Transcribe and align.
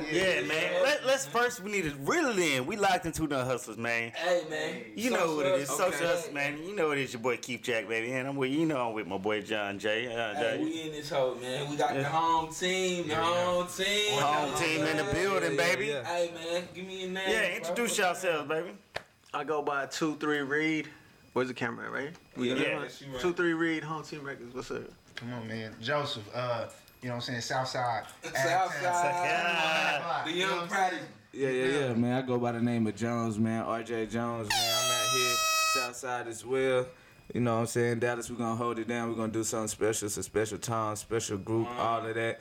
God. 0.00 0.06
Yeah, 0.12 0.40
man. 0.42 0.82
Let, 0.82 1.06
let's 1.06 1.26
first 1.26 1.60
we 1.60 1.70
need 1.72 1.84
to 1.84 1.94
reel 2.00 2.28
it 2.28 2.38
in. 2.38 2.66
We 2.66 2.76
locked 2.76 3.06
into 3.06 3.26
the 3.26 3.44
hustlers, 3.44 3.76
man. 3.76 4.12
Hey 4.14 4.42
man, 4.50 4.82
You 4.94 5.10
know 5.10 5.36
what 5.36 5.46
it 5.46 5.60
is, 5.60 5.68
Social 5.68 5.86
social 5.92 6.06
hustle, 6.06 6.16
hustlers, 6.16 6.34
man. 6.34 6.58
You 6.62 6.74
know 6.76 6.88
what 6.88 6.98
it 6.98 7.02
is 7.04 7.12
your 7.12 7.22
boy 7.22 7.36
Keith 7.36 7.62
Jack, 7.62 7.88
baby, 7.88 8.12
and 8.12 8.26
I'm 8.28 8.36
with 8.36 8.50
you 8.50 8.66
know 8.66 8.88
I'm 8.88 8.94
with 8.94 9.06
my 9.06 9.18
boy 9.18 9.42
John 9.42 9.78
Jay. 9.78 10.06
Uh, 10.06 10.34
Hey, 10.34 10.56
Jay. 10.58 10.62
we 10.64 10.82
in 10.82 10.92
this 10.92 11.10
hoe, 11.10 11.36
man. 11.40 11.70
We 11.70 11.76
got 11.76 11.94
Yeah. 11.94 12.02
the 12.02 12.08
home 12.08 12.52
team, 12.52 13.08
the 13.08 13.14
home 13.16 13.66
team, 13.68 14.20
Home 14.20 14.54
team 14.56 14.84
in 14.86 14.96
the 14.96 15.04
building, 15.12 15.56
baby. 15.56 15.86
yeah. 15.86 16.04
Hey 16.04 16.30
man, 16.34 16.62
give 16.74 16.86
me 16.86 17.00
your 17.02 17.10
name. 17.10 17.28
Yeah, 17.28 17.56
introduce 17.56 17.96
bro. 17.96 18.06
yourselves, 18.06 18.48
baby. 18.48 18.70
I 19.34 19.44
go 19.44 19.62
by 19.62 19.86
two 19.86 20.16
three 20.16 20.40
Reed. 20.40 20.88
Where's 21.32 21.48
the 21.48 21.54
camera, 21.54 21.86
at, 21.86 21.92
right? 21.92 22.10
We 22.36 22.48
Yeah, 22.50 22.54
got 22.56 22.62
yeah. 22.66 22.74
that 22.74 22.80
that's 22.82 23.00
you 23.00 23.06
one? 23.06 23.14
right. 23.14 23.22
Two 23.22 23.32
three 23.32 23.54
Reed, 23.54 23.82
home 23.82 24.02
team 24.02 24.22
records. 24.22 24.54
What's 24.54 24.70
up? 24.70 24.82
Come 25.16 25.32
on, 25.34 25.48
man. 25.48 25.74
Joseph, 25.80 26.24
uh, 26.34 26.66
you 27.02 27.08
know 27.08 27.16
what 27.16 27.28
I'm 27.28 27.30
saying? 27.40 27.40
Southside. 27.40 28.04
Southside. 28.22 30.24
The 30.24 30.32
young 30.32 30.68
prodigy. 30.68 31.02
Yeah, 31.32 31.48
yeah, 31.48 31.66
yeah, 31.66 31.94
man. 31.94 32.12
I 32.12 32.22
go 32.22 32.38
by 32.38 32.52
the 32.52 32.60
name 32.60 32.86
of 32.86 32.94
Jones, 32.94 33.38
man. 33.38 33.64
RJ 33.64 34.10
Jones, 34.10 34.48
man. 34.48 34.76
I'm 34.78 34.92
out 34.92 35.16
here, 35.16 35.34
Southside 35.74 36.28
as 36.28 36.46
well. 36.46 36.86
You 37.34 37.40
know 37.40 37.54
what 37.54 37.60
I'm 37.60 37.66
saying? 37.66 38.00
Dallas, 38.00 38.30
we're 38.30 38.36
gonna 38.36 38.54
hold 38.54 38.78
it 38.78 38.86
down. 38.86 39.08
We're 39.08 39.16
gonna 39.16 39.32
do 39.32 39.42
something 39.42 39.68
special. 39.68 40.06
It's 40.06 40.16
a 40.16 40.22
special 40.22 40.58
time, 40.58 40.94
special 40.94 41.38
group, 41.38 41.66
uh-huh. 41.68 41.82
all 41.82 42.06
of 42.06 42.14
that. 42.14 42.40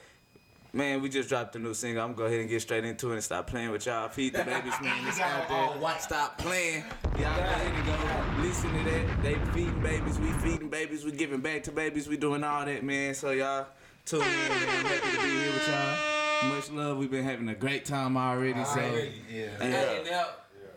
Man, 0.74 1.02
we 1.02 1.10
just 1.10 1.28
dropped 1.28 1.56
a 1.56 1.60
new 1.60 1.74
single. 1.74 2.04
I'm 2.04 2.12
gonna 2.12 2.18
go 2.18 2.26
ahead 2.26 2.42
and 2.42 2.50
get 2.50 2.62
straight 2.62 2.86
into 2.86 3.12
it 3.12 3.16
and 3.16 3.24
stop 3.24 3.48
playing 3.48 3.72
with 3.72 3.86
y'all. 3.86 4.10
Feed 4.10 4.34
the 4.34 4.44
babies, 4.44 4.74
man. 4.82 4.96
It's 5.08 5.20
out 5.20 5.50
there. 5.50 6.00
Stop 6.00 6.38
playing. 6.38 6.84
Y'all 7.18 7.36
go 7.36 7.42
ahead 7.42 7.74
and 7.74 7.86
go 7.86 8.44
listen 8.44 8.72
to 8.72 8.92
that. 8.92 9.24
They 9.24 9.36
feeding 9.54 9.82
babies, 9.82 10.20
we 10.20 10.32
feeding 10.34 10.70
babies, 10.70 11.04
we 11.04 11.12
giving 11.12 11.42
back 11.42 11.64
to 11.64 11.72
babies, 11.72 12.08
we 12.08 12.18
doing 12.18 12.44
all 12.44 12.66
that, 12.66 12.84
man. 12.84 13.16
So 13.16 13.32
y'all 13.32 13.68
tune 14.12 14.22
in. 14.24 14.28
I'm 14.28 14.86
happy 14.86 15.16
to 15.16 15.24
be 15.24 15.30
here 15.30 15.54
with 15.54 15.68
y'all. 15.70 16.50
Much 16.54 16.70
love. 16.72 16.98
We've 16.98 17.10
been 17.10 17.24
having 17.24 17.48
a 17.48 17.56
great 17.56 17.86
time 17.86 18.18
already. 18.18 18.62
So 18.66 18.82
Already. 18.82 19.14
Yeah. 19.32 19.48
Hey, 19.58 20.04
now, 20.10 20.26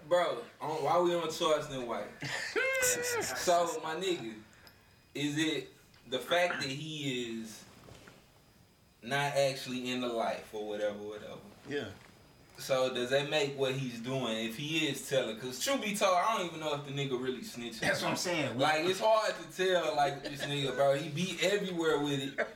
bro, 0.08 0.38
on, 0.60 0.70
why 0.70 1.00
we 1.00 1.16
on 1.16 1.32
Charleston 1.32 1.84
White? 1.88 2.04
so, 3.24 3.80
my 3.82 3.96
nigga, 3.96 4.34
is 5.16 5.36
it 5.36 5.72
the 6.10 6.20
fact 6.20 6.60
that 6.60 6.70
he 6.70 7.40
is 7.40 7.64
not 9.02 9.36
actually 9.36 9.90
in 9.90 10.00
the 10.00 10.08
life 10.08 10.48
or 10.52 10.68
whatever, 10.68 10.98
whatever? 10.98 11.40
Yeah. 11.68 11.86
So 12.56 12.94
does 12.94 13.10
that 13.10 13.30
make 13.30 13.58
what 13.58 13.72
he's 13.72 13.98
doing 13.98 14.46
if 14.46 14.56
he 14.56 14.86
is 14.86 15.08
telling? 15.08 15.36
Cause 15.38 15.58
truth 15.58 15.82
be 15.82 15.96
told, 15.96 16.14
I 16.14 16.36
don't 16.36 16.46
even 16.46 16.60
know 16.60 16.72
if 16.74 16.86
the 16.86 16.92
nigga 16.92 17.20
really 17.20 17.40
snitching. 17.40 17.80
That's 17.80 18.00
what 18.00 18.12
I'm 18.12 18.16
saying. 18.16 18.56
Like 18.56 18.84
it's 18.84 19.00
hard 19.00 19.34
to 19.34 19.56
tell. 19.56 19.96
Like 19.96 20.22
this 20.22 20.40
nigga, 20.42 20.76
bro, 20.76 20.94
he 20.94 21.08
be 21.08 21.36
everywhere 21.42 21.98
with 21.98 22.20
it. 22.20 22.46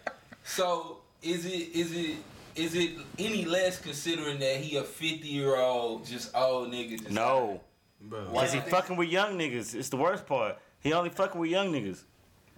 So 0.49 0.99
is 1.23 1.45
it 1.45 1.51
is 1.75 1.93
it 1.93 2.17
is 2.57 2.75
it 2.75 2.93
any 3.19 3.45
less 3.45 3.79
considering 3.79 4.39
that 4.41 4.57
he 4.57 4.77
a 4.77 4.83
fifty 4.83 5.29
year 5.29 5.57
old 5.57 6.07
just 6.07 6.35
old 6.35 6.73
nigga? 6.73 6.99
Just 6.99 7.11
No, 7.11 7.61
bro. 8.01 8.25
cause 8.33 8.53
he 8.55 8.61
fucking 8.61 8.97
with 8.97 9.11
young 9.11 9.39
niggas. 9.39 9.75
It's 9.75 9.91
the 9.91 9.99
worst 9.99 10.27
part. 10.27 10.59
He 10.81 10.93
only 10.95 11.11
fucking 11.11 11.39
with 11.39 11.51
young 11.51 11.71
niggas. 11.71 12.03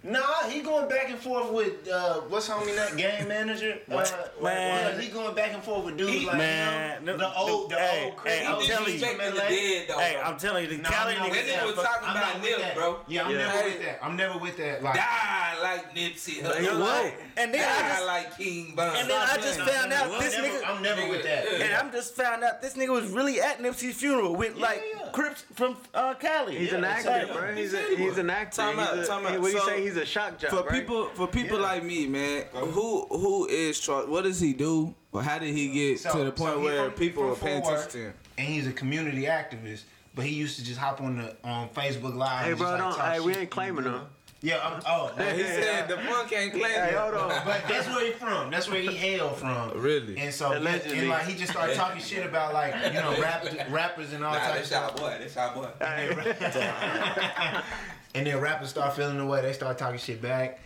Nah, 0.03 0.49
he 0.49 0.61
going 0.61 0.89
back 0.89 1.11
and 1.11 1.19
forth 1.19 1.51
with 1.51 1.87
uh, 1.87 2.21
what's 2.21 2.49
homie 2.49 2.75
that 2.75 2.97
game 2.97 3.27
manager? 3.27 3.77
Uh, 3.91 4.05
Man. 4.41 4.95
yeah, 4.95 4.99
he 5.01 5.09
going 5.09 5.35
back 5.35 5.53
and 5.53 5.61
forth 5.61 5.85
with 5.85 5.97
dudes 5.97 6.11
He- 6.11 6.25
like 6.25 6.37
Man, 6.37 7.01
you 7.01 7.05
know, 7.05 7.11
the- 7.13 7.17
the, 7.19 7.33
old, 7.37 7.69
the, 7.69 7.75
the- 7.75 7.81
hey, 7.81 8.05
old. 8.05 8.27
hey, 8.27 8.45
I'm 8.47 8.61
telling 8.65 8.93
you. 8.93 8.99
disrespecting 8.99 9.31
the 9.33 9.39
dead 9.39 9.85
though. 9.87 9.99
Hey, 9.99 10.13
bro. 10.15 10.21
I'm 10.23 10.37
telling 10.39 10.63
you, 10.63 10.69
the 10.71 10.81
Nah, 10.81 10.89
Cali 10.89 11.13
I'm 11.13 11.19
not 11.19 11.27
niggas. 11.27 11.31
with 11.31 11.47
That 11.47 11.59
nigga 11.61 11.65
was 11.67 11.75
talking 11.85 12.07
I'm 12.09 12.15
about 12.17 12.33
not 12.33 12.41
with 12.41 12.49
Nip, 12.49 12.59
that. 12.59 12.75
bro. 12.75 12.97
Yeah, 13.07 13.23
I'm 13.25 13.31
Yeah. 13.31 13.37
never 13.37 13.51
Hey. 13.57 13.63
with 13.65 13.81
that. 13.85 13.99
I'm 14.03 14.15
never 14.15 14.37
with 14.39 14.57
that. 14.57 14.83
Like, 14.83 14.95
Die 14.95 15.57
like 15.61 15.95
Nipsey 15.95 16.43
Like, 16.43 16.53
Hussle. 16.55 16.79
what? 16.79 17.13
And 17.37 17.53
then 17.53 17.61
I 17.69 17.81
Die 17.81 17.89
just 17.89 18.05
like 18.07 18.37
King 18.37 18.73
Von. 18.75 18.95
and 18.95 19.09
then 19.09 19.21
I 19.21 19.35
just 19.35 19.59
No, 19.59 19.65
found 19.65 19.93
out 19.93 20.19
this 20.19 20.35
never, 20.35 20.47
nigga. 20.47 20.67
I'm 20.67 20.81
never 20.81 21.07
with 21.09 21.23
that. 21.23 21.47
And 21.47 21.73
I'm 21.75 21.91
just 21.91 22.15
found 22.15 22.43
out 22.43 22.61
this 22.61 22.73
nigga 22.73 22.89
was 22.89 23.05
really 23.11 23.39
at 23.39 23.59
Nipsey's 23.59 23.97
funeral 23.97 24.35
with 24.35 24.55
like. 24.57 24.81
Crips 25.13 25.43
from 25.53 25.75
uh, 25.93 26.13
Cali. 26.13 26.57
He's 26.57 26.71
an 26.71 26.85
it's 26.85 27.05
actor, 27.05 27.27
like- 27.27 27.37
bro. 27.37 27.53
He's 27.53 27.73
a, 27.73 27.81
he's 27.97 28.17
an 28.17 28.29
actor. 28.29 28.61
Time 28.61 28.79
out, 28.79 29.05
time 29.05 29.25
out. 29.25 29.39
What 29.41 29.47
do 29.51 29.57
you 29.57 29.59
So, 29.59 29.67
say? 29.67 29.81
He's 29.93 30.01
a 30.01 30.05
shock 30.05 30.39
job, 30.39 30.51
For 30.51 30.57
right? 30.63 30.71
people, 30.71 31.05
for 31.07 31.27
people 31.27 31.57
Yeah. 31.57 31.63
like 31.63 31.83
me, 31.83 32.07
man, 32.07 32.45
who 32.53 33.05
who 33.09 33.45
is 33.47 33.79
Charles? 33.79 34.07
What 34.07 34.23
does 34.23 34.39
he 34.39 34.53
do? 34.53 34.95
Or 35.11 35.21
how 35.21 35.37
did 35.39 35.53
he 35.53 35.67
get 35.69 35.99
So- 35.99 36.11
to 36.17 36.23
the 36.23 36.31
point 36.31 36.53
so 36.53 36.59
where 36.61 36.85
from- 36.85 36.93
people 36.93 37.29
are 37.31 37.35
paying 37.35 37.61
Fort 37.61 37.73
attention 37.79 37.91
to 38.01 38.07
him? 38.07 38.13
and 38.37 38.47
he's 38.47 38.67
a 38.67 38.71
community 38.71 39.23
activist. 39.23 39.81
But 40.15 40.25
he 40.25 40.33
used 40.35 40.57
to 40.59 40.63
just 40.65 40.77
hop 40.79 40.99
on 41.01 41.17
the 41.17 41.35
on 41.47 41.69
Facebook 41.69 42.15
Live. 42.15 42.43
Hey, 42.45 42.49
and 42.51 42.57
bro, 42.57 42.67
just, 42.67 42.71
like, 42.71 42.79
don't. 42.81 42.95
talk 42.97 43.13
Hey, 43.13 43.19
we 43.21 43.35
ain't 43.35 43.49
claiming 43.49 43.83
him. 43.85 44.01
Yeah, 44.43 44.57
I'm, 44.65 44.81
oh, 44.87 45.11
He 45.35 45.43
said 45.43 45.87
the 45.87 45.97
punk 45.97 46.33
ain't 46.33 46.51
claiming. 46.53 46.71
Hey, 46.71 46.95
hold 46.97 47.13
on. 47.13 47.29
But 47.45 47.61
that's 47.69 47.87
where 47.87 48.05
he 48.07 48.11
from. 48.13 48.49
That's 48.49 48.67
where 48.69 48.81
he 48.81 48.87
hail 48.95 49.29
from. 49.29 49.71
Really? 49.79 50.17
And 50.17 50.33
so, 50.33 50.57
Allegedly. 50.57 50.99
and 50.99 51.09
like 51.09 51.25
he 51.27 51.35
just 51.35 51.51
started 51.51 51.75
talking 51.75 52.01
shit 52.01 52.25
about 52.25 52.53
like 52.53 52.73
you 52.87 52.93
know 52.99 53.15
rap, 53.21 53.45
rappers 53.69 54.13
and 54.13 54.23
all 54.25 54.33
Nah, 54.33 54.39
types 54.39 54.69
that's 54.69 54.95
of 54.95 55.01
our 55.01 55.09
boy. 55.11 55.17
That's 55.19 55.37
our 55.37 55.53
boy. 55.53 55.69
And 58.13 58.27
then 58.27 58.39
rappers 58.39 58.69
start 58.69 58.95
feeling 58.95 59.17
the 59.17 59.25
way 59.25 59.41
they 59.41 59.53
start 59.53 59.77
talking 59.77 59.99
shit 59.99 60.21
back. 60.21 60.59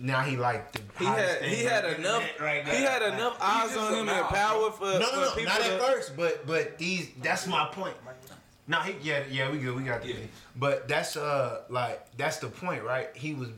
Now 0.00 0.22
he 0.22 0.36
like 0.36 0.72
the 0.72 0.80
He 0.98 1.04
had 1.04 1.42
he 1.42 1.64
had 1.64 1.84
enough 1.84 2.22
right 2.40 2.64
now. 2.64 2.72
he 2.72 2.82
had 2.82 3.02
enough 3.02 3.36
eyes 3.40 3.76
on 3.76 3.94
him 3.94 4.08
and 4.08 4.26
power 4.26 4.70
for, 4.70 4.84
No, 4.84 4.98
no, 4.98 5.06
for 5.08 5.16
no, 5.16 5.30
people 5.34 5.44
not 5.44 5.60
at 5.60 5.78
to, 5.80 5.84
first, 5.86 6.16
but 6.16 6.46
but 6.46 6.78
these 6.78 7.10
that's 7.20 7.46
my 7.46 7.66
point. 7.66 7.94
No, 8.68 8.78
he 8.80 8.94
yeah 9.02 9.24
yeah 9.30 9.50
we 9.50 9.58
good 9.58 9.74
we 9.74 9.82
got 9.82 10.02
the 10.02 10.08
Yeah. 10.08 10.14
But 10.54 10.86
that's 10.88 11.16
uh 11.16 11.62
like 11.68 12.16
that's 12.16 12.38
the 12.38 12.48
point 12.48 12.82
right? 12.84 13.08
He 13.14 13.34
was 13.34 13.48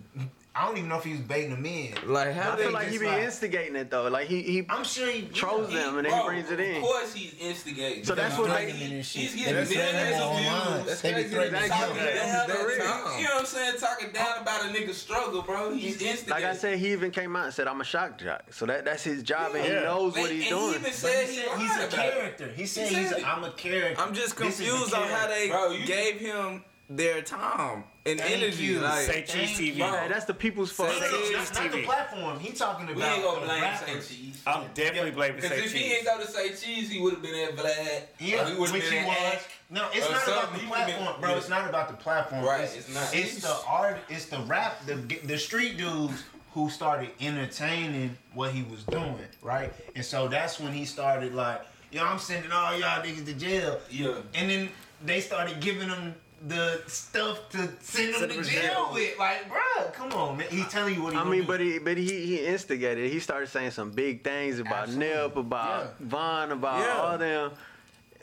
I 0.60 0.66
don't 0.66 0.76
even 0.76 0.90
know 0.90 0.98
if 0.98 1.04
he 1.04 1.12
was 1.12 1.20
baiting 1.22 1.50
them 1.52 1.64
in. 1.64 1.94
like 2.06 2.34
how 2.34 2.52
I 2.52 2.56
they 2.56 2.62
feel 2.64 2.72
like 2.72 2.84
he 2.88 2.90
just 2.90 3.00
be 3.00 3.06
like- 3.06 3.22
instigating 3.22 3.76
it 3.76 3.90
though. 3.90 4.08
Like 4.08 4.26
he 4.28 4.42
he 4.42 4.66
I'm 4.68 4.84
sure 4.84 5.10
he 5.10 5.22
trolls 5.28 5.72
them 5.72 5.96
and 5.96 6.06
then 6.06 6.12
he 6.20 6.26
brings 6.26 6.50
it 6.50 6.60
in. 6.60 6.76
Of 6.76 6.82
course, 6.82 7.14
he's 7.14 7.34
instigating. 7.40 8.04
So 8.04 8.14
that's 8.14 8.36
what 8.36 8.50
like, 8.50 8.66
make- 8.66 8.74
he, 8.76 9.00
he's 9.00 9.34
getting 9.34 9.54
They 9.54 9.60
be 9.62 9.66
threatening 9.66 10.04
millions 10.04 10.22
of 10.22 10.36
views. 10.36 10.86
That's 10.86 11.00
They 11.00 11.14
be 11.14 11.28
crazy. 11.34 11.50
That's 11.50 11.68
Talking 11.68 11.96
him. 11.96 12.04
down, 12.04 12.48
That's 12.48 13.18
you 13.18 13.24
know 13.24 13.30
what 13.30 13.40
I'm 13.40 13.46
saying? 13.46 13.74
Talking 13.78 14.10
down 14.12 14.42
about 14.42 14.64
a 14.66 14.68
nigga's 14.68 14.98
struggle, 14.98 15.40
bro. 15.42 15.72
He's 15.72 15.94
instigating. 16.02 16.28
Like 16.28 16.44
I 16.44 16.54
said, 16.54 16.78
he 16.78 16.92
even 16.92 17.10
came 17.10 17.34
out 17.36 17.46
and 17.46 17.54
said, 17.54 17.66
"I'm 17.66 17.80
a 17.80 17.84
shock 17.84 18.18
jock." 18.18 18.42
So 18.52 18.66
that 18.66 18.84
that's 18.84 19.02
his 19.02 19.22
job, 19.22 19.54
and 19.54 19.64
he 19.64 19.70
knows 19.72 20.14
Man, 20.14 20.22
what 20.24 20.30
he's 20.30 20.42
and 20.42 20.42
He 20.42 20.48
doing. 20.50 20.70
even 20.70 20.82
But 20.82 20.92
said 20.92 21.26
he 21.26 21.32
he 21.36 21.38
said 21.38 21.58
he's 21.58 21.76
a 21.76 21.88
character. 21.88 22.48
He 22.54 22.66
said 22.66 22.88
he's 22.88 23.08
said 23.08 23.18
a, 23.18 23.20
it. 23.22 23.26
I'm 23.26 23.44
a 23.44 23.52
character. 23.52 24.02
I'm 24.02 24.12
just 24.14 24.36
This 24.36 24.60
is 24.60 24.66
the 24.66 24.70
confused 24.72 24.94
on 24.94 25.08
how 25.08 25.26
they 25.26 25.48
gave 25.86 26.20
him 26.20 26.64
their 26.90 27.22
time 27.22 27.84
and 28.06 28.18
Thank 28.18 28.42
energy. 28.42 28.64
you. 28.64 28.80
Like 28.80 29.04
Say 29.06 29.22
Cheese 29.22 29.58
TV. 29.58 29.76
you. 29.76 29.84
Hey, 29.84 30.08
that's 30.08 30.24
the 30.24 30.34
people's 30.34 30.72
fault. 30.72 30.88
No, 30.90 30.98
no, 31.00 31.10
no, 31.10 31.24
Say 31.24 31.32
not, 31.32 31.54
not 31.54 31.72
the 31.72 31.82
platform. 31.84 32.38
He 32.40 32.52
talking 32.52 32.86
about 32.86 32.96
We 32.96 33.02
ain't 33.02 33.22
gonna 33.22 33.40
the 33.40 33.46
blame. 33.46 34.00
Say 34.02 34.14
Cheese. 34.14 34.42
I'm 34.46 34.64
definitely 34.74 35.10
blaming 35.10 35.36
Because 35.36 35.50
Say 35.50 35.64
if 35.64 35.72
he 35.72 35.78
Cheese. 35.80 35.92
ain't 35.92 36.04
go 36.06 36.18
to 36.18 36.26
Say 36.26 36.48
Cheese, 36.54 36.90
he 36.90 37.00
would 37.00 37.12
have 37.14 37.22
been 37.22 37.34
at 37.48 37.56
Vlad. 37.56 38.02
Yeah, 38.18 38.42
or 38.42 38.46
he 38.48 38.54
would 38.58 38.68
have 38.68 38.72
which 38.72 38.82
been 38.84 38.92
he 38.92 38.98
at 38.98 39.06
was. 39.08 39.16
Ash. 39.34 39.42
No, 39.68 39.88
it's 39.92 40.06
Or 40.08 40.12
not 40.12 40.26
about 40.28 40.52
the 40.54 40.58
platform, 40.66 41.06
been- 41.12 41.20
bro. 41.20 41.36
It's 41.36 41.48
not 41.48 41.68
about 41.68 41.88
the 41.88 41.94
platform. 41.94 42.44
Right, 42.44 42.62
It's, 42.62 42.76
it's 42.76 42.94
not. 42.94 43.14
It's 43.14 43.42
the 43.42 43.56
art. 43.68 43.98
It's 44.08 44.24
the 44.26 44.40
rap. 44.40 44.84
The 44.86 44.94
the 45.24 45.38
street 45.38 45.76
dudes 45.76 46.24
who 46.54 46.68
started 46.70 47.10
entertaining 47.20 48.16
what 48.34 48.50
he 48.52 48.62
was 48.64 48.82
doing, 48.84 49.16
right? 49.42 49.72
And 49.94 50.04
so 50.04 50.26
that's 50.26 50.58
when 50.58 50.72
he 50.72 50.84
started 50.84 51.34
like, 51.34 51.60
yo, 51.92 52.04
I'm 52.04 52.18
sending 52.18 52.50
all 52.50 52.76
y'all 52.76 53.02
niggas 53.04 53.24
to 53.26 53.34
jail. 53.34 53.78
Yeah. 53.90 54.16
And 54.34 54.50
then 54.50 54.68
they 55.04 55.20
started 55.20 55.60
giving 55.60 55.88
him 55.88 56.14
the 56.46 56.82
stuff 56.86 57.48
to 57.50 57.68
send 57.80 58.14
him 58.14 58.28
to 58.30 58.36
to 58.36 58.42
jail 58.42 58.62
jail. 58.62 58.90
with. 58.92 59.18
Like, 59.18 59.48
bro, 59.48 59.90
come 59.92 60.12
on, 60.12 60.38
man. 60.38 60.46
He's 60.50 60.68
telling 60.68 60.94
you 60.94 61.02
what 61.02 61.12
he. 61.12 61.18
I 61.18 61.24
mean, 61.24 61.42
do. 61.42 61.46
but 61.46 61.60
he 61.60 61.78
but 61.78 61.96
he 61.96 62.04
he 62.26 62.44
instigated. 62.46 63.10
He 63.12 63.20
started 63.20 63.48
saying 63.48 63.72
some 63.72 63.90
big 63.90 64.24
things 64.24 64.58
about 64.58 64.84
Absolutely. 64.88 65.06
Nip, 65.14 65.36
about 65.36 65.84
Yeah. 66.00 66.06
Von, 66.06 66.52
about 66.52 66.80
Yeah. 66.80 66.96
all 67.02 67.18
them. 67.18 67.50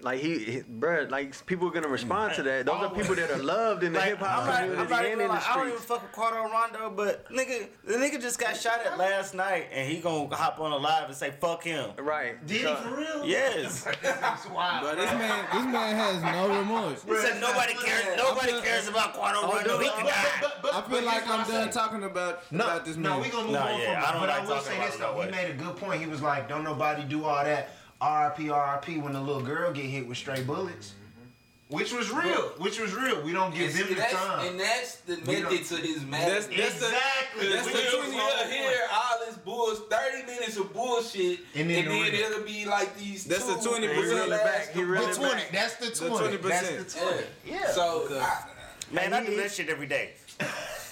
Like 0.01 0.19
he, 0.19 0.39
he 0.39 0.59
bruh, 0.61 1.09
like 1.09 1.45
people 1.47 1.67
are 1.67 1.71
gonna 1.71 1.87
respond 1.87 2.35
to 2.35 2.43
that. 2.43 2.65
Those 2.67 2.75
are 2.83 2.89
people 2.93 3.15
that 3.15 3.31
are 3.31 3.41
loved 3.41 3.83
in 3.83 3.93
the 3.93 3.99
Like, 3.99 4.09
hip 4.09 4.19
hop 4.19 4.41
I'm 4.43 4.47
not, 4.47 4.79
I'm 4.79 4.89
not 4.89 5.05
and 5.05 5.13
in 5.13 5.17
the 5.19 5.27
like, 5.27 5.49
I 5.49 5.55
don't 5.55 5.67
even 5.67 5.79
streets. 5.79 5.85
fuck 5.85 6.01
with 6.03 6.11
Quando 6.11 6.43
Rondo, 6.51 6.89
but 6.91 7.27
nigga, 7.31 7.67
the 7.83 7.93
nigga 7.93 8.21
just 8.21 8.39
got 8.39 8.55
shot 8.55 8.85
at 8.85 8.97
last 8.97 9.33
night, 9.33 9.67
and 9.71 9.89
he 9.91 9.97
gonna 9.99 10.33
hop 10.35 10.59
on 10.59 10.71
a 10.71 10.77
live 10.77 11.05
and 11.05 11.15
say 11.15 11.31
fuck 11.41 11.63
him. 11.63 11.89
Right. 11.97 12.45
did 12.45 12.61
So- 12.61 12.75
he 12.75 12.83
for 12.89 12.95
real? 12.95 13.25
Yes, 13.25 13.83
That's 14.03 14.47
wild. 14.49 14.83
But 14.83 14.97
this 14.97 15.11
man, 15.11 15.45
this 15.51 15.65
man 15.65 15.95
has 15.95 16.21
no 16.21 16.57
remorse. 16.59 17.03
he 17.03 17.15
said 17.17 17.41
nobody 17.41 17.73
cares. 17.73 18.17
Nobody 18.17 18.51
feel- 18.51 18.61
cares 18.61 18.87
about 18.87 19.15
Quado 19.15 19.37
oh, 19.41 19.55
Rondo. 19.55 19.79
He 19.79 19.89
can 19.89 20.05
die. 20.05 20.25
But- 20.41 20.61
but- 20.61 20.73
I 20.75 20.81
feel 20.89 21.03
like 21.03 21.27
I'm 21.27 21.47
done 21.47 21.69
talking 21.71 22.03
about 22.03 22.51
No, 22.51 22.65
about 22.65 22.85
this 22.85 22.97
no, 22.97 23.11
man. 23.15 23.21
we 23.21 23.29
gonna 23.29 23.43
move 23.45 23.53
Nah, 23.53 23.67
on 23.73 23.79
yeah, 23.79 23.93
from 24.01 24.03
I 24.03 24.11
don't 24.11 24.19
But 24.21 24.29
like 24.29 24.41
I 24.41 24.45
will 24.45 24.61
say 24.61 24.79
this 24.79 24.95
though, 24.97 25.21
he 25.21 25.31
made 25.31 25.49
a 25.49 25.53
good 25.53 25.75
point. 25.75 26.01
He 26.01 26.07
was 26.07 26.21
like, 26.21 26.47
"Don't 26.47 26.63
nobody 26.63 27.03
do 27.03 27.23
all 27.25 27.43
that 27.43 27.69
RP 28.01 28.47
RP 28.47 29.01
when 29.01 29.13
the 29.13 29.21
little 29.21 29.41
girl 29.41 29.71
get 29.73 29.85
hit 29.85 30.07
with 30.07 30.17
stray 30.17 30.43
bullets," 30.43 30.93
mm-hmm. 30.93 31.75
which 31.75 31.93
was 31.93 32.11
real. 32.11 32.49
Which 32.59 32.79
was 32.79 32.93
real. 32.93 33.21
We 33.23 33.33
don't 33.33 33.53
give 33.53 33.69
And, 33.75 33.87
them 33.89 33.95
the 33.95 34.01
time. 34.01 34.47
and 34.47 34.59
that's 34.59 34.97
the 34.97 35.17
method 35.17 35.65
to 35.65 35.75
his 35.77 35.95
That's, 35.95 36.05
madness. 36.05 36.45
that's 36.47 36.79
the, 36.79 36.85
exactly. 36.87 37.49
that's 37.49 37.65
We 37.67 37.73
the 37.73 37.79
just 37.79 37.97
We'll, 37.97 38.49
hear 38.49 38.79
all 38.93 39.25
this 39.25 39.37
bullshit, 39.37 39.89
30 39.89 40.25
minutes 40.25 40.57
of 40.57 40.71
bullshit, 40.73 41.39
And 41.55 41.61
and 41.61 41.69
then 41.69 41.85
then, 41.85 42.05
the 42.05 42.11
real. 42.11 42.31
it'll 42.31 42.43
be 42.43 42.65
like 42.65 42.95
these 42.97 43.25
That's 43.25 43.45
the 43.45 43.53
20% 43.53 43.81
He 43.81 43.87
reel 43.87 44.17
it 44.23 44.29
back. 44.29 44.73
The 44.73 44.81
it 44.81 45.15
twenty. 45.15 45.33
back. 45.35 45.51
That's 45.51 45.75
the 45.75 46.07
twenty. 46.07 46.37
20%. 46.37 46.41
That's 46.43 46.93
the 46.93 46.99
twenty. 46.99 47.23
Yeah. 47.45 47.53
Yeah. 47.61 47.71
So, 47.71 48.07
I, 48.11 48.43
Man, 48.91 49.13
I 49.13 49.25
do 49.25 49.35
that 49.37 49.51
shit 49.51 49.69
every 49.69 49.87
day. 49.87 50.13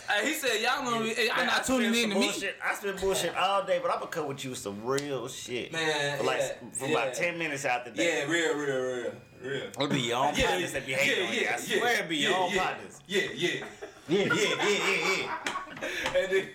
hey, 0.07 0.21
Hey, 0.21 0.27
he 0.27 0.33
said 0.33 0.61
y'all 0.61 0.83
gonna 0.83 1.03
be. 1.03 1.13
Hey, 1.13 1.29
I'm 1.33 1.45
not 1.45 1.65
tuning 1.65 1.93
spit 1.93 2.03
in 2.05 2.11
some 2.11 2.21
to 2.21 2.45
me. 2.45 2.51
I 2.63 2.75
spit 2.75 2.99
bullshit 3.01 3.35
all 3.35 3.63
day, 3.65 3.79
but 3.81 3.91
I'm 3.91 3.99
gonna 3.99 4.11
come 4.11 4.27
with 4.27 4.43
you 4.43 4.51
with 4.51 4.59
some 4.59 4.83
real 4.83 5.27
shit. 5.27 5.71
Man, 5.71 6.17
for 6.17 6.23
like 6.23 6.39
yeah, 6.39 6.53
for 6.73 6.85
yeah. 6.85 6.91
about 6.91 7.13
ten 7.13 7.37
minutes 7.37 7.65
out 7.65 7.85
the 7.85 7.91
day. 7.91 8.19
Yeah, 8.19 8.31
real, 8.31 8.55
real, 8.55 8.81
real, 8.81 9.11
real. 9.41 9.61
It'll 9.67 9.87
be 9.87 10.01
your 10.01 10.17
own 10.17 10.33
Yeah, 10.35 10.47
partners 10.47 10.73
that 10.73 10.85
be 10.85 10.93
hating 10.93 11.23
yeah, 11.23 11.27
on 11.29 11.33
you. 11.33 11.41
yeah, 11.41 11.53
I 11.53 11.57
swear 11.57 11.93
yeah, 11.93 11.99
it 11.99 12.09
be 12.09 12.17
yeah, 12.17 12.29
your 12.29 12.37
own 12.37 12.51
yeah. 12.53 12.63
partners. 12.63 12.99
Yeah, 13.07 13.21
yeah. 13.33 13.49
Yeah, 14.07 14.19
yeah, 14.19 14.33
yeah, 14.33 14.67
yeah, 14.67 15.17
yeah. 15.17 16.15
and 16.15 16.31
then, 16.31 16.47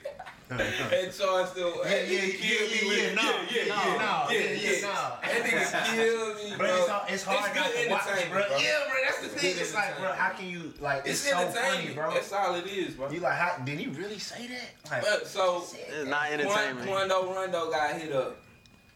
and 0.60 1.12
Charles 1.16 1.50
still, 1.50 1.76
Yeah, 1.84 1.90
that 1.90 2.08
yeah, 2.08 2.18
nigga 2.20 2.38
killed 2.40 2.70
yeah, 2.70 2.82
me 2.82 2.88
with 2.88 2.98
yeah, 2.98 3.04
it. 3.04 3.14
no, 3.14 3.22
yeah, 3.22 3.30
yeah, 3.30 3.68
no, 3.68 3.74
yeah, 3.74 3.96
no, 3.96 4.26
yeah, 4.30 4.38
yeah, 4.38 4.50
yeah, 4.50 4.70
yeah, 4.70 4.80
no. 4.82 4.96
That 5.22 5.42
nigga 5.44 5.94
killed 5.94 6.36
me, 6.36 6.50
But 6.50 6.58
bro. 6.58 6.76
it's, 6.76 6.88
all, 6.90 7.02
it's 7.08 7.22
hard 7.24 7.38
It's 7.38 7.54
not 7.54 7.54
good 7.54 7.84
to 7.84 7.90
watch, 7.90 8.06
entertainment, 8.06 8.32
bro. 8.32 8.48
bro. 8.48 8.58
Yeah, 8.58 8.78
bro. 8.90 8.94
That's 9.06 9.18
the 9.18 9.24
It's 9.26 9.34
thing. 9.40 9.52
good 9.54 9.62
It's 9.62 9.74
like, 9.74 9.84
bro, 9.98 10.08
entertainment. 10.10 10.18
how 10.18 10.30
can 10.36 10.48
you 10.50 10.72
like? 10.80 10.98
It's, 11.06 11.08
It's 11.08 11.20
so 11.30 11.36
funny, 11.50 11.94
bro. 11.94 12.12
That's 12.14 12.32
all 12.32 12.54
it 12.56 12.66
is, 12.66 12.94
bro. 12.94 13.10
You 13.10 13.20
like, 13.20 13.38
how 13.38 13.62
did 13.64 13.78
he 13.78 13.86
really 13.86 14.18
say 14.18 14.48
that? 14.48 14.90
Like, 14.90 15.02
But, 15.02 15.26
so, 15.28 15.62
It's 15.62 16.08
not 16.08 16.30
entertainment. 16.32 16.88
Quando 16.88 17.32
Rondo 17.32 17.70
got 17.70 17.94
hit 18.00 18.12
up. 18.12 18.36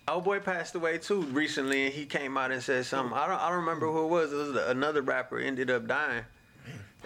Old 0.07 0.25
boy 0.25 0.41
passed 0.41 0.75
away 0.75 0.99
too 0.99 1.23
recently, 1.23 1.87
and 1.87 1.95
he 1.95 2.05
came 2.05 2.37
out 2.37 2.50
and 2.50 2.62
said 2.62 2.85
something. 2.85 3.17
I 3.17 3.27
don't, 3.27 3.41
I 3.41 3.49
don't 3.49 3.61
remember 3.61 3.91
who 3.91 4.05
it 4.05 4.09
was. 4.09 4.33
It 4.33 4.37
was 4.37 4.57
another 4.69 5.00
rapper 5.00 5.39
ended 5.39 5.71
up 5.71 5.87
dying, 5.87 6.25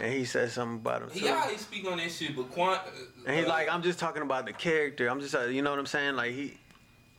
and 0.01 0.13
he 0.13 0.25
said 0.25 0.51
something 0.51 0.77
about 0.79 1.03
him. 1.03 1.11
He 1.11 1.21
too. 1.21 1.29
always 1.29 1.61
speak 1.61 1.87
on 1.87 1.99
that 1.99 2.11
shit, 2.11 2.35
but 2.37 2.51
Quan. 2.51 2.79
And 3.27 3.37
he's 3.37 3.47
like, 3.47 3.69
I'm 3.73 3.83
just 3.83 3.99
talking 3.99 4.23
about 4.23 4.47
the 4.47 4.53
character. 4.53 5.09
I'm 5.09 5.21
just, 5.21 5.35
uh, 5.35 5.43
you 5.45 5.63
know 5.63 5.71
what 5.71 5.79
I'm 5.79 5.87
saying? 5.87 6.17
Like 6.17 6.33
he, 6.33 6.55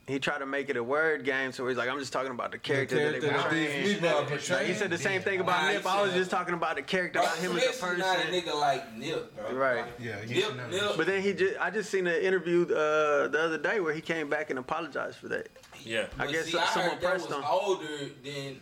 he 0.08 0.18
tried 0.18 0.40
to 0.40 0.48
make 0.48 0.70
it 0.70 0.76
a 0.78 0.84
word 0.84 1.24
game, 1.24 1.52
so 1.52 1.68
he's 1.68 1.78
like, 1.78 1.88
I'm 1.88 2.00
just 2.00 2.12
talking 2.12 2.32
about 2.32 2.52
the 2.52 2.58
character, 2.58 2.96
character 2.98 3.22
that 3.22 3.32
that 3.44 3.52
they 3.52 3.60
these 3.84 4.00
portraying. 4.00 4.28
people 4.40 4.56
Like, 4.58 4.66
he 4.66 4.74
said 4.74 4.90
the 4.90 4.98
same 4.98 5.22
thing 5.22 5.40
about 5.40 5.62
Nah, 5.62 5.68
he 5.70 5.76
Nip. 5.76 5.86
I 5.86 6.02
was 6.02 6.14
just 6.14 6.32
talking 6.32 6.56
about 6.56 6.78
the 6.78 6.82
character, 6.82 7.20
not 7.20 7.38
him 7.38 7.56
as 7.56 7.64
a 7.64 7.70
Especially 7.70 7.98
not 8.00 8.18
a 8.18 8.22
person. 8.24 8.34
nigga 8.42 8.60
like 8.60 8.98
Nip, 8.98 9.36
bro. 9.36 9.54
Right. 9.54 9.86
yeah, 10.00 10.16
Nip. 10.28 10.72
Nip. 10.72 10.94
But 10.98 11.06
then 11.06 11.22
he 11.22 11.34
just, 11.34 11.60
I 11.60 11.70
just 11.70 11.92
seen 11.92 12.08
an 12.08 12.20
interview 12.24 12.64
uh, 12.64 13.28
the 13.28 13.40
other 13.40 13.58
day 13.60 13.80
where 13.82 13.94
he 13.94 14.02
came 14.02 14.30
back 14.32 14.50
and 14.50 14.58
apologized 14.58 15.18
for 15.18 15.28
that. 15.28 15.50
Yeah. 15.84 16.08
I 16.18 16.26
But 16.26 16.32
guess 16.32 16.46
see, 16.46 16.52
so- 16.54 16.60
I 16.60 16.66
someone 16.66 16.90
heard 16.94 17.02
that 17.02 17.10
pressed 17.12 17.28
was 17.30 17.38
him. 17.38 17.44
older 17.48 18.10
than 18.24 18.60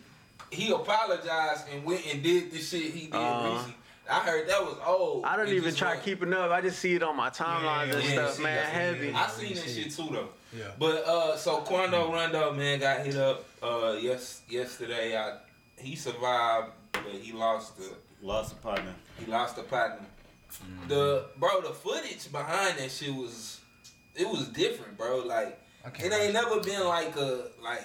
he 0.50 0.70
apologized 0.72 1.64
and 1.72 1.82
went 1.84 2.02
and 2.12 2.22
did 2.22 2.50
the 2.50 2.58
shit 2.58 2.92
he 2.92 3.06
did 3.06 3.14
Uh-huh. 3.14 3.48
recently. 3.54 3.74
I 4.10 4.20
heard 4.20 4.48
that 4.48 4.62
was 4.62 4.76
old. 4.86 5.24
I 5.24 5.36
don't 5.36 5.46
and 5.48 5.54
even 5.56 5.74
try 5.74 5.90
went- 5.90 6.02
keeping 6.02 6.32
up. 6.32 6.50
I 6.50 6.60
just 6.60 6.78
see 6.78 6.94
it 6.94 7.02
on 7.02 7.16
my 7.16 7.28
timelines 7.30 7.88
Yeah, 7.88 7.94
and 7.94 8.04
yeah, 8.04 8.10
stuff, 8.12 8.34
see, 8.34 8.42
man. 8.42 8.54
that's 8.56 8.66
what 8.74 8.82
Heavy. 8.82 9.08
is. 9.08 9.14
I 9.14 9.28
seen 9.28 9.54
that 9.54 9.68
shit 9.68 9.90
too 9.94 10.08
though. 10.12 10.28
Yeah. 10.56 10.64
But 10.78 11.04
uh, 11.06 11.36
so 11.36 11.58
Quando 11.58 12.10
Rondo 12.12 12.52
man 12.54 12.78
got 12.80 13.04
hit 13.04 13.16
up 13.16 13.44
uh 13.62 13.96
yes 14.00 14.42
yesterday. 14.48 15.16
I 15.16 15.36
he 15.76 15.94
survived, 15.94 16.68
but 16.92 17.02
he 17.20 17.32
lost 17.32 17.76
the 17.76 17.88
Lost 18.22 18.52
a 18.52 18.56
partner. 18.56 18.94
he 19.18 19.26
lost 19.30 19.58
a 19.58 19.62
partner. 19.62 20.04
The 20.88 21.26
bro, 21.36 21.60
the 21.60 21.68
footage 21.68 22.32
behind 22.32 22.78
that 22.78 22.90
shit 22.90 23.14
was 23.14 23.60
it 24.14 24.26
was 24.28 24.48
different, 24.48 24.96
bro. 24.96 25.18
Like 25.18 25.60
it 26.00 26.12
ain't 26.12 26.32
never 26.32 26.60
been 26.60 26.84
like 26.86 27.14
a 27.16 27.48
like 27.62 27.82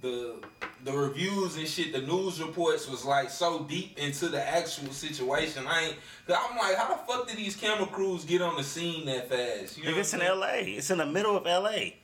the 0.00 0.36
the 0.84 0.92
reviews 0.92 1.56
and 1.56 1.66
shit. 1.66 1.92
The 1.92 2.02
news 2.02 2.40
reports 2.40 2.88
was 2.88 3.04
like 3.04 3.30
so 3.30 3.64
deep 3.64 3.98
into 3.98 4.28
the 4.28 4.42
actual 4.42 4.92
situation. 4.92 5.66
I 5.66 5.86
ain't. 5.86 5.96
Cause 6.26 6.36
I'm 6.38 6.56
like, 6.56 6.76
how 6.76 6.88
the 6.88 7.00
fuck 7.10 7.28
did 7.28 7.36
these 7.36 7.56
camera 7.56 7.86
crews 7.86 8.24
get 8.24 8.42
on 8.42 8.56
the 8.56 8.64
scene 8.64 9.06
that 9.06 9.28
fast? 9.28 9.76
You 9.78 9.84
know 9.84 9.90
If 9.90 9.98
it's 9.98 10.14
in 10.14 10.22
L.A., 10.22 10.62
it's 10.76 10.90
in 10.90 10.98
the 10.98 11.06
middle 11.06 11.36
of 11.36 11.46
L.A. 11.46 11.96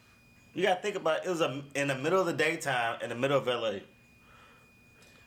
You 0.55 0.63
gotta 0.65 0.81
think 0.81 0.97
about 0.97 1.19
it. 1.19 1.27
It 1.27 1.31
was 1.31 1.41
a, 1.41 1.63
in 1.75 1.89
the 1.89 1.95
middle 1.97 2.21
of 2.21 2.27
the 2.27 2.33
daytime 2.33 2.99
in 3.03 3.09
the 3.09 3.15
middle 3.15 3.39
of 3.39 3.47
L.A. 3.49 3.83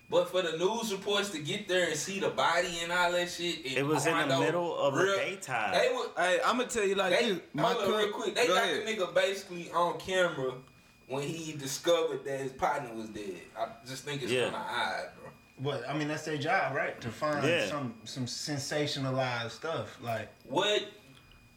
But 0.10 0.30
for 0.30 0.42
the 0.42 0.58
news 0.58 0.92
reports 0.94 1.32
to 1.32 1.40
get 1.40 1.68
there 1.68 1.88
and 1.88 1.96
see 1.96 2.22
the 2.22 2.30
body 2.30 2.80
and 2.82 2.94
all 2.94 3.12
that 3.12 3.30
shit, 3.30 3.66
It 3.66 3.86
was 3.86 4.06
in 4.06 4.18
the 4.18 4.24
Quando, 4.24 4.40
middle 4.40 4.78
of 4.78 4.96
the 4.96 5.06
daytime. 5.18 5.74
They 5.74 5.94
were 5.94 6.06
Hey, 6.22 6.40
I'm 6.46 6.58
gonna 6.58 6.70
tell 6.70 6.86
you 6.86 6.96
like 6.96 7.20
They, 7.20 7.30
this. 7.32 7.40
My 7.54 7.74
hold 7.74 7.90
real 7.94 8.12
quick. 8.12 8.34
They 8.36 8.48
go 8.48 8.56
got 8.56 8.64
ahead. 8.64 8.88
the 8.88 8.92
nigga 8.92 9.14
basically 9.14 9.70
on 9.72 10.00
camera 10.00 10.54
when 11.08 11.24
he 11.24 11.54
discovered 11.54 12.24
that 12.26 12.40
his 12.40 12.52
partner 12.52 12.94
was 12.94 13.08
dead. 13.10 13.42
I 13.58 13.68
just 13.88 14.04
think 14.04 14.22
it's 14.24 14.32
Yeah. 14.32 14.46
kind 14.52 14.56
of 14.56 14.62
odd, 14.62 15.06
bro. 15.20 15.32
But 15.60 15.90
I 15.90 15.98
mean, 15.98 16.08
that's 16.08 16.24
their 16.26 16.38
job, 16.38 16.76
right? 16.76 17.00
To 17.02 17.10
find 17.10 17.46
Yeah. 17.46 17.68
some 17.68 17.96
some 18.04 18.26
sensationalized 18.26 19.52
stuff. 19.52 19.98
Like, 20.02 20.30
What? 20.46 20.84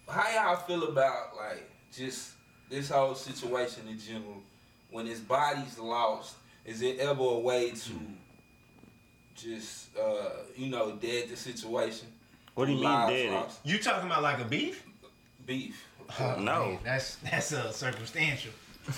How 0.08 0.28
y'all 0.34 0.56
feel 0.56 0.84
about 0.88 1.36
like 1.36 1.70
just 1.96 2.32
this 2.68 2.88
whole 2.90 3.14
situation 3.14 3.86
in 3.88 3.98
general? 3.98 4.42
When 4.90 5.06
his 5.06 5.20
body's 5.20 5.78
lost, 5.78 6.34
is 6.64 6.82
it 6.82 6.98
ever 6.98 7.22
a 7.22 7.38
way 7.38 7.70
to 7.70 7.92
just 9.34 9.96
uh 9.96 10.30
you 10.56 10.68
know 10.68 10.92
dead 10.96 11.28
the 11.28 11.36
situation? 11.36 12.08
What 12.54 12.66
do 12.66 12.72
you 12.72 12.80
mean 12.80 13.08
dead? 13.08 13.32
lost. 13.32 13.60
you 13.64 13.78
talking 13.78 14.06
about 14.06 14.22
like 14.22 14.40
a 14.40 14.44
beef? 14.44 14.84
Beef. 15.46 15.86
Oh, 16.18 16.36
No. 16.40 16.66
man, 16.66 16.78
that's 16.84 17.16
that's 17.16 17.52
uh, 17.52 17.70
circumstantial. 17.72 18.52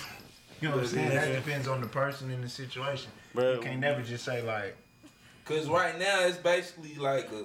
You 0.63 0.69
know 0.69 0.75
what 0.75 0.85
I'm 0.85 0.89
saying? 0.91 1.09
That 1.09 1.35
depends 1.43 1.67
on 1.67 1.81
the 1.81 1.87
person 1.87 2.31
and 2.31 2.41
the 2.41 2.47
situation. 2.47 3.11
Bro, 3.35 3.55
You 3.55 3.59
can't 3.59 3.81
never 3.81 4.01
just 4.01 4.23
say 4.23 4.41
like, 4.43 4.77
Cause 5.43 5.67
right 5.67 5.99
now 5.99 6.21
it's 6.21 6.37
basically 6.37 6.95
like 6.95 7.25
a 7.33 7.43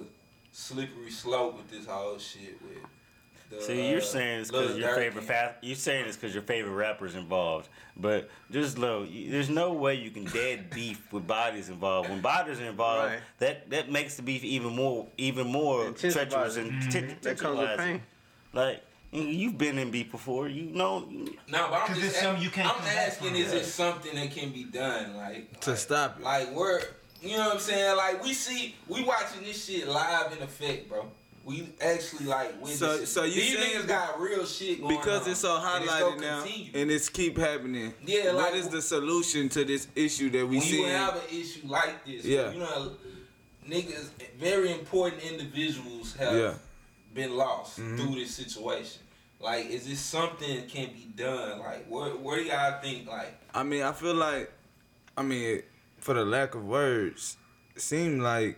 slippery 0.53 1.11
slope 1.11 1.57
with 1.57 1.69
this 1.69 1.85
whole 1.85 2.17
shit 2.17 2.57
with. 2.61 2.77
The, 3.49 3.61
See, 3.61 3.89
you're 3.89 3.97
uh, 3.97 4.01
saying 4.01 4.39
it's 4.41 4.51
Lil 4.53 4.61
because 4.61 4.77
your 4.77 4.95
favorite 4.95 5.25
fa- 5.25 5.55
you're 5.61 5.75
saying 5.75 6.05
it's 6.05 6.15
because 6.15 6.33
your 6.33 6.43
favorite 6.43 6.71
rapper's 6.75 7.15
involved, 7.15 7.67
but 7.97 8.29
just 8.51 8.77
low. 8.77 9.03
You, 9.03 9.31
there's 9.31 9.49
no 9.49 9.73
way 9.73 9.95
you 9.95 10.11
can 10.11 10.23
dead 10.23 10.69
beef 10.73 11.11
with 11.11 11.27
bodies 11.27 11.67
involved. 11.67 12.09
When 12.09 12.21
bodies 12.21 12.61
are 12.61 12.65
involved, 12.67 13.11
Right. 13.11 13.19
that 13.39 13.69
that 13.71 13.91
makes 13.91 14.15
the 14.15 14.21
beef 14.21 14.45
even 14.45 14.73
more 14.77 15.07
even 15.17 15.47
more 15.47 15.87
Intensifies 15.87 16.53
treacherous 16.53 16.55
it. 16.57 16.67
and 16.67 16.91
t- 16.91 16.99
That 17.23 17.37
comes 17.37 17.57
with 17.59 17.67
tensionalizing. 17.69 17.77
pain. 17.79 18.01
Like 18.53 18.75
you- 18.75 18.81
you've 19.11 19.57
been 19.57 19.77
in 19.77 19.91
beef 19.91 20.11
before, 20.11 20.47
you 20.47 20.63
know. 20.63 20.99
No, 20.99 21.33
but 21.47 21.57
I'm 21.73 21.87
'Cause 21.87 21.97
just 21.97 22.07
it's 22.09 22.19
something 22.21 22.43
you 22.43 22.49
can't 22.49 22.67
I'm 22.69 22.87
asking, 22.87 23.35
is 23.35 23.53
it 23.53 23.65
something 23.65 24.13
that 24.15 24.31
can 24.31 24.51
be 24.51 24.63
done, 24.65 25.15
like 25.17 25.59
to 25.61 25.75
stop 25.75 26.19
it. 26.19 26.23
like 26.23 26.51
we're, 26.53 26.81
you 27.21 27.37
know 27.37 27.45
what 27.45 27.53
I'm 27.55 27.59
saying? 27.59 27.97
Like 27.97 28.23
we 28.23 28.33
see, 28.33 28.75
we 28.87 29.03
watching 29.03 29.43
this 29.43 29.65
shit 29.65 29.87
live 29.87 30.31
in 30.35 30.43
effect, 30.43 30.89
bro. 30.89 31.09
We 31.45 31.67
actually 31.81 32.25
like 32.27 32.51
witnessing. 32.61 32.77
So- 32.77 33.05
so 33.05 33.23
you 33.23 33.33
these 33.41 33.55
niggas 33.57 33.87
got 33.87 34.19
real 34.19 34.45
shit 34.45 34.81
going 34.81 34.95
because 34.97 35.23
on, 35.25 35.31
it's 35.31 35.39
so 35.39 35.55
and 35.57 35.83
it's 35.83 35.91
highlighted 35.93 36.21
now 36.21 36.41
continue. 36.43 36.71
and 36.75 36.91
it's 36.91 37.09
keep 37.09 37.37
happening. 37.37 37.93
Yeah, 38.05 38.33
what 38.33 38.53
like- 38.53 38.53
is 38.55 38.67
the 38.69 38.81
solution 38.83 39.49
to 39.49 39.65
this 39.65 39.87
issue 39.95 40.29
that 40.31 40.45
we 40.47 40.57
when 40.57 40.61
see? 40.67 40.81
you 40.81 40.85
have 40.87 41.15
an 41.15 41.21
issue 41.31 41.61
like 41.65 42.05
this, 42.05 42.23
Yeah. 42.25 42.51
you 42.51 42.59
know, 42.59 42.91
niggas, 43.67 44.09
very 44.37 44.71
important 44.71 45.23
individuals 45.23 46.13
have 46.17 46.35
Yeah. 46.35 46.53
Been 47.13 47.35
lost 47.35 47.79
Mhm. 47.79 47.97
through 47.97 48.15
this 48.15 48.33
situation. 48.35 49.01
Like, 49.39 49.67
is 49.69 49.87
this 49.87 49.99
something 49.99 50.55
that 50.55 50.67
can 50.69 50.87
be 50.93 51.07
done? 51.15 51.59
Like, 51.59 51.85
where, 51.87 52.09
where 52.11 52.37
do 52.37 52.43
y'all 52.43 52.81
think, 52.81 53.07
like, 53.07 53.33
I 53.53 53.63
mean, 53.63 53.83
I 53.83 53.93
feel 53.93 54.13
like, 54.15 54.51
I 55.17 55.23
mean, 55.23 55.63
for 55.99 56.13
the 56.13 56.25
lack 56.25 56.55
of 56.55 56.65
words, 56.65 57.37
it 57.75 57.81
seemed 57.81 58.21
like 58.21 58.57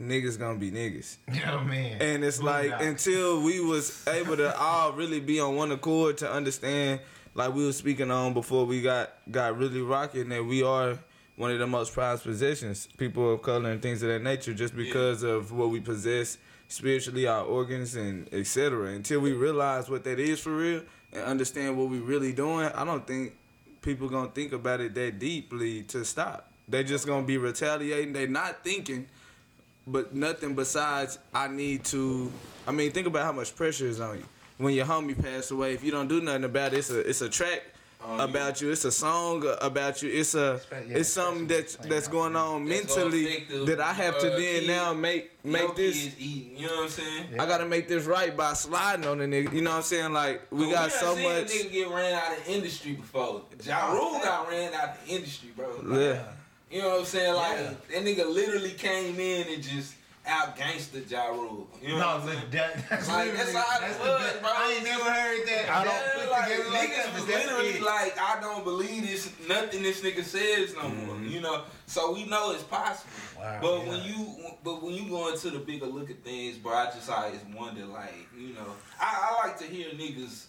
niggas 0.00 0.38
gonna 0.38 0.58
be 0.58 0.70
niggas. 0.70 1.16
oh 1.46 1.60
man. 1.64 2.00
And 2.00 2.24
it's 2.24 2.42
like 2.42 2.70
Boondocks. 2.70 2.88
until 2.88 3.42
we 3.42 3.60
was 3.60 4.06
able 4.08 4.36
to 4.36 4.56
all 4.58 4.92
really 4.92 5.20
be 5.20 5.40
on 5.40 5.56
one 5.56 5.70
accord 5.72 6.18
to 6.18 6.30
understand, 6.30 7.00
like 7.34 7.54
we 7.54 7.64
were 7.66 7.72
speaking 7.72 8.10
on 8.10 8.32
before 8.34 8.64
we 8.66 8.82
got 8.82 9.12
got 9.30 9.56
really 9.58 9.82
rocking, 9.82 10.28
that 10.30 10.44
we 10.44 10.62
are 10.62 10.98
one 11.36 11.50
of 11.52 11.58
the 11.58 11.66
most 11.66 11.92
prized 11.94 12.22
possessions, 12.24 12.88
people 12.98 13.34
of 13.34 13.42
color 13.42 13.70
and 13.70 13.80
things 13.82 14.02
of 14.02 14.08
that 14.08 14.22
nature, 14.22 14.52
just 14.54 14.74
because 14.76 15.22
of 15.22 15.52
what 15.52 15.70
we 15.70 15.80
possess 15.80 16.36
spiritually, 16.70 17.26
our 17.26 17.44
organs 17.44 17.96
and 17.96 18.32
etc. 18.32 18.92
Until 18.92 19.20
we 19.20 19.32
realize 19.32 19.90
what 19.90 20.04
that 20.04 20.18
is 20.18 20.40
for 20.40 20.56
real 20.56 20.82
and 21.12 21.22
understand 21.22 21.76
what 21.76 21.90
we 21.90 21.98
really 21.98 22.32
doing, 22.32 22.70
I 22.74 22.84
don't 22.84 23.06
think 23.06 23.34
people 23.82 24.08
gonna 24.08 24.30
think 24.30 24.52
about 24.52 24.80
it 24.80 24.94
that 24.94 25.18
deeply 25.18 25.82
to 25.84 26.04
stop. 26.04 26.50
They 26.68 26.84
just 26.84 27.06
gonna 27.06 27.26
be 27.26 27.36
retaliating. 27.36 28.12
They 28.12 28.26
not 28.26 28.64
thinking 28.64 29.06
but 29.86 30.14
nothing 30.14 30.54
besides 30.54 31.18
I 31.34 31.48
need 31.48 31.84
to. 31.86 32.30
I 32.66 32.72
mean, 32.72 32.92
think 32.92 33.06
about 33.06 33.24
how 33.24 33.32
much 33.32 33.54
pressure 33.56 33.86
is 33.86 34.00
on 34.00 34.18
you 34.18 34.24
when 34.58 34.74
your 34.74 34.86
homie 34.86 35.20
passed 35.20 35.50
away. 35.50 35.74
If 35.74 35.82
you 35.82 35.90
don't 35.90 36.08
do 36.08 36.20
nothing 36.20 36.44
about 36.44 36.72
it, 36.72 36.78
it's 36.78 36.90
a 36.90 37.00
it's 37.00 37.20
a 37.22 37.28
track 37.28 37.62
On 38.02 38.18
about 38.20 38.60
you. 38.62 38.70
It's 38.72 38.84
a 38.86 38.90
song 38.92 39.44
about 39.60 40.02
you. 40.02 40.10
It's 40.10 40.34
a 40.34 40.58
Yeah, 40.88 40.96
it's 40.98 41.10
something 41.10 41.46
that's 41.46 41.76
that's 41.76 42.08
going 42.08 42.34
on 42.34 42.64
That's 42.66 42.86
gonna 42.86 43.10
mentally 43.10 43.64
that 43.66 43.78
I 43.80 43.92
have 43.92 44.18
to 44.20 44.28
uh, 44.32 44.36
then 44.38 44.60
kid- 44.60 44.66
now 44.68 44.94
make 44.94 45.44
make 45.44 45.60
your 45.62 45.74
this. 45.74 46.02
kids 46.04 46.14
eating, 46.18 46.56
you 46.56 46.66
know 46.66 46.76
what 46.76 46.82
I'm 46.84 46.88
saying? 46.88 47.24
I 47.40 47.46
gotta 47.46 47.66
make 47.66 47.88
this 47.88 48.06
right 48.06 48.34
by 48.34 48.54
sliding 48.54 49.06
on 49.06 49.18
the 49.18 49.26
nigga. 49.26 49.52
You 49.52 49.60
know 49.60 49.70
what 49.70 49.76
I'm 49.76 49.82
saying? 49.82 50.12
Like 50.14 50.40
we 50.50 50.64
But 50.66 50.70
got 50.72 50.90
done 50.90 50.98
so 50.98 51.14
seen 51.14 51.24
much. 51.24 51.42
A 51.42 51.44
nigga 51.54 51.72
get 51.72 51.88
ran 51.90 52.14
out 52.14 52.38
of 52.38 52.48
industry 52.48 52.92
before. 52.92 53.42
Ja 53.64 53.92
Rule 53.92 54.18
got 54.22 54.48
ran 54.48 54.72
out 54.72 55.04
the 55.04 55.12
industry, 55.14 55.50
bro. 55.54 55.68
Like, 55.82 56.00
Yeah. 56.00 56.22
You 56.70 56.82
know 56.82 56.88
what 56.90 56.98
I'm 57.00 57.04
saying? 57.04 57.34
Like 57.34 57.58
Yeah. 57.58 57.70
that 58.00 58.04
nigga 58.06 58.34
literally 58.34 58.70
came 58.70 59.20
in 59.20 59.46
and 59.52 59.62
just 59.62 59.94
out 60.26 60.54
gangster 60.56 61.00
Ja 61.08 61.26
Rule. 61.28 61.66
You 61.82 61.88
know 61.94 61.98
No, 61.98 62.06
what 62.06 62.14
I'm 62.16 62.26
saying? 62.28 62.40
look, 62.40 62.50
that, 62.52 62.88
that's 62.90 63.08
Like, 63.08 63.32
that's 63.36 63.52
how 63.54 63.86
it 63.86 63.92
the 63.98 64.08
was, 64.10 64.32
bro. 64.40 64.50
I 64.54 64.72
ain't 64.76 64.84
never 64.84 65.04
heard 65.10 65.46
that. 65.48 65.70
I 65.70 65.84
don't 65.84 66.12
put 66.14 66.19
like, 66.48 66.90
niggas 66.90 67.14
was 67.14 67.26
literally 67.26 67.68
it. 67.68 67.82
like, 67.82 68.18
I 68.18 68.40
don't 68.40 68.64
believe 68.64 69.02
this, 69.02 69.32
nothing 69.48 69.82
this 69.82 70.00
nigga 70.00 70.22
says 70.22 70.74
no 70.74 70.88
more. 70.88 71.16
You 71.22 71.40
know, 71.40 71.64
so 71.86 72.12
we 72.12 72.24
know 72.26 72.52
it's 72.52 72.62
possible. 72.62 73.12
Wow, 73.38 73.58
but 73.60 73.78
yeah. 73.78 73.88
when 73.88 74.04
you, 74.04 74.36
but 74.64 74.82
when 74.82 74.94
you 74.94 75.08
go 75.08 75.32
into 75.32 75.50
the 75.50 75.58
bigger 75.58 75.86
look 75.86 76.10
at 76.10 76.22
things, 76.24 76.58
bro, 76.58 76.74
I 76.74 76.86
just 76.86 77.10
always 77.10 77.40
wonder, 77.54 77.84
like, 77.86 78.28
you 78.36 78.54
know, 78.54 78.66
I, 79.00 79.36
I 79.42 79.46
like 79.46 79.58
to 79.58 79.64
hear 79.64 79.90
niggas' 79.90 80.46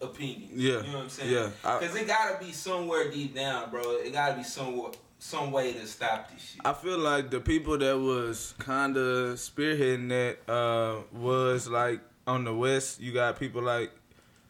opinions. 0.00 0.52
Yeah, 0.54 0.82
you 0.82 0.92
know 0.92 0.94
what 0.94 1.02
I'm 1.04 1.08
saying? 1.08 1.32
yeah, 1.32 1.78
because 1.78 1.96
it 1.96 2.06
gotta 2.06 2.44
be 2.44 2.52
somewhere 2.52 3.10
deep 3.10 3.34
down, 3.34 3.70
bro. 3.70 3.82
It 3.92 4.12
gotta 4.12 4.36
be 4.36 4.44
somewhere, 4.44 4.92
some 5.18 5.52
way 5.52 5.72
to 5.72 5.86
stop 5.86 6.30
this 6.30 6.42
shit. 6.42 6.60
I 6.64 6.72
feel 6.72 6.98
like 6.98 7.30
the 7.30 7.40
people 7.40 7.78
that 7.78 7.98
was 7.98 8.54
kind 8.58 8.96
of 8.96 9.36
spearheading 9.36 10.08
that 10.10 10.52
uh, 10.52 11.02
was 11.12 11.68
like 11.68 12.00
on 12.26 12.44
the 12.44 12.54
west. 12.54 13.00
You 13.00 13.12
got 13.12 13.38
people 13.38 13.62
like 13.62 13.90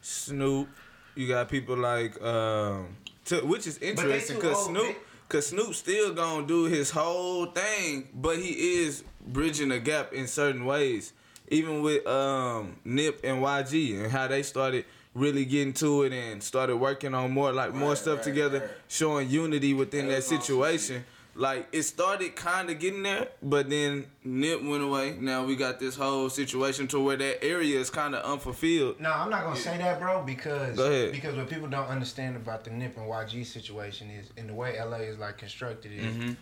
Snoop. 0.00 0.68
You 1.14 1.28
got 1.28 1.48
people 1.48 1.76
like 1.76 2.20
um, 2.22 2.96
to, 3.26 3.40
which 3.40 3.66
is 3.66 3.78
interesting 3.78 4.36
because 4.36 4.64
Snoop, 4.66 4.96
cause 5.28 5.46
Snoop 5.48 5.74
still 5.74 6.12
gonna 6.14 6.46
do 6.46 6.64
his 6.64 6.90
whole 6.90 7.46
thing, 7.46 8.08
but 8.14 8.38
he 8.38 8.82
is 8.84 9.04
bridging 9.26 9.68
the 9.68 9.78
gap 9.78 10.12
in 10.12 10.26
certain 10.26 10.64
ways. 10.64 11.12
Even 11.48 11.82
with 11.82 12.06
um, 12.06 12.76
Nip 12.84 13.20
and 13.22 13.42
YG 13.42 14.02
and 14.02 14.10
how 14.10 14.26
they 14.26 14.42
started 14.42 14.86
really 15.14 15.44
getting 15.44 15.72
to 15.74 16.02
it 16.02 16.12
and 16.12 16.42
started 16.42 16.76
working 16.76 17.14
on 17.14 17.30
more 17.30 17.52
like 17.52 17.72
more 17.74 17.90
Right, 17.90 17.98
stuff 17.98 18.16
right, 18.16 18.24
together, 18.24 18.58
right. 18.60 18.70
showing 18.88 19.28
unity 19.28 19.72
within 19.74 20.06
That 20.06 20.12
that 20.12 20.16
was 20.16 20.26
awesome 20.26 20.40
situation. 20.40 21.04
Like 21.36 21.68
it 21.72 21.82
started 21.82 22.36
kind 22.36 22.70
of 22.70 22.78
getting 22.78 23.02
there, 23.02 23.28
but 23.42 23.68
then 23.68 24.06
Nip 24.22 24.62
went 24.62 24.82
away. 24.84 25.16
Now 25.20 25.44
we 25.44 25.56
got 25.56 25.80
this 25.80 25.96
whole 25.96 26.30
situation 26.30 26.86
to 26.88 27.00
where 27.00 27.16
that 27.16 27.44
area 27.44 27.78
is 27.80 27.90
kind 27.90 28.14
of 28.14 28.24
unfulfilled. 28.24 29.00
No, 29.00 29.10
I'm 29.12 29.30
not 29.30 29.42
gonna 29.42 29.56
say 29.56 29.76
that, 29.78 29.98
bro, 29.98 30.22
because 30.22 30.76
Go 30.76 30.86
ahead. 30.86 31.12
because 31.12 31.34
what 31.36 31.48
people 31.50 31.68
don't 31.68 31.88
understand 31.88 32.36
about 32.36 32.62
the 32.64 32.70
Nip 32.70 32.96
and 32.96 33.06
YG 33.08 33.44
situation 33.46 34.10
is, 34.10 34.30
and 34.36 34.48
the 34.48 34.54
way 34.54 34.78
LA 34.80 34.98
is 34.98 35.18
like 35.18 35.38
constructed 35.38 35.90
is, 35.92 36.04
Mm-hmm. 36.14 36.32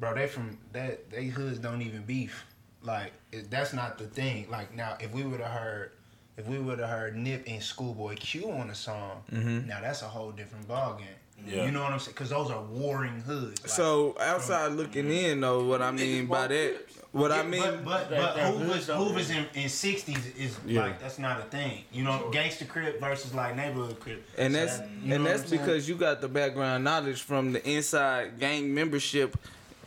bro, 0.00 0.14
they 0.14 0.26
from 0.26 0.58
that 0.72 1.08
they 1.10 1.26
hoods 1.26 1.58
don't 1.58 1.82
even 1.82 2.02
beef. 2.02 2.44
Like 2.82 3.12
it, 3.30 3.50
that's 3.50 3.72
not 3.72 3.98
the 3.98 4.06
thing. 4.06 4.48
Like 4.50 4.74
now, 4.74 4.96
if 5.00 5.12
we 5.12 5.22
would 5.22 5.40
have 5.40 5.52
heard, 5.60 5.92
if 6.36 6.46
we 6.48 6.58
would 6.58 6.78
have 6.80 6.88
heard 6.88 7.14
Nip 7.14 7.44
and 7.46 7.62
Schoolboy 7.62 8.16
Q 8.16 8.50
on 8.50 8.70
a 8.70 8.74
song, 8.74 9.22
Mm-hmm. 9.32 9.68
now 9.68 9.80
that's 9.80 10.02
a 10.02 10.06
whole 10.08 10.32
different 10.32 10.66
ball 10.66 10.94
game. 10.94 11.06
Yeah. 11.46 11.64
You 11.64 11.70
know 11.72 11.82
what 11.82 11.92
I'm 11.92 11.98
saying? 11.98 12.12
Because 12.14 12.30
those 12.30 12.50
are 12.50 12.62
warring 12.62 13.20
hoods. 13.20 13.60
Like, 13.62 13.70
So 13.70 14.16
outside 14.20 14.72
looking 14.72 15.10
in, 15.10 15.40
though, 15.40 15.64
what 15.64 15.82
I 15.82 15.90
mean 15.90 16.26
by 16.26 16.46
that, 16.48 16.76
what 17.12 17.32
I 17.32 17.42
mean, 17.42 17.60
but 17.60 17.84
but, 17.84 18.10
That- 18.10 18.20
but 18.20 18.36
that 18.36 18.54
Hoover's, 18.54 18.86
Hoover's 18.86 19.30
in, 19.30 19.46
in 19.54 19.68
60s 19.68 20.36
is 20.38 20.56
Yeah. 20.64 20.82
like 20.82 21.00
that's 21.00 21.18
not 21.18 21.40
a 21.40 21.44
thing. 21.44 21.84
You 21.92 22.04
know, 22.04 22.28
gangster 22.32 22.64
crip 22.66 23.00
versus 23.00 23.34
like 23.34 23.56
neighborhood 23.56 23.98
crip. 24.00 24.24
and 24.38 24.54
So 24.54 24.60
that's 24.60 24.78
that- 24.78 24.88
and 25.06 25.26
that's 25.26 25.50
because 25.50 25.88
you 25.88 25.96
got 25.96 26.20
the 26.20 26.28
background 26.28 26.84
knowledge 26.84 27.22
from 27.22 27.52
the 27.52 27.68
inside 27.68 28.38
gang 28.38 28.72
membership. 28.74 29.36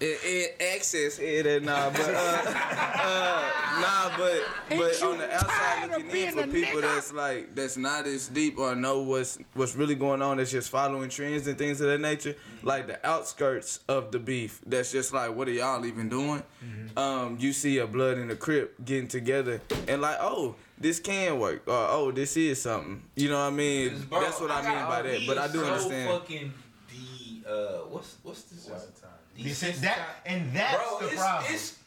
It, 0.03 0.19
it 0.25 0.61
access 0.75 1.17
it 1.17 1.47
and 1.47 1.65
nah, 1.65 1.89
but 1.89 2.01
uh, 2.01 2.43
uh, 2.45 3.51
nah, 3.79 4.17
but 4.17 4.43
but 4.77 5.01
on 5.01 5.17
the 5.17 5.33
outside 5.33 5.91
looking 5.91 6.09
in 6.11 6.33
for 6.33 6.47
people 6.47 6.81
that's 6.81 7.13
like 7.13 7.55
that's 7.55 7.77
not 7.77 8.05
as 8.05 8.27
deep 8.27 8.57
or 8.59 8.75
know 8.75 9.01
what's 9.01 9.39
what's 9.53 9.77
really 9.77 9.95
going 9.95 10.21
on. 10.21 10.37
That's 10.37 10.51
just 10.51 10.69
following 10.69 11.07
trends 11.07 11.47
and 11.47 11.57
things 11.57 11.79
of 11.79 11.87
that 11.87 12.01
nature. 12.01 12.35
Like 12.63 12.87
the 12.87 13.07
outskirts 13.07 13.79
of 13.87 14.11
the 14.11 14.19
beef. 14.19 14.59
That's 14.65 14.91
just 14.91 15.13
like 15.13 15.33
what 15.33 15.47
are 15.47 15.51
y'all 15.51 15.85
even 15.85 16.09
doing? 16.09 16.43
Um, 16.97 17.37
you 17.39 17.53
see 17.53 17.77
a 17.77 17.87
blood 17.87 18.17
and 18.17 18.29
a 18.29 18.35
crip 18.35 18.83
getting 18.83 19.07
together 19.07 19.61
and 19.87 20.01
like 20.01 20.17
oh. 20.19 20.55
This 20.75 20.99
can 20.99 21.39
work, 21.39 21.65
or 21.65 21.87
oh, 21.89 22.11
this 22.11 22.35
is 22.35 22.61
something. 22.61 23.03
You 23.15 23.29
know 23.29 23.37
what 23.37 23.53
I 23.53 23.55
mean? 23.55 24.05
bro, 24.09 24.19
That's 24.19 24.41
what 24.41 24.51
I, 24.51 24.61
mean 24.63 24.85
by 24.85 25.01
that. 25.03 25.21
But 25.25 25.37
I 25.37 25.47
do 25.47 25.59
so 25.59 25.65
understand. 25.65 26.09
Fucking 26.09 26.53
the 26.89 27.49
uh, 27.49 27.77
what's 27.87 28.17
what's 28.23 28.41
this? 28.41 28.67
word? 28.67 28.81
This 29.37 29.63
is 29.63 29.81
that, 29.81 29.99
and 30.25 30.53
that's 30.53 30.75
bro, 30.77 30.99
the 30.99 31.07
it's, 31.07 31.15
problem. 31.21 31.53
It's, 31.53 31.79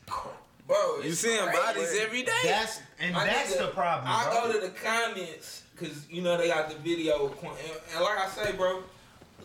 bro, 0.66 0.96
You 1.02 1.10
it's 1.10 1.18
seeing 1.20 1.38
crazy. 1.44 1.58
bodies 1.58 1.98
every 2.00 2.22
day. 2.22 2.32
that's 2.44 2.80
and 2.98 3.14
My 3.14 3.24
that's 3.24 3.54
nigga, 3.54 3.66
the 3.66 3.68
problem. 3.68 4.04
I 4.08 4.24
bro. 4.24 4.52
go 4.52 4.60
to 4.60 4.66
the 4.66 4.72
comments 4.72 5.62
because 5.74 6.08
you 6.10 6.22
know 6.22 6.36
they 6.36 6.48
got 6.48 6.68
the 6.70 6.76
video, 6.76 7.28
and, 7.28 7.50
and 7.94 8.02
like 8.04 8.18
I 8.18 8.28
say, 8.28 8.52
bro, 8.52 8.82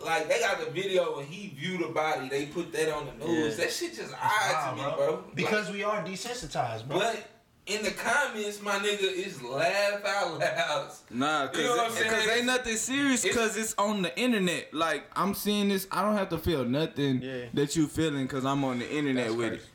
like 0.04 0.28
they 0.28 0.40
got 0.40 0.58
the 0.64 0.70
video 0.70 1.18
and 1.20 1.28
he 1.28 1.48
viewed 1.56 1.82
the 1.82 1.92
body. 1.92 2.28
They 2.28 2.46
put 2.46 2.72
that 2.72 2.92
on 2.92 3.06
the 3.06 3.24
news. 3.26 3.56
Yeah. 3.58 3.64
That 3.64 3.72
shit 3.72 3.94
just 3.94 4.12
odd 4.14 4.52
Wow, 4.52 4.70
to 4.70 4.76
me, 4.76 4.96
bro. 4.96 5.24
Because 5.34 5.70
we 5.70 5.84
are 5.84 6.02
desensitized, 6.04 6.88
bro. 6.88 6.98
But 6.98 7.22
in 7.66 7.82
the 7.84 7.90
comments, 7.92 8.60
my 8.62 8.72
nigga 8.78 9.02
is 9.02 9.40
laugh 9.42 10.04
out 10.04 10.38
loud. 10.38 10.90
Nah, 11.10 11.46
cause, 11.46 11.58
You 11.58 11.64
know 11.64 11.84
it- 11.86 11.92
saying? 11.92 12.10
cause 12.10 12.28
ain't 12.28 12.46
nothing 12.46 12.76
serious. 12.76 13.24
It's- 13.24 13.36
Cause 13.38 13.56
it's 13.56 13.74
on 13.78 14.02
the 14.02 14.18
internet. 14.18 14.74
Like 14.74 15.04
I'm 15.14 15.34
seeing 15.34 15.68
this, 15.68 15.86
I 15.92 16.02
don't 16.02 16.16
have 16.16 16.28
to 16.30 16.38
feel 16.38 16.64
nothing 16.64 17.22
Yeah. 17.22 17.44
that 17.54 17.76
you 17.76 17.86
feeling, 17.86 18.26
cause 18.28 18.44
I'm 18.44 18.64
on 18.64 18.80
the 18.80 18.90
internet 18.90 19.26
That's 19.26 19.36
with 19.36 19.48
crazy. 19.48 19.62
it. 19.64 19.68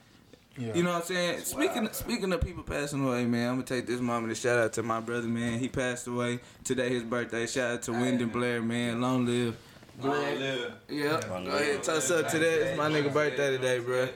Yeah. 0.60 0.74
You 0.74 0.84
know 0.84 0.90
what 0.94 1.02
I'm 1.02 1.06
saying? 1.08 1.40
Speaking 1.46 1.88
speaking 1.94 2.34
of 2.34 2.42
people 2.42 2.64
passing 2.64 3.06
away, 3.08 3.26
man, 3.26 3.50
I'm 3.50 3.56
gonna 3.58 3.68
take 3.68 3.86
this 3.86 4.02
moment 4.02 4.34
to 4.34 4.42
shout 4.42 4.58
out 4.58 4.74
to 4.74 4.84
my 4.84 5.00
brother, 5.00 5.28
man. 5.28 5.60
He 5.60 5.70
passed 5.70 6.08
away 6.08 6.40
today, 6.64 6.90
his 6.90 7.04
birthday. 7.04 7.46
Shout 7.46 7.72
out 7.76 7.82
to 7.84 7.92
Wyndon 7.92 8.32
Blair, 8.32 8.62
man. 8.64 9.00
Long 9.00 9.26
live. 9.26 9.56
Long 10.02 10.20
live. 10.40 10.74
Yeah, 10.90 11.20
Long 11.30 11.46
go 11.46 11.52
live. 11.52 11.62
ahead, 11.62 11.84
toss 11.84 12.10
up 12.12 12.28
to 12.30 12.40
that. 12.40 12.62
It's 12.70 12.78
my 12.78 12.90
nigga 12.90 13.14
birthday 13.14 13.52
today, 13.56 13.80
bro. 13.80 14.10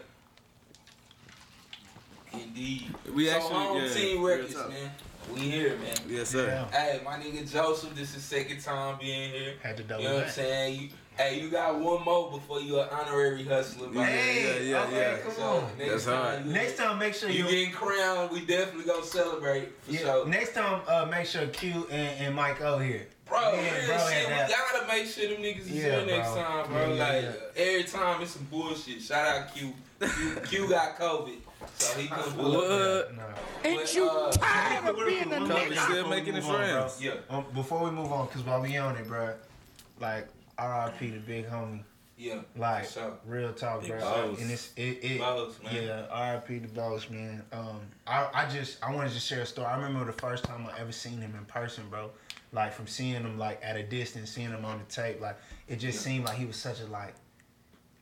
Indeed. 2.33 2.93
We 3.13 3.27
so 3.27 3.35
actually- 3.35 3.53
home 3.53 3.77
yeah, 3.83 3.93
team 3.93 4.21
real 4.23 4.37
records, 4.37 4.55
man. 4.55 4.91
We 5.33 5.39
here, 5.41 5.77
man. 5.77 5.95
Yes, 6.09 6.29
sir. 6.29 6.47
Yeah. 6.47 6.77
Hey, 6.77 7.01
my 7.05 7.13
nigga 7.17 7.49
Joseph, 7.51 7.95
this 7.95 8.15
is 8.15 8.23
second 8.23 8.61
time 8.61 8.97
being 8.99 9.31
here. 9.31 9.53
Had 9.61 9.77
to 9.77 9.83
double 9.83 10.01
You 10.03 10.07
know 10.09 10.13
what 10.15 10.21
I'm 10.23 10.27
back. 10.27 10.35
saying? 10.35 10.91
You, 11.29 11.35
hey, 11.37 11.41
you 11.41 11.49
got 11.49 11.79
one 11.79 12.03
more 12.03 12.31
before 12.31 12.61
you're 12.61 12.83
an 12.83 12.89
honorary 12.91 13.43
hustler. 13.43 13.89
my 13.89 14.05
Hey, 14.05 14.43
nigga. 14.43 14.69
yeah, 14.69 14.83
okay, 14.83 14.97
yeah. 14.97 15.17
come 15.19 15.31
So, 15.33 15.41
on. 15.43 15.63
next 15.77 15.89
That's 15.91 16.05
time 16.05 16.15
hard. 16.15 16.45
You, 16.45 16.51
Next 16.53 16.77
time, 16.77 16.99
make 16.99 17.13
sure 17.13 17.29
you 17.29 17.43
you. 17.45 17.49
getting 17.49 17.71
crowned, 17.71 18.31
we 18.31 18.45
definitely 18.45 18.85
gonna 18.85 19.05
celebrate 19.05 19.69
for 19.83 19.91
yeah, 19.91 19.99
sure. 19.99 20.27
Next 20.27 20.53
time, 20.53 20.81
uh, 20.87 21.05
make 21.09 21.25
sure 21.27 21.47
Q 21.47 21.87
and, 21.91 22.19
and 22.25 22.35
Mike 22.35 22.61
O 22.61 22.77
here. 22.79 23.07
Bro, 23.27 23.39
Yeah, 23.39 23.77
real 23.77 23.87
bro, 23.87 23.97
shit, 24.09 24.25
and 24.25 24.31
that- 24.33 24.47
we 24.49 24.53
gotta 24.79 24.87
make 24.87 25.07
sure 25.07 25.27
them 25.29 25.37
niggas 25.43 25.59
is 25.61 25.69
Yeah, 25.71 25.83
here 25.83 26.05
next 26.05 26.31
bro. 26.33 26.43
time, 26.43 26.67
bro. 26.67 26.79
Yeah, 26.81 26.93
yeah, 26.95 27.03
like 27.03 27.23
yeah. 27.55 27.63
every 27.63 27.83
time 27.83 28.21
it's 28.21 28.31
some 28.31 28.43
bullshit. 28.51 29.01
Shout 29.01 29.27
out 29.27 29.53
Q. 29.55 29.73
Q, 30.01 30.35
Q 30.47 30.69
got 30.69 30.97
COVID, 30.97 31.37
so 31.77 31.99
he 31.99 32.07
couldn't 32.07 32.33
pull 32.33 32.57
up. 32.57 33.05
What? 33.07 33.15
No. 33.15 33.23
Ain't 33.63 33.95
you 33.95 34.09
tired 34.31 34.89
of 34.89 34.95
being 35.05 35.31
a 35.31 35.47
Kobe 35.47 35.75
still 35.75 36.09
making 36.09 36.33
it 36.35 36.43
move 36.43 36.49
on, 36.49 36.55
friends. 36.57 37.01
Yeah, 37.01 37.11
Um, 37.29 37.45
before 37.53 37.83
we 37.83 37.91
move 37.91 38.11
on, 38.11 38.27
cause 38.29 38.41
while 38.41 38.61
we 38.61 38.75
on 38.77 38.95
it, 38.97 39.07
bro, 39.07 39.33
like 39.99 40.27
R.I.P. 40.65 41.09
the 41.09 41.19
big 41.19 41.47
homie, 41.49 41.83
yeah. 42.17 42.41
like 42.55 42.85
For 42.85 42.91
sure. 42.99 43.13
real 43.25 43.53
talk, 43.53 43.81
Big 43.81 43.91
bro. 43.91 43.99
boss. 43.99 44.39
And 44.41 44.51
it's 44.51 44.71
it, 44.75 45.03
it 45.03 45.19
Boss, 45.19 45.53
man. 45.63 45.75
yeah, 45.75 46.05
R.I.P. 46.11 46.59
the 46.59 46.67
boss, 46.69 47.09
man. 47.09 47.43
Um, 47.51 47.79
I 48.07 48.27
I 48.33 48.49
just 48.49 48.83
I 48.83 48.93
wanted 48.93 49.11
to 49.13 49.19
share 49.19 49.41
a 49.41 49.45
story. 49.45 49.67
I 49.67 49.75
remember 49.77 50.05
the 50.05 50.17
first 50.19 50.43
time 50.43 50.65
I 50.67 50.79
ever 50.79 50.91
seen 50.91 51.19
him 51.19 51.33
in 51.37 51.45
person, 51.45 51.83
bro. 51.89 52.11
Like 52.53 52.73
from 52.73 52.85
seeing 52.87 53.13
him 53.13 53.37
like 53.37 53.59
at 53.63 53.75
a 53.77 53.83
distance, 53.83 54.29
seeing 54.31 54.49
him 54.49 54.65
on 54.65 54.79
the 54.79 54.85
tape, 54.85 55.21
like 55.21 55.37
it 55.67 55.77
just 55.77 56.01
seemed 56.01 56.25
like 56.25 56.37
he 56.37 56.45
was 56.45 56.57
such 56.57 56.81
a 56.81 56.85
like, 56.87 57.15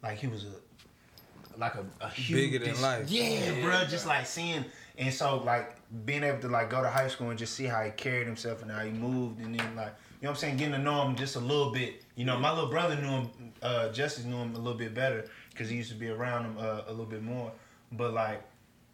like 0.02 0.18
he 0.18 0.28
was 0.28 0.46
a 0.46 1.60
like 1.60 1.76
a, 1.76 1.86
a 2.02 2.10
huge 2.10 2.52
Bigger 2.52 2.66
than 2.66 2.82
life. 2.82 3.10
Yeah, 3.10 3.24
Yeah, 3.30 3.52
bro. 3.62 3.64
bro. 3.72 3.84
Just 3.86 4.06
like 4.08 4.26
seeing, 4.26 4.64
and 4.98 5.14
so 5.14 5.38
like 5.44 5.76
being 6.06 6.24
able 6.24 6.40
to 6.40 6.48
like 6.48 6.70
go 6.70 6.82
to 6.82 6.90
high 6.90 7.08
school 7.10 7.30
and 7.30 7.38
just 7.38 7.54
see 7.54 7.66
how 7.66 7.84
he 7.84 7.92
carried 7.92 8.26
himself 8.28 8.62
and 8.64 8.72
how 8.72 8.80
he 8.84 8.92
moved, 8.92 9.40
and 9.40 9.54
then 9.60 9.76
like 9.76 9.94
you 10.22 10.26
know 10.26 10.30
what 10.30 10.30
I'm 10.32 10.36
saying, 10.36 10.58
getting 10.58 10.74
to 10.74 10.80
know 10.80 11.06
him 11.08 11.16
just 11.16 11.36
a 11.36 11.40
little 11.40 11.72
bit. 11.72 12.04
You 12.20 12.26
know, 12.26 12.38
my 12.38 12.52
little 12.52 12.70
brother 12.70 12.98
knew 12.98 13.08
him, 13.08 13.30
uh, 13.62 13.88
Justice 13.94 14.26
knew 14.26 14.36
him 14.36 14.54
a 14.54 14.58
little 14.58 14.78
bit 14.78 14.94
better 14.94 15.24
because 15.52 15.70
he 15.70 15.78
used 15.78 15.90
to 15.92 15.96
be 15.96 16.10
around 16.10 16.44
him 16.44 16.58
uh, 16.60 16.82
a 16.88 16.90
little 16.90 17.06
bit 17.06 17.24
more. 17.24 17.50
But 17.94 18.14
like, 18.14 18.44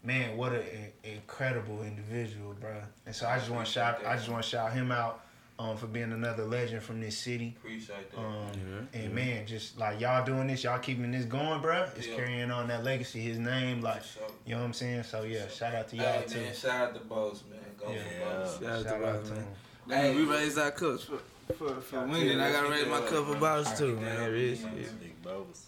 man, 0.04 0.38
what 0.38 0.52
an 0.54 0.62
incredible 1.04 1.82
individual, 1.82 2.54
bro. 2.62 2.76
And 3.08 3.16
so 3.16 3.26
I 3.28 3.40
just 3.40 3.50
want 3.50 3.66
to 3.66 3.72
shout, 3.72 4.06
I 4.06 4.16
just 4.16 4.30
want 4.30 4.44
to 4.44 4.50
shout 4.50 4.74
him 4.74 4.92
out. 4.92 5.22
Um, 5.58 5.78
for 5.78 5.88
being 5.88 6.12
another 6.12 6.44
legend 6.44 6.84
from 6.84 7.00
this 7.00 7.18
city, 7.18 7.56
Appreciate 7.58 8.12
that. 8.12 8.20
um, 8.20 8.90
and 8.94 9.16
man, 9.16 9.48
just 9.48 9.80
like 9.80 10.02
y'all 10.02 10.26
doing 10.26 10.48
this, 10.48 10.66
y'all 10.66 10.80
keeping 10.80 11.10
this 11.12 11.24
going, 11.24 11.62
bro. 11.62 11.88
It's 11.96 12.08
Yeah. 12.08 12.16
carrying 12.18 12.52
on 12.52 12.68
that 12.68 12.84
legacy, 12.84 13.22
his 13.22 13.40
name, 13.40 13.80
like 13.82 14.04
For 14.04 14.20
sure. 14.20 14.28
you 14.46 14.54
know 14.54 14.60
what 14.60 14.66
I'm 14.68 14.74
saying. 14.74 15.04
So 15.04 15.24
yeah, 15.24 15.48
shout 15.48 15.74
out 15.74 15.88
to 15.88 15.96
y'all 15.96 16.06
Hey, 16.20 16.26
too. 16.28 16.42
man, 16.42 16.54
shout 16.54 16.90
out 16.90 16.94
to 16.96 17.00
Boss, 17.06 17.44
man. 17.50 17.60
Go 17.78 17.90
Yeah. 17.90 18.00
for 18.04 18.26
Boss. 18.36 18.60
Shout 18.60 18.70
out 18.70 18.84
to 18.84 18.90
Shout 18.90 19.02
Boss, 19.02 19.16
out 19.16 19.26
to 19.28 19.32
man. 19.32 19.40
him. 19.44 19.48
Hey, 19.88 20.16
we 20.18 20.24
raised 20.26 20.58
our 20.60 20.72
cups 20.72 21.06
for 21.48 21.54
for, 21.54 21.82
for 21.82 22.06
winning. 22.08 22.40
I 22.40 22.52
gotta 22.52 22.70
raise 22.70 22.88
my 22.88 23.02
cup 23.02 23.26
for 23.28 23.36
boss 23.36 23.78
too, 23.78 23.96
man. 24.00 24.32
Real 24.32 24.56
shit. 24.56 25.00
Big 25.00 25.22
boss. 25.24 25.68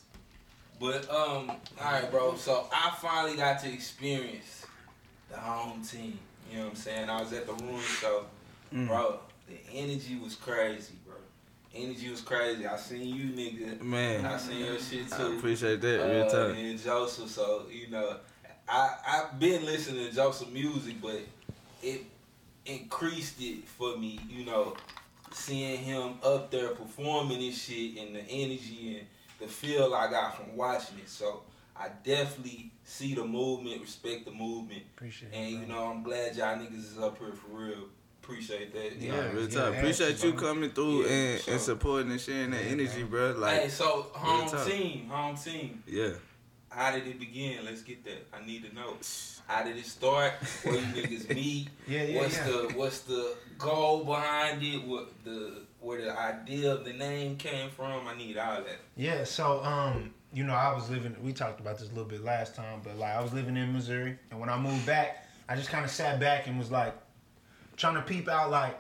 But 0.80 1.10
um, 1.10 1.52
all 1.82 1.92
right, 1.92 2.10
bro. 2.12 2.36
So 2.36 2.68
I 2.72 2.96
finally 3.02 3.36
got 3.36 3.60
to 3.62 3.72
experience 3.74 4.66
the 5.30 5.38
home 5.38 5.82
team. 5.82 6.20
You 6.52 6.58
know 6.60 6.64
what 6.66 6.70
I'm 6.72 6.76
saying? 6.78 7.10
I 7.10 7.20
was 7.22 7.34
at 7.34 7.46
the 7.48 7.54
room 7.54 7.82
so 8.02 8.26
Mm. 8.74 8.88
bro. 8.88 9.20
The 9.48 9.56
energy 9.74 10.18
was 10.22 10.36
crazy, 10.36 10.96
bro. 11.06 11.16
Energy 11.74 12.10
was 12.12 12.20
crazy. 12.20 12.68
I 12.68 12.76
seen 12.76 13.08
you, 13.16 13.30
nigga. 13.32 13.82
Man, 13.82 14.26
I 14.26 14.36
seen 14.38 14.66
your 14.66 14.78
shit 14.78 15.12
I 15.14 15.18
too. 15.18 15.38
appreciate 15.38 15.80
that. 15.80 15.88
Real 16.06 16.24
Uh, 16.26 16.30
talk. 16.50 16.58
and 16.58 16.78
Joseph, 16.84 17.30
so 17.30 17.66
you 17.72 17.90
know, 17.90 18.18
I 18.68 18.94
I've 19.08 19.40
been 19.40 19.64
listening 19.66 20.10
to 20.10 20.14
Joseph 20.14 20.50
music, 20.52 21.02
but 21.02 21.22
it 21.82 22.02
increased 22.66 23.42
it 23.42 23.66
for 23.68 23.96
me. 23.98 24.20
You 24.30 24.46
know, 24.46 24.76
seeing 25.38 25.78
him 25.80 26.16
up 26.24 26.52
there 26.52 26.70
performing 26.70 27.40
this 27.40 27.64
shit 27.64 27.98
and 27.98 28.16
the 28.16 28.22
energy 28.22 28.98
and 29.00 29.08
the 29.40 29.48
feel 29.48 29.94
I 29.94 30.10
got 30.10 30.36
from 30.36 30.56
watching 30.56 30.98
it. 31.00 31.10
So 31.10 31.42
I 31.76 31.90
definitely 32.04 32.72
see 32.84 33.14
the 33.14 33.24
movement, 33.26 33.82
respect 33.82 34.26
the 34.26 34.32
movement, 34.32 34.84
Appreciate 34.96 35.32
and 35.34 35.52
you 35.52 35.66
know 35.68 35.86
I'm 35.86 36.04
glad 36.04 36.36
y'all 36.36 36.58
niggas 36.58 36.94
is 36.94 36.98
up 36.98 37.18
here 37.20 37.34
for 37.34 37.48
real. 37.56 37.84
Appreciate 38.24 38.74
that. 38.74 38.98
Yeah. 39.00 39.14
Yeah, 39.14 39.32
real 39.32 39.50
yeah. 39.50 39.68
Appreciate 39.70 40.14
actually, 40.16 40.32
you 40.32 40.36
coming 40.38 40.70
through 40.72 41.04
Yeah, 41.06 41.10
and, 41.12 41.42
for 41.42 41.52
and 41.52 41.62
supporting 41.62 42.12
and 42.12 42.20
sharing 42.20 42.52
that 42.52 42.66
Yeah, 42.66 42.72
energy, 42.72 43.02
man. 43.04 43.10
bro. 43.10 43.32
Like, 43.38 43.62
hey, 43.62 43.70
so 43.70 44.08
home 44.12 44.68
team, 44.70 45.08
home 45.08 45.38
team. 45.38 45.82
yeah. 45.88 46.10
How 46.70 46.92
did 46.92 47.08
it 47.08 47.20
begin? 47.20 47.66
Let's 47.66 47.82
get 47.82 48.04
that. 48.06 48.28
I 48.34 48.46
need 48.46 48.70
to 48.70 48.76
know. 48.76 48.98
How 49.48 49.64
did 49.64 49.78
it 49.78 49.86
start? 49.86 50.34
Where 50.64 50.76
you 50.76 50.82
niggas 50.82 51.30
meet? 51.36 51.70
Yeah, 51.88 52.04
yeah, 52.04 52.22
what's 52.22 52.38
yeah. 52.38 52.44
the 52.44 52.74
what's 52.76 53.00
the 53.02 53.36
goal 53.58 54.04
behind 54.04 54.62
it? 54.62 54.84
What 54.86 55.10
the 55.24 55.62
where 55.80 56.02
the 56.02 56.18
idea 56.18 56.74
of 56.74 56.84
the 56.84 56.94
name 56.94 57.38
came 57.38 57.70
from? 57.70 58.08
I 58.08 58.18
need 58.18 58.38
all 58.38 58.58
that. 58.58 58.80
Yeah, 58.96 59.24
so 59.24 59.64
um, 59.64 60.14
you 60.34 60.44
know, 60.44 60.54
I 60.54 60.74
was 60.74 60.90
living. 60.90 61.16
We 61.24 61.34
talked 61.34 61.60
about 61.60 61.80
this 61.80 61.88
a 61.88 61.92
little 61.92 62.10
bit 62.10 62.24
last 62.24 62.56
time, 62.56 62.82
but 62.84 62.98
like 62.98 63.16
I 63.16 63.22
was 63.22 63.34
living 63.34 63.56
in 63.56 63.74
Missouri, 63.74 64.18
and 64.32 64.40
when 64.40 64.50
I 64.50 64.58
moved 64.60 64.86
back, 64.86 65.26
I 65.48 65.56
just 65.56 65.70
kind 65.70 65.86
of 65.86 65.92
sat 65.92 66.20
back 66.20 66.48
and 66.48 66.60
was 66.60 66.72
like 66.72 66.94
trying 67.78 67.96
to 67.96 68.02
peep 68.02 68.28
out 68.28 68.52
like 68.52 68.80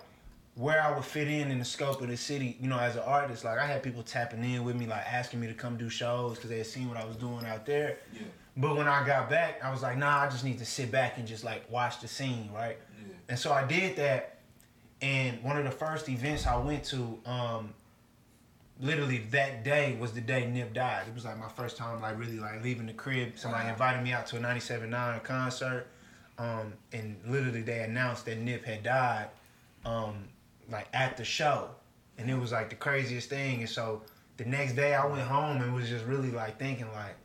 where 0.57 0.81
I 0.83 0.93
would 0.93 1.05
fit 1.05 1.27
in 1.27 1.51
in 1.51 1.59
the 1.59 1.65
scope 1.65 2.01
of 2.01 2.07
the 2.09 2.17
city. 2.17 2.57
You 2.59 2.67
know, 2.67 2.79
as 2.79 2.95
an 2.95 3.03
artist, 3.05 3.45
like 3.45 3.59
I 3.59 3.65
had 3.65 3.83
people 3.83 4.03
tapping 4.03 4.43
in 4.43 4.63
with 4.63 4.75
me, 4.75 4.87
like 4.87 5.05
asking 5.11 5.39
me 5.39 5.47
to 5.47 5.53
come 5.53 5.77
do 5.77 5.89
shows 5.89 6.35
because 6.35 6.49
they 6.49 6.57
had 6.57 6.65
seen 6.67 6.89
what 6.89 6.97
I 6.97 7.05
was 7.05 7.15
doing 7.15 7.45
out 7.45 7.65
there. 7.65 7.97
Yeah. 8.13 8.21
But 8.57 8.75
when 8.75 8.87
I 8.87 9.05
got 9.05 9.29
back, 9.29 9.63
I 9.63 9.69
was 9.71 9.83
like, 9.83 9.97
nah, 9.97 10.17
I 10.21 10.29
just 10.29 10.43
need 10.43 10.57
to 10.57 10.65
sit 10.65 10.91
back 10.91 11.17
and 11.19 11.27
just 11.27 11.43
like 11.43 11.69
watch 11.71 12.01
the 12.01 12.07
scene, 12.07 12.49
right? 12.53 12.77
Yeah. 12.99 13.13
And 13.29 13.39
so 13.39 13.53
I 13.53 13.65
did 13.65 13.95
that. 13.97 14.39
And 14.99 15.43
one 15.43 15.57
of 15.57 15.63
the 15.63 15.69
first 15.71 16.09
events 16.09 16.47
I 16.47 16.57
went 16.57 16.83
to, 16.85 17.19
um, 17.27 17.69
literally 18.79 19.19
that 19.31 19.63
day 19.63 19.95
was 19.99 20.11
the 20.13 20.21
day 20.21 20.49
Nip 20.49 20.73
died. 20.73 21.03
It 21.07 21.13
was 21.13 21.25
like 21.25 21.37
my 21.37 21.49
first 21.49 21.77
time 21.77 22.01
like 22.01 22.17
really 22.17 22.39
like 22.39 22.63
leaving 22.63 22.87
the 22.87 22.93
crib. 22.93 23.33
Somebody 23.35 23.65
Wow. 23.65 23.71
invited 23.73 24.03
me 24.03 24.11
out 24.11 24.25
to 24.27 24.37
a 24.37 24.39
97.9 24.39 25.23
concert. 25.23 25.85
Um, 26.39 26.73
and 26.93 27.15
literally 27.27 27.61
they 27.61 27.81
announced 27.83 28.25
that 28.25 28.39
Nip 28.39 28.63
had 28.65 28.81
died 28.83 29.27
um, 29.85 30.15
like 30.71 30.87
at 30.93 31.17
the 31.17 31.23
show. 31.23 31.69
And 32.17 32.29
it 32.29 32.37
was 32.37 32.51
like 32.51 32.69
the 32.69 32.75
craziest 32.75 33.29
thing. 33.29 33.59
And 33.59 33.69
so 33.69 34.01
the 34.37 34.45
next 34.45 34.73
day 34.73 34.93
I 34.93 35.05
went 35.05 35.21
home 35.21 35.61
and 35.61 35.73
was 35.73 35.89
just 35.89 36.05
really 36.05 36.31
like 36.31 36.57
thinking 36.59 36.91
like, 36.93 37.15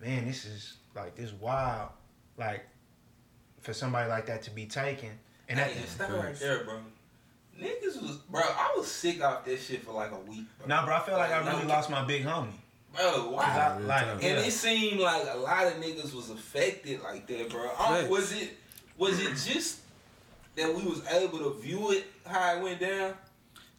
man, 0.00 0.26
this 0.26 0.44
is 0.44 0.74
like 0.94 1.14
this 1.16 1.32
wild. 1.32 1.90
Like 2.36 2.64
for 3.60 3.74
somebody 3.74 4.08
like 4.08 4.26
that 4.26 4.42
to 4.42 4.50
be 4.50 4.66
taken. 4.66 5.10
And 5.48 5.58
that, 5.58 5.70
hey, 5.70 5.86
stop 5.86 6.10
right 6.10 6.34
there, 6.34 6.64
bro. 6.64 6.78
Niggas 7.60 8.00
was 8.00 8.16
bro. 8.30 8.40
I 8.40 8.72
was 8.76 8.90
sick 8.90 9.22
off 9.22 9.44
this 9.44 9.66
shit 9.66 9.84
for 9.84 9.92
like 9.92 10.12
a 10.12 10.30
week. 10.30 10.46
Bro. 10.58 10.68
nah, 10.68 10.84
bro, 10.84 10.94
I 10.94 11.00
felt 11.00 11.18
like 11.18 11.30
I 11.30 11.38
really 11.50 11.64
no- 11.64 11.68
lost 11.68 11.90
my 11.90 12.04
big 12.04 12.24
homie. 12.24 12.52
Bro, 12.96 13.30
why? 13.30 13.44
I, 13.44 13.78
like. 13.78 14.06
And 14.14 14.22
yeah. 14.22 14.40
it 14.40 14.50
seemed 14.50 15.00
like 15.00 15.22
a 15.30 15.36
lot 15.36 15.66
of 15.66 15.74
niggas 15.74 16.14
was 16.14 16.30
affected 16.30 17.02
like 17.02 17.26
that, 17.26 17.50
bro. 17.50 17.70
I 17.78 18.08
was 18.08 18.32
it 18.32 18.56
was 18.96 19.20
it 19.20 19.52
just 19.52 19.80
that 20.56 20.74
we 20.74 20.82
was 20.82 21.06
able 21.08 21.38
to 21.38 21.60
view 21.60 21.92
it 21.92 22.06
how 22.26 22.56
it 22.56 22.62
went 22.62 22.80
down? 22.80 23.14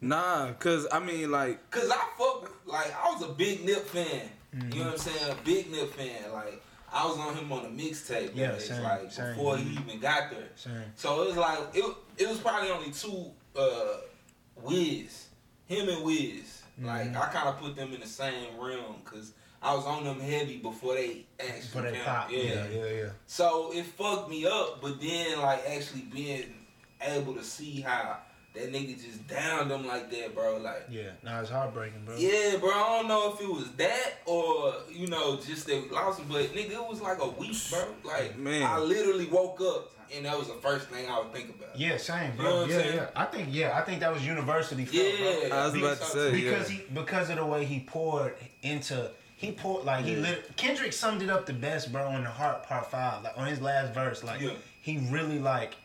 Nah, 0.01 0.51
cause 0.53 0.87
I 0.91 0.99
mean, 0.99 1.29
like, 1.31 1.69
Cause 1.69 1.89
I 1.89 2.03
fuck 2.17 2.51
like 2.65 2.93
I 2.95 3.11
was 3.13 3.23
a 3.23 3.33
big 3.33 3.63
Nip 3.65 3.85
fan. 3.87 4.29
Mm-hmm. 4.55 4.71
You 4.73 4.79
know 4.79 4.85
what 4.85 4.93
I'm 4.93 4.99
saying? 4.99 5.31
A 5.31 5.45
big 5.45 5.71
Nip 5.71 5.93
fan. 5.93 6.31
Like 6.33 6.61
I 6.91 7.05
was 7.05 7.17
on 7.17 7.35
him 7.35 7.51
on 7.51 7.65
a 7.65 7.69
mixtape. 7.69 8.31
Yeah, 8.35 8.57
same, 8.57 8.83
like 8.83 9.11
same. 9.11 9.35
before 9.35 9.57
he 9.57 9.73
even 9.73 9.99
got 9.99 10.31
there. 10.31 10.49
Same. 10.55 10.73
So 10.95 11.21
it 11.23 11.27
was 11.27 11.37
like 11.37 11.59
it. 11.73 11.95
It 12.17 12.27
was 12.27 12.39
probably 12.39 12.69
only 12.71 12.91
two. 12.91 13.31
Uh, 13.55 13.97
Wiz, 14.63 15.27
him 15.67 15.89
and 15.89 16.03
Wiz. 16.03 16.61
Like 16.81 17.07
Mhm. 17.11 17.17
I 17.17 17.25
kind 17.31 17.49
of 17.49 17.59
put 17.59 17.75
them 17.75 17.93
in 17.93 17.99
the 17.99 18.07
same 18.07 18.57
realm 18.59 18.95
because 19.03 19.33
I 19.61 19.75
was 19.75 19.85
on 19.85 20.03
them 20.03 20.19
heavy 20.19 20.57
before 20.57 20.95
they 20.95 21.25
actually. 21.39 21.81
But 21.81 21.91
they 21.93 21.99
pop. 21.99 22.31
Yeah, 22.31 22.65
yeah, 22.67 22.85
yeah. 22.85 23.09
So 23.27 23.71
it 23.73 23.85
fucked 23.85 24.29
me 24.29 24.45
up, 24.45 24.81
but 24.81 24.99
then 24.99 25.39
like 25.39 25.63
actually 25.67 26.01
being 26.03 26.53
able 27.03 27.33
to 27.35 27.43
see 27.43 27.81
how 27.81 28.17
that 28.53 28.71
nigga 28.73 29.01
just 29.01 29.25
downed 29.27 29.71
them 29.71 29.87
like 29.87 30.11
that, 30.11 30.35
bro. 30.35 30.57
Like. 30.57 30.87
Yeah, 30.89 31.11
nah, 31.23 31.41
it's 31.41 31.49
heartbreaking, 31.49 32.03
bro. 32.05 32.15
Yeah, 32.17 32.57
bro. 32.59 32.69
I 32.71 32.97
don't 32.99 33.07
know 33.07 33.33
if 33.33 33.41
it 33.41 33.47
was 33.47 33.71
that 33.77 34.13
or 34.25 34.73
you 34.91 35.07
know 35.07 35.37
just 35.37 35.67
that 35.67 35.81
we 35.81 35.89
lost 35.89 36.19
him, 36.19 36.27
but 36.29 36.53
nigga, 36.53 36.71
it 36.71 36.87
was 36.89 37.01
like 37.01 37.21
a 37.21 37.29
week, 37.29 37.57
bro. 37.69 37.85
Like 38.03 38.37
Man. 38.37 38.63
I 38.63 38.77
literally 38.79 39.27
woke 39.27 39.61
up 39.61 39.91
and 40.13 40.25
that 40.25 40.37
was 40.37 40.47
the 40.47 40.55
first 40.55 40.89
thing 40.89 41.09
I 41.09 41.19
would 41.19 41.33
think 41.33 41.49
about. 41.49 41.77
Yeah, 41.79 41.95
same, 41.97 42.33
You 42.37 42.37
know 42.37 42.43
bro. 42.43 42.55
what 42.55 42.63
I'm 42.65 42.69
yeah, 42.69 42.77
saying? 42.77 42.95
yeah. 42.95 43.09
I 43.15 43.25
think, 43.25 43.47
yeah, 43.51 43.77
I 43.77 43.81
think 43.81 43.99
that 44.01 44.13
was 44.13 44.25
university 44.25 44.83
felt, 44.85 45.05
Yeah, 45.05 45.47
bro. 45.49 45.57
I 45.57 45.65
was 45.67 45.75
about 45.75 45.97
to 45.99 46.03
say, 46.05 46.31
because 46.31 46.69
yeah. 46.71 46.77
he 46.79 46.83
because 46.93 47.29
of 47.29 47.37
the 47.37 47.45
way 47.45 47.63
he 47.65 47.79
poured 47.79 48.35
into 48.61 49.09
he 49.37 49.51
poured 49.53 49.85
like 49.85 50.05
he 50.05 50.15
lit, 50.17 50.55
Kendrick 50.57 50.93
summed 50.93 51.21
it 51.21 51.29
up 51.29 51.45
the 51.45 51.53
best, 51.53 51.91
bro, 51.91 52.05
on 52.07 52.23
the 52.23 52.29
Heart 52.29 52.63
Part 52.63 52.91
Five, 52.91 53.23
like 53.23 53.37
on 53.37 53.47
his 53.47 53.61
last 53.61 53.93
verse, 53.93 54.23
like 54.23 54.41
Yeah. 54.41 54.51
he 54.81 54.97
really 55.09 55.39
like 55.39 55.75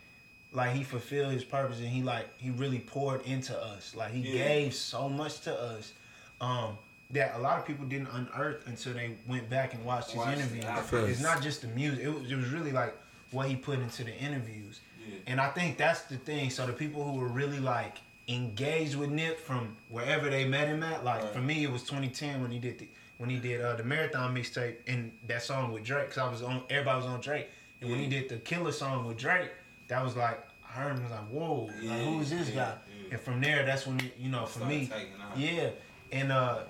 like 0.56 0.72
he 0.74 0.82
fulfilled 0.82 1.32
his 1.32 1.44
purpose 1.44 1.78
and 1.78 1.86
he 1.88 2.02
like 2.02 2.26
he 2.38 2.50
really 2.50 2.80
poured 2.80 3.24
into 3.26 3.56
us, 3.56 3.94
like 3.94 4.10
he 4.12 4.20
Yeah. 4.20 4.48
gave 4.48 4.74
so 4.74 5.08
much 5.08 5.40
to 5.42 5.54
us, 5.54 5.92
um. 6.40 6.78
That 7.12 7.36
a 7.36 7.38
lot 7.38 7.56
of 7.60 7.64
people 7.64 7.84
didn't 7.86 8.08
unearth 8.08 8.66
until 8.66 8.92
they 8.94 9.12
went 9.28 9.48
back 9.48 9.74
and 9.74 9.84
watched 9.84 10.08
his 10.08 10.16
Watched 10.16 10.38
it 10.40 10.52
interview. 10.64 11.04
It's 11.04 11.20
not 11.22 11.40
just 11.40 11.62
the 11.62 11.68
music; 11.68 12.00
it 12.04 12.08
was, 12.08 12.28
it 12.32 12.34
was 12.34 12.48
really 12.48 12.72
like 12.72 12.96
what 13.30 13.48
he 13.48 13.54
put 13.54 13.78
into 13.78 14.02
the 14.02 14.12
interviews. 14.18 14.80
Yeah. 15.08 15.14
And 15.28 15.40
I 15.40 15.50
think 15.50 15.76
that's 15.78 16.02
the 16.02 16.16
thing. 16.16 16.50
So 16.50 16.66
the 16.66 16.72
people 16.72 17.04
who 17.04 17.12
were 17.20 17.28
really 17.28 17.60
like 17.60 17.98
engaged 18.26 18.96
with 18.96 19.10
Nip 19.10 19.38
from 19.38 19.76
wherever 19.88 20.28
they 20.28 20.44
met 20.48 20.66
him 20.66 20.82
at, 20.82 21.04
like 21.04 21.22
Right. 21.22 21.32
for 21.32 21.38
me, 21.40 21.62
it 21.62 21.70
was 21.70 21.84
2010 21.84 22.42
when 22.42 22.50
he 22.50 22.58
did 22.58 22.80
the 22.80 22.88
when 23.18 23.30
he 23.30 23.36
did 23.38 23.60
uh, 23.60 23.76
the 23.76 23.84
marathon 23.84 24.34
mixtape 24.34 24.74
and 24.88 25.12
that 25.28 25.44
song 25.44 25.72
with 25.72 25.84
Drake. 25.84 26.08
Cause 26.10 26.18
I 26.18 26.28
was 26.28 26.42
on, 26.42 26.64
everybody 26.68 26.96
was 26.96 27.06
on 27.06 27.20
Drake. 27.20 27.48
And 27.80 27.88
when 27.88 28.00
he 28.00 28.08
did 28.08 28.28
the 28.28 28.38
Killer 28.38 28.72
song 28.72 29.06
with 29.06 29.16
Drake, 29.16 29.50
that 29.86 30.02
was 30.04 30.16
like 30.16 30.40
I 30.76 30.80
heard 30.80 30.96
him 30.96 31.02
was 31.02 31.12
like, 31.12 31.28
whoa, 31.28 31.70
like, 31.82 32.00
who 32.00 32.20
is 32.20 32.30
this 32.30 32.48
yeah, 32.50 32.54
guy? 32.54 32.74
yeah. 33.04 33.12
And 33.12 33.20
from 33.20 33.40
there, 33.40 33.64
that's 33.64 33.86
when 33.86 34.00
you 34.18 34.30
know 34.30 34.46
for 34.46 34.64
me, 34.64 34.90
yeah. 35.36 35.70
And 36.12 36.30
uh, 36.32 36.60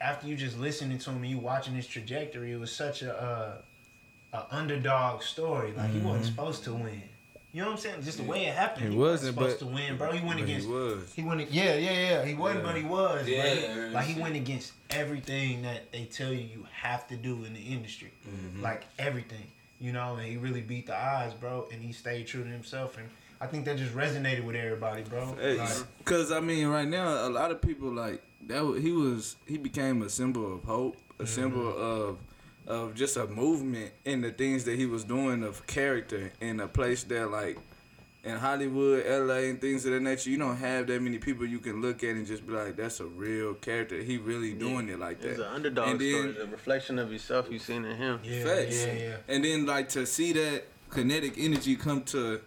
after 0.00 0.26
you 0.26 0.36
just 0.36 0.58
listening 0.58 0.98
to 0.98 1.10
him 1.10 1.16
and 1.18 1.26
you 1.26 1.38
watching 1.38 1.74
his 1.74 1.86
trajectory, 1.86 2.52
it 2.52 2.60
was 2.60 2.72
such 2.72 3.02
a 3.02 3.14
uh, 4.32 4.36
a 4.38 4.54
underdog 4.54 5.22
story. 5.22 5.72
Like 5.76 5.90
he 5.90 5.98
wasn't 6.00 6.26
supposed 6.26 6.64
to 6.64 6.72
win. 6.74 7.02
You 7.52 7.62
know 7.62 7.68
what 7.68 7.74
I'm 7.76 7.80
saying? 7.80 8.02
Just 8.02 8.18
the 8.18 8.24
way 8.24 8.44
it 8.46 8.54
happened. 8.54 8.84
Mm-hmm. 8.86 8.92
He 8.92 8.96
He, 8.96 9.02
wasn't, 9.02 9.36
wasn't, 9.36 9.58
supposed 9.58 9.60
but- 9.60 9.66
to 9.66 9.74
win, 9.88 9.96
bro. 9.96 10.12
He 10.12 10.18
went 10.26 10.40
but 10.40 10.48
he 10.48 10.52
against. 10.52 10.68
was. 10.68 11.12
He 11.14 11.22
went. 11.22 11.50
Yeah, 11.50 11.74
yeah, 11.76 11.90
yeah. 11.90 12.24
He 12.24 12.34
wasn't, 12.34 12.60
Yeah. 12.64 12.66
but 12.72 12.76
he 12.76 12.84
was. 12.84 13.28
Yeah, 13.28 13.42
bro. 13.42 13.84
yeah, 13.84 13.90
like 13.92 14.06
he 14.06 14.20
went 14.20 14.36
against 14.36 14.72
everything 14.90 15.62
that 15.62 15.90
they 15.92 16.04
tell 16.04 16.32
you 16.32 16.40
you 16.40 16.66
have 16.72 17.06
to 17.08 17.16
do 17.16 17.44
in 17.44 17.54
the 17.54 17.60
industry. 17.60 18.12
Mm-hmm. 18.28 18.62
Like 18.62 18.84
everything, 18.98 19.46
you 19.80 19.92
know. 19.92 20.16
And 20.16 20.26
he 20.26 20.36
really 20.36 20.60
beat 20.60 20.86
the 20.86 20.96
odds, 20.96 21.32
bro. 21.34 21.66
And 21.72 21.82
he 21.82 21.92
stayed 21.92 22.26
true 22.26 22.44
to 22.44 22.50
himself. 22.50 22.98
And 22.98 23.08
I 23.40 23.46
think 23.46 23.64
that 23.66 23.76
just 23.76 23.94
resonated 23.94 24.44
with 24.44 24.56
everybody, 24.56 25.02
bro. 25.02 25.36
Hey, 25.40 25.58
Like, 25.58 26.04
cause 26.04 26.32
I 26.32 26.40
mean, 26.40 26.68
right 26.68 26.88
now, 26.88 27.26
a 27.26 27.30
lot 27.30 27.50
of 27.50 27.60
people 27.60 27.90
like 27.92 28.22
that. 28.46 28.64
wa- 28.64 28.72
He 28.74 28.92
was 28.92 29.36
he 29.46 29.58
became 29.58 30.02
a 30.02 30.08
symbol 30.08 30.54
of 30.54 30.64
hope, 30.64 30.96
a 31.18 31.22
Mm-hmm. 31.24 31.26
symbol 31.26 31.68
of 31.76 32.18
of 32.66 32.94
just 32.94 33.16
a 33.16 33.26
movement 33.28 33.92
in 34.04 34.20
the 34.22 34.30
things 34.32 34.64
that 34.64 34.76
he 34.76 34.86
was 34.86 35.04
doing 35.04 35.44
of 35.44 35.64
character 35.68 36.32
in 36.40 36.58
a 36.60 36.66
place 36.66 37.04
that 37.04 37.30
like 37.30 37.58
in 38.24 38.36
Hollywood, 38.36 39.06
LA, 39.06 39.50
and 39.50 39.60
things 39.60 39.84
of 39.86 39.92
that 39.92 40.00
nature. 40.02 40.30
You 40.30 40.38
don't 40.38 40.56
have 40.56 40.88
that 40.88 41.00
many 41.00 41.18
people 41.18 41.46
you 41.46 41.60
can 41.60 41.80
look 41.80 42.02
at 42.02 42.10
and 42.16 42.26
just 42.26 42.44
be 42.44 42.52
like, 42.54 42.74
that's 42.74 42.98
a 42.98 43.04
real 43.06 43.54
character. 43.54 44.02
He 44.02 44.16
really 44.18 44.52
doing 44.52 44.88
it 44.88 44.98
like 44.98 45.20
that. 45.20 45.28
It's 45.32 45.38
an 45.38 45.44
underdog 45.46 45.90
And 45.90 46.00
then- 46.00 46.10
story. 46.32 46.32
The 46.32 46.46
reflection 46.48 46.98
of 46.98 47.12
yourself 47.12 47.46
you 47.52 47.60
seen 47.60 47.84
in 47.84 47.96
him. 47.96 48.18
yeah, 48.24 48.42
Facts. 48.44 48.84
yeah, 48.84 48.92
yeah. 48.94 49.16
And 49.28 49.44
then 49.44 49.64
like 49.66 49.88
to 49.90 50.04
see 50.06 50.32
that 50.32 50.64
kinetic 50.90 51.34
energy 51.38 51.76
come 51.76 52.02
to 52.04 52.40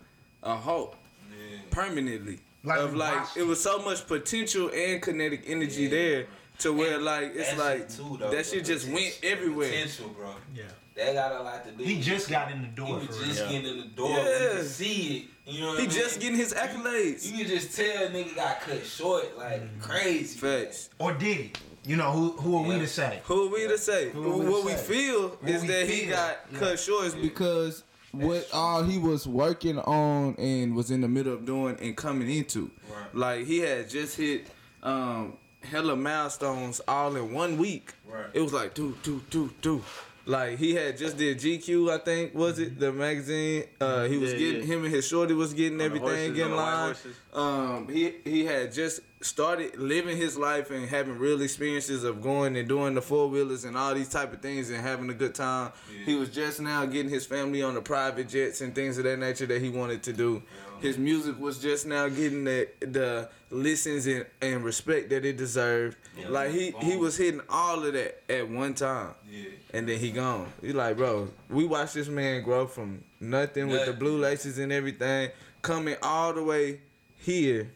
a 0.43 0.55
halt 0.55 0.95
Yeah. 1.31 1.57
permanently. 1.71 2.39
Like 2.63 2.79
of 2.79 2.95
like 2.95 3.15
watched 3.15 3.37
it 3.37 3.43
was 3.43 3.61
so 3.61 3.79
much 3.79 4.05
potential 4.07 4.69
and 4.73 5.01
kinetic 5.01 5.43
energy 5.47 5.83
Yeah. 5.83 5.89
there 5.89 6.25
to 6.59 6.73
where 6.73 6.95
And 6.95 7.05
like 7.05 7.31
it's 7.35 7.49
that 7.51 7.57
like 7.57 7.77
shit 7.79 7.89
too, 7.91 8.17
though, 8.19 8.31
that 8.31 8.45
shit 8.45 8.65
just 8.65 8.85
potential- 8.87 8.93
went 8.93 9.19
everywhere. 9.23 9.69
Potential, 9.69 10.09
bro. 10.09 10.35
yeah. 10.55 10.63
That 10.95 11.13
got 11.13 11.31
a 11.31 11.41
lot 11.43 11.63
to 11.65 11.71
do. 11.71 11.83
He 11.85 12.01
just 12.01 12.29
got 12.29 12.51
in 12.51 12.61
the 12.61 12.67
He 12.67 12.73
door 12.75 12.97
was 12.99 13.17
for 13.17 13.23
just 13.25 13.39
real. 13.41 13.49
getting 13.51 13.67
in 13.71 13.77
the 13.77 13.87
door. 13.87 14.09
Yeah. 14.09 14.57
You 14.57 14.63
see 14.63 15.17
it. 15.45 15.51
You 15.53 15.61
know 15.61 15.67
what 15.69 15.77
He 15.79 15.85
I 15.85 15.87
mean? 15.87 15.95
just 15.97 16.19
getting 16.19 16.35
his 16.37 16.53
accolades. 16.53 17.25
You 17.25 17.37
can 17.37 17.47
just 17.47 17.75
tell 17.75 18.09
nigga 18.09 18.35
got 18.35 18.59
cut 18.61 18.85
short 18.85 19.37
like 19.37 19.61
Mm-hmm. 19.61 19.79
crazy. 19.81 20.37
Facts. 20.37 20.89
Or 20.99 21.13
did 21.13 21.37
he? 21.37 21.53
You 21.85 21.95
know, 21.95 22.11
who 22.11 22.31
who 22.33 22.57
are 22.57 22.67
we 22.67 22.77
to 22.79 22.87
say? 22.87 23.21
Who 23.23 23.47
are 23.47 23.49
we 23.49 23.67
to 23.69 23.77
say? 23.77 24.09
Who 24.09 24.29
are 24.33 24.37
we 24.37 24.45
to 24.45 24.51
what 24.51 24.65
we 24.65 24.71
say? 24.73 24.77
feel 24.77 25.29
What 25.29 25.49
is 25.49 25.61
we 25.61 25.67
that 25.69 25.87
he 25.87 26.05
got 26.07 26.37
Yeah. 26.51 26.59
cut 26.59 26.77
short 26.79 27.05
is 27.05 27.15
because 27.15 27.83
what 28.11 28.47
all 28.53 28.83
he 28.83 28.97
was 28.97 29.27
working 29.27 29.79
on 29.79 30.35
and 30.35 30.75
was 30.75 30.91
in 30.91 31.01
the 31.01 31.07
middle 31.07 31.33
of 31.33 31.45
doing 31.45 31.77
and 31.79 31.95
coming 31.95 32.29
into. 32.29 32.71
Right. 32.89 33.15
Like 33.15 33.45
he 33.45 33.59
had 33.59 33.89
just 33.89 34.17
hit 34.17 34.47
um 34.83 35.33
hella 35.61 35.95
milestones 35.95 36.81
all 36.87 37.15
in 37.15 37.33
one 37.33 37.57
week. 37.57 37.93
Right. 38.05 38.27
It 38.33 38.41
was 38.41 38.53
like 38.53 38.73
do 38.73 38.97
do 39.03 39.21
do 39.29 39.51
do. 39.61 39.83
Like 40.29 40.59
he 40.59 40.75
had 40.75 40.95
just 40.95 41.17
did 41.17 41.39
GQ, 41.39 41.91
I 41.91 41.97
think 41.97 42.35
was 42.35 42.59
it 42.59 42.79
the 42.79 42.91
magazine. 42.93 43.63
Uh, 43.81 44.05
he 44.05 44.17
was 44.19 44.33
Yeah, 44.33 44.37
getting 44.39 44.59
yeah. 44.61 44.75
him 44.75 44.85
and 44.85 44.93
his 44.93 45.07
shorty 45.07 45.33
was 45.33 45.53
getting 45.55 45.79
On 45.81 45.85
everything 45.87 46.07
horses, 46.07 46.35
getting 46.35 46.53
on 46.53 46.57
line. 46.57 46.95
Um, 47.33 47.87
he 47.89 48.13
he 48.23 48.45
had 48.45 48.71
just 48.71 49.01
started 49.21 49.77
living 49.77 50.15
his 50.17 50.37
life 50.37 50.69
and 50.69 50.87
having 50.87 51.17
real 51.17 51.41
experiences 51.41 52.03
of 52.03 52.21
going 52.21 52.55
and 52.57 52.69
doing 52.69 52.93
the 52.93 53.01
four 53.01 53.27
wheelers 53.27 53.65
and 53.65 53.75
all 53.75 53.93
these 53.95 54.07
type 54.07 54.31
of 54.31 54.39
things 54.39 54.69
and 54.69 54.79
having 54.81 55.09
a 55.09 55.13
good 55.15 55.33
time. 55.33 55.71
He 56.05 56.13
was 56.15 56.29
just 56.29 56.61
now 56.61 56.85
getting 56.85 57.09
his 57.11 57.25
family 57.25 57.63
on 57.63 57.73
the 57.73 57.81
private 57.81 58.29
jets 58.29 58.61
and 58.61 58.73
things 58.75 58.97
of 58.99 59.05
that 59.05 59.17
nature 59.17 59.47
that 59.47 59.61
he 59.61 59.69
wanted 59.69 60.03
to 60.03 60.13
do. 60.13 60.43
His 60.81 60.97
music 60.97 61.39
was 61.39 61.59
just 61.59 61.85
now 61.85 62.07
getting 62.07 62.43
the 62.43 62.69
the 62.79 63.29
listens 63.51 64.07
and, 64.07 64.25
and 64.41 64.63
respect 64.63 65.09
that 65.09 65.25
it 65.25 65.37
deserved. 65.37 65.97
Like 66.27 66.51
he 66.51 66.71
he 66.81 66.97
was 66.97 67.17
hitting 67.17 67.41
all 67.49 67.85
of 67.85 67.93
that 67.93 68.23
at 68.29 68.49
one 68.49 68.73
time. 68.73 69.13
Yeah. 69.29 69.49
And 69.73 69.87
then 69.87 69.99
he 69.99 70.11
gone. 70.11 70.51
You 70.61 70.73
like, 70.73 70.97
bro, 70.97 71.29
we 71.49 71.65
watched 71.65 71.93
this 71.93 72.07
man 72.07 72.43
grow 72.43 72.67
from 72.67 73.03
nothing 73.19 73.67
with 73.67 73.85
the 73.85 73.93
blue 73.93 74.17
laces 74.17 74.57
and 74.57 74.71
everything, 74.71 75.29
coming 75.61 75.95
all 76.01 76.33
the 76.33 76.43
way 76.43 76.79
here, 77.17 77.71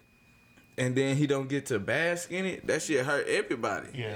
and 0.77 0.95
then 0.95 1.15
he 1.15 1.27
don't 1.27 1.47
get 1.47 1.67
to 1.67 1.79
bask 1.79 2.31
in 2.31 2.45
it. 2.45 2.67
That 2.67 2.81
shit 2.81 3.05
hurt 3.05 3.27
everybody. 3.27 3.87
Yeah. 3.93 4.15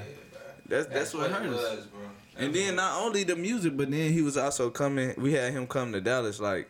That's 0.68 0.88
that's, 0.88 1.14
what, 1.14 1.30
it 1.30 1.32
hurt 1.32 1.46
us. 1.48 1.78
was, 1.78 1.86
bro. 1.86 2.02
And 2.38 2.54
then 2.54 2.76
not 2.76 3.02
only 3.02 3.24
the 3.24 3.36
music, 3.36 3.76
but 3.78 3.90
then 3.90 4.12
he 4.14 4.22
was 4.22 4.38
also 4.38 4.70
coming. 4.70 5.14
We 5.18 5.34
had 5.34 5.54
him 5.54 5.66
come 5.66 5.92
to 5.94 6.02
Dallas 6.02 6.40
like 6.40 6.70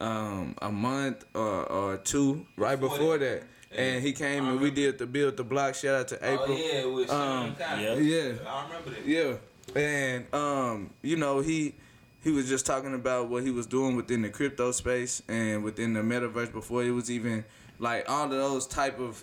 um, 0.00 0.54
a 0.62 0.70
month 0.72 1.24
or, 1.34 1.64
or 1.66 1.96
two 1.98 2.46
right 2.56 2.78
Before 2.78 2.98
before 2.98 3.18
that. 3.18 3.42
that, 3.70 3.78
and 3.78 4.02
he 4.02 4.12
came 4.12 4.48
and 4.48 4.60
we 4.60 4.70
did 4.70 4.98
the 4.98 5.06
build 5.06 5.36
the 5.36 5.44
block. 5.44 5.74
Shout 5.74 5.94
out 5.94 6.08
to 6.08 6.16
April. 6.16 6.46
Oh 6.48 6.56
yeah, 6.56 6.84
with 6.86 7.10
Um, 7.10 7.54
Sean 7.56 7.56
Connery. 7.56 8.02
yeah. 8.04 8.18
Yeah. 8.18 8.32
I 8.48 8.64
remember 8.66 8.90
that. 8.90 9.06
Yeah, 9.06 9.80
and 9.80 10.34
um, 10.34 10.90
you 11.02 11.16
know 11.16 11.40
he 11.40 11.74
he 12.22 12.30
was 12.30 12.48
just 12.48 12.66
talking 12.66 12.94
about 12.94 13.28
what 13.28 13.42
he 13.44 13.50
was 13.50 13.66
doing 13.66 13.96
within 13.96 14.22
the 14.22 14.28
crypto 14.28 14.72
space 14.72 15.22
and 15.28 15.62
within 15.64 15.94
the 15.94 16.00
metaverse 16.00 16.52
before 16.52 16.82
it 16.84 16.90
was 16.90 17.10
even 17.10 17.44
like 17.78 18.08
all 18.10 18.24
of 18.24 18.30
those 18.30 18.66
type 18.66 18.98
of 19.00 19.22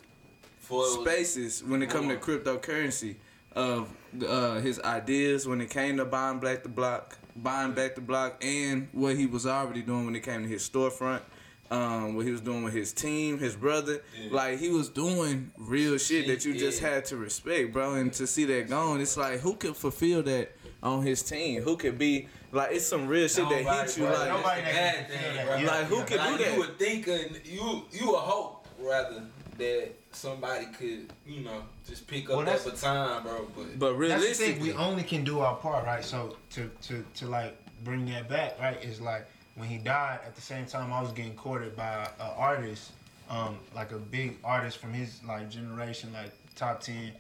Before 0.61 0.83
it 0.83 0.97
was- 0.97 1.07
spaces 1.07 1.63
when 1.63 1.81
it 1.83 1.89
come 1.89 2.07
to 2.09 2.15
cryptocurrency 2.15 3.15
of 3.53 3.89
uh, 4.27 4.59
his 4.61 4.79
ideas 4.81 5.47
when 5.47 5.61
it 5.61 5.69
came 5.69 5.97
to 5.97 6.05
buying 6.05 6.39
black 6.39 6.63
the 6.63 6.69
block, 6.69 7.17
buying 7.37 7.73
back 7.73 7.95
the 7.95 8.01
block, 8.01 8.43
and 8.43 8.87
what 8.91 9.15
he 9.15 9.25
was 9.25 9.45
already 9.45 9.81
doing 9.81 10.05
when 10.05 10.15
it 10.15 10.23
came 10.23 10.43
to 10.43 10.47
his 10.49 10.67
storefront. 10.67 11.21
Um, 11.69 12.15
what 12.15 12.25
he 12.25 12.31
was 12.31 12.39
doing 12.39 12.63
with 12.63 12.73
his 12.73 12.93
team, 12.93 13.39
his 13.39 13.53
brother, 13.57 14.01
Yeah. 14.17 14.29
like 14.31 14.57
he 14.59 14.69
was 14.69 14.87
doing 14.87 15.51
real 15.57 15.97
shit 15.97 16.25
that 16.27 16.45
you 16.45 16.53
just 16.53 16.81
Yeah. 16.81 16.91
had 16.91 17.05
to 17.05 17.17
respect, 17.17 17.73
bro. 17.73 17.95
And 17.95 18.13
to 18.13 18.25
see 18.25 18.45
that 18.45 18.69
going, 18.69 19.01
it's 19.01 19.17
like 19.17 19.41
who 19.41 19.53
can 19.55 19.73
fulfill 19.73 20.23
that 20.23 20.55
on 20.81 21.05
his 21.05 21.21
team? 21.23 21.63
Who 21.63 21.75
could 21.75 21.97
be 21.97 22.29
like 22.53 22.69
it's 22.71 22.85
some 22.85 23.05
real 23.05 23.27
shit 23.27 23.49
that 23.49 23.63
Nobody, 23.63 23.79
hits 23.81 23.97
you 23.97 24.05
bro. 24.05 24.13
like 24.13 24.29
Nobody 24.29 24.61
That's 24.61 24.77
the 24.77 24.79
that 24.79 25.09
can 25.09 25.35
thing, 25.35 25.45
bro. 25.45 25.57
that. 25.57 25.65
Like, 25.65 25.85
who 25.87 26.03
can 26.05 26.17
Like, 26.19 26.37
do 26.37 26.43
that? 26.45 26.53
You 26.53 26.59
would 26.59 26.79
think 26.79 27.07
and 27.07 27.41
you 27.43 27.83
you 27.91 28.07
would 28.11 28.15
hope 28.19 28.65
rather 28.79 29.23
that 29.57 29.91
somebody 30.17 30.65
could 30.77 31.11
you 31.25 31.41
know 31.41 31.61
just 31.87 32.07
pick 32.07 32.29
up 32.29 32.37
Well, 32.37 32.45
that 32.45 32.59
that's- 32.63 32.81
baton, 32.81 33.23
bro. 33.23 33.47
But 33.55 33.79
but 33.79 33.87
That's 33.89 33.99
realistically, 33.99 34.71
We 34.71 34.73
only 34.73 35.03
can 35.03 35.23
do 35.23 35.39
our 35.39 35.55
part, 35.55 35.85
right? 35.85 36.03
So 36.03 36.35
to 36.51 36.69
to 36.83 37.05
to 37.15 37.25
like 37.27 37.55
bring 37.83 38.05
that 38.07 38.27
back, 38.29 38.59
right? 38.59 38.81
Is 38.83 38.99
like 39.01 39.25
when 39.55 39.67
he 39.69 39.77
died. 39.77 40.19
At 40.25 40.35
the 40.35 40.41
same 40.41 40.65
time, 40.65 40.91
I 40.93 41.01
was 41.01 41.11
getting 41.11 41.35
courted 41.35 41.75
by 41.75 42.03
an 42.19 42.31
artist, 42.37 42.91
um, 43.29 43.57
like 43.75 43.91
a 43.91 43.97
big 43.97 44.37
artist 44.43 44.77
from 44.77 44.93
his 44.93 45.21
like 45.23 45.49
generation, 45.49 46.11
like 46.13 46.31
top 46.55 46.81
ten, 46.81 47.11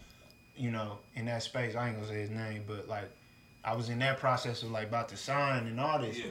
you 0.55 0.71
know, 0.71 0.97
in 1.15 1.25
that 1.25 1.43
space. 1.43 1.75
I 1.75 1.87
ain't 1.87 1.95
gonna 1.97 2.07
say 2.09 2.19
his 2.21 2.29
name, 2.31 2.63
but 2.67 2.87
like 2.87 3.09
I 3.63 3.75
was 3.75 3.89
in 3.89 3.99
that 3.99 4.19
process 4.19 4.63
of 4.63 4.71
like 4.71 4.87
about 4.87 5.09
to 5.09 5.17
sign 5.17 5.67
and 5.67 5.79
all 5.79 5.99
this. 5.99 6.17
yeah, 6.17 6.25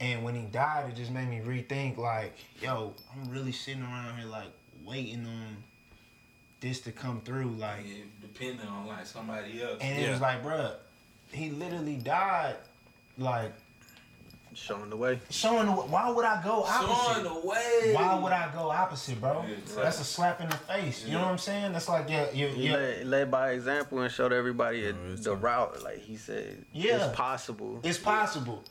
And 0.00 0.22
when 0.22 0.34
he 0.34 0.42
died, 0.42 0.90
it 0.90 0.96
just 0.96 1.10
made 1.10 1.28
me 1.28 1.40
rethink 1.40 1.96
like, 1.96 2.36
yo, 2.60 2.92
I'm 3.12 3.30
really 3.30 3.52
sitting 3.52 3.82
around 3.82 4.18
here 4.18 4.26
like 4.28 4.50
waiting 4.84 5.24
on 5.26 5.56
this 6.60 6.80
to 6.82 6.92
come 6.92 7.20
through, 7.22 7.50
like. 7.58 7.86
yeah, 7.86 7.94
depending 8.20 8.66
on 8.66 8.86
like 8.86 9.06
somebody 9.06 9.62
else. 9.62 9.78
And 9.80 9.98
it 10.02 10.10
was 10.10 10.20
like, 10.20 10.44
bruh, 10.44 10.72
he 11.32 11.50
literally 11.50 11.96
died. 11.96 12.56
Like 13.16 13.52
Showing 14.54 14.90
the 14.90 14.96
way. 14.96 15.20
showing. 15.30 15.66
The, 15.66 15.72
why 15.72 16.10
would 16.10 16.24
I 16.24 16.42
go 16.42 16.64
opposite? 16.64 17.12
Showing 17.22 17.24
the 17.42 17.46
way. 17.48 17.92
Why 17.94 18.18
would 18.18 18.32
I 18.32 18.50
go 18.52 18.70
opposite, 18.70 19.20
bro? 19.20 19.44
Yeah, 19.46 19.54
exactly. 19.54 19.82
That's 19.84 20.00
a 20.00 20.04
slap 20.04 20.40
in 20.40 20.48
the 20.48 20.56
face. 20.56 21.04
You 21.04 21.12
know 21.12 21.20
what 21.22 21.28
I'm 21.28 21.38
saying? 21.38 21.72
That's 21.72 21.88
like 21.88 22.08
yeah, 22.08 22.26
yeah, 22.32 22.48
yeah. 22.56 22.72
led, 22.72 23.06
led 23.06 23.30
by 23.30 23.50
example 23.52 24.00
and 24.00 24.10
showed 24.12 24.32
everybody 24.32 24.86
a, 24.86 24.94
it's 25.12 25.24
the 25.24 25.32
a- 25.32 25.36
route. 25.36 25.82
Like 25.84 25.98
he 25.98 26.16
said, 26.16 26.64
Yeah. 26.72 27.06
it's 27.08 27.16
possible. 27.16 27.78
It's 27.84 27.98
possible. 27.98 28.64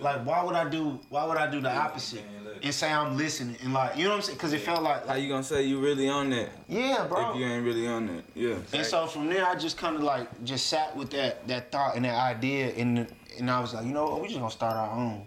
Like 0.00 0.24
why 0.24 0.42
would 0.44 0.54
I 0.54 0.68
do? 0.68 1.00
Why 1.08 1.24
would 1.24 1.36
I 1.36 1.50
do 1.50 1.60
the 1.60 1.72
opposite 1.74 2.24
man, 2.24 2.54
and 2.62 2.74
say 2.74 2.92
I'm 2.92 3.16
listening 3.16 3.56
and 3.62 3.72
like 3.72 3.96
you 3.96 4.04
know 4.04 4.10
what 4.10 4.16
I'm 4.16 4.22
saying? 4.22 4.38
Because 4.38 4.52
it 4.52 4.60
felt 4.60 4.82
like 4.82 5.02
how 5.02 5.14
like 5.14 5.22
you 5.22 5.28
gonna 5.28 5.42
say 5.42 5.64
you 5.64 5.80
really 5.80 6.08
on 6.08 6.30
that 6.30 6.50
yeah, 6.68 7.06
bro. 7.08 7.30
if 7.30 7.36
you 7.36 7.46
ain't 7.46 7.64
really 7.64 7.86
on 7.86 8.06
that? 8.06 8.24
Yeah. 8.34 8.56
And 8.72 8.84
so 8.86 9.06
from 9.06 9.28
there, 9.28 9.46
I 9.46 9.54
just 9.54 9.76
kind 9.76 9.96
of 9.96 10.02
like 10.02 10.28
just 10.44 10.66
sat 10.66 10.96
with 10.96 11.10
that 11.10 11.46
that 11.48 11.72
thought 11.72 11.96
and 11.96 12.04
that 12.04 12.16
idea, 12.16 12.68
and 12.76 13.06
and 13.38 13.50
I 13.50 13.60
was 13.60 13.74
like, 13.74 13.86
you 13.86 13.92
know, 13.92 14.04
what, 14.04 14.22
we 14.22 14.28
just 14.28 14.40
gonna 14.40 14.50
start 14.50 14.74
our 14.76 14.90
own. 14.90 15.24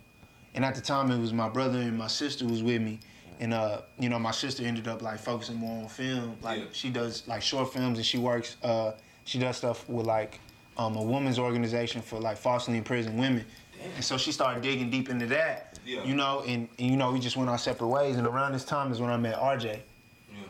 And 0.53 0.65
at 0.65 0.75
the 0.75 0.81
time, 0.81 1.11
it 1.11 1.19
was 1.19 1.31
my 1.33 1.47
brother 1.47 1.79
and 1.79 1.97
my 1.97 2.07
sister 2.07 2.45
was 2.45 2.61
with 2.61 2.81
me, 2.81 2.99
and 3.39 3.53
uh, 3.53 3.81
you 3.99 4.09
know, 4.09 4.19
my 4.19 4.31
sister 4.31 4.63
ended 4.63 4.87
up 4.87 5.01
like 5.01 5.19
focusing 5.19 5.55
more 5.55 5.81
on 5.83 5.87
film. 5.89 6.35
Like 6.41 6.59
Yeah. 6.59 6.65
she 6.73 6.89
does 6.89 7.27
like 7.27 7.41
short 7.41 7.73
films, 7.73 7.97
and 7.97 8.05
she 8.05 8.17
works. 8.17 8.57
Uh, 8.63 8.91
she 9.23 9.39
does 9.39 9.57
stuff 9.57 9.87
with 9.87 10.05
like 10.05 10.39
um, 10.77 10.95
a 10.97 11.01
women's 11.01 11.39
organization 11.39 12.01
for 12.01 12.19
like 12.19 12.37
falsely 12.37 12.77
imprisoned 12.77 13.17
women. 13.19 13.45
And 13.95 14.03
so 14.03 14.17
she 14.17 14.31
started 14.31 14.61
digging 14.63 14.89
deep 14.89 15.09
into 15.09 15.25
that, 15.27 15.79
Yeah. 15.85 16.03
you 16.03 16.15
know, 16.15 16.43
and, 16.47 16.67
and 16.79 16.89
you 16.89 16.95
know 16.97 17.11
we 17.11 17.19
just 17.19 17.37
went 17.37 17.49
our 17.49 17.57
separate 17.57 17.87
ways. 17.87 18.17
And 18.17 18.27
around 18.27 18.53
this 18.53 18.63
time 18.65 18.91
is 18.91 18.99
when 19.01 19.09
I 19.09 19.17
met 19.17 19.35
RJ, 19.35 19.79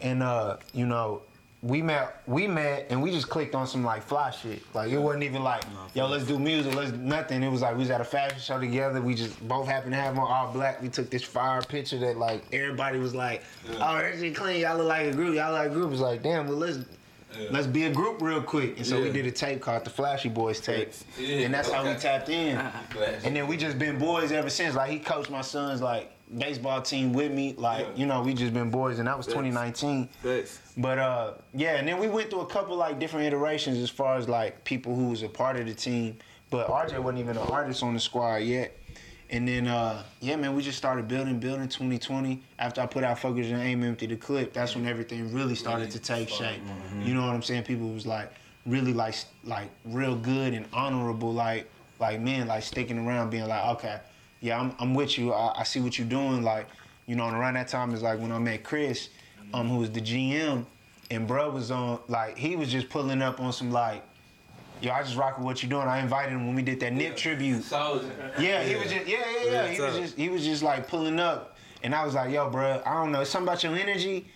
and 0.02 0.22
uh, 0.24 0.58
you 0.74 0.86
know, 0.86 1.22
we 1.63 1.82
met, 1.82 2.24
we 2.26 2.48
met, 2.48 2.88
and 2.89 3.02
we 3.04 3.12
just 3.12 3.30
clicked 3.30 3.54
on 3.54 3.67
some 3.67 3.84
like 3.84 4.02
fly 4.02 4.32
shit. 4.32 4.63
Like 4.74 4.89
it 4.91 4.98
wasn't 4.98 5.24
even 5.24 5.44
like, 5.44 5.63
yo, 5.94 6.08
let's 6.08 6.26
do 6.26 6.39
music, 6.39 6.74
let's 6.76 6.91
nothing. 6.94 7.44
It 7.44 7.50
was 7.52 7.62
like 7.62 7.74
we 7.74 7.80
was 7.80 7.91
at 7.91 8.02
a 8.02 8.06
fashion 8.06 8.39
show 8.39 8.60
together. 8.60 9.00
We 9.02 9.13
just 9.13 9.48
both 9.48 9.67
happened 9.67 9.94
to 9.94 10.00
have 10.00 10.17
on 10.17 10.28
all 10.32 10.52
black. 10.52 10.82
We 10.82 10.89
took 10.89 11.10
this 11.12 11.24
fire 11.24 11.62
picture 11.62 12.00
that 12.00 12.17
like 12.17 12.44
everybody 12.52 12.98
was 13.00 13.13
like, 13.13 13.44
oh, 13.76 13.98
that 13.98 14.17
shit 14.20 14.36
clean. 14.36 14.62
Y'all 14.62 14.78
look 14.78 14.88
like 14.88 15.08
a 15.08 15.12
group. 15.12 15.36
Y'all 15.36 15.54
like 15.54 15.70
a 15.70 15.74
group. 15.74 15.91
It's 15.91 16.02
like, 16.02 16.24
damn, 16.24 16.48
well 16.48 16.58
let's. 16.58 16.80
Let's 17.50 17.67
be 17.67 17.86
a 17.86 17.91
group 17.91 18.22
real 18.22 18.41
quick, 18.41 18.78
and 18.78 18.86
so 18.86 19.02
we 19.02 19.10
did 19.12 19.26
a 19.26 19.32
tape 19.32 19.62
called 19.62 19.86
the 19.86 19.89
Flashy 19.89 20.30
Boys 20.30 20.60
tape, 20.60 20.91
Yeah, 21.17 21.38
and 21.46 21.54
that's 21.54 21.72
how 21.72 21.84
we 21.88 21.94
tapped 21.96 22.30
in. 22.30 22.58
Flash. 22.89 23.22
And 23.24 23.36
then 23.36 23.48
we 23.48 23.58
just 23.58 23.78
been 23.80 23.98
boys 23.98 24.32
ever 24.32 24.50
since. 24.50 24.76
Like 24.76 24.89
he 24.91 25.00
coached 25.00 25.30
my 25.32 25.41
son's 25.41 25.82
like 25.82 26.12
baseball 26.38 26.82
team 26.82 27.13
with 27.13 27.32
me. 27.32 27.54
Like 27.58 27.86
Yeah. 27.88 27.96
you 27.96 28.06
know, 28.06 28.22
we 28.22 28.34
just 28.34 28.54
been 28.54 28.70
boys, 28.70 29.00
and 29.00 29.08
that 29.08 29.17
was 29.17 29.28
Yes. 29.28 29.34
2019. 29.36 30.08
Facts. 30.22 30.60
But 30.78 30.98
uh, 31.00 31.34
yeah, 31.54 31.76
and 31.78 31.88
then 31.88 32.00
we 32.00 32.08
went 32.08 32.30
through 32.30 32.41
a 32.41 32.46
couple 32.48 32.76
like 32.76 33.00
different 33.00 33.26
iterations 33.28 33.78
as 33.78 33.89
far 33.89 34.15
as 34.17 34.28
like 34.30 34.63
people 34.63 34.96
who 34.96 35.10
was 35.10 35.24
a 35.24 35.30
part 35.30 35.58
of 35.58 35.65
the 35.67 35.74
team. 35.74 36.17
But 36.50 36.67
RJ 36.67 37.00
wasn't 37.00 37.20
even 37.20 37.38
an 37.38 37.48
artist 37.50 37.82
on 37.82 37.94
the 37.94 38.00
squad 38.00 38.38
yet. 38.38 38.76
And 39.32 39.48
then 39.48 39.67
uh, 39.67 40.04
yeah, 40.20 40.36
man, 40.36 40.54
we 40.54 40.62
just 40.62 40.78
started 40.78 41.08
building, 41.08 41.39
building 41.39 41.67
2020. 41.70 42.41
After 42.60 42.82
I 42.82 42.86
put 42.86 43.04
out 43.06 43.17
Focus 43.17 43.48
and 43.48 43.62
Aim 43.62 43.84
Empty 43.84 44.06
the 44.08 44.17
clip, 44.17 44.52
that's 44.54 44.76
when 44.76 44.86
everything 44.86 45.34
really 45.34 45.56
started 45.56 45.89
to 45.91 46.00
take 46.00 46.28
shape. 46.30 46.62
You 47.02 47.13
know 47.13 47.22
what 47.26 47.34
I'm 47.34 47.41
saying? 47.41 47.63
People 47.63 47.89
was 47.89 48.06
like 48.06 48.32
really 48.65 48.94
like 48.94 49.15
like 49.46 49.70
real 49.86 50.15
good 50.15 50.54
and 50.54 50.65
honorable, 50.74 51.34
like 51.34 51.70
like 52.00 52.20
men 52.20 52.48
like 52.48 52.63
sticking 52.63 52.98
around, 53.08 53.30
being 53.30 53.48
like, 53.48 53.65
okay, 53.78 54.00
yeah, 54.41 54.60
I'm 54.60 54.76
I'm 54.80 54.94
with 54.94 55.17
you. 55.17 55.32
I, 55.34 55.62
I 55.62 55.63
see 55.63 55.80
what 55.80 55.98
you're 55.98 56.08
doing. 56.08 56.44
Like, 56.44 56.67
you 57.08 57.15
know, 57.15 57.28
and 57.28 57.36
around 57.38 57.54
that 57.54 57.70
time 57.70 57.94
is 57.94 58.02
like 58.02 58.20
when 58.20 58.34
I 58.34 58.38
met 58.39 58.63
Chris, 58.63 59.10
um, 59.54 59.70
who 59.70 59.78
was 59.78 59.91
the 59.91 60.02
GM, 60.02 60.65
and 61.10 61.26
bro 61.26 61.50
was 61.52 61.72
on 61.72 62.00
like 62.10 62.38
he 62.38 62.58
was 62.58 62.70
just 62.70 62.89
pulling 62.89 63.22
up 63.22 63.39
on 63.39 63.54
some 63.54 63.72
like, 63.72 64.04
yo, 64.82 64.91
I 64.91 65.04
just 65.04 65.15
rock 65.15 65.38
with 65.38 65.46
what 65.46 65.63
you're 65.63 65.70
doing. 65.70 65.88
I 65.88 66.00
invited 66.00 66.32
him 66.34 66.48
when 66.48 66.56
we 66.56 66.62
did 66.62 66.80
that 66.82 66.94
Nip 66.94 67.15
tribute. 67.15 67.63
Soldier. 67.63 68.10
Yeah, 68.39 68.63
he 68.63 68.76
was 68.76 68.91
just 68.91 69.08
yeah, 69.08 69.20
yeah, 69.46 69.52
yeah. 69.52 69.67
He 69.67 69.82
was 69.82 69.96
just 69.96 70.15
he 70.17 70.30
was 70.30 70.44
just 70.44 70.63
like 70.63 70.88
pulling 70.88 71.20
up, 71.20 71.58
and 71.84 71.94
I 71.96 72.06
was 72.06 72.15
like, 72.15 72.32
yo, 72.32 72.50
bro, 72.50 72.82
I 72.86 72.94
don't 72.94 73.12
know, 73.12 73.22
it's 73.22 73.30
something 73.30 73.48
about 73.48 73.63
your 73.63 73.76
energy. 73.76 74.28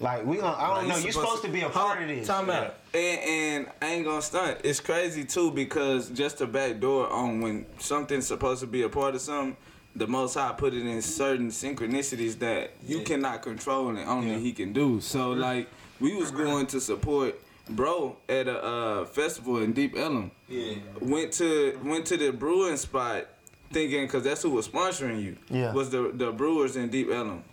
Like 0.00 0.24
we 0.26 0.38
gonna, 0.38 0.56
I 0.56 0.74
don't 0.74 0.88
know, 0.88 0.96
you're 0.96 1.12
supposed 1.12 1.42
to 1.44 1.48
be 1.50 1.60
a 1.60 1.68
part 1.68 2.02
of 2.02 2.08
this. 2.08 2.26
Time 2.26 2.50
out. 2.50 2.74
And, 2.92 3.20
and 3.20 3.66
I 3.80 3.86
ain't 3.86 4.04
gonna 4.04 4.22
stunt. 4.22 4.58
It's 4.64 4.80
crazy 4.80 5.24
too 5.24 5.50
because 5.52 6.08
just 6.10 6.40
a 6.40 6.46
back 6.46 6.80
door 6.80 7.08
on 7.08 7.40
when 7.40 7.66
something's 7.78 8.26
supposed 8.26 8.60
to 8.62 8.66
be 8.66 8.82
a 8.82 8.88
part 8.88 9.14
of 9.14 9.20
something, 9.20 9.56
the 9.94 10.06
Most 10.06 10.34
High 10.34 10.52
put 10.52 10.74
it 10.74 10.84
in 10.84 11.00
certain 11.02 11.48
synchronicities 11.50 12.38
that 12.40 12.72
you 12.84 12.98
Yeah. 12.98 13.04
cannot 13.04 13.42
control 13.42 13.90
and 13.90 13.98
only 14.00 14.32
Yeah. 14.32 14.38
He 14.38 14.52
can 14.52 14.72
do. 14.72 15.00
So 15.00 15.30
like 15.32 15.68
we 16.00 16.16
was 16.16 16.30
going 16.32 16.66
to 16.68 16.80
support 16.80 17.40
bro 17.70 18.16
at 18.28 18.48
a 18.48 18.62
uh, 18.62 19.04
festival 19.04 19.62
in 19.62 19.72
Deep 19.72 19.96
Ellum. 19.96 20.30
Yeah. 20.48 20.74
Went 21.00 21.32
to 21.34 21.78
went 21.84 22.06
to 22.06 22.16
the 22.16 22.32
brewing 22.32 22.76
spot 22.76 23.26
thinking 23.70 24.02
because 24.02 24.24
that's 24.24 24.42
who 24.42 24.50
was 24.50 24.68
sponsoring 24.68 25.22
you. 25.22 25.36
Yeah. 25.50 25.72
Was 25.72 25.90
the 25.90 26.12
the 26.14 26.32
brewers 26.32 26.76
in 26.76 26.88
Deep 26.88 27.10
Ellum. 27.10 27.44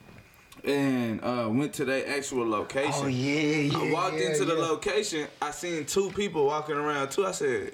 And 0.64 1.24
uh, 1.24 1.48
went 1.50 1.74
to 1.76 1.86
their 1.86 2.06
actual 2.18 2.48
location. 2.48 2.92
Oh 2.94 3.08
yeah, 3.08 3.40
yeah. 3.40 3.78
I 3.78 3.92
walked 3.94 4.18
yeah, 4.18 4.32
into 4.32 4.44
the 4.44 4.56
location. 4.56 5.28
I 5.42 5.52
seen 5.52 5.86
two 5.86 6.10
people 6.12 6.48
walking 6.48 6.76
around 6.76 7.12
too. 7.12 7.26
I 7.26 7.32
said, 7.32 7.72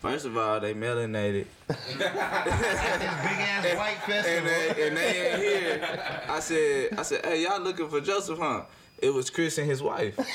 First 0.00 0.24
of 0.24 0.34
all, 0.38 0.58
they 0.60 0.72
melanated. 0.72 1.44
Big 1.68 2.06
ass 2.06 3.76
white 3.76 4.08
and 4.08 4.46
they, 4.46 4.86
and 4.86 4.96
they 4.96 5.30
ain't 5.30 5.42
here. 5.42 6.22
I 6.26 6.40
said, 6.40 6.94
I 6.98 7.02
said, 7.02 7.26
hey, 7.26 7.42
y'all 7.42 7.60
looking 7.60 7.86
for 7.86 8.00
Joseph, 8.00 8.38
huh? 8.38 8.62
It 9.02 9.12
was 9.12 9.30
Chris 9.30 9.58
and 9.58 9.68
his 9.68 9.82
wife. 9.82 10.18
and 10.18 10.26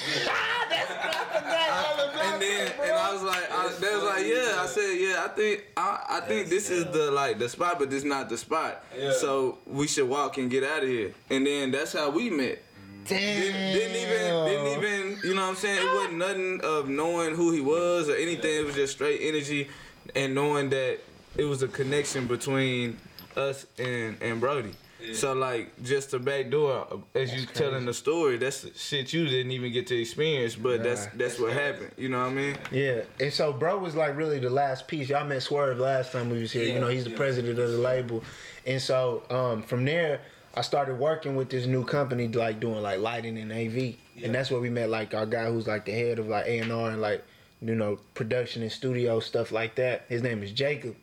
then, 2.42 2.72
and 2.82 2.92
I 2.92 3.14
was 3.14 3.24
like, 3.24 3.52
I, 3.52 3.76
they 3.80 3.96
was 3.96 4.04
like, 4.04 4.26
yeah. 4.26 4.62
I 4.62 4.66
said, 4.68 4.94
yeah. 4.94 5.24
I 5.24 5.28
think, 5.30 5.64
I, 5.78 6.06
I 6.10 6.20
think 6.22 6.50
this 6.50 6.70
is 6.70 6.86
the 6.86 7.12
like 7.12 7.40
the 7.40 7.50
spot, 7.50 7.80
but 7.80 7.90
this 7.90 8.04
not 8.04 8.30
the 8.30 8.38
spot. 8.38 8.84
Yeah. 8.98 9.14
So 9.14 9.60
we 9.66 9.88
should 9.88 10.10
walk 10.10 10.38
and 10.38 10.50
get 10.50 10.64
out 10.64 10.84
of 10.84 10.90
here. 10.90 11.14
And 11.30 11.46
then 11.46 11.72
that's 11.72 11.94
how 11.94 12.10
we 12.10 12.30
met. 12.30 12.62
Damn. 13.06 13.20
Didn't, 13.20 13.74
didn't 13.74 13.96
even, 13.98 14.46
didn't 14.46 14.84
even, 14.84 15.20
you 15.24 15.36
know 15.36 15.44
what 15.44 15.50
I'm 15.50 15.56
saying? 15.56 15.88
It 15.88 15.94
wasn't 15.94 16.18
nothing 16.18 16.62
of 16.64 16.90
knowing 16.90 17.36
who 17.36 17.52
he 17.52 17.62
was 17.62 18.10
or 18.10 18.16
anything. 18.16 18.62
It 18.62 18.66
was 18.66 18.76
just 18.76 18.94
straight 18.94 19.20
energy 19.22 19.70
and 20.16 20.34
knowing 20.34 20.70
that 20.72 21.00
it 21.38 21.44
was 21.44 21.62
a 21.62 21.68
connection 21.68 22.26
between 22.26 22.98
us 23.36 23.68
and, 23.78 24.18
and 24.22 24.40
Brody. 24.40 24.74
So 25.14 25.34
like 25.34 25.82
just 25.84 26.12
the 26.12 26.20
back 26.20 26.50
door, 26.50 27.02
as 27.14 27.34
you 27.34 27.46
telling 27.46 27.86
the 27.86 27.94
story, 27.94 28.38
that's 28.38 28.66
shit 28.80 29.14
you 29.14 29.26
didn't 29.28 29.52
even 29.52 29.72
get 29.72 29.88
to 29.88 29.96
experience, 30.00 30.56
but 30.56 30.84
that's 30.84 31.02
Right. 31.08 31.18
that's 31.18 31.40
what 31.40 31.54
happened. 31.54 31.92
You 31.98 32.10
know 32.10 32.20
what 32.20 32.30
I 32.32 32.34
mean? 32.34 32.58
Yeah, 32.72 33.02
and 33.20 33.32
so 33.32 33.54
bro 33.54 33.78
was 33.78 33.96
like 33.96 34.16
really 34.18 34.40
the 34.40 34.50
last 34.50 34.88
piece. 34.88 35.10
Y'all 35.10 35.26
met 35.26 35.44
Swerve 35.44 35.78
last 35.80 36.12
time 36.12 36.30
we 36.30 36.40
was 36.40 36.52
here. 36.52 36.64
you 36.64 36.74
Yeah, 36.74 36.80
know, 36.80 36.88
he's 36.88 37.04
the 37.04 37.12
yeah. 37.12 37.18
president 37.18 37.60
of 37.60 37.72
the 37.72 37.78
label, 37.78 38.24
and 38.66 38.82
so 38.82 39.24
um, 39.30 39.62
from 39.64 39.86
there, 39.86 40.22
I 40.56 40.62
started 40.62 40.96
working 41.00 41.36
with 41.36 41.50
this 41.50 41.66
new 41.66 41.84
company, 41.84 42.28
like 42.28 42.60
doing 42.60 42.82
like 42.82 43.00
lighting 43.00 43.38
and 43.38 43.52
AV, 43.52 43.96
and 44.24 44.34
that's 44.34 44.50
where 44.50 44.60
we 44.62 44.70
met 44.70 44.90
like 44.90 45.14
our 45.14 45.26
guy 45.26 45.46
who's 45.52 45.68
like 45.68 45.86
the 45.86 45.92
head 45.92 46.20
of 46.20 46.28
like 46.28 46.46
A 46.48 46.60
and 46.60 46.72
R 46.72 46.90
and 46.92 47.02
like 47.02 47.24
you 47.62 47.76
know 47.76 48.00
production 48.14 48.62
and 48.62 48.72
studio 48.72 49.20
stuff 49.20 49.52
like 49.52 49.76
that. 49.76 50.06
His 50.10 50.22
name 50.22 50.42
is 50.44 50.52
Jacob, 50.52 50.96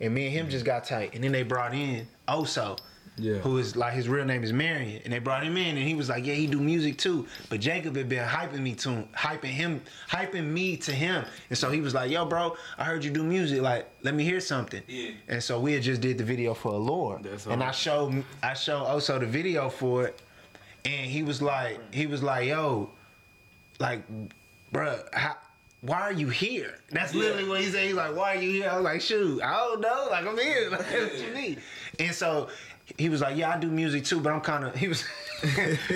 and 0.00 0.14
me 0.14 0.26
and 0.26 0.32
him 0.34 0.48
just 0.50 0.64
got 0.64 0.84
tight, 0.84 1.14
and 1.14 1.24
then 1.24 1.32
they 1.32 1.42
brought 1.42 1.74
in 1.74 2.06
Oso. 2.28 2.78
Yeah. 3.18 3.34
Who 3.38 3.58
is 3.58 3.76
like 3.76 3.92
his 3.94 4.08
real 4.08 4.24
name 4.24 4.44
is 4.44 4.52
Marion, 4.52 5.00
and 5.04 5.12
they 5.12 5.18
brought 5.18 5.42
him 5.44 5.56
in, 5.56 5.76
and 5.76 5.86
he 5.86 5.94
was 5.94 6.08
like, 6.08 6.24
"Yeah, 6.26 6.34
he 6.34 6.46
do 6.46 6.60
music 6.60 6.98
too." 6.98 7.26
But 7.48 7.60
Jacob 7.60 7.96
had 7.96 8.08
been 8.08 8.26
hyping 8.26 8.60
me 8.60 8.74
to 8.76 8.90
him, 8.90 9.08
hyping 9.16 9.44
him, 9.46 9.82
hyping 10.10 10.44
me 10.46 10.76
to 10.78 10.92
him, 10.92 11.24
and 11.50 11.58
so 11.58 11.70
he 11.70 11.80
was 11.80 11.94
like, 11.94 12.10
"Yo, 12.10 12.24
bro, 12.26 12.56
I 12.78 12.84
heard 12.84 13.04
you 13.04 13.10
do 13.10 13.22
music. 13.22 13.60
Like, 13.62 13.88
let 14.02 14.14
me 14.14 14.24
hear 14.24 14.40
something." 14.40 14.82
Yeah. 14.86 15.10
And 15.28 15.42
so 15.42 15.60
we 15.60 15.72
had 15.72 15.82
just 15.82 16.00
did 16.00 16.18
the 16.18 16.24
video 16.24 16.54
for 16.54 16.72
Allure, 16.72 17.20
That's 17.22 17.46
and 17.46 17.62
I 17.62 17.70
showed 17.72 18.24
I 18.42 18.54
showed 18.54 18.84
Oso 18.86 19.18
the 19.20 19.26
video 19.26 19.68
for 19.68 20.06
it, 20.06 20.20
and 20.84 21.10
he 21.10 21.22
was 21.22 21.42
like, 21.42 21.78
he 21.94 22.06
was 22.06 22.22
like, 22.22 22.46
"Yo, 22.48 22.90
like, 23.78 24.02
bruh, 24.72 25.02
how?" 25.14 25.36
Why 25.80 26.00
are 26.00 26.12
you 26.12 26.28
here? 26.28 26.74
That's 26.90 27.14
Yeah. 27.14 27.20
literally 27.20 27.48
what 27.48 27.60
he 27.60 27.66
said. 27.70 27.86
He's 27.86 27.94
like, 27.94 28.16
"Why 28.16 28.34
are 28.34 28.40
you 28.42 28.50
here?" 28.50 28.68
I 28.68 28.74
was 28.74 28.84
like, 28.84 29.00
"Shoot, 29.00 29.40
I 29.40 29.56
don't 29.58 29.80
know. 29.80 30.08
Like, 30.10 30.26
I'm 30.26 30.36
here. 30.36 30.70
Like, 30.70 30.80
what 30.90 31.18
you 31.20 31.32
mean?" 31.32 31.58
And 32.00 32.12
so 32.12 32.48
he 32.96 33.08
was 33.08 33.20
like, 33.20 33.36
"Yeah, 33.36 33.50
I 33.52 33.58
do 33.58 33.68
music 33.68 34.04
too, 34.04 34.20
but 34.20 34.32
I'm 34.32 34.40
kind 34.40 34.64
of." 34.64 34.74
He 34.78 34.88
was, 34.88 35.04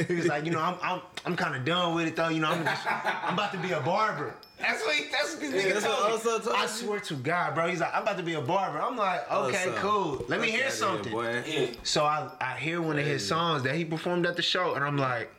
he 0.09 0.15
was 0.15 0.27
like, 0.27 0.45
"You 0.45 0.51
know, 0.53 0.61
I'm 0.61 0.77
I'm 0.83 1.01
I'm 1.25 1.37
kind 1.37 1.57
of 1.57 1.65
done 1.65 1.95
with 1.95 2.07
it 2.09 2.17
though. 2.17 2.29
You 2.29 2.41
know, 2.41 2.51
I'm 2.51 2.65
just 2.65 2.87
I'm 2.87 3.35
about 3.35 3.53
to 3.53 3.59
be 3.59 3.73
a 3.73 3.81
barber." 3.81 4.35
That's 4.59 4.81
what 4.85 4.95
he, 4.95 5.05
that's 5.11 5.33
what 5.33 5.41
this 5.41 5.51
nigga 5.65 5.73
that's 5.75 5.87
what 6.25 6.43
told 6.45 6.57
me. 6.57 6.63
I 6.63 6.67
swear 6.67 7.01
to 7.01 7.15
God, 7.17 7.55
bro. 7.57 7.67
He's 7.69 7.81
like, 7.81 7.95
"I'm 7.95 8.03
about 8.03 8.17
to 8.19 8.23
be 8.23 8.35
a 8.35 8.41
barber." 8.41 8.81
I'm 8.81 8.97
like, 8.97 9.31
"Okay, 9.33 9.67
Oso. 9.69 9.77
cool. 9.77 10.25
Let 10.29 10.41
me 10.41 10.51
hear 10.51 10.67
outta 10.67 11.11
here, 11.11 11.45
something." 11.45 11.77
So 11.83 12.05
I 12.05 12.29
I 12.41 12.55
hear 12.59 12.81
one 12.81 12.99
of 12.99 13.05
his 13.07 13.27
songs 13.27 13.63
that 13.65 13.75
he 13.75 13.85
performed 13.85 14.27
at 14.27 14.37
the 14.37 14.43
show, 14.43 14.75
and 14.75 14.85
I'm 14.85 14.97
like, 14.99 15.31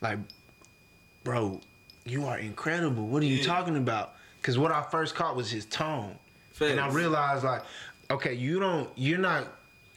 like, 0.00 0.18
bro, 1.24 1.60
you 2.04 2.26
are 2.26 2.38
incredible. 2.38 3.06
What 3.06 3.22
are 3.22 3.26
you 3.26 3.36
Yeah. 3.38 3.46
talking 3.46 3.76
about? 3.76 4.14
Because 4.40 4.58
what 4.58 4.72
I 4.72 4.82
first 4.82 5.14
caught 5.14 5.36
was 5.36 5.50
his 5.50 5.64
tone, 5.66 6.16
and 6.60 6.78
I 6.80 6.88
realized 6.90 7.44
like, 7.44 7.62
okay, 8.10 8.34
you 8.34 8.58
don't, 8.60 8.88
you're 8.96 9.18
not 9.18 9.46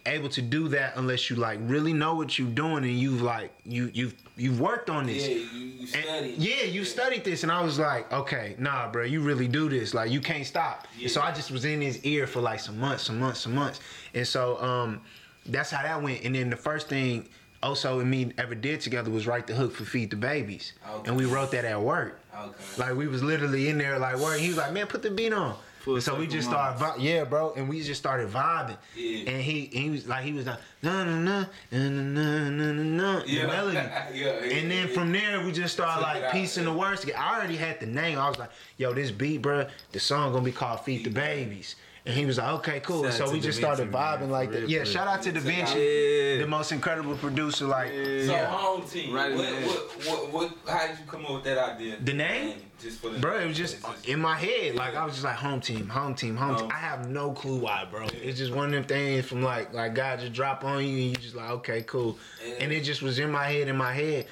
able 0.05 0.29
to 0.29 0.41
do 0.41 0.67
that 0.69 0.93
unless 0.97 1.29
you 1.29 1.35
like 1.37 1.59
really 1.63 1.93
know 1.93 2.15
what 2.15 2.37
you're 2.37 2.47
doing 2.49 2.83
and 2.83 2.99
you've 2.99 3.21
like 3.21 3.51
you 3.65 3.89
you've 3.93 4.13
you've 4.35 4.59
worked 4.59 4.89
on 4.89 5.05
this. 5.05 5.27
Yeah, 5.27 5.35
you, 5.35 5.43
you 5.43 5.79
And- 5.81 5.89
studied. 5.89 6.37
yeah, 6.37 6.63
you 6.63 6.83
studied 6.85 7.23
this, 7.23 7.43
and 7.43 7.51
I 7.51 7.61
was 7.61 7.79
like, 7.79 8.11
okay, 8.11 8.55
nah, 8.57 8.89
bro, 8.91 9.03
you 9.03 9.21
really 9.21 9.47
do 9.47 9.69
this. 9.69 9.93
Like, 9.93 10.09
you 10.11 10.19
can't 10.21 10.45
stop. 10.45 10.87
Yeah. 10.97 11.03
And 11.03 11.11
so 11.11 11.21
I 11.21 11.31
just 11.31 11.51
was 11.51 11.65
in 11.65 11.79
his 11.81 12.03
ear 12.03 12.25
for 12.27 12.41
like 12.41 12.59
some 12.59 12.79
months, 12.79 13.03
some 13.03 13.19
months, 13.19 13.39
some 13.41 13.53
months, 13.55 13.79
and 14.13 14.27
so 14.27 14.61
um, 14.61 15.01
that's 15.45 15.69
how 15.71 15.83
that 15.83 16.01
went. 16.01 16.23
And 16.23 16.35
then 16.35 16.49
the 16.49 16.55
first 16.57 16.89
thing 16.89 17.27
Oso 17.61 18.01
and 18.01 18.09
me 18.11 18.33
ever 18.37 18.55
did 18.55 18.81
together 18.81 19.09
was 19.09 19.25
write 19.25 19.47
the 19.47 19.53
hook 19.53 19.73
for 19.73 19.85
Feed 19.85 20.09
the 20.09 20.17
Babies, 20.17 20.73
Okay. 20.89 21.07
and 21.09 21.15
we 21.17 21.25
wrote 21.25 21.51
that 21.51 21.63
at 21.63 21.79
work. 21.79 22.19
Okay. 22.37 22.51
Like 22.77 22.95
we 22.95 23.07
was 23.07 23.23
literally 23.23 23.69
in 23.69 23.77
there 23.77 23.97
like 23.99 24.17
working. 24.17 24.41
He 24.43 24.49
was 24.49 24.57
like, 24.57 24.73
man, 24.73 24.87
put 24.87 25.01
the 25.03 25.11
beat 25.11 25.31
on. 25.31 25.55
Full 25.83 25.99
so 25.99 26.15
we 26.15 26.27
just 26.27 26.47
started, 26.47 26.79
vi- 26.79 26.95
yeah, 26.99 27.25
bro, 27.25 27.51
and 27.57 27.67
we 27.67 27.81
just 27.83 27.99
started 27.99 28.29
vibing. 28.29 28.77
Yeah. 28.95 29.29
And 29.31 29.41
he, 29.41 29.65
he 29.65 29.89
was 29.89 30.07
like, 30.07 30.23
he 30.23 30.31
was 30.31 30.45
like, 30.45 30.59
no, 30.81 31.03
no, 31.03 31.19
no, 31.19 31.45
no, 31.71 31.89
no, 31.89 32.49
no, 32.49 32.71
no, 32.73 33.19
the 33.19 33.29
Yeah. 33.29 33.47
melody. 33.47 33.75
Yeah, 33.83 34.09
yeah, 34.13 34.29
and 34.59 34.71
then 34.71 34.87
yeah. 34.87 34.93
from 34.93 35.11
there, 35.11 35.43
we 35.45 35.51
just 35.51 35.73
started 35.73 36.01
like 36.01 36.31
piecing 36.31 36.63
the 36.63 36.71
words 36.71 37.01
together. 37.01 37.19
I 37.19 37.35
already 37.37 37.57
had 37.57 37.81
the 37.81 37.85
name. 37.85 38.17
I 38.17 38.29
was 38.29 38.39
like, 38.39 38.51
yo, 38.77 38.93
this 38.93 39.11
beat, 39.11 39.41
bro, 39.41 39.67
the 39.91 39.99
song 39.99 40.31
gonna 40.31 40.45
be 40.45 40.53
called 40.53 40.79
Feed 40.85 41.03
the 41.03 41.09
Babies. 41.09 41.75
And 42.05 42.13
he 42.13 42.25
was 42.25 42.37
like, 42.37 42.49
okay, 42.59 42.79
cool. 42.81 43.03
Shout 43.03 43.13
so 43.13 43.31
we 43.31 43.39
just 43.39 43.61
Da 43.61 43.67
started 43.75 43.83
Vinci, 43.91 43.97
man, 43.97 44.19
vibing 44.19 44.29
like 44.29 44.51
that. 44.51 44.67
Yeah, 44.67 44.79
for 44.79 44.85
shout 44.87 45.07
out 45.07 45.21
to 45.21 45.31
Da 45.31 45.39
Vinci, 45.39 45.79
Yeah. 45.79 46.37
the 46.41 46.47
most 46.47 46.73
incredible 46.73 47.15
producer. 47.15 47.65
Like, 47.65 47.91
So 47.91 47.95
yeah. 47.95 48.45
home 48.47 48.83
team. 48.85 49.13
Right 49.13 49.31
in 49.31 49.37
what, 49.37 49.45
what, 49.47 50.05
what, 50.05 50.33
what, 50.33 50.51
how 50.67 50.87
did 50.87 50.99
you 50.99 51.05
come 51.07 51.25
up 51.25 51.33
with 51.35 51.43
that 51.45 51.57
idea? 51.75 51.95
The 52.03 52.11
name? 52.13 52.57
Just 52.81 52.99
for 52.99 53.09
the 53.09 53.19
Bro, 53.19 53.39
it 53.39 53.47
was 53.47 53.55
just 53.57 53.75
it's 53.75 53.83
just- 53.87 54.07
in 54.09 54.19
my 54.19 54.35
head. 54.35 54.75
Like 54.75 54.95
I 54.95 55.05
was 55.05 55.13
just 55.13 55.23
like 55.23 55.37
home 55.37 55.61
team, 55.61 55.87
home 55.87 56.13
team, 56.13 56.35
home 56.35 56.57
team. 56.57 56.69
I 56.73 56.75
have 56.77 57.07
no 57.09 57.31
clue 57.31 57.59
why, 57.59 57.85
bro. 57.89 58.05
It's 58.21 58.37
just 58.37 58.51
one 58.53 58.65
of 58.65 58.71
them 58.73 58.83
things 58.83 59.25
from 59.25 59.41
like 59.41 59.73
like 59.73 59.95
God 59.95 60.19
just 60.19 60.33
drop 60.33 60.65
on 60.65 60.83
you 60.83 60.89
and 60.89 61.03
you 61.11 61.15
just 61.15 61.35
like, 61.35 61.49
okay, 61.51 61.83
cool. 61.83 62.17
Yeah. 62.45 62.55
And 62.59 62.73
it 62.73 62.81
just 62.81 63.01
was 63.01 63.17
in 63.19 63.31
my 63.31 63.45
head, 63.47 63.69
in 63.69 63.77
my 63.77 63.93
head. 63.93 64.25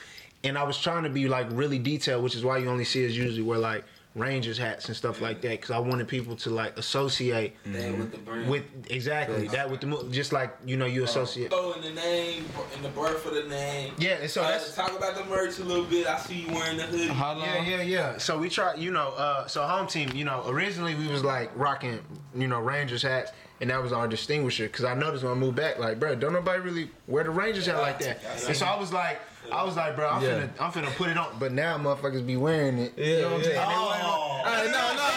And 0.43 0.57
I 0.57 0.63
was 0.63 0.77
trying 0.77 1.03
to 1.03 1.09
be 1.09 1.29
like 1.29 1.47
really 1.51 1.79
detailed, 1.79 2.21
which 2.21 2.35
is 2.35 2.43
why 2.43 2.57
you 2.57 2.67
only 2.67 2.83
see 2.83 3.05
us 3.05 3.13
usually 3.13 3.43
where 3.43 3.59
like 3.59 3.85
Rangers 4.13 4.57
hats 4.57 4.87
and 4.87 4.95
stuff 4.97 5.21
like 5.21 5.39
that. 5.41 5.61
Cause 5.61 5.71
I 5.71 5.79
wanted 5.79 6.05
people 6.09 6.35
to 6.37 6.49
like 6.49 6.77
associate 6.77 7.55
that 7.65 7.97
with 7.97 8.11
the 8.11 8.17
brand. 8.17 8.49
with 8.49 8.63
exactly 8.89 9.47
that 9.49 9.69
with 9.71 9.79
the 9.79 9.87
mo- 9.87 10.03
just 10.11 10.33
like 10.33 10.53
you 10.65 10.75
know 10.75 10.85
you 10.85 11.05
associate. 11.05 11.49
Throw 11.49 11.71
in 11.73 11.81
the 11.81 11.91
name, 11.91 12.43
in 12.75 12.81
the 12.83 12.89
birth 12.89 13.25
of 13.25 13.33
the 13.35 13.43
name. 13.43 13.93
Yeah, 13.97 14.15
and 14.19 14.29
so 14.29 14.41
Uh, 14.41 14.49
that's 14.51 14.75
talk 14.75 14.97
about 14.97 15.15
the 15.15 15.23
merch 15.25 15.59
a 15.59 15.63
little 15.63 15.85
bit. 15.85 16.07
I 16.07 16.17
see 16.19 16.41
you 16.41 16.53
wearing 16.53 16.75
the 16.75 16.83
hoodie. 16.83 17.05
Yeah, 17.05 17.63
yeah, 17.63 17.81
yeah. 17.83 18.17
So 18.17 18.37
we 18.37 18.49
tried, 18.49 18.79
you 18.79 18.91
know, 18.91 19.09
uh, 19.11 19.47
so 19.47 19.63
home 19.63 19.87
team, 19.87 20.09
you 20.13 20.25
know, 20.25 20.43
originally 20.45 20.93
we 20.95 21.07
was 21.07 21.23
like 21.23 21.49
rocking, 21.55 21.99
you 22.35 22.49
know, 22.49 22.59
Rangers 22.59 23.03
hats, 23.03 23.31
and 23.61 23.69
that 23.69 23.81
was 23.81 23.93
our 23.93 24.09
distinguisher. 24.09 24.67
Cause 24.67 24.83
I 24.83 24.93
noticed 24.93 25.23
when 25.23 25.31
I 25.31 25.35
moved 25.35 25.55
back, 25.55 25.79
like, 25.79 25.99
bro, 26.01 26.15
don't 26.15 26.33
nobody 26.33 26.59
really 26.59 26.91
wear 27.07 27.23
the 27.23 27.29
Rangers 27.29 27.65
hat 27.65 27.77
like 27.77 27.99
that. 27.99 28.19
And 28.45 28.57
so 28.57 28.65
I 28.65 28.77
was 28.77 28.91
like, 28.91 29.21
I 29.51 29.63
was 29.63 29.75
like, 29.75 29.95
bro, 29.95 30.07
I'm 30.09 30.23
Yeah. 30.23 30.29
finna, 30.29 30.49
I'm 30.59 30.71
finna 30.71 30.95
put 30.95 31.09
it 31.09 31.17
on. 31.17 31.27
But 31.39 31.51
now 31.51 31.77
motherfuckers 31.77 32.25
be 32.25 32.37
wearing 32.37 32.77
it. 32.77 32.93
Yeah, 32.97 33.05
you 33.05 33.21
know 33.21 33.27
what 33.27 33.33
I'm 33.33 33.39
yeah. 33.39 33.45
saying? 33.45 33.55
They 33.69 33.75
Oh. 33.75 33.87
wearing 33.87 34.01
it- 34.01 34.05
oh. 34.05 34.41
Hey, 34.45 34.71
no, 34.71 34.93
no. 34.95 35.07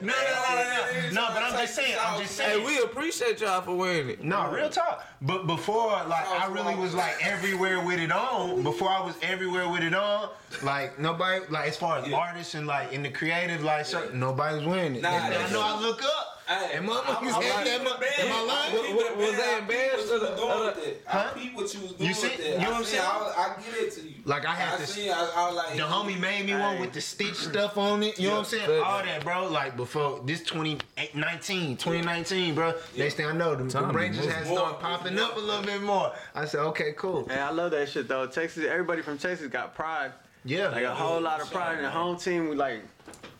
No, 0.00 0.08
no, 0.08 0.12
no, 0.12 0.64
no, 0.64 1.10
no. 1.10 1.10
No, 1.12 1.28
but 1.34 1.42
I'm 1.42 1.52
just 1.52 1.74
saying, 1.74 1.96
I'm 2.02 2.20
just 2.20 2.34
saying. 2.34 2.60
Hey, 2.60 2.66
we 2.66 2.78
appreciate 2.82 3.40
y'all 3.40 3.60
for 3.60 3.76
wearing 3.76 4.08
it. 4.08 4.24
No, 4.24 4.50
real 4.50 4.68
talk. 4.70 5.04
But 5.20 5.46
before, 5.46 5.90
like, 6.08 6.26
I 6.26 6.46
really 6.50 6.74
was 6.74 6.94
like 6.94 7.14
everywhere 7.24 7.78
with 7.84 8.00
it 8.00 8.10
on. 8.10 8.62
Before 8.62 8.88
I 8.88 9.00
was 9.04 9.14
everywhere 9.22 9.68
with 9.68 9.82
it 9.82 9.94
on, 9.94 10.30
like 10.62 10.98
nobody, 10.98 11.44
like 11.50 11.68
as 11.68 11.76
far 11.76 11.98
as 11.98 12.08
Yeah. 12.08 12.16
artists 12.16 12.54
and 12.54 12.66
like 12.66 12.92
in 12.92 13.02
the 13.02 13.10
creative, 13.10 13.62
like 13.62 13.84
certain, 13.84 14.18
nobody's 14.18 14.64
wearing 14.64 14.96
it. 14.96 15.02
Nah, 15.02 15.10
and 15.10 15.24
I 15.24 15.30
that's- 15.30 15.52
know 15.52 15.60
I 15.62 15.78
look 15.78 16.02
up. 16.02 16.41
Hey, 16.52 16.76
and 16.76 16.88
motherfuckers 16.88 17.32
I'm- 17.32 17.42
had 17.42 17.66
that. 17.66 17.84
like- 17.84 18.00
mu- 18.00 18.24
Am 18.26 18.32
I 18.32 18.42
lying? 18.42 18.72
What- 18.74 18.94
what- 18.96 19.16
was 19.16 19.36
they 19.36 19.58
embarrassed 19.58 20.12
I 20.12 20.14
of 20.14 20.20
the- 20.20 20.26
peep 20.26 20.36
what 20.36 20.40
you 20.40 20.54
doing 20.54 20.66
with 20.76 20.86
it. 20.86 21.02
Huh? 21.06 21.18
I 21.18 21.38
peep 21.38 21.54
what 21.54 21.74
you 21.74 21.80
was 21.80 21.92
doing 21.92 22.08
You 22.08 22.14
see- 22.14 22.28
with 22.28 22.40
it. 22.40 22.46
you 22.46 22.50
know 22.52 22.58
what 22.58 22.72
I 22.74 22.76
I'm 22.78 22.84
see, 22.84 22.90
saying? 22.90 23.04
I, 23.04 23.32
I 23.56 23.62
get 23.70 23.82
it 23.82 23.92
to 23.94 24.00
you. 24.02 24.14
Like, 24.24 24.44
I 24.46 24.54
had 24.54 24.74
I 24.74 24.76
this- 24.76 24.90
See, 24.94 25.10
I, 25.10 25.28
I 25.34 25.50
like 25.52 25.72
The 25.76 25.82
homie 25.82 26.18
made 26.20 26.46
me 26.46 26.54
one 26.54 26.78
with 26.80 26.92
the 26.92 27.00
stitch 27.00 27.34
stuff 27.36 27.78
on 27.78 28.02
it. 28.02 28.18
You 28.18 28.28
know 28.28 28.34
what 28.34 28.38
I'm 28.40 28.44
saying? 28.46 28.70
Yeah. 28.70 28.80
All 28.80 29.02
that, 29.02 29.24
bro. 29.24 29.46
Like 29.48 29.76
before 29.76 30.20
this 30.24 30.40
2019, 30.42 31.76
2019, 31.76 32.54
bro. 32.54 32.74
Next 32.96 33.14
thing 33.14 33.26
I 33.26 33.32
know, 33.32 33.54
the, 33.54 33.64
the 33.64 33.70
Tommy, 33.70 33.94
Rangers 33.94 34.26
had 34.26 34.46
started 34.46 34.78
popping 34.80 35.18
up 35.18 35.36
a 35.36 35.40
little 35.40 35.64
bit 35.64 35.82
more. 35.82 36.12
I 36.34 36.44
said, 36.44 36.60
okay, 36.60 36.92
cool. 36.96 37.26
Hey, 37.28 37.38
I 37.38 37.50
love 37.50 37.70
that 37.72 37.88
shit 37.88 38.08
though. 38.08 38.26
Texas, 38.26 38.64
everybody 38.68 39.02
from 39.02 39.18
Texas 39.18 39.46
got 39.48 39.74
pride. 39.74 40.12
Yeah. 40.44 40.68
Like 40.68 40.84
a 40.84 40.94
whole 40.94 41.20
lot 41.20 41.40
of 41.40 41.50
pride 41.50 41.78
in 41.78 41.84
the 41.84 41.90
home 41.90 42.16
team. 42.16 42.48
We 42.48 42.56
like 42.56 42.82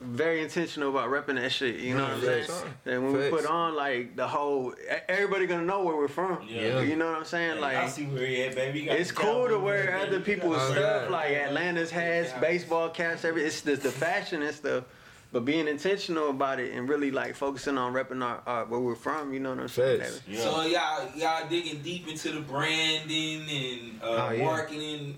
very 0.02 0.42
intentional 0.42 0.90
about 0.90 1.08
repping 1.10 1.36
that 1.36 1.50
shit. 1.52 1.76
You 1.80 1.96
know 1.96 2.02
what 2.04 2.12
I'm 2.14 2.20
saying? 2.22 2.48
And 2.86 3.04
when 3.04 3.12
we 3.22 3.28
put 3.30 3.46
on 3.46 3.74
like 3.74 4.16
the 4.16 4.26
whole, 4.26 4.72
e- 4.72 4.96
everybody 5.08 5.46
gonna 5.46 5.62
know 5.64 5.82
where 5.82 5.96
we're 5.96 6.08
from. 6.08 6.46
Yeah. 6.48 6.80
You 6.80 6.96
know 6.96 7.06
what 7.06 7.18
I'm 7.18 7.24
saying? 7.24 7.58
I 7.58 7.60
Like. 7.60 7.90
see 7.90 8.04
where 8.06 8.26
he 8.26 8.42
at, 8.44 8.54
baby. 8.54 8.80
You 8.80 8.90
It's 8.90 9.12
cool 9.12 9.48
to 9.48 9.58
wear 9.58 9.92
boots, 9.92 10.06
other 10.08 10.20
people's 10.20 10.56
Oh, 10.58 10.72
stuff 10.72 11.02
yeah. 11.04 11.10
like 11.10 11.30
Atlanta's 11.32 11.90
hats, 11.90 12.32
baseball 12.40 12.90
caps, 12.90 13.24
every 13.24 13.44
it's 13.44 13.60
the, 13.62 13.76
the 13.76 13.90
fashion 13.90 14.42
and 14.42 14.54
stuff. 14.54 14.84
But 15.32 15.46
being 15.46 15.66
intentional 15.66 16.28
about 16.28 16.60
it 16.60 16.74
and 16.74 16.86
really 16.86 17.10
like 17.10 17.34
focusing 17.34 17.78
on 17.78 17.94
repping 17.94 18.22
our, 18.22 18.42
our 18.46 18.64
where 18.66 18.80
we're 18.80 18.94
from, 18.94 19.32
you 19.32 19.40
know 19.40 19.48
what 19.50 19.60
I'm 19.60 19.68
saying? 19.68 20.02
Yeah. 20.28 20.40
So 20.40 20.62
y'all 20.66 21.08
y'all 21.16 21.48
digging 21.48 21.80
deep 21.80 22.06
into 22.06 22.32
the 22.32 22.40
branding 22.40 23.40
and 23.48 24.02
uh, 24.02 24.26
Oh, 24.28 24.30
yeah. 24.32 24.44
marketing. 24.44 25.16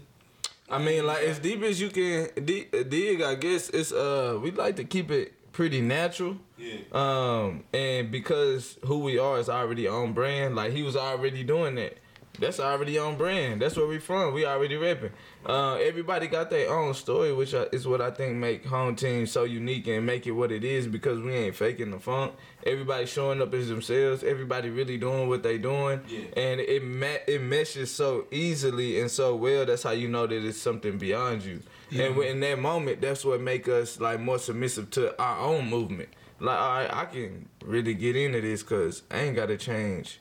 I 0.68 0.78
mean, 0.78 1.06
like 1.06 1.22
as 1.22 1.38
deep 1.38 1.62
as 1.62 1.80
you 1.80 1.90
can 1.90 2.28
dig, 2.44 2.70
dig. 2.88 3.22
I 3.22 3.34
guess 3.34 3.68
it's 3.70 3.92
uh, 3.92 4.38
we 4.42 4.50
like 4.50 4.76
to 4.76 4.84
keep 4.84 5.10
it 5.10 5.32
pretty 5.52 5.80
natural. 5.80 6.36
Yeah. 6.56 6.78
Um, 6.92 7.64
and 7.72 8.10
because 8.10 8.78
who 8.84 9.00
we 9.00 9.18
are 9.18 9.38
is 9.38 9.48
already 9.48 9.86
on 9.86 10.12
brand. 10.12 10.56
Like 10.56 10.72
he 10.72 10.82
was 10.82 10.96
already 10.96 11.44
doing 11.44 11.74
that. 11.76 11.98
That's 12.38 12.58
already 12.58 12.98
on 12.98 13.16
brand. 13.16 13.62
That's 13.62 13.76
where 13.76 13.86
we 13.86 13.98
from. 13.98 14.34
We 14.34 14.44
already 14.44 14.76
rapping. 14.76 15.12
Uh, 15.46 15.74
everybody 15.74 16.26
got 16.26 16.50
their 16.50 16.68
own 16.72 16.92
story, 16.94 17.32
which 17.32 17.54
I- 17.54 17.68
is 17.70 17.86
what 17.86 18.00
I 18.00 18.10
think 18.10 18.34
make 18.36 18.64
home 18.66 18.96
team 18.96 19.26
so 19.26 19.44
unique 19.44 19.86
and 19.86 20.04
make 20.04 20.26
it 20.26 20.32
what 20.32 20.50
it 20.50 20.64
is 20.64 20.88
because 20.88 21.20
we 21.20 21.32
ain't 21.32 21.54
faking 21.54 21.92
the 21.92 22.00
funk. 22.00 22.32
Everybody 22.66 23.06
showing 23.06 23.40
up 23.40 23.54
as 23.54 23.68
themselves. 23.68 24.24
Everybody 24.24 24.70
really 24.70 24.96
doing 24.96 25.28
what 25.28 25.44
they 25.44 25.58
doing, 25.58 26.00
Yeah. 26.08 26.20
and 26.36 26.60
it 26.60 26.82
ma- 26.82 27.22
it 27.28 27.40
meshes 27.40 27.92
so 27.92 28.26
easily 28.32 28.98
and 29.00 29.08
so 29.10 29.36
well. 29.36 29.64
That's 29.64 29.84
how 29.84 29.92
you 29.92 30.08
know 30.08 30.26
that 30.26 30.44
it's 30.44 30.58
something 30.58 30.98
beyond 30.98 31.44
you. 31.44 31.60
Yeah. 31.90 32.06
And 32.06 32.18
in 32.20 32.40
that 32.40 32.58
moment, 32.58 33.00
that's 33.00 33.24
what 33.24 33.40
make 33.40 33.68
us 33.68 34.00
like 34.00 34.18
more 34.18 34.38
submissive 34.40 34.90
to 34.92 35.16
our 35.22 35.38
own 35.38 35.70
movement. 35.70 36.08
Like, 36.40 36.58
all 36.58 36.68
right, 36.78 36.92
I 36.92 37.04
can 37.04 37.48
really 37.64 37.94
get 37.94 38.16
into 38.16 38.40
this 38.40 38.62
because 38.64 39.02
I 39.08 39.20
ain't 39.20 39.36
got 39.36 39.46
to 39.46 39.56
change 39.56 40.18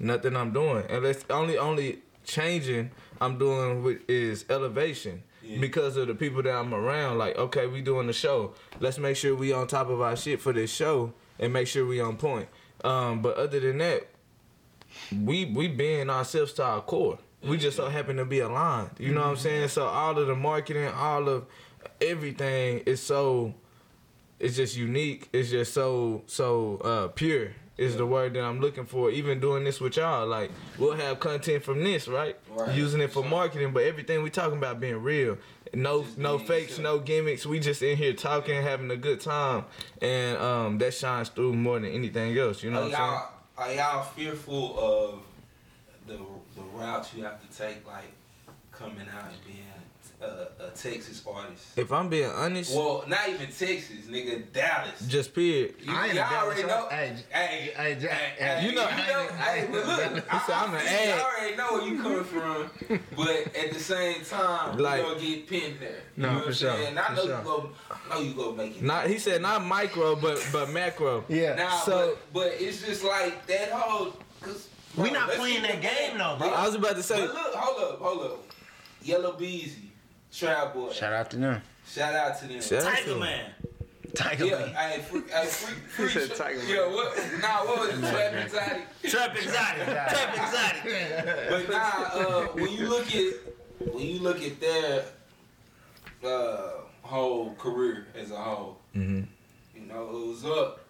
nothing 0.00 0.36
I'm 0.36 0.52
doing. 0.52 0.84
And 0.88 1.04
that's 1.04 1.24
only 1.30 1.58
only 1.58 1.98
changing 2.24 2.90
I'm 3.20 3.38
doing 3.38 3.82
with 3.82 4.08
is 4.08 4.44
elevation. 4.48 5.22
Yeah. 5.42 5.58
Because 5.60 5.96
of 5.96 6.06
the 6.06 6.14
people 6.14 6.42
that 6.42 6.54
I'm 6.54 6.74
around, 6.74 7.18
like, 7.18 7.36
okay, 7.36 7.66
we 7.66 7.80
doing 7.80 8.06
the 8.06 8.12
show. 8.12 8.54
Let's 8.78 8.98
make 8.98 9.16
sure 9.16 9.34
we 9.34 9.52
on 9.52 9.66
top 9.66 9.88
of 9.88 10.00
our 10.00 10.14
shit 10.14 10.40
for 10.40 10.52
this 10.52 10.72
show 10.72 11.12
and 11.38 11.52
make 11.52 11.66
sure 11.66 11.86
we 11.86 12.00
on 12.00 12.16
point. 12.18 12.48
Um, 12.84 13.22
but 13.22 13.36
other 13.36 13.58
than 13.60 13.78
that, 13.78 14.08
we 15.12 15.46
we 15.46 15.68
being 15.68 16.10
ourselves 16.10 16.52
to 16.54 16.64
our 16.64 16.80
core. 16.80 17.18
We 17.42 17.56
just 17.56 17.76
so 17.78 17.88
happen 17.88 18.16
to 18.16 18.24
be 18.24 18.40
aligned. 18.40 18.90
You 18.98 19.14
know 19.14 19.22
what 19.22 19.30
I'm 19.30 19.36
saying? 19.36 19.68
So 19.68 19.86
all 19.86 20.18
of 20.18 20.26
the 20.26 20.36
marketing, 20.36 20.88
all 20.88 21.28
of 21.28 21.46
everything 22.00 22.80
is 22.80 23.00
so 23.00 23.54
it's 24.38 24.56
just 24.56 24.76
unique. 24.76 25.28
It's 25.32 25.50
just 25.50 25.72
so 25.72 26.22
so 26.26 26.76
uh 26.84 27.08
pure 27.08 27.52
is 27.80 27.96
the 27.96 28.04
word 28.04 28.34
that 28.34 28.44
I'm 28.44 28.60
looking 28.60 28.84
for. 28.84 29.10
Even 29.10 29.40
doing 29.40 29.64
this 29.64 29.80
with 29.80 29.96
y'all, 29.96 30.26
like 30.26 30.50
we'll 30.78 30.92
have 30.96 31.18
content 31.18 31.64
from 31.64 31.82
this, 31.82 32.06
right? 32.06 32.36
Right. 32.50 32.74
Using 32.76 33.00
it 33.00 33.10
for 33.10 33.24
marketing, 33.24 33.72
but 33.72 33.84
everything 33.84 34.22
we 34.22 34.28
talking 34.30 34.58
about 34.58 34.78
being 34.80 35.02
real. 35.02 35.38
No 35.72 36.02
Just 36.02 36.18
no 36.18 36.38
fakes, 36.38 36.78
yourself. 36.78 36.82
no 36.82 36.98
gimmicks. 37.00 37.46
We 37.46 37.58
just 37.58 37.80
in 37.82 37.96
here 37.96 38.12
talking, 38.12 38.60
having 38.62 38.90
a 38.90 38.96
good 38.96 39.20
time. 39.20 39.64
And 40.02 40.36
um 40.36 40.78
that 40.78 40.92
shines 40.94 41.30
through 41.30 41.54
more 41.54 41.80
than 41.80 41.90
anything 41.90 42.36
else. 42.38 42.62
You 42.62 42.70
know 42.70 42.80
Are 42.82 42.88
what 42.88 42.94
I'm 42.94 43.18
saying? 43.56 43.72
y'all, 43.78 43.88
are 43.88 43.94
y'all 43.94 44.02
fearful 44.04 44.78
of 44.78 45.22
the 46.06 46.18
the 46.54 46.62
route 46.74 47.08
you 47.16 47.24
have 47.24 47.40
to 47.40 47.56
take, 47.56 47.86
like 47.86 48.12
coming 48.72 49.06
out 49.16 49.24
and 49.30 49.44
being 49.46 49.64
a, 50.20 50.66
a 50.66 50.70
Texas 50.74 51.22
artist? 51.26 51.78
If 51.78 51.92
I'm 51.92 52.08
being 52.08 52.30
honest, 52.30 52.74
Well, 52.74 53.04
not 53.06 53.28
even 53.28 53.46
Texas, 53.46 54.06
nigga, 54.08 54.52
Dallas. 54.52 55.00
just 55.08 55.34
period. 55.34 55.74
You, 55.82 55.92
I 55.92 56.06
ain't 56.06 56.14
y'all 56.14 56.26
a 56.26 56.30
Dallas 56.30 56.44
already 56.44 56.62
know. 56.68 56.88
Hey, 56.90 57.16
hey, 57.30 57.46
hey, 57.46 57.72
hey, 57.94 58.00
Jack- 58.00 58.10
hey, 58.38 58.66
you 58.66 58.72
know- 58.74 58.88
you 58.88 58.96
know, 59.12 59.26
hey, 59.38 59.68
but 59.70 59.86
look, 59.86 60.00
He 60.30 60.38
said, 60.40 60.54
I'm 60.54 60.74
an 60.74 60.80
I, 60.80 60.84
ad. 60.86 61.18
I 61.18 61.22
already 61.22 61.56
know 61.56 61.72
where 61.72 61.86
you 61.88 62.02
coming 62.02 62.24
from, 62.24 62.70
but 63.16 63.56
at 63.56 63.72
the 63.72 63.80
same 63.80 64.24
time, 64.24 64.78
Like- 64.78 65.00
you 65.02 65.06
gonna 65.08 65.20
get 65.20 65.46
pinned 65.48 65.80
there. 65.80 65.90
You 66.16 66.22
No, 66.22 66.28
know 66.28 66.34
what 66.34 66.42
for 66.44 66.48
I'm 66.50 66.54
sure, 66.54 66.72
saying? 66.72 66.98
I 66.98 67.14
know 67.14 67.24
sure. 67.24 67.38
you 67.38 67.44
go, 67.44 67.70
I 67.90 68.14
know 68.14 68.20
you 68.20 68.34
go 68.34 68.52
make 68.52 68.76
it. 68.76 68.82
Not 68.82 69.06
he 69.08 69.18
said 69.18 69.40
not 69.42 69.64
micro, 69.64 70.16
but 70.16 70.46
but 70.52 70.70
macro. 70.70 71.24
Yeah. 71.28 71.54
Nah, 71.54 71.70
So- 71.80 72.16
but, 72.32 72.40
but 72.40 72.60
it's 72.60 72.84
just 72.84 73.04
like 73.04 73.46
that 73.46 73.70
whole. 73.70 74.12
Cause, 74.40 74.68
We 74.96 75.10
bro, 75.10 75.20
not 75.20 75.30
playing 75.32 75.62
that 75.62 75.80
game, 75.82 76.16
though, 76.18 76.36
bro. 76.38 76.48
I 76.48 76.64
was 76.66 76.74
about 76.74 76.96
to 76.96 77.02
say, 77.02 77.20
But 77.26 77.34
look, 77.34 77.54
hold 77.54 77.92
up, 77.92 77.98
hold 78.00 78.24
up. 78.32 78.38
Yella 79.02 79.34
Beezy, 79.36 79.89
Trap 80.32 80.74
Boy. 80.74 80.92
Shout 80.92 81.12
out 81.12 81.30
to 81.30 81.36
them. 81.36 81.62
Shout 81.86 82.14
out 82.14 82.38
to 82.40 82.46
them. 82.46 82.60
Shout 82.60 82.84
out 82.84 82.96
to 82.98 83.02
Tiger. 83.04 83.16
Man. 83.18 83.50
Tiger 84.14 84.44
Yeah, 84.46 84.58
Man. 84.58 84.68
hey, 84.74 85.00
free, 85.02 85.22
hey, 85.32 85.46
free, 85.46 85.74
free, 85.88 86.08
said 86.08 86.28
tra- 86.28 86.36
Tiger 86.46 86.58
Man. 86.58 86.68
Yeah, 86.68 86.86
what? 86.86 87.16
Nah, 87.40 87.64
what 87.64 87.78
was 87.80 87.88
it? 87.90 88.00
Trap 88.00 88.32
Anxiety. 88.34 88.82
Trap 89.08 89.36
Exotic. 89.36 89.84
Trap 89.86 90.36
Exotic. 90.36 91.48
But 91.48 91.70
nah, 91.70 91.78
uh, 91.78 92.42
when 92.54 92.72
you 92.72 92.88
look 92.88 93.14
at 93.14 93.34
when 93.92 94.06
you 94.06 94.18
look 94.20 94.42
at 94.42 94.60
their 94.60 95.04
uh, 96.24 96.70
whole 97.02 97.54
career 97.54 98.06
as 98.14 98.30
a 98.30 98.36
whole, 98.36 98.78
Mhm. 98.96 99.26
you 99.74 99.82
know, 99.82 100.02
it 100.08 100.26
was 100.28 100.44
up, 100.44 100.80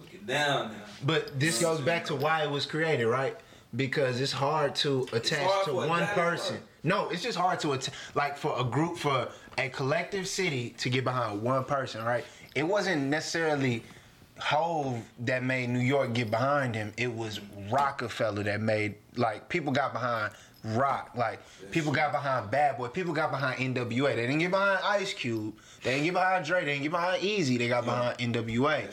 looking 0.00 0.20
down 0.26 0.72
now. 0.72 0.84
But 1.04 1.38
this 1.38 1.60
goes 1.60 1.80
back 1.80 2.04
to 2.06 2.14
why 2.16 2.42
it 2.42 2.50
was 2.50 2.66
created, 2.66 3.06
right? 3.06 3.36
Because 3.74 4.20
it's 4.20 4.32
hard 4.32 4.74
to 4.76 5.06
attach 5.12 5.40
hard 5.48 5.64
to 5.66 5.74
one 5.74 5.88
guy 5.88 6.06
to 6.06 6.14
person. 6.14 6.62
No, 6.82 7.08
it's 7.08 7.22
just 7.22 7.36
hard 7.36 7.60
to 7.60 7.72
attach, 7.72 7.94
like 8.14 8.36
for 8.36 8.58
a 8.58 8.64
group, 8.64 8.98
for 8.98 9.28
a 9.56 9.68
collective 9.68 10.28
city 10.28 10.70
to 10.78 10.88
get 10.88 11.04
behind 11.04 11.42
one 11.42 11.64
person, 11.64 12.04
right? 12.04 12.24
It 12.54 12.62
wasn't 12.62 13.04
necessarily 13.04 13.82
Hove 14.38 15.02
that 15.20 15.42
made 15.42 15.68
New 15.68 15.80
York 15.80 16.12
get 16.12 16.30
behind 16.30 16.74
him. 16.74 16.92
It 16.96 17.12
was 17.12 17.40
Rockefeller 17.70 18.44
that 18.44 18.60
made 18.60 18.94
like 19.16 19.48
people 19.48 19.72
got 19.72 19.92
behind 19.92 20.32
Rock, 20.64 21.10
like 21.16 21.40
people 21.70 21.92
got 21.92 22.12
behind 22.12 22.50
Bad 22.50 22.78
Boy, 22.78 22.88
people 22.88 23.12
got 23.12 23.30
behind 23.30 23.58
NWA. 23.58 24.14
They 24.14 24.22
didn't 24.22 24.38
get 24.38 24.50
behind 24.50 24.80
Ice 24.84 25.12
Cube. 25.12 25.54
They 25.82 25.92
didn't 25.92 26.04
get 26.04 26.14
behind 26.14 26.44
Dre. 26.44 26.60
They 26.60 26.72
didn't 26.72 26.82
get 26.82 26.92
behind 26.92 27.22
Eazy. 27.22 27.58
They 27.58 27.68
got 27.68 27.84
behind 27.84 28.18
NWA. 28.18 28.86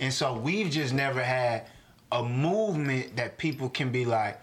And 0.00 0.12
so 0.12 0.34
we've 0.34 0.70
just 0.70 0.94
never 0.94 1.22
had 1.22 1.66
a 2.10 2.22
movement 2.22 3.16
that 3.16 3.38
people 3.38 3.68
can 3.68 3.90
be 3.90 4.04
like, 4.04 4.40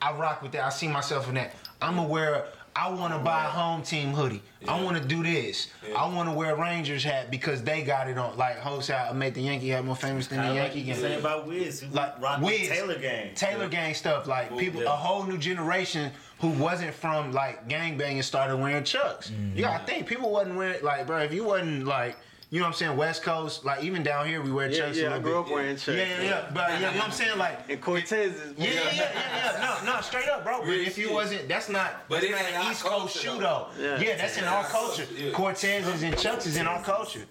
I 0.00 0.12
rock 0.12 0.42
with 0.42 0.52
that. 0.52 0.64
I 0.64 0.70
see 0.70 0.88
myself 0.88 1.28
in 1.28 1.34
that. 1.34 1.54
I'm 1.82 1.98
aware. 1.98 2.46
I 2.74 2.90
want 2.90 3.12
to 3.12 3.18
buy 3.18 3.44
a 3.44 3.48
home 3.48 3.82
team 3.82 4.14
hoodie. 4.14 4.40
I 4.66 4.82
want 4.82 4.96
to 4.96 5.04
do 5.06 5.22
this. 5.22 5.68
Yeah. 5.86 5.94
I 6.02 6.08
want 6.14 6.26
to 6.30 6.34
wear 6.34 6.54
a 6.54 6.58
Rangers 6.58 7.04
hat 7.04 7.30
because 7.30 7.62
they 7.62 7.82
got 7.82 8.08
it 8.08 8.16
on. 8.16 8.38
Like 8.38 8.56
Hov 8.60 8.82
said, 8.82 8.96
I 8.96 9.12
made 9.12 9.34
the 9.34 9.42
Yankee 9.42 9.68
hat 9.68 9.84
more 9.84 9.94
famous 9.94 10.26
than 10.26 10.38
the 10.38 10.44
Kinda 10.44 10.62
like 10.62 10.74
Yankee 10.74 10.86
game. 10.90 10.96
saying 11.02 11.20
about 11.20 11.46
Wiz. 11.46 11.84
Like 11.92 12.18
rock 12.22 12.40
Wiz, 12.40 12.68
Taylor 12.68 12.98
gang. 12.98 13.34
Taylor 13.34 13.68
gang 13.68 13.92
stuff. 13.92 14.26
Like 14.26 14.50
Well, 14.50 14.58
people, 14.58 14.80
yeah. 14.82 14.86
a 14.94 14.96
whole 14.96 15.24
new 15.24 15.36
generation 15.36 16.12
who 16.40 16.48
wasn't 16.48 16.94
from 16.94 17.32
like 17.32 17.68
gang 17.68 17.98
banging 17.98 18.22
started 18.22 18.56
wearing 18.56 18.84
chucks. 18.84 19.28
Mm-hmm. 19.30 19.56
You 19.58 19.64
gotta 19.64 19.84
think 19.84 20.06
people 20.06 20.30
wasn't 20.30 20.56
wearing 20.56 20.82
like, 20.82 21.06
bro. 21.06 21.18
If 21.18 21.34
you 21.34 21.44
wasn't 21.44 21.84
like, 21.84 22.16
you 22.52 22.58
know 22.58 22.64
what 22.66 22.68
I'm 22.68 22.74
saying, 22.74 22.96
West 22.98 23.22
Coast, 23.22 23.64
like 23.64 23.82
even 23.82 24.02
down 24.02 24.26
here 24.26 24.42
we 24.42 24.52
wear 24.52 24.70
Yeah, 24.70 24.78
chucks 24.80 24.98
a 24.98 25.02
yeah, 25.04 25.14
I 25.14 25.18
grew 25.20 25.32
bit. 25.32 25.40
up 25.40 25.50
wearing 25.50 25.76
chucks. 25.76 25.88
Yeah, 25.88 25.94
yeah, 26.04 26.22
yeah. 26.22 26.50
But 26.52 26.68
yeah, 26.68 26.74
you 26.76 26.82
know 26.82 26.92
what 26.98 27.04
I'm 27.06 27.10
saying, 27.10 27.38
like. 27.38 27.70
And 27.70 27.80
Cortez 27.80 28.12
is 28.34 28.52
Yeah, 28.58 28.64
yeah, 28.66 28.72
yeah, 28.74 28.92
yeah, 28.92 29.52
yeah. 29.58 29.80
No, 29.86 29.94
no, 29.94 30.00
straight 30.02 30.28
up, 30.28 30.44
bro. 30.44 30.60
But 30.60 30.68
if 30.74 30.98
you 30.98 31.14
wasn't, 31.14 31.48
that's 31.48 31.70
not. 31.70 32.06
But 32.10 32.20
that's 32.20 32.26
it 32.26 32.30
not 32.32 32.64
an 32.66 32.70
East 32.70 32.84
Coast 32.84 32.90
culture, 33.14 33.18
shoe 33.18 33.40
though. 33.40 33.68
though. 33.78 33.82
Yeah. 33.82 34.00
Yeah, 34.00 34.16
that's 34.18 34.36
in 34.36 34.44
our 34.44 34.56
our 34.58 34.64
culture. 34.64 35.06
culture, 35.06 35.24
yeah. 35.24 35.32
Cortezes 35.32 36.02
and 36.02 36.18
Chucks 36.18 36.44
is 36.46 36.58
in 36.58 36.66
our 36.66 36.82
culture. 36.82 37.22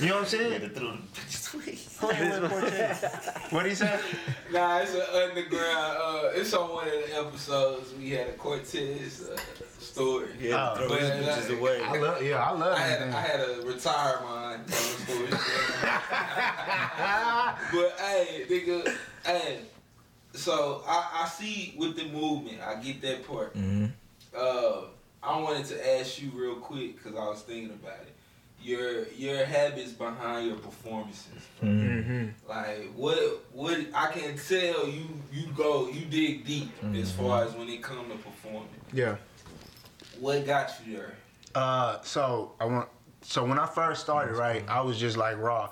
You 0.00 0.08
know 0.08 0.14
what 0.14 0.20
I'm 0.22 0.26
saying? 0.26 0.52
Yeah, 0.52 0.68
through 0.68 0.92
the 0.92 0.98
bitches. 1.20 1.96
Who 1.98 2.10
ain't 2.10 2.20
wearing 2.42 2.48
Cortez? 2.50 3.04
What 3.50 3.62
do 3.64 3.68
you 3.68 3.74
say? 3.74 4.00
Nah, 4.50 4.78
it's 4.78 4.94
an 4.94 5.02
underground. 5.14 5.96
Uh, 6.00 6.30
it's 6.34 6.54
on 6.54 6.70
one 6.72 6.86
of 6.86 6.92
the 6.94 7.16
episodes 7.18 7.92
we 7.98 8.10
had 8.10 8.28
a 8.28 8.32
Cortez 8.32 9.28
uh, 9.30 9.36
story. 9.96 10.28
Yeah, 10.40 10.72
Oh. 10.72 10.76
throw 10.76 10.96
his 10.96 11.10
bitches 11.10 11.58
away. 11.58 11.80
I 11.82 11.96
love, 11.98 12.22
yeah, 12.22 12.42
I 12.44 12.50
love 12.52 12.76
I 12.76 12.80
had, 12.80 13.00
everything. 13.02 13.14
I 13.14 13.20
had 13.20 13.36
to 13.46 13.66
retire 13.66 14.20
mine. 14.22 14.60
telling 14.66 15.30
the 15.30 15.38
story. 15.38 16.36
but 17.72 18.00
hey, 18.00 18.44
nigga, 18.48 18.96
hey. 19.24 19.58
So 20.34 20.82
I, 20.86 21.22
I 21.24 21.28
see 21.28 21.74
with 21.78 21.96
the 21.96 22.04
movement, 22.08 22.58
I 22.60 22.74
get 22.80 23.00
that 23.02 23.26
part. 23.26 23.56
Mhm. 23.56 23.90
Uh, 24.36 24.82
I 25.22 25.40
wanted 25.40 25.64
to 25.66 25.98
ask 25.98 26.20
you 26.20 26.30
real 26.34 26.56
quick 26.56 26.96
because 27.02 27.18
I 27.18 27.24
was 27.26 27.40
thinking 27.40 27.70
about 27.70 28.00
it. 28.02 28.12
Your 28.62 29.06
your 29.16 29.44
habits 29.46 29.92
behind 29.92 30.48
your 30.48 30.56
performances. 30.56 31.42
Mm-hmm. 31.62 32.28
Like 32.48 32.90
what 32.96 33.18
what 33.52 33.78
I 33.94 34.10
can 34.12 34.36
tell 34.36 34.88
you 34.88 35.04
you 35.32 35.46
go 35.56 35.88
you 35.88 36.04
dig 36.06 36.44
deep 36.44 36.70
as 36.94 37.12
far 37.12 37.44
as 37.44 37.54
when 37.54 37.68
it 37.68 37.82
comes 37.82 38.10
to 38.12 38.18
performing. 38.18 38.68
Yeah. 38.92 39.16
What 40.20 40.46
got 40.46 40.72
you 40.86 40.96
there? 40.96 41.14
Uh, 41.54 42.00
so 42.02 42.52
I 42.60 42.64
want. 42.66 42.88
So 43.22 43.44
when 43.44 43.58
I 43.58 43.66
first 43.66 44.02
started, 44.02 44.36
right, 44.36 44.64
I 44.68 44.80
was 44.82 44.98
just 44.98 45.16
like 45.16 45.36
raw. 45.38 45.70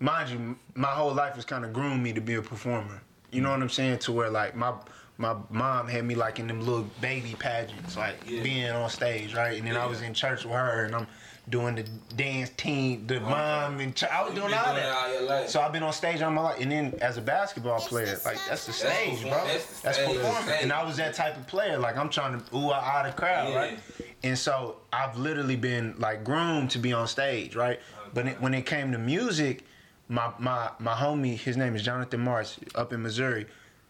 Mind 0.00 0.30
you, 0.30 0.56
my 0.74 0.88
whole 0.88 1.14
life 1.14 1.36
was 1.36 1.44
kind 1.44 1.64
of 1.64 1.72
groomed 1.72 2.02
me 2.02 2.12
to 2.12 2.20
be 2.20 2.34
a 2.34 2.42
performer. 2.42 3.00
You 3.30 3.40
know 3.40 3.50
what 3.50 3.62
I'm 3.62 3.68
saying? 3.70 3.98
To 4.00 4.12
where 4.12 4.30
like 4.30 4.54
my 4.54 4.74
my 5.16 5.36
mom 5.50 5.88
had 5.88 6.04
me 6.04 6.14
like 6.14 6.40
in 6.40 6.46
them 6.48 6.60
little 6.60 6.90
baby 7.00 7.34
pageants, 7.38 7.96
like 7.96 8.16
Yeah. 8.26 8.42
being 8.42 8.70
on 8.70 8.90
stage, 8.90 9.34
right? 9.34 9.56
And 9.58 9.66
then 9.66 9.76
I 9.76 9.86
was 9.86 10.02
in 10.02 10.12
church 10.14 10.44
with 10.44 10.54
her, 10.54 10.84
and 10.84 10.94
I'm 10.94 11.06
doing 11.48 11.74
the 11.74 11.82
dance 12.16 12.50
team, 12.56 13.06
the 13.06 13.20
mom 13.20 13.78
and 13.80 13.94
child. 13.94 14.12
I 14.14 14.24
was 14.24 14.34
doing 14.34 14.54
all 14.54 14.74
that. 14.74 14.88
all 14.96 15.12
your 15.12 15.22
life. 15.28 15.48
So 15.50 15.60
I've 15.60 15.72
been 15.72 15.82
on 15.82 15.92
stage 15.92 16.22
all 16.22 16.30
my 16.30 16.40
life, 16.42 16.60
and 16.60 16.72
then 16.72 16.94
as 17.02 17.18
a 17.18 17.20
basketball 17.20 17.80
player, 17.80 18.18
like 18.24 18.38
that's 18.48 18.66
the 18.66 18.72
stage, 18.72 19.20
perform- 19.22 19.30
bro. 19.30 19.46
that's 19.46 19.66
the 19.80 19.82
That's 19.82 19.98
performing, 19.98 20.54
and 20.62 20.72
I 20.72 20.82
was 20.84 20.96
that 20.96 21.14
type 21.14 21.36
of 21.36 21.46
player. 21.46 21.76
Like 21.78 21.96
I'm 21.98 22.08
trying 22.08 22.40
to 22.40 22.56
ooh 22.56 22.70
ah 22.70 22.80
ah 22.82 23.02
the 23.06 23.12
crowd, 23.12 23.50
Yeah. 23.50 23.56
right? 23.56 23.78
And 24.22 24.38
so 24.38 24.76
I've 24.92 25.18
literally 25.18 25.56
been 25.56 25.94
like 25.98 26.24
groomed 26.24 26.70
to 26.70 26.78
be 26.78 26.92
on 26.94 27.06
stage, 27.08 27.54
right? 27.54 27.78
But 28.14 28.26
it, 28.28 28.40
when 28.40 28.54
it 28.54 28.64
came 28.64 28.92
to 28.92 28.98
music, 28.98 29.64
my 30.08 30.32
my 30.38 30.70
my 30.78 30.94
homie, 30.94 31.36
his 31.38 31.56
name 31.58 31.76
is 31.76 31.82
Jonathan 31.82 32.20
Mars, 32.20 32.58
up 32.74 32.92
in 32.92 33.02
Missouri. 33.02 33.44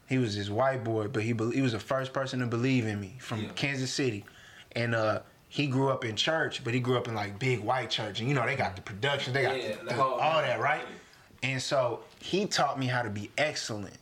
He 0.09 0.19
was 0.19 0.37
this 0.37 0.51
white 0.51 0.83
boy, 0.83 1.07
but 1.09 1.23
he 1.23 1.33
be- 1.33 1.53
he 1.53 1.63
was 1.63 1.73
the 1.73 1.79
first 1.79 2.13
person 2.13 2.41
to 2.41 2.47
believe 2.47 2.85
in 2.87 3.01
me 3.01 3.17
from 3.21 3.43
Yeah. 3.43 3.49
Kansas 3.55 3.93
City. 3.93 4.25
and 4.77 4.93
uh, 4.95 5.21
he 5.55 5.69
grew 5.69 5.89
up 5.89 6.05
in 6.05 6.17
church, 6.17 6.65
but 6.65 6.75
he 6.75 6.81
grew 6.81 6.97
up 6.97 7.07
in 7.07 7.15
like 7.15 7.39
big 7.39 7.61
white 7.61 7.89
church, 7.89 8.19
and 8.19 8.29
you 8.29 8.35
know 8.35 8.45
they 8.45 8.57
got 8.57 8.75
the 8.75 8.83
mm-hmm. 8.83 8.93
production, 8.93 9.33
they 9.33 9.43
got 9.43 9.57
Yeah, 9.63 9.77
the- 9.77 9.95
the 9.95 10.03
all 10.03 10.43
that, 10.43 10.59
right? 10.59 10.83
And 11.45 11.63
so 11.63 12.01
he 12.19 12.47
taught 12.47 12.77
me 12.77 12.87
how 12.87 13.03
to 13.03 13.09
be 13.09 13.31
excellent. 13.39 13.95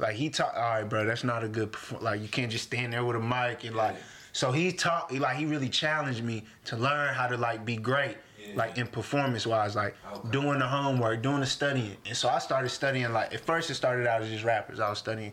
Like 0.00 0.16
he 0.16 0.28
taught, 0.28 0.56
all 0.56 0.60
right, 0.60 0.82
bro, 0.82 1.04
that's 1.04 1.22
not 1.22 1.44
a 1.44 1.48
good 1.48 1.70
perform. 1.70 2.02
Like 2.02 2.20
you 2.20 2.26
can't 2.26 2.50
just 2.50 2.64
stand 2.64 2.94
there 2.94 3.04
with 3.04 3.14
a 3.14 3.20
mic 3.20 3.62
and 3.62 3.76
like. 3.76 3.94
So 4.32 4.50
he 4.50 4.72
taught, 4.72 5.14
like 5.14 5.36
he 5.36 5.46
really 5.46 5.68
challenged 5.68 6.24
me 6.24 6.42
to 6.64 6.76
learn 6.76 7.14
how 7.14 7.28
to 7.28 7.36
like 7.36 7.64
be 7.64 7.76
great, 7.76 8.16
Yeah. 8.36 8.56
like 8.56 8.76
in 8.76 8.88
performance 8.88 9.46
wise, 9.46 9.76
like 9.76 9.94
Okay. 10.12 10.30
doing 10.30 10.58
the 10.58 10.66
homework, 10.66 11.22
doing 11.22 11.38
the 11.38 11.46
studying. 11.46 11.96
And 12.06 12.16
so 12.16 12.28
I 12.28 12.40
started 12.40 12.70
studying. 12.70 13.12
Like 13.12 13.32
at 13.32 13.38
first, 13.38 13.70
it 13.70 13.74
started 13.76 14.08
out 14.08 14.20
as 14.20 14.30
just 14.30 14.42
rappers. 14.42 14.80
I 14.80 14.90
was 14.90 14.98
studying 14.98 15.32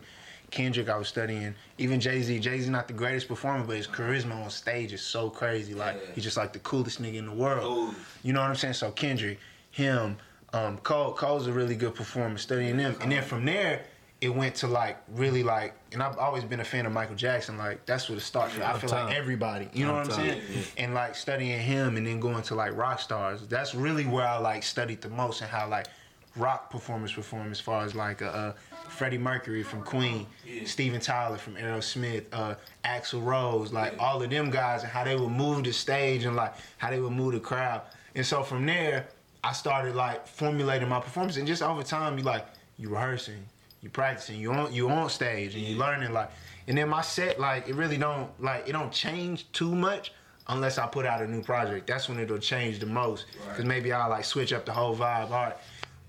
Kendrick. 0.50 0.88
I 0.88 0.96
was 0.96 1.08
studying 1.08 1.54
even 1.78 2.00
Jay 2.00 2.22
Z. 2.22 2.38
Jay 2.40 2.60
Z 2.60 2.70
not 2.70 2.86
the 2.88 2.94
greatest 2.94 3.28
performer, 3.28 3.64
but 3.64 3.76
his 3.76 3.86
charisma 3.86 4.42
on 4.44 4.50
stage 4.50 4.92
is 4.92 5.02
so 5.02 5.28
crazy. 5.30 5.74
Like 5.74 5.96
Yeah. 5.96 6.12
he's 6.14 6.24
just 6.24 6.36
like 6.36 6.52
the 6.52 6.58
coolest 6.60 7.02
nigga 7.02 7.14
in 7.16 7.26
the 7.26 7.32
world. 7.32 7.62
Cool. 7.62 7.94
You 8.22 8.32
know 8.32 8.40
what 8.40 8.50
I'm 8.50 8.56
saying? 8.56 8.74
So 8.74 8.90
Kendrick, 8.90 9.38
him, 9.70 10.16
um, 10.52 10.78
Cole, 10.78 11.12
Cole's 11.12 11.46
a 11.46 11.52
really 11.52 11.74
good 11.76 11.94
performer. 11.94 12.38
Studying 12.38 12.76
them, 12.76 12.96
and 13.00 13.10
then 13.12 13.22
from 13.22 13.44
there, 13.44 13.82
it 14.22 14.30
went 14.30 14.54
to 14.56 14.66
like 14.66 14.96
really 15.08 15.42
like, 15.42 15.74
and 15.92 16.02
I've 16.02 16.16
always 16.16 16.42
been 16.42 16.60
a 16.60 16.64
fan 16.64 16.86
of 16.86 16.92
Michael 16.92 17.16
Jackson. 17.16 17.58
Like 17.58 17.84
that's 17.84 18.08
what 18.08 18.16
it 18.16 18.22
started. 18.22 18.58
with. 18.58 18.66
I 18.66 18.78
feel 18.78 18.88
Top. 18.88 19.08
like 19.08 19.16
everybody, 19.16 19.68
you 19.74 19.84
know 19.84 19.92
what 19.92 20.02
I'm 20.04 20.08
Top. 20.08 20.16
saying? 20.16 20.42
And 20.78 20.94
like 20.94 21.14
studying 21.16 21.60
him, 21.60 21.96
and 21.98 22.06
then 22.06 22.20
going 22.20 22.42
to 22.44 22.54
like 22.54 22.74
rock 22.76 23.00
stars. 23.00 23.46
That's 23.46 23.74
really 23.74 24.04
where 24.06 24.26
I 24.26 24.38
like 24.38 24.62
studied 24.62 25.02
the 25.02 25.10
most, 25.10 25.42
and 25.42 25.50
how 25.50 25.68
like 25.68 25.88
rock 26.36 26.70
performers 26.70 27.12
perform 27.12 27.50
as 27.50 27.60
far 27.60 27.84
as 27.84 27.94
like 27.94 28.22
uh, 28.22 28.26
uh 28.26 28.52
Freddie 28.88 29.18
Mercury 29.18 29.62
from 29.62 29.82
Queen, 29.82 30.26
Yeah. 30.44 30.64
Steven 30.64 31.00
Tyler 31.00 31.38
from 31.38 31.56
Aerosmith, 31.56 32.24
uh, 32.32 32.54
Axl 32.84 33.24
Rose, 33.24 33.72
like 33.72 33.94
all 33.98 34.22
of 34.22 34.30
them 34.30 34.50
guys, 34.50 34.82
and 34.82 34.92
how 34.92 35.04
they 35.04 35.16
would 35.16 35.32
move 35.32 35.64
the 35.64 35.72
stage 35.72 36.24
and 36.24 36.36
like 36.36 36.54
how 36.78 36.90
they 36.90 37.00
would 37.00 37.12
move 37.12 37.32
the 37.32 37.40
crowd. 37.40 37.82
And 38.14 38.24
so 38.24 38.42
from 38.42 38.64
there, 38.64 39.08
I 39.42 39.52
started 39.52 39.94
like 39.96 40.26
formulating 40.26 40.88
my 40.88 41.00
performance, 41.00 41.36
and 41.36 41.46
just 41.46 41.62
over 41.62 41.82
time, 41.82 42.16
you 42.18 42.24
like 42.24 42.46
you 42.78 42.88
rehearsing, 42.88 43.44
you 43.80 43.90
practicing, 43.90 44.40
you 44.40 44.52
on 44.52 44.72
you 44.72 44.88
on 44.88 45.08
stage, 45.10 45.54
and 45.54 45.64
you 45.64 45.76
learning 45.76 46.12
like. 46.12 46.30
And 46.68 46.76
then 46.76 46.88
my 46.88 47.02
set, 47.02 47.38
like 47.38 47.68
it 47.68 47.74
really 47.76 47.96
don't 47.96 48.28
like 48.42 48.68
it 48.68 48.72
don't 48.72 48.92
change 48.92 49.50
too 49.52 49.74
much 49.74 50.12
unless 50.48 50.78
I 50.78 50.86
put 50.86 51.06
out 51.06 51.22
a 51.22 51.26
new 51.26 51.42
project. 51.42 51.86
That's 51.86 52.08
when 52.08 52.18
it'll 52.18 52.38
change 52.38 52.78
the 52.78 52.86
most, 52.86 53.26
because 53.48 53.64
maybe 53.64 53.92
I'll 53.92 54.10
like 54.10 54.24
switch 54.24 54.52
up 54.52 54.64
the 54.64 54.72
whole 54.72 54.96
vibe. 54.96 55.30
All 55.30 55.44
right, 55.44 55.56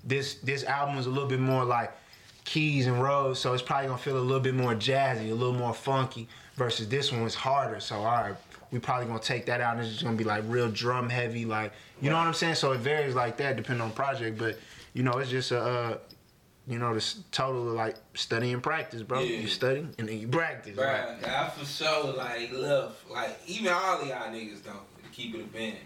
this 0.07 0.35
this 0.35 0.63
album 0.63 0.97
is 0.97 1.05
a 1.05 1.09
little 1.09 1.29
bit 1.29 1.39
more 1.39 1.63
like 1.63 1.91
keys 2.45 2.87
and 2.87 3.01
Rhodes, 3.01 3.39
so 3.39 3.53
it's 3.53 3.61
probably 3.61 3.87
gonna 3.87 3.99
feel 3.99 4.17
a 4.17 4.19
little 4.19 4.39
bit 4.41 4.55
more 4.55 4.73
jazzy, 4.73 5.29
a 5.31 5.35
little 5.35 5.53
more 5.53 5.73
funky. 5.73 6.27
Versus 6.55 6.87
this 6.89 7.11
one 7.11 7.21
was 7.21 7.35
harder, 7.35 7.79
so 7.79 7.97
all 7.97 8.05
right, 8.05 8.35
we 8.71 8.79
probably 8.79 9.05
gonna 9.05 9.19
take 9.19 9.45
that 9.45 9.61
out 9.61 9.75
and 9.75 9.81
it's 9.81 9.91
just 9.91 10.03
gonna 10.03 10.17
be 10.17 10.23
like 10.23 10.43
real 10.47 10.71
drum 10.71 11.07
heavy, 11.09 11.45
like 11.45 11.71
you 12.01 12.09
know 12.09 12.17
what 12.17 12.25
I'm 12.25 12.33
saying. 12.33 12.55
So 12.55 12.71
it 12.71 12.79
varies 12.79 13.13
like 13.13 13.37
that 13.37 13.57
depending 13.57 13.83
on 13.83 13.91
project, 13.91 14.39
but 14.39 14.57
you 14.93 15.03
know 15.03 15.13
it's 15.19 15.29
just 15.29 15.51
a. 15.51 15.61
Uh, 15.61 15.97
you 16.69 16.77
know, 16.77 16.93
this 16.93 17.21
total 17.31 17.69
of 17.69 17.75
like 17.75 17.95
study 18.13 18.51
and 18.51 18.61
practice, 18.61 19.01
bro. 19.01 19.21
Yeah. 19.21 19.39
You 19.39 19.47
study 19.47 19.87
and 19.97 20.09
then 20.09 20.19
you 20.19 20.27
practice. 20.27 20.75
right? 20.75 21.15
I 21.25 21.49
for 21.49 21.65
sure 21.65 22.13
like 22.13 22.51
love 22.51 23.01
like 23.09 23.39
even 23.47 23.71
all 23.71 24.01
of 24.01 24.05
y'all 24.07 24.27
niggas 24.27 24.65
don't 24.65 24.81
keep 25.13 25.33
it 25.33 25.41
a 25.41 25.43
band. 25.45 25.77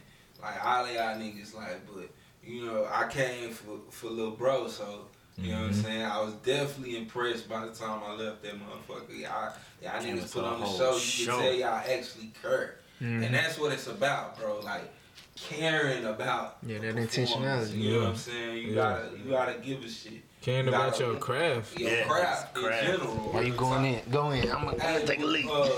Like 0.41 0.65
all 0.65 0.85
of 0.85 0.91
y'all 0.91 1.15
niggas 1.17 1.55
like, 1.55 1.81
but 1.93 2.09
you 2.45 2.65
know 2.65 2.87
I 2.91 3.07
came 3.07 3.51
for 3.51 3.79
for 3.89 4.07
little 4.07 4.31
bro, 4.31 4.67
so 4.67 5.05
you 5.37 5.51
know 5.53 5.59
what 5.61 5.67
I'm 5.67 5.73
saying. 5.73 6.03
I 6.03 6.21
was 6.21 6.33
definitely 6.35 6.97
impressed 6.97 7.47
by 7.49 7.65
the 7.65 7.71
time 7.73 8.01
I 8.05 8.13
left 8.13 8.43
that 8.43 8.53
motherfucker. 8.55 9.17
Y'all 9.19 9.53
y'all 9.81 10.01
niggas 10.01 10.31
put 10.33 10.43
on 10.43 10.59
the 10.59 10.65
whole 10.65 10.77
show. 10.77 10.93
You 10.93 10.99
show. 10.99 11.31
can 11.37 11.41
tell 11.45 11.53
y'all 11.53 11.75
actually 11.97 12.31
care, 12.41 12.75
Mhm. 13.01 13.25
and 13.25 13.33
that's 13.35 13.57
what 13.59 13.71
it's 13.71 13.87
about, 13.87 14.37
bro. 14.39 14.59
Like 14.59 14.91
caring 15.35 16.05
about 16.05 16.57
Yeah, 16.65 16.79
that 16.79 16.95
intentionality. 16.95 17.77
You 17.77 17.93
know 17.93 17.99
what 18.01 18.07
I'm 18.09 18.15
saying? 18.15 18.57
You 18.57 18.67
Yeah. 18.69 18.75
gotta 18.75 19.09
you 19.17 19.31
gotta 19.31 19.53
give 19.59 19.83
a 19.83 19.89
shit. 19.89 20.21
Caring 20.41 20.65
You 20.67 20.73
about 20.73 20.99
your 20.99 21.15
craft. 21.17 21.79
Your 21.79 21.89
Yeah, 21.91 22.03
craft 22.07 22.57
in 22.57 22.63
craft. 22.63 22.83
general. 22.83 23.15
Why 23.31 23.41
you 23.41 23.53
going 23.53 23.85
in? 23.85 24.01
Go 24.11 24.31
in. 24.31 24.51
I'm 24.51 24.65
gonna, 24.65 24.81
Hey, 24.81 25.05
take 25.05 25.21
a 25.21 25.25
leak. 25.25 25.45
Uh, 25.49 25.69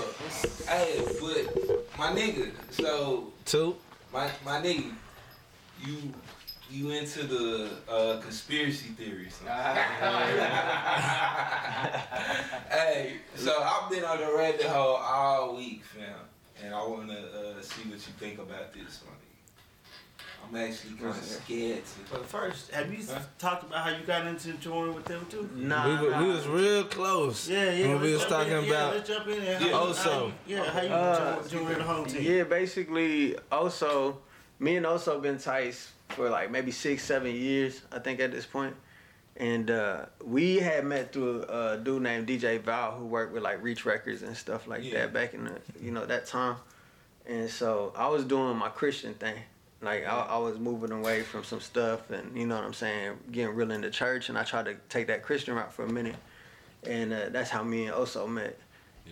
hey, 0.68 1.04
but 1.20 1.98
my 1.98 2.08
nigga, 2.12 2.50
so 2.70 3.30
Two. 3.44 3.76
my 4.12 4.30
my 4.44 4.60
nigga, 4.62 4.90
you 5.84 6.14
you 6.70 6.90
into 6.90 7.24
the 7.26 7.70
uh, 7.88 8.20
conspiracy 8.20 8.88
theories? 8.90 9.38
hey, 12.70 13.16
so 13.36 13.62
I've 13.62 13.90
been 13.90 14.04
on 14.04 14.18
the 14.18 14.32
rabbit 14.36 14.62
hole 14.66 14.96
all 14.96 15.56
week, 15.56 15.82
fam, 15.84 16.14
and 16.62 16.74
I 16.74 16.82
wanna 16.86 17.12
uh, 17.14 17.60
see 17.60 17.82
what 17.88 17.92
you 17.98 18.12
think 18.18 18.38
about 18.38 18.72
this, 18.72 19.02
my 19.06 19.12
nigga. 19.12 19.20
I'm 20.46 20.56
actually 20.70 20.94
kind 20.96 21.10
of 21.10 21.16
scared 21.24 21.82
to. 21.84 22.12
But 22.12 22.26
first, 22.26 22.70
have 22.72 22.92
you 22.92 23.04
Huh? 23.06 23.18
talked 23.38 23.62
about 23.64 23.84
how 23.88 23.96
you 23.96 24.04
got 24.04 24.26
into 24.26 24.52
touring 24.54 24.94
with 24.94 25.04
them 25.06 25.24
too? 25.30 25.48
Nah, 25.54 25.86
we, 25.88 25.94
wa- 26.08 26.18
nah. 26.18 26.22
we 26.26 26.28
was 26.32 26.46
real 26.46 26.84
close. 26.84 27.48
Yeah, 27.48 27.70
yeah. 27.70 27.88
When 27.88 28.00
we 28.02 28.12
was 28.12 28.26
talking 28.26 28.52
in. 28.52 28.58
about 28.58 28.68
Yeah, 28.68 28.86
let's 28.88 29.08
jump 29.08 29.26
in. 29.28 29.40
there. 29.44 29.60
Yeah. 29.60 29.66
You- 29.68 29.74
Also. 29.74 30.10
how 30.28 30.32
yeah, 30.46 30.64
how 30.70 30.80
you 30.82 30.88
Uh, 30.88 31.42
join- 31.48 31.64
join 31.66 31.74
the 31.78 31.82
home 31.84 32.06
team? 32.06 32.22
Yeah, 32.22 32.44
basically, 32.44 33.36
also, 33.50 34.18
me 34.58 34.76
and 34.76 34.84
Oso 34.86 35.20
been 35.22 35.38
tight 35.38 35.76
for 36.10 36.28
like 36.30 36.50
maybe 36.50 36.70
six, 36.70 37.02
seven 37.02 37.34
years, 37.34 37.82
I 37.92 37.98
think, 37.98 38.20
at 38.20 38.32
this 38.32 38.46
point. 38.46 38.74
And 39.36 39.70
uh, 39.70 40.06
we 40.24 40.58
had 40.58 40.84
met 40.84 41.12
through 41.12 41.42
a 41.48 41.76
dude 41.82 42.02
named 42.02 42.28
DJ 42.28 42.60
Val 42.60 42.92
who 42.92 43.04
worked 43.06 43.32
with 43.32 43.42
like 43.42 43.62
Reach 43.62 43.84
Records 43.84 44.22
and 44.22 44.36
stuff 44.36 44.68
like 44.68 44.84
Yeah. 44.84 45.00
that 45.00 45.12
back 45.12 45.34
in 45.34 45.44
the, 45.44 45.60
you 45.82 45.90
know, 45.90 46.06
that 46.06 46.26
time. 46.26 46.56
And 47.26 47.50
so 47.50 47.92
I 47.96 48.06
was 48.08 48.24
doing 48.24 48.56
my 48.56 48.68
Christian 48.68 49.14
thing. 49.14 49.36
Like 49.82 50.06
I, 50.06 50.18
I 50.30 50.38
was 50.38 50.58
moving 50.58 50.92
away 50.92 51.22
from 51.22 51.42
some 51.42 51.60
stuff 51.60 52.10
and, 52.10 52.36
you 52.38 52.46
know 52.46 52.54
what 52.56 52.64
I'm 52.64 52.74
saying, 52.74 53.18
getting 53.32 53.54
real 53.54 53.70
into 53.72 53.90
church. 53.90 54.28
And 54.28 54.38
I 54.38 54.44
tried 54.44 54.66
to 54.66 54.76
take 54.88 55.08
that 55.08 55.22
Christian 55.24 55.54
route 55.54 55.72
for 55.72 55.84
a 55.84 55.90
minute. 55.90 56.16
And 56.86 57.12
uh, 57.12 57.28
that's 57.30 57.50
how 57.50 57.62
me 57.64 57.86
and 57.86 57.94
Oso 57.94 58.28
met. 58.28 58.56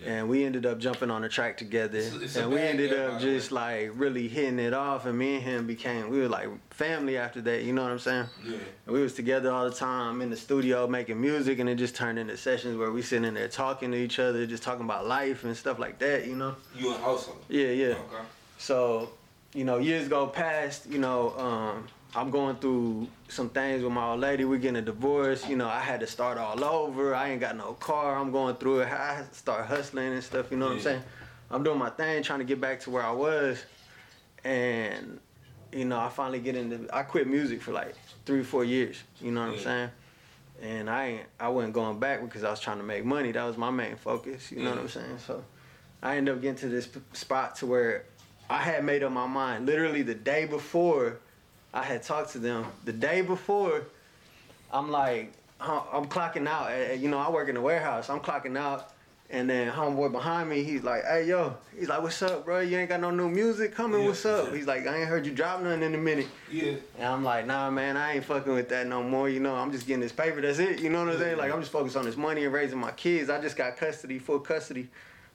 And 0.05 0.27
we 0.27 0.43
ended 0.43 0.65
up 0.65 0.79
jumping 0.79 1.09
on 1.11 1.21
the 1.21 1.29
track 1.29 1.55
together, 1.55 1.97
It's- 1.99 2.13
it's 2.21 2.35
and 2.35 2.51
we 2.51 2.59
ended 2.59 2.91
up 2.93 3.21
just 3.21 3.51
like 3.51 3.91
really 3.93 4.27
hitting 4.27 4.59
it 4.59 4.73
off. 4.73 5.05
And 5.05 5.17
me 5.17 5.35
and 5.35 5.43
him 5.43 5.67
became 5.67 6.09
we 6.09 6.19
were 6.19 6.27
like 6.27 6.49
family 6.71 7.17
after 7.17 7.39
that. 7.41 7.63
You 7.63 7.71
know 7.73 7.83
what 7.83 7.91
I'm 7.91 7.99
saying? 7.99 8.25
Yeah. 8.45 8.57
And 8.85 8.93
we 8.95 9.01
was 9.01 9.13
together 9.13 9.51
all 9.51 9.69
the 9.69 9.75
time 9.75 10.21
in 10.21 10.29
the 10.29 10.35
studio 10.35 10.87
making 10.87 11.21
music, 11.21 11.59
and 11.59 11.69
it 11.69 11.75
just 11.75 11.95
turned 11.95 12.19
into 12.19 12.35
sessions 12.35 12.75
where 12.77 12.91
we 12.91 13.01
sitting 13.01 13.23
in 13.25 13.33
there 13.35 13.47
talking 13.47 13.91
to 13.91 13.97
each 13.97 14.19
other, 14.19 14.45
just 14.45 14.63
talking 14.63 14.83
about 14.83 15.07
life 15.07 15.45
and 15.45 15.55
stuff 15.55 15.79
like 15.79 15.99
that. 15.99 16.27
You 16.27 16.35
know? 16.35 16.55
You 16.75 16.93
and 16.95 17.03
Oso. 17.03 17.35
Yeah, 17.47 17.67
yeah. 17.67 17.85
Okay. 17.89 18.23
So, 18.57 19.11
you 19.53 19.63
know, 19.63 19.77
years 19.77 20.07
go 20.07 20.27
past, 20.27 20.85
you 20.89 20.97
know, 20.99 21.37
um, 21.37 21.87
I'm 22.15 22.29
going 22.29 22.57
through 22.57 23.07
some 23.27 23.49
things 23.49 23.83
with 23.83 23.91
my 23.91 24.11
old 24.11 24.19
lady. 24.19 24.45
We're 24.45 24.59
getting 24.59 24.77
a 24.77 24.81
divorce. 24.81 25.47
You 25.47 25.55
know, 25.55 25.67
I 25.67 25.79
had 25.79 25.99
to 26.01 26.07
start 26.07 26.37
all 26.37 26.63
over. 26.63 27.15
I 27.15 27.29
ain't 27.29 27.41
got 27.41 27.57
no 27.57 27.73
car. 27.73 28.17
I'm 28.17 28.31
going 28.31 28.55
through 28.55 28.81
it. 28.81 28.87
I 28.87 29.23
start 29.31 29.65
hustling 29.65 30.13
and 30.13 30.23
stuff. 30.23 30.51
You 30.51 30.57
know 30.57 30.67
what 30.67 30.75
I'm 30.75 30.81
saying? 30.81 31.03
I'm 31.49 31.63
doing 31.63 31.79
my 31.79 31.89
thing, 31.89 32.21
trying 32.21 32.39
to 32.39 32.45
get 32.45 32.61
back 32.61 32.79
to 32.81 32.91
where 32.91 33.03
I 33.03 33.11
was. 33.11 33.63
And, 34.43 35.19
you 35.71 35.85
know, 35.85 35.99
I 35.99 36.09
finally 36.09 36.39
get 36.39 36.55
into, 36.55 36.87
I 36.95 37.01
quit 37.03 37.27
music 37.27 37.61
for 37.61 37.71
like 37.71 37.95
three, 38.25 38.43
four 38.43 38.63
years. 38.63 39.01
You 39.19 39.31
know 39.31 39.41
what 39.41 39.53
I'm 39.53 39.59
saying? 39.59 39.89
And 40.61 40.89
I 40.89 41.05
ain't, 41.05 41.25
I 41.39 41.49
wasn't 41.49 41.73
going 41.73 41.99
back 41.99 42.21
because 42.21 42.43
I 42.43 42.51
was 42.51 42.59
trying 42.59 42.77
to 42.77 42.83
make 42.83 43.05
money. 43.05 43.31
That 43.31 43.43
was 43.43 43.57
my 43.57 43.71
main 43.71 43.95
focus. 43.95 44.51
You 44.51 44.63
know 44.63 44.69
what 44.69 44.79
I'm 44.79 44.89
saying? 44.89 45.17
So 45.25 45.43
I 46.03 46.17
ended 46.17 46.35
up 46.35 46.41
getting 46.41 46.57
to 46.57 46.69
this 46.69 46.85
p- 46.85 47.01
spot 47.13 47.55
to 47.57 47.65
where 47.65 48.05
I 48.49 48.59
had 48.59 48.85
made 48.85 49.03
up 49.03 49.11
my 49.11 49.25
mind. 49.25 49.65
Literally 49.65 50.03
the 50.03 50.13
day 50.15 50.45
before 50.45 51.19
I 51.73 51.83
had 51.83 52.03
talked 52.03 52.31
to 52.33 52.39
them, 52.39 52.65
the 52.85 52.93
day 52.93 53.21
before, 53.21 53.83
I'm 54.71 54.91
like, 54.91 55.33
I'm 55.59 56.05
clocking 56.05 56.47
out. 56.47 56.99
You 56.99 57.09
know, 57.09 57.17
I 57.17 57.29
work 57.29 57.49
in 57.49 57.55
the 57.55 57.61
warehouse. 57.61 58.09
I'm 58.09 58.19
clocking 58.19 58.57
out. 58.57 58.91
And 59.29 59.49
then 59.49 59.71
homeboy 59.71 60.11
behind 60.11 60.47
me, 60.47 60.63
he's 60.63 60.83
like, 60.83 61.03
hey, 61.05 61.25
yo. 61.25 61.55
He's 61.75 61.89
like, 61.89 62.03
what's 62.03 62.21
up, 62.21 62.45
bro? 62.45 62.59
You 62.59 62.77
ain't 62.77 62.89
got 62.89 62.99
no 62.99 63.09
new 63.09 63.29
music 63.29 63.73
coming? 63.73 64.01
Yeah, 64.01 64.07
what's 64.07 64.25
up? 64.25 64.49
yeah. 64.49 64.55
He's 64.55 64.67
like, 64.67 64.85
I 64.85 64.97
ain't 64.97 65.07
heard 65.07 65.25
you 65.25 65.31
drop 65.31 65.61
nothing 65.61 65.81
in 65.81 65.95
a 65.95 65.97
minute. 65.97 66.27
Yeah. 66.51 66.73
And 66.99 67.07
I'm 67.07 67.23
like, 67.23 67.47
nah, 67.47 67.71
man, 67.71 67.97
I 67.97 68.13
ain't 68.13 68.25
fucking 68.25 68.53
with 68.53 68.69
that 68.69 68.85
no 68.85 69.01
more. 69.01 69.29
You 69.29 69.39
know, 69.39 69.55
I'm 69.55 69.71
just 69.71 69.87
getting 69.87 70.01
this 70.01 70.11
paper. 70.11 70.41
That's 70.41 70.59
it. 70.59 70.81
You 70.81 70.91
know 70.91 71.03
what 71.03 71.13
I'm 71.13 71.19
saying? 71.19 71.37
Like, 71.37 71.51
I'm 71.51 71.61
just 71.61 71.71
focused 71.71 71.95
on 71.97 72.05
this 72.05 72.17
money 72.17 72.43
and 72.43 72.53
raising 72.53 72.77
my 72.77 72.91
kids. 72.91 73.31
I 73.31 73.41
just 73.41 73.55
got 73.55 73.75
custody, 73.77 74.19
full 74.19 74.39
custody, 74.39 74.89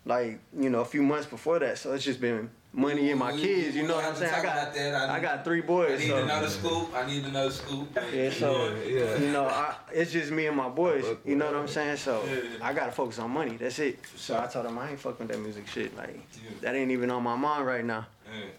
like, 0.05 0.39
you 0.57 0.71
know, 0.71 0.81
a 0.81 0.85
few 0.85 1.03
months 1.03 1.27
before 1.27 1.59
that. 1.59 1.79
So 1.79 1.93
it's 1.93 2.05
just 2.05 2.21
been 2.21 2.51
money 2.73 3.11
and 3.11 3.19
my 3.19 3.33
We- 3.33 3.41
kids. 3.41 3.77
You 3.77 3.87
know 3.87 3.97
what 3.97 4.05
I'm 4.05 4.15
saying? 4.15 4.33
I 4.35 4.43
got, 4.43 4.75
that. 4.75 5.11
I 5.11 5.21
got 5.21 5.45
three 5.45 5.61
boys. 5.61 5.93
I 6.01 6.05
need 6.05 6.09
So. 6.09 6.23
another 6.23 6.49
scoop. 6.49 6.95
I 6.95 7.07
need 7.07 7.25
another 7.25 7.51
scoop. 7.51 7.99
Yeah, 8.13 8.31
so 8.31 8.73
Yeah, 8.87 8.99
yeah. 8.99 9.19
you 9.19 9.31
know, 9.33 9.47
I, 9.47 9.75
it's 9.93 10.13
just 10.13 10.31
me 10.31 10.47
and 10.47 10.57
my 10.57 10.69
boys. 10.69 11.05
You 11.25 11.37
know 11.37 11.47
what 11.47 11.57
I'm 11.57 11.69
saying? 11.69 11.97
So 11.97 12.23
Yeah. 12.27 12.41
I 12.67 12.73
gotta 12.73 12.93
focus 12.93 13.19
on 13.19 13.31
money. 13.31 13.57
That's 13.57 13.79
it. 13.79 13.99
So. 14.17 14.39
I 14.39 14.47
told 14.47 14.67
him 14.67 14.79
I 14.79 14.91
ain't 14.91 15.01
fucking 15.01 15.27
with 15.27 15.37
that 15.37 15.43
music 15.43 15.67
shit. 15.67 15.97
Like 15.97 16.21
that 16.61 16.75
ain't 16.75 16.91
even 16.91 17.11
on 17.11 17.23
my 17.23 17.37
mind 17.37 17.67
right 17.67 17.85
now. 17.85 18.07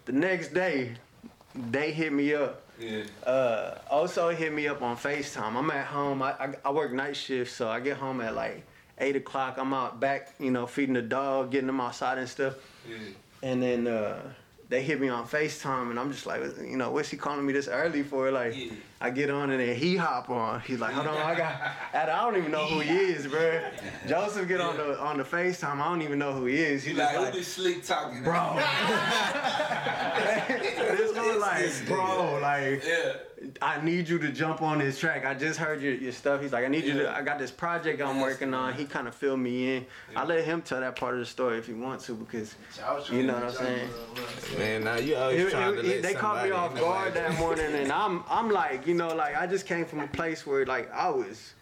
The 0.05 0.11
next 0.13 0.53
day, 0.53 0.93
they 1.71 1.91
hit 1.91 2.11
me 2.11 2.33
up. 2.33 2.63
Yeah. 2.79 3.03
Uh, 3.25 3.77
Oso 3.91 4.33
hit 4.33 4.53
me 4.53 4.67
up 4.67 4.81
on 4.81 4.95
FaceTime. 4.95 5.53
I'm 5.53 5.69
at 5.69 5.85
home. 5.85 6.21
I, 6.23 6.31
I, 6.31 6.53
I 6.65 6.71
work 6.71 6.93
night 6.93 7.15
shift, 7.17 7.53
so 7.53 7.67
I 7.69 7.79
get 7.81 7.97
home 7.97 8.21
at 8.21 8.33
like 8.35 8.63
eight 8.99 9.15
o'clock. 9.17 9.57
I'm 9.57 9.73
out 9.73 9.99
back, 9.99 10.29
you 10.39 10.49
know, 10.49 10.65
feeding 10.65 10.93
the 10.95 11.01
dog, 11.01 11.51
getting 11.51 11.67
them 11.67 11.81
outside 11.81 12.17
and 12.17 12.27
stuff. 12.29 12.55
Yeah. 12.89 12.95
And 13.41 13.61
then 13.61 13.87
uh, 13.87 14.19
they 14.69 14.83
hit 14.83 14.99
me 15.01 15.09
on 15.09 15.25
Facetime, 15.27 15.89
and 15.89 15.99
I'm 15.99 16.11
just 16.11 16.25
like, 16.25 16.41
you 16.61 16.77
know, 16.77 16.91
what's 16.91 17.09
he 17.09 17.17
calling 17.17 17.45
me 17.45 17.53
this 17.53 17.67
early 17.67 18.03
for? 18.03 18.31
Like, 18.31 18.55
Yeah. 18.55 18.71
I 19.01 19.09
get 19.11 19.29
on, 19.29 19.49
and 19.49 19.61
then 19.61 19.75
he 19.75 19.95
hop 19.95 20.29
on. 20.29 20.59
He's 20.59 20.79
like, 20.79 20.93
hold 20.93 21.07
on, 21.07 21.15
I 21.17 21.33
got, 21.33 21.53
I 21.93 22.05
don't 22.05 22.37
even 22.37 22.51
know 22.51 22.65
who 22.65 22.81
he 22.81 22.91
is, 22.97 23.27
bro. 23.27 23.61
Joseph 24.07 24.47
get 24.47 24.59
on 24.59 24.75
the 24.77 24.99
on 24.99 25.17
the 25.17 25.23
Facetime, 25.23 25.79
I 25.79 25.85
don't 25.89 26.01
even 26.01 26.19
know 26.19 26.33
who 26.33 26.45
he 26.45 26.57
is. 26.57 26.83
He's 26.83 26.97
like, 26.97 27.13
just 27.13 27.31
who 27.31 27.37
this 27.39 27.47
slick 27.47 27.83
talking? 27.83 28.23
bro. 28.23 28.55
this 30.47 31.15
one 31.17 31.39
like, 31.39 31.87
bro, 31.87 32.39
like. 32.41 32.83
Yeah. 32.85 33.13
I 33.61 33.79
need 33.81 34.09
you 34.09 34.19
to 34.19 34.31
jump 34.31 34.61
on 34.61 34.79
this 34.79 34.99
track. 34.99 35.25
I 35.25 35.33
just 35.33 35.57
heard 35.59 35.81
your, 35.81 35.93
your 35.93 36.11
stuff. 36.11 36.41
He's 36.41 36.51
like, 36.51 36.65
I 36.65 36.67
need 36.67 36.83
you 36.83 36.93
to. 36.93 37.15
I 37.15 37.21
got 37.21 37.39
this 37.39 37.51
project 37.51 38.01
I'm 38.01 38.19
working 38.19 38.53
on. 38.53 38.73
He 38.73 38.83
kind 38.85 39.07
of 39.07 39.15
filled 39.15 39.39
me 39.39 39.77
in. 39.77 39.85
I 40.15 40.25
let 40.25 40.43
him 40.43 40.61
tell 40.61 40.81
that 40.81 40.95
part 40.97 41.13
of 41.13 41.19
the 41.21 41.25
story 41.25 41.57
if 41.57 41.65
he 41.67 41.73
wants 41.73 42.05
to 42.07 42.15
because 42.15 42.55
you 43.09 43.23
know 43.23 43.35
what 43.35 43.43
I'm 43.43 43.51
saying. 43.51 43.89
Man, 44.57 44.83
now 44.83 44.95
you 44.95 45.15
always 45.15 45.39
It- 45.45 45.51
trying 45.51 45.73
it- 45.73 45.75
to 45.75 45.79
it- 45.81 45.85
let 45.85 46.03
they 46.03 46.13
caught 46.13 46.43
me 46.43 46.51
off 46.51 46.75
guard 46.75 47.13
that 47.13 47.37
morning, 47.39 47.73
and 47.75 47.91
I'm 47.91 48.23
I'm 48.29 48.49
like, 48.51 48.85
you 48.85 48.93
know, 48.93 49.15
like 49.15 49.37
I 49.37 49.47
just 49.47 49.65
came 49.65 49.85
from 49.85 50.01
a 50.01 50.07
place 50.07 50.45
where 50.45 50.65
like 50.65 50.91
I 50.93 51.09
was 51.09 51.53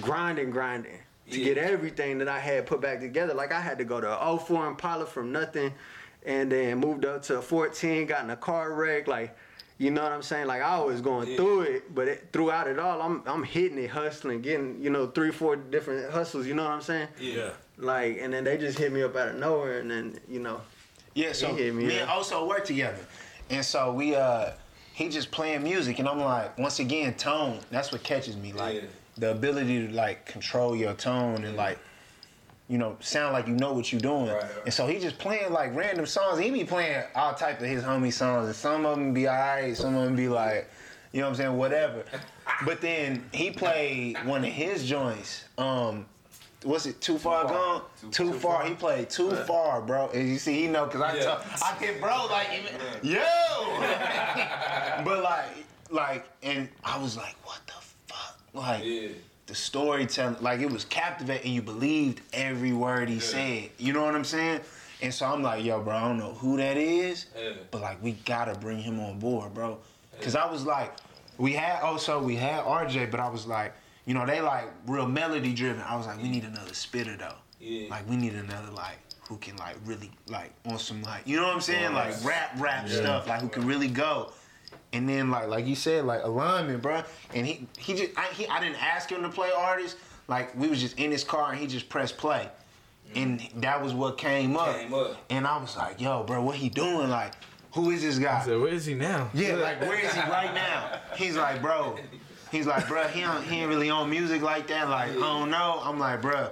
grinding, 0.00 0.50
grinding 0.50 0.98
to 1.30 1.38
Yeah. 1.38 1.44
get 1.54 1.58
everything 1.58 2.18
that 2.18 2.28
I 2.28 2.38
had 2.38 2.64
put 2.66 2.80
back 2.80 3.00
together. 3.00 3.34
Like 3.34 3.52
I 3.52 3.60
had 3.60 3.76
to 3.78 3.84
go 3.84 4.00
to 4.00 4.08
04 4.38 4.66
Impala 4.66 5.04
from 5.04 5.30
nothing, 5.30 5.74
and 6.24 6.50
then 6.50 6.78
moved 6.78 7.04
up 7.04 7.22
to 7.24 7.42
14, 7.42 8.06
got 8.06 8.24
in 8.24 8.30
a 8.30 8.36
car 8.36 8.72
wreck, 8.72 9.06
like. 9.08 9.36
You 9.78 9.92
know 9.92 10.02
what 10.02 10.10
I'm 10.10 10.22
saying? 10.22 10.48
Like 10.48 10.60
I 10.60 10.80
was 10.80 11.00
going 11.00 11.28
Yeah. 11.30 11.36
through 11.36 11.60
it, 11.62 11.94
but 11.94 12.08
it, 12.08 12.28
throughout 12.32 12.66
it 12.66 12.78
all, 12.80 13.00
I'm 13.00 13.22
I'm 13.26 13.44
hitting 13.44 13.78
it, 13.78 13.90
hustling, 13.90 14.42
getting 14.42 14.82
you 14.82 14.90
know 14.90 15.06
three, 15.06 15.30
four 15.30 15.54
different 15.56 16.10
hustles. 16.12 16.46
You 16.46 16.54
know 16.54 16.64
what 16.64 16.72
I'm 16.72 16.80
saying? 16.82 17.08
Yeah. 17.20 17.50
Like, 17.78 18.18
and 18.20 18.32
then 18.32 18.42
they 18.42 18.58
just 18.58 18.76
hit 18.76 18.92
me 18.92 19.02
up 19.04 19.14
out 19.14 19.28
of 19.28 19.36
nowhere, 19.36 19.78
and 19.78 19.88
then 19.90 20.18
you 20.28 20.40
know, 20.40 20.60
Yeah, 21.14 21.32
so 21.32 21.54
hit 21.54 21.72
me 21.74 21.84
me 21.86 21.98
and 22.00 22.10
Oso 22.10 22.46
work 22.48 22.64
together, 22.64 22.98
and 23.50 23.64
so 23.64 23.92
we 23.92 24.16
uh, 24.16 24.50
he 24.94 25.08
just 25.08 25.30
playing 25.30 25.62
music, 25.62 26.00
and 26.00 26.08
I'm 26.08 26.18
like, 26.18 26.58
once 26.58 26.80
again, 26.80 27.14
tone. 27.14 27.60
That's 27.70 27.92
what 27.92 28.02
catches 28.02 28.36
me, 28.36 28.52
like 28.52 28.74
Yeah. 28.82 28.88
the 29.16 29.30
ability 29.30 29.86
to 29.86 29.92
like 29.94 30.26
control 30.26 30.74
your 30.74 30.94
tone 30.94 31.44
and 31.44 31.56
like, 31.56 31.78
you 32.68 32.76
know, 32.78 32.96
sound 33.00 33.32
like 33.32 33.46
you 33.46 33.54
know 33.54 33.72
what 33.72 33.90
you're 33.92 34.00
doing. 34.00 34.26
Right, 34.28 34.42
right. 34.42 34.50
And 34.66 34.74
so 34.74 34.86
he 34.86 34.98
just 34.98 35.18
playing 35.18 35.52
like 35.52 35.74
random 35.74 36.04
songs. 36.06 36.38
He 36.38 36.50
be 36.50 36.64
playing 36.64 37.02
all 37.14 37.32
type 37.34 37.60
of 37.60 37.66
his 37.66 37.82
homie 37.82 38.12
songs, 38.12 38.46
and 38.46 38.54
some 38.54 38.84
of 38.84 38.96
them 38.98 39.14
be 39.14 39.26
alright, 39.28 39.76
some 39.76 39.94
of 39.96 40.04
them 40.04 40.14
be 40.16 40.28
like, 40.28 40.68
you 41.12 41.20
know 41.20 41.26
what 41.26 41.30
I'm 41.30 41.36
saying, 41.36 41.56
whatever. 41.56 42.04
but 42.66 42.80
then 42.82 43.24
he 43.32 43.50
played 43.50 44.16
one 44.26 44.44
of 44.44 44.50
his 44.52 44.86
joints. 44.86 45.44
Um, 45.56 46.04
what's 46.64 46.84
it? 46.84 47.00
Too 47.00 47.16
far, 47.16 47.48
Far. 47.48 47.52
gone. 47.56 47.82
Too- 48.02 48.10
Too, 48.10 48.32
Too 48.32 48.38
far. 48.38 48.58
Far. 48.60 48.68
He 48.68 48.74
played 48.74 49.08
too 49.08 49.30
far, 49.30 49.80
bro. 49.80 50.10
And 50.12 50.28
you 50.28 50.38
see, 50.38 50.52
he 50.60 50.66
know 50.68 50.84
because 50.84 51.00
I 51.00 51.16
Yeah. 51.16 51.22
tell, 51.22 51.42
I 51.64 51.76
get 51.80 52.00
bro 52.00 52.26
like, 52.30 52.48
yo. 53.02 53.24
but 55.04 55.22
like, 55.22 55.46
like, 55.90 56.26
and 56.42 56.68
I 56.84 56.98
was 56.98 57.16
like, 57.16 57.34
what 57.46 57.60
the 57.66 57.72
fuck, 58.12 58.38
like. 58.52 58.84
Yeah. 58.84 59.08
The 59.48 59.54
storytelling, 59.54 60.36
like 60.42 60.60
it 60.60 60.70
was 60.70 60.84
captivating. 60.84 61.54
You 61.54 61.62
believed 61.62 62.20
every 62.34 62.74
word 62.74 63.08
he 63.08 63.18
said. 63.18 63.70
You 63.78 63.94
know 63.94 64.04
what 64.04 64.14
I'm 64.14 64.22
saying? 64.22 64.60
And 65.00 65.12
so 65.12 65.24
I'm 65.24 65.42
like, 65.42 65.64
yo, 65.64 65.80
bro, 65.80 65.96
I 65.96 66.02
don't 66.02 66.18
know 66.18 66.34
who 66.34 66.58
that 66.58 66.76
is, 66.76 67.26
Yeah. 67.34 67.52
but 67.70 67.80
like 67.80 68.02
we 68.02 68.12
gotta 68.12 68.54
bring 68.58 68.78
him 68.78 69.00
on 69.00 69.18
board, 69.18 69.54
bro. 69.54 69.78
Cause 70.20 70.36
I 70.36 70.50
was 70.50 70.66
like, 70.66 70.92
we 71.38 71.54
had 71.54 71.80
oh, 71.82 71.86
also 71.92 72.22
we 72.22 72.36
had 72.36 72.62
RJ, 72.64 73.10
but 73.10 73.20
I 73.20 73.30
was 73.30 73.46
like, 73.46 73.72
you 74.04 74.12
know, 74.12 74.26
they 74.26 74.42
like 74.42 74.68
real 74.86 75.06
melody 75.06 75.54
driven. 75.54 75.80
I 75.80 75.96
was 75.96 76.06
like, 76.06 76.20
we 76.20 76.28
need 76.28 76.44
another 76.44 76.74
spitter 76.74 77.16
though. 77.16 77.36
Yeah. 77.58 77.88
Like 77.88 78.06
we 78.06 78.16
need 78.16 78.34
another 78.34 78.70
like 78.72 78.98
who 79.30 79.38
can 79.38 79.56
like 79.56 79.76
really 79.86 80.10
like 80.28 80.52
on 80.66 80.78
some 80.78 81.00
like 81.04 81.26
you 81.26 81.36
know 81.36 81.46
what 81.46 81.54
I'm 81.54 81.60
saying? 81.62 81.94
Like 81.94 82.22
rap 82.22 82.50
rap 82.58 82.86
stuff, 82.86 83.26
like 83.26 83.40
who 83.40 83.48
can 83.48 83.66
really 83.66 83.88
go. 83.88 84.30
And 84.92 85.08
then 85.08 85.30
like 85.30 85.48
like 85.48 85.66
you 85.66 85.74
said, 85.74 86.04
like 86.04 86.24
alignment, 86.24 86.82
bro. 86.82 87.02
And 87.34 87.46
he 87.46 87.66
he 87.78 87.94
just 87.94 88.10
I 88.16 88.26
he 88.26 88.46
I 88.46 88.60
didn't 88.60 88.82
ask 88.82 89.10
him 89.10 89.22
to 89.22 89.28
play 89.28 89.50
artists. 89.54 90.00
Like 90.28 90.54
we 90.56 90.68
was 90.68 90.80
just 90.80 90.98
in 90.98 91.10
his 91.10 91.24
car 91.24 91.50
and 91.52 91.60
he 91.60 91.66
just 91.66 91.88
pressed 91.88 92.16
play. 92.16 92.48
And 93.14 93.40
that 93.56 93.82
was 93.82 93.94
what 93.94 94.18
came 94.18 94.56
up. 94.56 94.76
Came 94.76 94.92
up. 94.92 95.16
And 95.30 95.46
I 95.46 95.56
was 95.56 95.76
like, 95.76 96.00
yo, 96.00 96.24
bro, 96.24 96.42
what 96.42 96.56
he 96.56 96.68
doing? 96.68 97.08
Like, 97.08 97.32
who 97.72 97.90
is 97.90 98.02
this 98.02 98.18
guy? 98.18 98.44
So 98.44 98.60
where 98.60 98.72
is 98.72 98.84
he 98.84 98.94
now? 98.94 99.30
Yeah, 99.32 99.54
like 99.54 99.80
where 99.80 99.98
is 99.98 100.12
he 100.12 100.20
right 100.20 100.52
now? 100.54 101.00
He's 101.16 101.36
like, 101.36 101.62
bro. 101.62 101.98
He's 102.50 102.66
like, 102.66 102.88
bro, 102.88 103.06
he, 103.08 103.20
don't, 103.20 103.42
he 103.44 103.60
ain't 103.60 103.68
really 103.68 103.90
on 103.90 104.08
music 104.08 104.40
like 104.42 104.66
that. 104.68 104.88
Like, 104.88 105.10
I 105.10 105.14
don't 105.14 105.50
know. 105.50 105.80
I'm 105.82 105.98
like, 105.98 106.22
bro, 106.22 106.48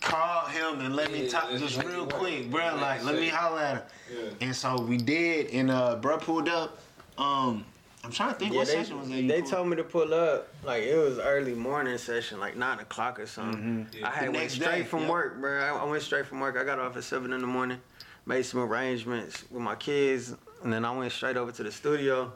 call 0.00 0.46
him 0.46 0.80
and 0.80 0.94
let 0.94 1.10
me 1.10 1.28
talk 1.28 1.50
just 1.52 1.82
real 1.82 2.06
quick, 2.06 2.50
bro. 2.50 2.76
Like, 2.76 3.04
let 3.04 3.14
me 3.14 3.28
holler 3.28 3.60
at 3.60 3.74
him. 3.74 3.82
Yeah. 4.14 4.46
And 4.48 4.56
so 4.56 4.80
we 4.80 4.98
did, 4.98 5.48
and 5.50 5.70
uh, 5.70 5.96
bro 5.96 6.18
pulled 6.18 6.48
up. 6.48 6.78
Um, 7.18 7.64
I'm 8.04 8.12
trying 8.12 8.32
to 8.32 8.34
think 8.38 8.52
Yeah, 8.52 8.58
what 8.60 8.66
they, 8.68 8.72
session 8.74 8.98
was 9.00 9.08
that? 9.08 9.26
they 9.28 9.40
pulled? 9.40 9.50
told 9.52 9.68
me 9.68 9.76
to 9.76 9.84
pull 9.84 10.14
up. 10.14 10.48
Like 10.64 10.84
it 10.84 10.96
was 10.96 11.18
early 11.18 11.54
morning 11.54 11.98
session, 11.98 12.38
like 12.38 12.56
nine 12.56 12.78
o'clock 12.78 13.18
or 13.18 13.26
something. 13.26 13.88
Yeah. 13.92 14.06
I 14.08 14.10
had 14.10 14.28
The 14.28 14.32
went 14.38 14.50
straight 14.52 14.70
day, 14.78 14.84
from 14.84 15.02
yeah. 15.02 15.10
work, 15.10 15.40
bro. 15.40 15.58
I, 15.60 15.76
I 15.76 15.84
went 15.84 16.02
straight 16.02 16.26
from 16.26 16.40
work. 16.40 16.56
I 16.56 16.64
got 16.64 16.78
off 16.78 16.96
at 16.96 17.04
seven 17.04 17.32
in 17.32 17.40
the 17.40 17.46
morning, 17.46 17.80
made 18.24 18.42
some 18.42 18.60
arrangements 18.60 19.44
with 19.50 19.62
my 19.62 19.74
kids, 19.74 20.34
and 20.62 20.72
then 20.72 20.84
I 20.84 20.96
went 20.96 21.10
straight 21.12 21.36
over 21.36 21.50
to 21.52 21.62
the 21.64 21.72
studio, 21.72 22.32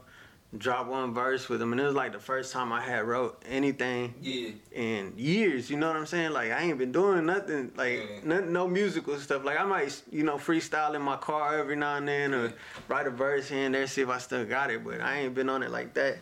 dropped 0.58 0.90
one 0.90 1.14
verse 1.14 1.48
with 1.48 1.60
them, 1.60 1.72
and 1.72 1.80
it 1.80 1.84
was 1.84 1.94
like 1.94 2.12
the 2.12 2.18
first 2.18 2.52
time 2.52 2.72
I 2.72 2.80
had 2.82 3.04
wrote 3.04 3.42
anything 3.48 4.14
Yeah. 4.20 4.50
in 4.72 5.14
years. 5.16 5.70
You 5.70 5.78
know 5.78 5.88
what 5.88 5.96
I'm 5.96 6.06
saying? 6.06 6.32
Like 6.32 6.52
I 6.52 6.60
ain't 6.62 6.78
been 6.78 6.92
doing 6.92 7.24
nothing, 7.26 7.72
like 7.76 7.98
Yeah. 7.98 8.18
no, 8.24 8.40
no 8.40 8.68
musical 8.68 9.18
stuff. 9.18 9.44
Like 9.44 9.58
I 9.58 9.64
might, 9.64 10.02
you 10.10 10.24
know, 10.24 10.36
freestyle 10.36 10.94
in 10.94 11.02
my 11.02 11.16
car 11.16 11.58
every 11.58 11.76
now 11.76 11.96
and 11.96 12.06
then, 12.06 12.34
or 12.34 12.52
write 12.88 13.06
a 13.06 13.10
verse 13.10 13.48
here 13.48 13.64
and 13.66 13.74
there, 13.74 13.86
see 13.86 14.02
if 14.02 14.08
I 14.08 14.18
still 14.18 14.44
got 14.44 14.70
it. 14.70 14.84
But 14.84 15.00
I 15.00 15.20
ain't 15.20 15.34
been 15.34 15.48
on 15.48 15.62
it 15.62 15.70
like 15.70 15.94
that. 15.94 16.18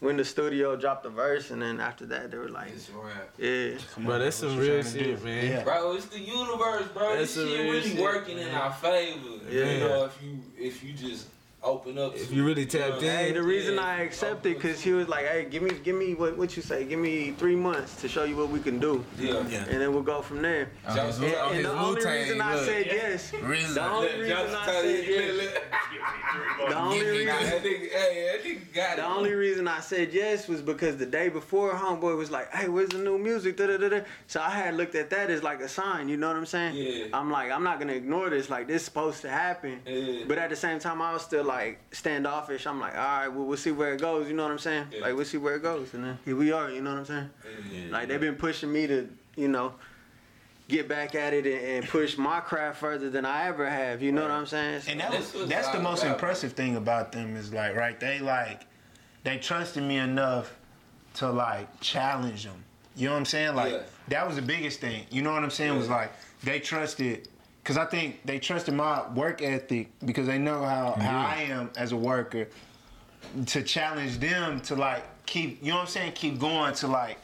Went 0.00 0.18
to 0.18 0.24
the 0.24 0.28
studio, 0.28 0.76
dropped 0.76 1.04
the 1.04 1.08
verse, 1.08 1.50
and 1.50 1.62
then 1.62 1.80
after 1.80 2.04
that, 2.06 2.30
they 2.30 2.36
were 2.36 2.48
like, 2.48 2.70
It's 2.74 2.90
rap. 2.90 3.30
yeah. 3.38 3.78
Bro, 3.96 4.18
that's 4.18 4.36
some 4.36 4.58
real 4.58 4.82
shit, 4.82 5.18
do? 5.20 5.24
man. 5.24 5.46
Yeah. 5.50 5.62
Bro, 5.62 5.92
it's 5.94 6.06
the 6.06 6.18
universe, 6.18 6.88
bro. 6.92 7.16
That's 7.16 7.34
this 7.34 7.48
shit 7.48 7.60
really 7.70 7.88
shit, 7.90 8.00
working 8.00 8.38
in 8.38 8.48
our 8.50 8.72
favor. 8.72 9.20
Yeah. 9.48 9.72
You 9.72 9.78
know, 9.80 10.04
if 10.06 10.18
you 10.22 10.38
if 10.58 10.82
you 10.84 10.92
just 10.94 11.28
open 11.64 11.98
up. 11.98 12.14
If 12.14 12.28
to 12.28 12.34
you 12.34 12.44
really 12.44 12.62
it, 12.62 12.70
tapped 12.70 13.02
know? 13.02 13.08
in. 13.08 13.16
Hey, 13.16 13.32
the 13.32 13.42
reason 13.42 13.74
Yeah. 13.76 13.86
I 13.86 13.94
accepted, 14.00 14.60
cause 14.60 14.80
he 14.80 14.92
was 14.92 15.08
like, 15.08 15.26
"Hey, 15.26 15.46
give 15.50 15.62
me, 15.62 15.70
give 15.82 15.96
me 15.96 16.14
what, 16.14 16.36
what 16.36 16.56
you 16.56 16.62
say? 16.62 16.84
Give 16.84 16.98
me 16.98 17.32
three 17.38 17.56
months 17.56 18.00
to 18.02 18.08
show 18.08 18.24
you 18.24 18.36
what 18.36 18.50
we 18.50 18.60
can 18.60 18.78
do, 18.78 19.04
Yeah. 19.18 19.42
Yeah. 19.48 19.64
and 19.68 19.80
then 19.80 19.92
we'll 19.92 20.02
go 20.02 20.22
from 20.22 20.42
there." 20.42 20.70
On 20.86 20.96
his, 20.96 21.16
And- 21.18 21.24
And, 21.34 21.64
the 21.64 21.72
only 21.72 21.94
Wu-Tang 21.96 22.22
reason 22.22 22.40
I 22.40 22.54
look. 22.54 22.64
said 22.64 22.86
yes, 22.86 23.32
Reason. 23.42 23.74
the 23.74 23.88
only 23.88 24.08
Look, 24.08 24.20
reason 24.20 24.36
I 24.54 24.66
said 24.66 25.04
yes, 25.08 25.50
the 26.68 26.76
only 26.78 27.00
reason. 27.00 27.26
that 27.26 27.62
nigga, 27.62 27.90
hey, 27.90 28.30
that 28.32 28.44
nigga 28.44 28.74
got 28.74 28.92
it. 28.92 28.96
The 28.96 29.06
only 29.06 29.32
reason 29.32 29.68
I 29.68 29.80
said 29.80 30.12
yes 30.12 30.48
was 30.48 30.60
because 30.62 30.96
the 30.96 31.06
day 31.06 31.28
before, 31.28 31.72
homeboy 31.72 32.16
was 32.16 32.30
like, 32.30 32.52
"Hey, 32.52 32.68
where's 32.68 32.90
the 32.90 32.98
new 32.98 33.18
music?" 33.18 33.56
Da, 33.56 33.66
da, 33.66 33.76
da, 33.76 33.88
da. 33.88 34.00
So 34.26 34.40
I 34.40 34.50
had 34.50 34.76
looked 34.76 34.94
at 34.94 35.10
that 35.10 35.30
as 35.30 35.42
like 35.42 35.60
a 35.60 35.68
sign. 35.68 36.08
You 36.08 36.16
know 36.16 36.28
what 36.28 36.36
I'm 36.36 36.46
saying? 36.46 36.74
Yeah. 36.76 37.06
I'm 37.12 37.30
like, 37.30 37.50
I'm 37.50 37.62
not 37.64 37.78
gonna 37.78 37.92
ignore 37.94 38.30
this. 38.30 38.50
Like 38.50 38.66
this 38.66 38.82
is 38.82 38.84
supposed 38.84 39.22
to 39.22 39.28
happen. 39.30 39.80
Yeah. 39.86 40.24
But 40.26 40.38
at 40.38 40.50
the 40.50 40.56
same 40.56 40.78
time, 40.78 41.00
I 41.00 41.12
was 41.12 41.22
still 41.22 41.44
like 41.44 41.53
standoffish. 41.92 42.66
I'm 42.66 42.80
like, 42.80 42.94
all 42.96 43.00
right, 43.00 43.28
well, 43.28 43.44
we'll 43.44 43.56
see 43.56 43.70
where 43.70 43.94
it 43.94 44.00
goes. 44.00 44.28
You 44.28 44.34
know 44.34 44.42
what 44.44 44.52
I'm 44.52 44.58
saying? 44.58 44.86
Yeah. 44.92 45.00
Like 45.02 45.16
we'll 45.16 45.24
see 45.24 45.38
where 45.38 45.56
it 45.56 45.62
goes, 45.62 45.94
and 45.94 46.04
then 46.04 46.18
here 46.24 46.36
we 46.36 46.52
are. 46.52 46.70
You 46.70 46.80
know 46.82 46.90
what 46.90 47.00
I'm 47.00 47.04
saying? 47.06 47.30
Yeah. 47.72 47.80
Like 47.90 48.08
they've 48.08 48.20
been 48.20 48.36
pushing 48.36 48.72
me 48.72 48.86
to, 48.86 49.08
you 49.36 49.48
know, 49.48 49.74
get 50.68 50.88
back 50.88 51.14
at 51.14 51.34
it 51.34 51.46
and, 51.46 51.64
and 51.82 51.88
push 51.88 52.16
my 52.16 52.40
craft 52.40 52.78
further 52.80 53.10
than 53.10 53.24
I 53.26 53.46
ever 53.48 53.68
have. 53.68 54.02
You 54.02 54.12
know 54.12 54.22
what 54.22 54.30
I'm 54.30 54.46
saying? 54.46 54.82
And 54.88 55.00
that 55.00 55.12
That's 55.12 55.32
was, 55.34 55.48
that's 55.48 55.68
the 55.68 55.80
most 55.80 56.02
about. 56.02 56.14
impressive 56.14 56.52
thing 56.52 56.76
about 56.76 57.12
them 57.12 57.36
is 57.36 57.52
like 57.52 57.74
right 57.76 57.98
they 58.00 58.18
like 58.20 58.62
they 59.24 59.36
trusted 59.38 59.82
me 59.82 59.96
enough 59.98 60.54
to 61.14 61.30
like 61.30 61.68
challenge 61.80 62.44
them. 62.44 62.62
You 62.96 63.06
know 63.08 63.12
what 63.14 63.18
I'm 63.20 63.24
saying? 63.26 63.54
Like 63.54 63.72
Yeah. 63.72 63.80
that 64.08 64.26
was 64.26 64.36
the 64.36 64.42
biggest 64.42 64.80
thing. 64.80 65.04
You 65.10 65.22
know 65.22 65.32
what 65.32 65.42
I'm 65.42 65.50
saying? 65.50 65.76
Was 65.76 65.88
like 65.88 66.12
they 66.42 66.60
trusted 66.60 67.28
because 67.64 67.78
I 67.78 67.86
think 67.86 68.20
they 68.26 68.38
trusted 68.38 68.74
my 68.74 69.10
work 69.14 69.40
ethic 69.40 69.88
because 70.04 70.26
they 70.26 70.36
know 70.36 70.62
how, 70.62 70.92
how 70.98 71.20
I 71.20 71.46
am 71.48 71.70
as 71.78 71.92
a 71.92 71.96
worker 71.96 72.46
to 73.46 73.62
challenge 73.62 74.18
them 74.18 74.60
to 74.60 74.74
like 74.74 75.02
keep 75.24 75.62
you 75.62 75.70
know 75.70 75.76
what 75.76 75.82
I'm 75.82 75.86
saying? 75.88 76.12
Keep 76.12 76.38
going 76.38 76.74
to 76.74 76.88
like 76.88 77.16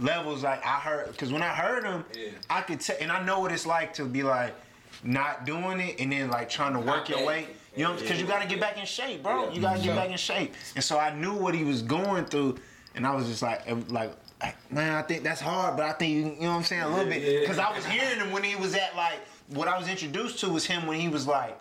levels 0.00 0.42
like 0.42 0.64
I 0.64 0.80
heard 0.80 1.08
because 1.08 1.30
when 1.30 1.42
I 1.42 1.48
heard 1.48 1.84
them 1.84 2.02
Yeah. 2.18 2.30
I 2.48 2.62
could 2.62 2.80
tell 2.80 2.96
and 2.98 3.12
I 3.12 3.22
know 3.26 3.40
what 3.40 3.52
it's 3.52 3.66
like 3.66 3.92
to 3.94 4.06
be 4.06 4.22
like 4.22 4.54
not 5.02 5.44
doing 5.44 5.80
it 5.80 6.00
and 6.00 6.10
then 6.10 6.30
like 6.30 6.48
trying 6.48 6.72
to 6.72 6.80
work 6.80 7.10
your 7.10 7.26
way 7.26 7.46
you 7.76 7.84
know 7.84 7.92
because 7.94 8.18
you 8.18 8.26
got 8.26 8.40
to 8.40 8.48
get 8.48 8.58
back 8.60 8.78
in 8.78 8.86
shape 8.86 9.22
bro. 9.22 9.48
Yeah. 9.48 9.52
you 9.52 9.60
got 9.60 9.76
to 9.76 9.82
get 9.82 9.94
back 9.94 10.08
in 10.08 10.16
shape. 10.16 10.54
And 10.74 10.82
so 10.82 10.98
I 10.98 11.14
knew 11.14 11.34
what 11.34 11.54
he 11.54 11.62
was 11.62 11.82
going 11.82 12.24
through 12.24 12.56
and 12.94 13.06
I 13.06 13.14
was 13.14 13.26
just 13.26 13.42
like 13.42 13.68
like 13.90 14.16
man 14.70 14.94
I 14.94 15.02
think 15.02 15.24
that's 15.24 15.42
hard 15.42 15.76
but 15.76 15.84
I 15.84 15.92
think 15.92 16.10
you, 16.10 16.24
you 16.24 16.40
know 16.40 16.52
what 16.52 16.56
I'm 16.56 16.64
saying 16.64 16.82
a 16.82 16.88
little 16.88 17.04
bit. 17.04 17.40
Because 17.42 17.58
I 17.58 17.70
was 17.76 17.84
hearing 17.84 18.18
him 18.18 18.32
when 18.32 18.42
he 18.42 18.56
was 18.56 18.74
at 18.74 18.96
like 18.96 19.18
what 19.48 19.68
I 19.68 19.78
was 19.78 19.88
introduced 19.88 20.40
to 20.40 20.48
was 20.48 20.64
him 20.66 20.86
when 20.86 20.98
he 21.00 21.08
was 21.08 21.26
like 21.26 21.58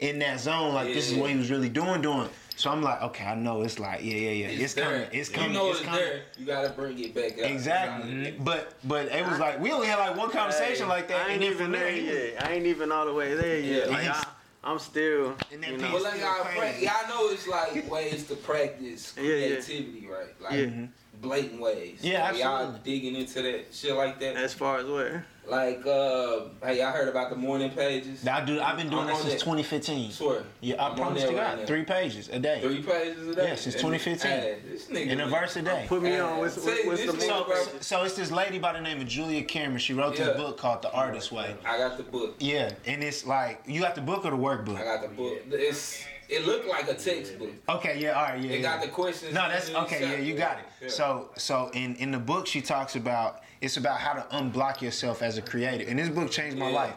in 0.00 0.18
that 0.18 0.40
zone 0.40 0.74
like 0.74 0.92
this 0.92 1.10
is 1.10 1.16
what 1.16 1.30
he 1.30 1.36
was 1.36 1.50
really 1.50 1.68
doing 1.68 2.02
doing 2.02 2.28
so 2.56 2.70
I'm 2.70 2.82
like 2.82 3.00
okay 3.02 3.24
I 3.24 3.34
know 3.34 3.62
it's 3.62 3.78
like 3.78 4.02
yeah 4.04 4.14
yeah 4.14 4.30
yeah 4.30 4.46
it's, 4.64 4.74
there. 4.74 4.84
coming 4.84 5.06
it's 5.12 5.28
coming 5.28 5.50
You 5.52 5.58
know 5.58 5.70
it's 5.70 5.80
it's, 5.80 5.88
coming 5.88 6.04
there. 6.04 6.22
You 6.38 6.46
gotta 6.46 6.70
bring 6.70 6.98
it 6.98 7.14
back 7.14 7.32
up. 7.32 7.50
Exactly. 7.50 8.34
But 8.40 8.74
but 8.84 9.06
it 9.06 9.24
was 9.26 9.38
like 9.38 9.60
we 9.60 9.70
only 9.72 9.86
had 9.86 9.98
like 9.98 10.16
one 10.16 10.30
conversation 10.30 10.84
Hey, 10.86 10.90
like 10.92 11.08
that. 11.08 11.26
I 11.26 11.32
and 11.32 11.42
ain't 11.42 11.54
even 11.54 11.72
there 11.72 11.90
he 11.90 12.08
was- 12.08 12.32
I 12.40 12.52
ain't 12.52 12.66
even 12.66 12.90
all 12.92 13.06
the 13.06 13.14
way 13.14 13.34
there 13.34 13.58
yet. 13.60 13.86
Yeah. 13.90 13.92
Like, 13.96 14.08
I, 14.08 14.24
I'm 14.64 14.78
still, 14.78 15.34
And 15.50 15.60
that 15.62 15.70
you 15.70 15.76
piece- 15.76 15.82
know, 15.82 15.92
Well, 15.94 16.02
like 16.04 16.20
y'all, 16.20 16.44
Crazy. 16.44 16.86
pra- 16.86 16.94
y'all 17.02 17.08
know 17.08 17.32
it's 17.32 17.48
like 17.48 17.90
ways 17.90 18.24
to 18.28 18.36
practice 18.36 19.12
Yeah, 19.16 19.22
yeah. 19.22 19.46
creativity, 19.46 20.06
right? 20.08 20.40
Like 20.40 20.52
Yeah. 20.52 20.58
Mm-hmm. 20.66 20.84
blatant 21.20 21.60
ways. 21.60 21.98
Yeah, 22.02 22.22
like, 22.30 22.38
y'all 22.40 22.56
absolutely. 22.58 22.80
digging 22.92 23.16
into 23.16 23.42
that 23.42 23.64
shit 23.72 23.94
like 23.96 24.20
that. 24.20 24.36
as 24.36 24.52
far 24.54 24.78
as 24.78 24.86
what? 24.86 25.12
Like, 25.48 25.84
uh, 25.84 26.42
hey, 26.64 26.78
y'all 26.78 26.92
heard 26.92 27.08
about 27.08 27.28
the 27.30 27.36
morning 27.36 27.70
pages? 27.70 28.26
I 28.26 28.44
do. 28.44 28.60
I've 28.60 28.76
been 28.76 28.88
doing 28.88 29.02
I'm 29.02 29.06
that 29.08 29.16
since 29.16 29.32
that. 29.34 29.40
2015. 29.40 30.12
Swear. 30.12 30.44
Yeah, 30.60 30.76
I 30.76 30.84
I'm 30.86 30.90
on 30.92 30.96
promise 30.98 31.22
there 31.22 31.32
to 31.32 31.36
right 31.36 31.50
God, 31.50 31.58
now. 31.60 31.66
three 31.66 31.82
pages 31.84 32.28
a 32.28 32.38
day, 32.38 32.60
Three 32.62 32.80
pages 32.80 33.26
a 33.28 33.34
day. 33.34 33.48
Yeah, 33.48 33.54
since 33.56 33.74
And- 33.74 33.82
2015. 33.82 34.30
Hey, 34.30 34.58
this 34.70 34.86
nigga. 34.86 35.06
in 35.08 35.20
a 35.20 35.26
verse 35.28 35.56
a 35.56 35.62
day. 35.62 35.84
Put 35.88 36.02
me 36.02 36.10
Hey, 36.10 36.20
on. 36.20 36.38
What's, 36.38 36.54
tell 36.64 36.74
what's 36.86 37.04
the 37.04 37.20
So, 37.20 37.46
so, 37.48 37.68
so 37.80 38.02
it's 38.04 38.14
this 38.14 38.30
lady 38.30 38.60
by 38.60 38.72
the 38.72 38.80
name 38.80 39.00
of 39.00 39.08
Julia 39.08 39.42
Cameron. 39.42 39.78
She 39.78 39.94
wrote 39.94 40.16
this 40.16 40.34
book 40.36 40.58
called 40.58 40.80
The 40.82 40.92
Artist 40.92 41.32
Way. 41.32 41.56
I 41.66 41.76
got 41.76 41.96
the 41.96 42.04
book. 42.04 42.36
Yeah, 42.38 42.70
and 42.86 43.02
it's 43.02 43.26
like 43.26 43.62
you 43.66 43.80
got 43.80 43.96
the 43.96 44.00
book 44.00 44.24
or 44.24 44.30
the 44.30 44.36
workbook. 44.36 44.76
I 44.80 44.84
got 44.84 45.02
the 45.02 45.08
book. 45.08 45.38
It's 45.50 46.04
it 46.32 46.46
looked 46.46 46.66
like 46.66 46.88
a 46.88 46.94
textbook. 46.94 47.50
Okay, 47.68 47.98
yeah, 48.00 48.12
all 48.12 48.22
right, 48.24 48.40
yeah. 48.40 48.50
It 48.52 48.60
yeah. 48.60 48.62
got 48.62 48.82
the 48.82 48.88
questions. 48.88 49.34
No, 49.34 49.48
that's 49.48 49.68
in 49.68 49.76
okay. 49.76 50.00
Yeah, 50.00 50.18
you 50.18 50.34
got 50.34 50.58
it. 50.58 50.64
Yeah. 50.80 50.88
So, 50.88 51.30
so 51.36 51.70
in 51.74 51.94
in 51.96 52.10
the 52.10 52.18
book, 52.18 52.46
she 52.46 52.60
talks 52.62 52.96
about 52.96 53.42
it's 53.60 53.76
about 53.76 53.98
how 54.00 54.14
to 54.14 54.22
unblock 54.36 54.80
yourself 54.80 55.22
as 55.22 55.36
a 55.38 55.42
creative, 55.42 55.88
and 55.88 55.98
this 55.98 56.08
book 56.08 56.30
changed 56.30 56.56
my 56.56 56.70
Yeah. 56.70 56.74
life. 56.76 56.94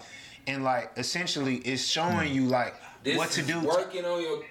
And 0.48 0.64
like 0.64 0.92
essentially, 0.98 1.58
it's 1.58 1.84
showing 1.86 2.34
you 2.34 2.46
like 2.46 2.76
this 3.04 3.18
what 3.18 3.32
to 3.32 3.42
do. 3.42 3.60
Working 3.60 4.06
on 4.06 4.22
your 4.22 4.44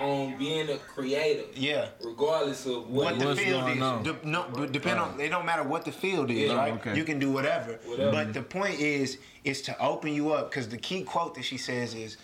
on 0.00 0.36
being 0.38 0.68
a 0.70 0.76
creator, 0.78 1.44
yeah. 1.54 1.86
regardless 2.04 2.66
of 2.66 2.90
what, 2.90 3.04
What 3.12 3.18
the 3.20 3.26
What's 3.26 3.38
is. 3.40 3.46
field 3.46 3.60
going 3.62 3.76
is, 3.76 3.82
on? 3.82 4.02
De- 4.02 4.18
no, 4.24 4.46
but 4.52 4.72
depend 4.72 4.98
on. 4.98 5.20
It 5.20 5.28
don't 5.28 5.46
matter 5.46 5.62
what 5.62 5.84
the 5.84 5.92
field 5.92 6.30
is, 6.32 6.50
Yeah. 6.50 6.56
right? 6.56 6.72
Okay. 6.74 6.96
You 6.96 7.04
can 7.04 7.20
do 7.20 7.30
whatever. 7.30 7.78
Whatever. 7.84 8.10
But 8.10 8.34
the 8.34 8.42
point 8.42 8.80
is, 8.80 9.18
is 9.44 9.62
to 9.62 9.78
open 9.80 10.12
you 10.12 10.32
up 10.32 10.50
because 10.50 10.68
the 10.68 10.78
key 10.78 11.02
quote 11.04 11.36
that 11.36 11.44
she 11.44 11.56
says 11.58 11.94
is, 11.94 12.16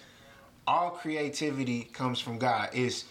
"All 0.67 0.91
creativity 0.91 1.85
comes 1.93 2.21
from 2.21 2.39
God." 2.39 2.71
Is 2.75 3.05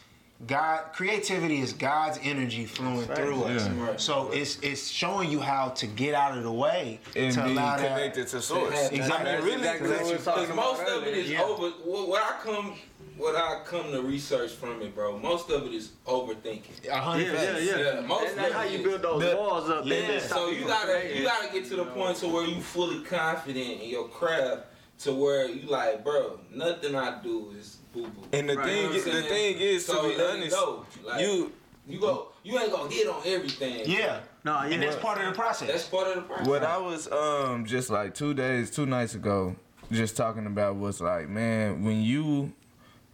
God 0.48 0.94
creativity 0.94 1.60
is 1.60 1.74
God's 1.74 2.18
energy 2.24 2.66
flowing 2.66 3.06
through 3.08 3.44
us. 3.44 3.68
Yeah. 3.68 3.84
Right. 3.90 4.00
So 4.00 4.32
it's 4.32 4.58
it's 4.62 4.88
showing 4.90 5.30
you 5.30 5.42
how 5.42 5.70
to 5.70 5.86
get 5.86 6.16
out 6.16 6.38
of 6.38 6.44
the 6.44 6.52
way 6.52 7.02
And 7.16 7.34
to 7.34 7.44
be 7.44 7.52
allow 7.52 7.76
that. 7.76 7.88
connected 7.98 8.28
to 8.30 8.42
source. 8.42 8.72
Exactly. 8.74 9.00
Exactly. 9.00 9.30
I 9.32 9.36
mean, 9.36 9.44
really, 9.44 9.56
Exactly 9.58 9.90
what 9.90 9.98
we 9.98 10.04
because 10.12 10.26
was 10.26 10.26
talking 10.26 10.56
most 10.56 10.82
of 10.88 11.04
it 11.08 11.18
is 11.18 11.30
Yeah. 11.30 11.42
over. 11.44 11.68
What, 11.84 12.08
what 12.08 12.22
I 12.24 12.38
come, 12.42 12.74
what 13.18 13.36
I 13.36 13.64
come 13.66 13.92
to 13.92 14.02
research 14.02 14.52
from 14.52 14.82
it, 14.82 14.96
bro. 14.96 15.20
Most 15.20 15.50
of 15.50 15.66
it 15.66 15.74
is 15.74 15.90
overthinking. 16.08 16.88
A 16.90 16.96
hundred 16.96 17.34
Yeah, 17.34 17.42
yeah, 17.44 17.58
yeah. 17.58 17.78
Yeah, 17.96 18.00
most 18.08 18.30
and 18.30 18.38
that's 18.38 18.48
of 18.52 18.54
how 18.54 18.64
it 18.64 18.72
you 18.72 18.84
build 18.86 19.02
those 19.02 19.22
The- 19.22 19.36
walls 19.36 19.70
up. 19.70 19.86
yeah. 19.86 19.94
and 19.96 20.10
then 20.10 20.22
stop 20.22 20.38
So 20.38 20.50
you 20.52 20.60
you 20.60 20.68
gotta 20.68 21.18
you 21.18 21.24
gotta 21.26 21.52
get 21.52 21.66
to 21.68 21.76
the 21.76 21.84
point 21.84 22.16
to 22.20 22.30
where 22.30 22.46
you 22.48 22.62
fully 22.62 23.04
confident 23.04 23.82
in 23.82 23.90
your 23.90 24.08
craft, 24.08 24.68
to 25.00 25.14
where 25.14 25.48
you 25.48 25.68
like, 25.68 26.04
bro, 26.04 26.40
nothing 26.54 26.96
I 26.96 27.22
do 27.22 27.54
is 27.58 27.78
boo 27.94 28.04
boo. 28.04 28.24
And 28.34 28.50
the 28.50 28.58
Right. 28.58 28.66
thing, 28.66 28.94
You 28.94 29.06
know 29.06 29.22
the 29.22 29.24
thing 29.24 29.58
is, 29.60 29.86
So 29.86 30.02
to 30.04 30.10
be 30.10 30.16
let 30.16 30.26
it 30.30 30.32
honest, 30.38 30.56
go. 30.56 30.86
Like, 31.04 31.22
you 31.22 31.52
you 31.88 32.00
go, 32.00 32.28
you 32.44 32.60
ain't 32.60 32.72
gonna 32.72 32.90
hit 32.92 33.08
on 33.08 33.22
everything. 33.26 33.90
Yeah. 33.90 34.20
No, 34.44 34.54
yeah. 34.64 34.74
And 34.74 34.84
that's 34.84 34.98
part 34.98 35.20
of 35.20 35.26
the 35.26 35.32
process. 35.32 35.68
that's 35.70 35.88
part 35.88 36.08
of 36.08 36.16
the 36.16 36.22
process. 36.22 36.48
What 36.48 36.64
I 36.64 36.78
was 36.78 37.12
um 37.12 37.66
just 37.66 37.90
like 37.90 38.14
two 38.14 38.34
days, 38.34 38.70
two 38.70 38.86
nights 38.86 39.16
ago, 39.16 39.56
just 39.92 40.16
talking 40.16 40.46
about 40.46 40.76
was 40.76 41.02
like, 41.02 41.30
man, 41.30 41.84
when 41.84 42.02
you 42.02 42.54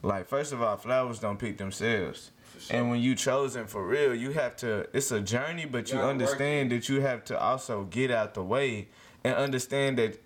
like 0.02 0.28
first 0.28 0.52
of 0.54 0.62
all, 0.62 0.78
flowers 0.78 1.20
don't 1.20 1.38
pick 1.40 1.58
themselves. 1.58 2.32
sure. 2.60 2.76
And 2.78 2.90
when 2.90 3.00
you 3.00 3.16
chosen 3.16 3.66
for 3.68 3.86
real, 3.86 4.14
you 4.16 4.32
have 4.32 4.56
to 4.58 4.88
it's 4.92 5.12
a 5.12 5.22
journey, 5.22 5.66
but 5.66 5.90
you 5.90 5.96
Gotta 5.96 6.08
work 6.08 6.12
understand 6.12 6.72
that 6.72 6.90
you 6.90 7.02
have 7.02 7.24
to 7.26 7.40
also 7.40 7.84
get 7.84 8.10
out 8.12 8.34
the 8.34 8.44
way 8.44 8.88
and 9.24 9.36
understand 9.36 9.98
that 10.00 10.18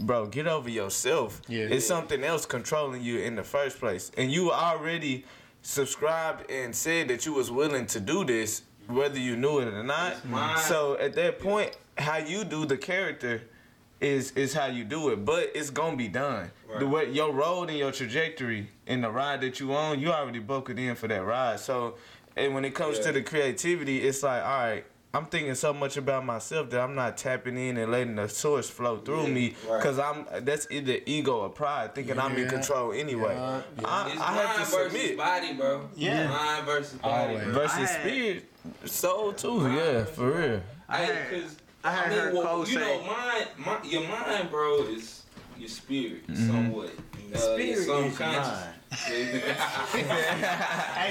bro, 0.00 0.26
get 0.26 0.46
over 0.46 0.68
yourself. 0.68 1.40
Yeah. 1.48 1.64
It's 1.64 1.86
something 1.86 2.22
else 2.24 2.46
controlling 2.46 3.02
you 3.02 3.18
in 3.20 3.36
the 3.36 3.44
first 3.44 3.78
place. 3.78 4.10
And 4.16 4.30
you 4.32 4.50
already 4.52 5.24
subscribed 5.62 6.50
and 6.50 6.74
said 6.74 7.08
that 7.08 7.26
you 7.26 7.32
was 7.32 7.50
willing 7.50 7.86
to 7.86 8.00
do 8.00 8.24
this, 8.24 8.62
whether 8.86 9.18
you 9.18 9.36
knew 9.36 9.60
it 9.60 9.68
or 9.68 9.82
not. 9.82 10.16
So 10.60 10.96
at 10.98 11.14
that 11.14 11.38
point, 11.38 11.76
how 11.98 12.16
you 12.18 12.44
do 12.44 12.64
the 12.66 12.76
character 12.76 13.42
is 14.00 14.30
is 14.32 14.54
how 14.54 14.64
you 14.66 14.82
do 14.82 15.10
it, 15.10 15.24
but 15.26 15.50
it's 15.54 15.68
gonna 15.68 15.96
be 15.96 16.08
done. 16.08 16.50
The 16.78 16.86
way 16.86 17.10
your 17.10 17.32
road 17.32 17.68
and 17.68 17.76
your 17.78 17.92
trajectory 17.92 18.68
and 18.86 19.04
the 19.04 19.10
ride 19.10 19.42
that 19.42 19.60
you 19.60 19.74
on, 19.74 20.00
you 20.00 20.10
already 20.10 20.38
broke 20.38 20.70
it 20.70 20.78
in 20.78 20.94
for 20.94 21.06
that 21.08 21.22
ride. 21.22 21.60
So, 21.60 21.96
and 22.36 22.54
when 22.54 22.64
it 22.64 22.74
comes 22.74 22.96
Yeah. 22.98 23.04
to 23.06 23.12
the 23.12 23.22
creativity, 23.22 23.98
it's 24.02 24.22
like, 24.22 24.42
all 24.42 24.48
right, 24.64 24.84
I'm 25.12 25.26
thinking 25.26 25.56
so 25.56 25.72
much 25.72 25.96
about 25.96 26.24
myself 26.24 26.70
that 26.70 26.80
I'm 26.80 26.94
not 26.94 27.16
tapping 27.16 27.58
in 27.58 27.76
and 27.78 27.90
letting 27.90 28.14
the 28.14 28.28
source 28.28 28.70
flow 28.70 28.98
through 28.98 29.24
Yeah, 29.24 29.28
me, 29.34 29.54
right. 29.68 29.82
cause 29.82 29.98
I'm 29.98 30.24
that's 30.42 30.68
either 30.70 30.98
ego 31.04 31.40
or 31.40 31.48
pride, 31.48 31.96
thinking 31.96 32.16
I'm 32.18 32.36
in 32.36 32.48
control 32.48 32.92
anyway. 32.92 33.34
Yeah, 33.34 33.62
yeah. 33.80 33.86
I, 33.88 34.10
It's 34.12 34.20
I 34.20 34.32
have 34.32 34.44
mind 34.44 34.54
to 34.54 34.76
versus 34.76 34.92
submit. 34.92 35.16
body, 35.16 35.52
bro. 35.54 35.88
Yeah. 35.96 36.28
Mind 36.28 36.66
versus 36.66 36.98
body. 36.98 37.28
Always. 37.34 37.44
bro. 37.44 37.52
Versus 37.54 37.76
I 37.76 37.80
had- 37.80 38.00
spirit, 38.00 38.44
soul 38.84 39.32
too. 39.32 39.72
Yeah, 39.74 40.04
for 40.04 40.30
real. 40.30 40.62
I 40.88 40.96
Hey, 40.98 41.06
had- 41.14 41.30
'cause, 41.30 41.56
I 41.82 41.90
had 41.92 42.10
mean, 42.10 42.18
heard 42.20 42.34
well, 42.34 42.42
Cole 42.46 42.58
you 42.60 42.66
say- 42.66 42.80
know, 42.80 43.06
mind, 43.06 43.46
my, 43.58 43.82
your 43.82 44.02
mind, 44.08 44.50
bro, 44.50 44.82
is 44.84 45.22
your 45.58 45.68
spirit, 45.68 46.22
somewhat. 46.36 46.90
Uh, 47.34 47.36
Spirit 47.38 47.66
your 47.66 47.78
is 47.78 47.86
subconscious. 47.86 48.46
mine. 48.48 48.74
Hey, 48.90 49.40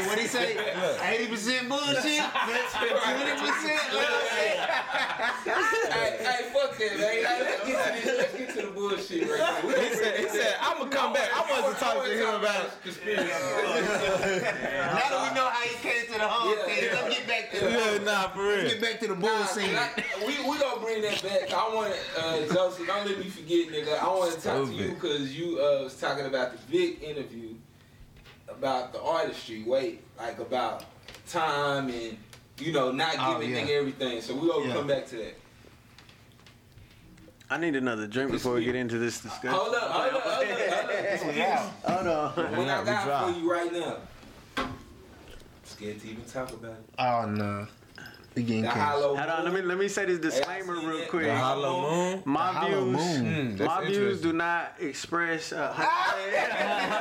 what 0.06 0.20
he 0.20 0.28
say? 0.28 0.58
Eighty 1.08 1.28
percent 1.28 1.70
bullshit, 1.70 2.04
twenty 2.04 3.32
percent 3.40 3.80
hey, 5.46 6.18
hey, 6.20 6.52
fuck 6.54 6.78
that, 6.78 6.98
man. 7.00 7.24
Let's 7.24 7.66
get 7.66 7.78
to 7.86 7.92
this. 7.94 8.18
Let's 8.18 8.34
get 8.38 8.50
to 8.56 8.62
the 8.68 8.72
bullshit 8.74 9.30
right 9.30 9.40
now. 9.40 9.70
He 9.82 9.96
said, 9.96 10.20
he 10.20 10.28
said, 10.28 10.56
I'm 10.62 10.78
gonna 10.80 10.90
come 10.92 11.14
back. 11.14 11.30
I 11.34 11.40
wanted 11.50 11.74
to 11.76 11.80
talk 11.80 12.04
to 12.04 12.12
him 12.12 12.36
about. 12.36 12.82
conspiracy. 12.84 13.24
Now 13.24 13.32
that 15.00 15.30
we 15.30 15.36
know 15.36 15.48
how 15.50 15.64
he 15.64 15.76
came 15.78 16.06
to 16.08 16.12
the 16.14 16.20
home 16.28 16.56
Yeah, 16.58 16.66
thing, 16.66 16.84
yeah. 16.84 17.02
let's 17.02 17.16
get 17.18 17.28
back 17.28 17.52
to 17.52 17.60
the 17.60 17.72
Yeah, 17.72 18.04
nah, 18.04 18.28
for 18.30 18.44
let's 18.44 18.62
real. 18.62 18.72
get 18.72 18.82
back 18.82 19.00
to 19.00 19.08
the 19.08 19.16
bull 19.16 19.30
Nah, 19.40 19.46
scene. 19.46 19.76
I- 19.76 20.04
we 20.28 20.34
we 20.50 20.58
gonna 20.60 20.82
bring 20.82 21.02
that 21.02 21.22
back. 21.24 21.54
I 21.54 21.74
want 21.74 21.94
uh, 22.18 22.54
Joseph. 22.54 22.88
Don't 22.88 23.06
let 23.08 23.18
me 23.20 23.30
forget, 23.30 23.70
nigga. 23.70 23.98
I 24.00 24.08
want 24.08 24.34
to 24.34 24.42
talk 24.42 24.68
to 24.68 24.74
you 24.74 24.90
because 24.90 25.36
you 25.38 25.60
uh, 25.62 25.84
was 25.84 25.96
talking 26.00 26.26
about 26.26 26.52
the 26.52 26.58
Vic 26.68 27.02
interview 27.04 27.56
about 28.60 28.92
the 28.92 29.02
artistry. 29.02 29.64
Wait, 29.66 30.02
like 30.18 30.38
about 30.40 30.84
time 31.28 31.90
and 31.90 32.18
you 32.60 32.74
know 32.74 32.92
not 32.92 33.16
Oh, 33.18 33.40
giving 33.40 33.56
yeah. 33.56 33.74
everything. 33.74 34.22
So 34.22 34.36
we 34.36 34.50
gonna 34.50 34.68
Yeah. 34.68 34.74
come 34.74 34.88
back 34.88 35.08
to 35.08 35.16
that. 35.18 35.36
I 37.50 37.58
need 37.58 37.76
another 37.76 38.06
drink 38.06 38.32
before 38.32 38.54
we 38.56 38.64
get 38.66 38.76
into 38.76 39.00
this 39.00 39.22
discussion. 39.22 39.50
Hold 39.50 39.74
up, 39.74 39.90
hold 39.90 40.14
up, 40.14 40.22
hold 40.24 40.48
up, 40.52 40.60
hold 40.60 41.30
up. 41.30 41.36
Yeah. 41.36 41.70
Hold 41.84 42.08
on. 42.08 42.32
What 42.58 42.70
I 42.70 42.80
we 42.82 42.86
got 42.86 43.34
for 43.34 43.40
you 43.40 43.52
right 43.52 43.74
now? 43.74 43.98
Scared 45.64 46.00
to 46.02 46.08
even 46.10 46.26
talk 46.26 46.52
about 46.52 46.72
it. 46.74 46.90
Oh 47.00 47.26
no. 47.26 47.68
We 48.40 48.46
getting 48.46 48.62
The 48.64 48.70
canceled. 48.70 49.04
hollow. 49.04 49.16
Hold 49.18 49.30
on. 49.30 49.44
Let 49.44 49.54
me 49.54 49.62
let 49.62 49.78
me 49.78 49.88
say 49.90 50.06
this 50.06 50.20
disclaimer 50.20 50.76
seen 50.80 50.88
real 50.88 51.06
quick. 51.08 51.26
The 51.26 51.36
hollow 51.38 51.82
moon. 51.92 52.22
My 52.24 52.48
The 52.48 52.54
hollow 52.60 52.84
views, 52.86 53.22
moon. 53.22 53.56
That's 53.58 53.68
my 53.68 53.86
views 53.86 54.22
do 54.22 54.32
not 54.34 54.74
express. 54.80 55.52
Uh, 55.52 55.74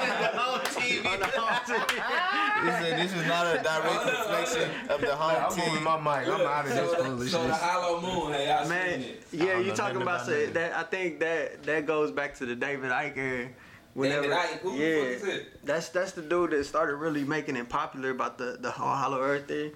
on 0.09 0.21
the 0.21 0.39
home 0.39 0.61
team. 0.75 1.03
He 1.05 2.71
said 2.71 2.99
this 2.99 3.13
is 3.15 3.27
not 3.27 3.47
a 3.47 3.63
direct 3.63 4.05
reflection 4.05 4.71
of 4.89 5.01
the 5.01 5.15
home 5.15 5.45
I'm 5.53 5.59
moving 5.69 5.85
my 5.85 5.97
mic. 5.97 6.29
I'm 6.29 6.41
out 6.41 6.67
of 6.67 6.73
this 6.73 6.91
so, 6.91 7.15
the, 7.17 7.29
so 7.29 7.47
the 7.47 7.55
hollow 7.55 8.01
moon. 8.01 8.33
Hey, 8.33 8.51
I 8.51 8.67
Man, 8.67 9.01
seen 9.01 9.11
it. 9.11 9.23
yeah, 9.33 9.45
don't 9.53 9.65
you 9.67 9.73
talking 9.73 10.03
about 10.03 10.17
about 10.23 10.27
say, 10.27 10.47
that. 10.47 10.55
that? 10.55 10.73
I 10.77 10.83
think 10.83 11.21
that 11.21 11.63
that 11.65 11.87
goes 11.87 12.11
back 12.11 12.35
to 12.37 12.47
the 12.47 12.57
David 12.57 12.91
Icke 12.91 13.17
era. 13.17 13.49
Whenever, 13.95 14.23
David 14.23 14.37
Icke, 14.39 14.59
who 14.59 14.73
the 14.77 14.85
yeah, 14.85 14.99
fuck 14.99 15.09
is 15.09 15.25
it? 15.25 15.65
that's 15.65 15.89
that's 15.91 16.13
the 16.13 16.23
dude 16.23 16.51
that 16.51 16.65
started 16.65 16.97
really 16.97 17.23
making 17.25 17.55
it 17.57 17.69
popular 17.69 18.11
about 18.11 18.39
the 18.39 18.59
the 18.61 18.71
whole 18.73 18.89
Hollow 18.89 19.21
Earth 19.21 19.47
thing. 19.47 19.73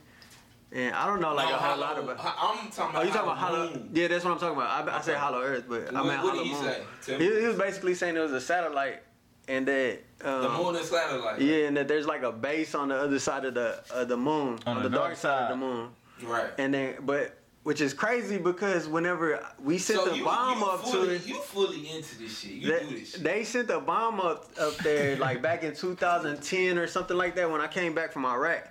And 0.74 0.94
I 0.94 1.06
don't 1.06 1.20
know 1.20 1.34
like 1.34 1.48
No, 1.50 1.54
a 1.54 1.58
whole 1.58 1.78
lot 1.78 1.96
hollow- 1.96 2.12
about. 2.12 2.34
I'm 2.38 2.70
talking 2.70 2.82
Oh, 2.82 2.88
about. 2.90 3.04
you 3.06 3.10
talking 3.12 3.22
about 3.28 3.36
Hollow? 3.38 3.70
Moon. 3.70 3.90
Yeah, 3.92 4.08
that's 4.08 4.24
what 4.24 4.30
I'm 4.32 4.38
talking 4.38 4.56
about. 4.56 4.88
I, 4.88 4.96
I 4.96 5.00
said 5.02 5.12
Okay. 5.12 5.20
Hollow 5.20 5.42
Earth, 5.42 5.64
but 5.68 5.94
I 5.94 6.00
What- 6.00 6.06
meant 6.06 6.22
what 6.22 6.30
Hollow 6.30 6.44
did 6.44 6.46
he 6.46 6.52
Moon. 6.54 6.74
say? 7.02 7.18
He, 7.18 7.40
he 7.40 7.46
was 7.46 7.56
basically 7.58 7.94
saying 7.94 8.16
it 8.16 8.20
was 8.20 8.32
a 8.32 8.40
satellite, 8.40 9.02
and 9.48 9.68
that 9.68 9.98
um, 10.24 10.42
The 10.42 10.48
moon 10.48 10.76
is 10.76 10.88
satellite. 10.88 11.40
yeah, 11.42 11.66
and 11.66 11.76
that 11.76 11.88
there's 11.88 12.06
like 12.06 12.22
a 12.22 12.32
base 12.32 12.74
on 12.74 12.88
the 12.88 12.96
other 12.96 13.18
side 13.18 13.44
of 13.44 13.52
the 13.54 13.82
of 13.90 14.08
the 14.08 14.16
moon, 14.16 14.60
on, 14.66 14.82
the, 14.82 14.88
dark 14.88 15.16
side 15.16 15.42
of 15.42 15.48
the 15.50 15.56
moon, 15.56 15.90
Right. 16.22 16.50
and 16.56 16.72
then 16.72 16.96
but 17.02 17.36
which 17.64 17.80
is 17.80 17.92
crazy 17.94 18.38
because 18.38 18.88
whenever 18.88 19.44
we 19.62 19.78
sent 19.78 20.00
so 20.00 20.06
the 20.08 20.16
you, 20.16 20.24
bomb 20.24 20.58
you 20.60 20.64
up 20.64 20.80
fully, 20.84 21.06
to 21.06 21.14
it. 21.14 21.26
You 21.26 21.40
fully 21.42 21.90
into 21.90 22.18
this 22.18 22.38
shit. 22.40 22.50
You 22.52 22.72
They, 22.72 22.80
do 22.86 22.98
this 22.98 23.12
shit. 23.12 23.22
they 23.22 23.44
sent 23.44 23.68
a 23.70 23.78
bomb 23.78 24.20
up 24.20 24.50
up 24.58 24.76
there 24.78 25.16
like 25.16 25.42
back 25.42 25.62
in 25.64 25.74
2010 25.74 26.78
or 26.78 26.86
something 26.88 27.16
like 27.16 27.34
that 27.36 27.48
when 27.50 27.60
I 27.60 27.68
came 27.68 27.94
back 27.94 28.10
from 28.12 28.24
Iraq. 28.24 28.68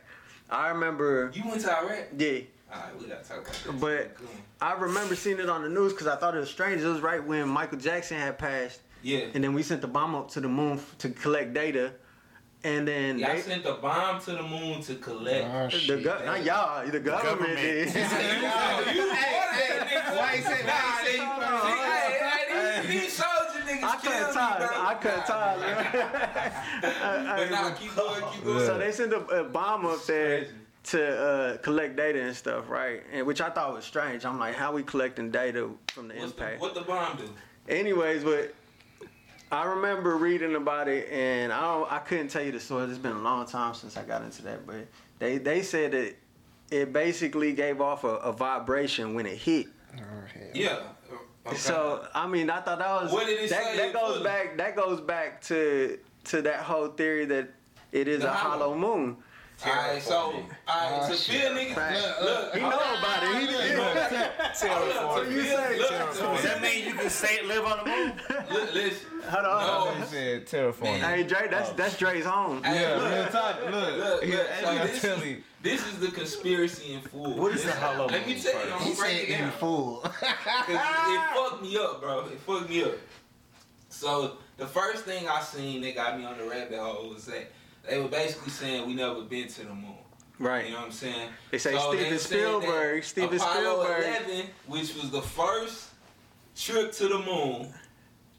I 0.52 0.70
remember, 0.70 1.32
You 1.34 1.43
went 1.47 1.62
to 1.62 1.72
Iraq? 1.72 2.06
yeah, 2.18 2.39
Alright, 2.74 2.99
we 3.02 3.08
gotta 3.08 3.24
talk 3.28 3.39
about 3.41 3.54
that. 3.54 3.80
But- 3.80 3.97
shit. 3.97 4.16
Come 4.18 4.28
on. 4.28 4.34
I 4.64 4.74
remember 4.80 5.16
seeing 5.16 5.39
it 5.39 5.49
on 5.49 5.64
the 5.64 5.70
news 5.70 5.91
because 5.93 6.08
I 6.08 6.16
thought 6.18 6.36
it 6.36 6.39
was 6.39 6.49
strange. 6.49 6.82
It 6.82 6.88
was 6.88 7.02
right 7.02 7.24
when 7.24 7.49
Michael 7.49 7.78
Jackson 7.80 8.18
had 8.18 8.38
passed, 8.38 8.82
Yeah. 9.02 9.26
and 9.34 9.43
then 9.43 9.54
we 9.54 9.64
sent 9.64 9.82
the 9.82 9.88
bomb 9.88 10.14
up 10.14 10.30
to 10.32 10.39
the 10.41 10.47
moon 10.47 10.74
f- 10.78 10.95
to 10.99 11.10
collect 11.10 11.54
data, 11.54 11.93
and 12.64 12.88
then 12.88 13.18
Y'all 13.18 13.34
they, 13.34 13.41
sent 13.41 13.64
the 13.64 13.74
bomb 13.74 14.22
to 14.22 14.32
the 14.34 14.43
moon 14.43 14.82
to 14.84 14.95
collect. 14.95 15.47
Oh, 15.52 15.64
the 15.66 15.70
shit. 15.80 16.04
go- 16.04 16.22
not 16.26 16.43
y'all, 16.43 16.86
the 16.86 16.99
government, 16.99 17.39
government. 17.56 17.58
did. 17.58 17.88
You 18.95 19.12
hey, 19.12 19.80
hey, 19.88 20.18
Why 20.18 20.36
he 20.36 20.41
say- 20.43 20.64
why 20.66 21.06
he 21.06 21.18
say- 21.18 21.18
Nah, 21.18 22.82
why 23.80 23.80
he 23.80 23.80
say- 23.80 23.80
they- 23.80 23.80
See, 23.80 23.80
hey, 23.80 23.80
hey, 23.80 23.80
these, 23.80 23.80
these 23.80 23.80
soldier 23.80 23.80
niggas 23.80 23.84
I 23.84 23.98
kill 23.98 24.12
cut 24.12 24.28
me, 24.28 24.34
ties. 24.36 24.58
bro. 24.60 24.86
I 24.86 24.96
cut 24.96 25.30
Nah, 25.30 25.54
ties. 25.56 26.54
But 26.82 27.50
nah, 27.52 27.72
keep 27.72 27.96
going, 27.96 28.24
keep 28.34 28.44
going. 28.44 28.66
So 28.66 28.78
they 28.78 28.92
sent 28.92 29.14
a, 29.14 29.20
a 29.28 29.44
bomb 29.44 29.86
up 29.86 30.06
there 30.06 30.48
to 30.84 31.20
uh, 31.20 31.58
collect 31.58 31.96
data 31.96 32.22
and 32.22 32.36
stuff, 32.36 32.70
right? 32.70 33.04
And 33.12 33.26
which 33.28 33.40
I 33.42 33.50
thought 33.50 33.74
was 33.74 33.86
strange. 33.86 34.26
I'm 34.26 34.40
like, 34.40 34.56
how 34.56 34.72
we 34.72 34.84
collecting 34.84 35.30
data 35.32 35.70
from 35.94 36.08
the 36.08 36.16
What's 36.16 36.32
the, 36.34 36.44
impact? 36.44 36.62
what 36.62 36.74
the 36.74 36.82
bomb 36.82 37.18
do? 37.18 37.30
Anyways, 37.70 38.24
but 38.24 38.54
I 39.52 39.66
remember 39.66 40.16
reading 40.18 40.56
about 40.56 40.88
it, 40.88 41.08
and 41.12 41.54
I 41.54 41.62
don't, 41.62 41.92
I 41.92 42.00
couldn't 42.00 42.30
tell 42.30 42.42
you 42.42 42.52
the 42.52 42.60
story. 42.60 42.86
It's 42.90 42.98
been 42.98 43.12
a 43.12 43.22
long 43.22 43.46
time 43.46 43.74
since 43.76 43.96
I 43.98 44.04
got 44.04 44.24
into 44.24 44.42
that, 44.44 44.66
but 44.66 44.88
they 45.20 45.38
they 45.38 45.62
said 45.62 45.92
that 45.92 46.16
it 46.72 46.92
basically 46.94 47.52
gave 47.54 47.80
off 47.82 48.04
a, 48.04 48.16
a 48.16 48.32
vibration 48.32 49.14
when 49.14 49.26
it 49.28 49.38
hit. 49.38 49.68
Yeah. 50.54 50.80
Okay. 51.48 51.56
So 51.56 52.08
I 52.14 52.28
mean, 52.28 52.50
I 52.50 52.62
thought 52.62 52.80
that 52.80 53.04
was 53.04 53.12
What 53.12 53.26
did 53.26 53.39
it 53.39 53.50
that, 53.50 53.64
say 53.64 53.78
that 53.78 53.94
goes 53.94 54.22
back 54.24 54.58
that 54.58 54.76
goes 54.76 55.02
back 55.02 55.42
to 55.44 55.98
to 56.26 56.42
that 56.44 56.62
whole 56.62 56.89
theory 56.89 57.26
that 57.26 57.50
it 57.92 58.08
is 58.08 58.22
The 58.22 58.30
a 58.30 58.34
hollow 58.34 58.76
moon. 58.76 59.18
Alright, 59.66 60.01
so 60.01 60.16
alright, 60.16 60.45
Oh, 60.68 61.09
to 61.12 61.16
shit. 61.16 61.41
feel 61.41 61.51
niggas. 61.51 61.93
Look, 61.93 62.22
look, 62.22 62.53
He 62.55 62.59
know 62.62 62.68
about 62.70 63.24
it. 63.24 63.41
He 63.41 63.47
didn't 63.47 63.78
Hold 63.78 64.91
up, 65.18 65.24
to 65.26 65.32
you 65.32 65.41
feel- 65.43 65.57
say? 65.57 65.78
look, 65.80 65.89
Does 65.89 66.41
to 66.41 66.47
that 66.47 66.62
mean 66.62 66.88
you 66.88 66.93
can 66.95 67.09
say 67.09 67.43
live 67.43 67.66
on 67.66 67.78
the 67.84 67.86
moon? 67.91 68.14
feel- 68.28 68.38
look, 68.59 68.74
listen. 68.74 69.07
Hold 69.30 69.45
on. 69.45 69.86
No. 69.95 70.01
He 70.01 70.03
said 70.12 70.47
terraforming. 70.47 70.99
Hey 70.99 71.24
Dre, 71.24 71.47
that's 71.49 71.70
oh. 71.70 71.74
that's 71.76 71.97
Dre's 71.97 72.26
home. 72.26 72.64
Hey, 72.64 72.82
Yeah, 72.82 72.95
look, 72.95 73.14
real 73.14 73.28
talk. 73.28 73.59
Look, 73.66 73.72
Look, 73.97 74.24
here, 74.24 74.38
look, 74.38 74.47
hey, 74.49 74.64
so 74.64 74.88
this 74.88 75.01
telling 75.01 75.22
is- 75.38 75.43
This 75.62 75.88
is 75.88 75.99
the 75.99 76.07
conspiracy 76.12 76.93
in 76.93 77.01
full. 77.01 77.36
What 77.36 77.53
is 77.53 77.62
the 77.62 77.68
Listen, 77.68 77.82
hollow 77.84 78.07
Let 78.07 78.26
me 78.28 78.34
moon 78.34 78.41
tell 78.43 78.53
you, 78.53 78.59
first? 78.59 78.74
I'm 78.74 78.80
He 78.80 78.93
gonna 78.95 78.95
said 78.95 79.16
it 79.30 79.39
in 79.41 79.51
full. 79.51 79.97
Cause 80.01 80.14
it 80.70 81.36
fucked 81.36 81.62
me 81.62 81.78
up, 81.78 82.01
bro. 82.01 82.26
It 82.26 82.39
fucked 82.39 82.70
me 82.70 82.84
up. 82.84 82.93
So 83.89 84.38
the 84.57 84.66
first 84.66 85.03
thing 85.05 85.28
I 85.30 85.41
seen 85.41 85.82
that 85.82 85.93
got 85.95 86.18
me 86.18 86.26
on 86.26 86.38
the 86.38 86.45
rabbit 86.45 86.80
hole 86.80 87.09
was 87.09 87.26
that 87.26 87.51
they 87.90 88.00
were 88.00 88.08
basically 88.08 88.52
saying 88.52 88.88
we 88.88 88.94
never 88.94 89.22
been 89.22 89.48
to 89.48 89.64
the 89.64 89.74
moon. 89.74 89.96
Right. 90.40 90.66
You 90.66 90.72
know 90.72 90.78
what 90.78 90.86
I'm 90.88 90.92
saying? 90.92 91.30
They 91.52 91.58
say 91.60 91.74
So 91.74 91.90
Steven 91.94 92.10
they 92.12 92.18
saying 92.18 92.20
Spielberg. 92.20 93.04
Steven 93.04 93.36
Apollo 93.36 93.84
Spielberg. 93.84 94.04
11, 94.28 94.46
which 94.68 94.96
was 94.96 95.12
the 95.12 95.22
first 95.22 95.90
trip 96.56 96.92
to 96.94 97.08
the 97.08 97.20
moon, 97.20 97.74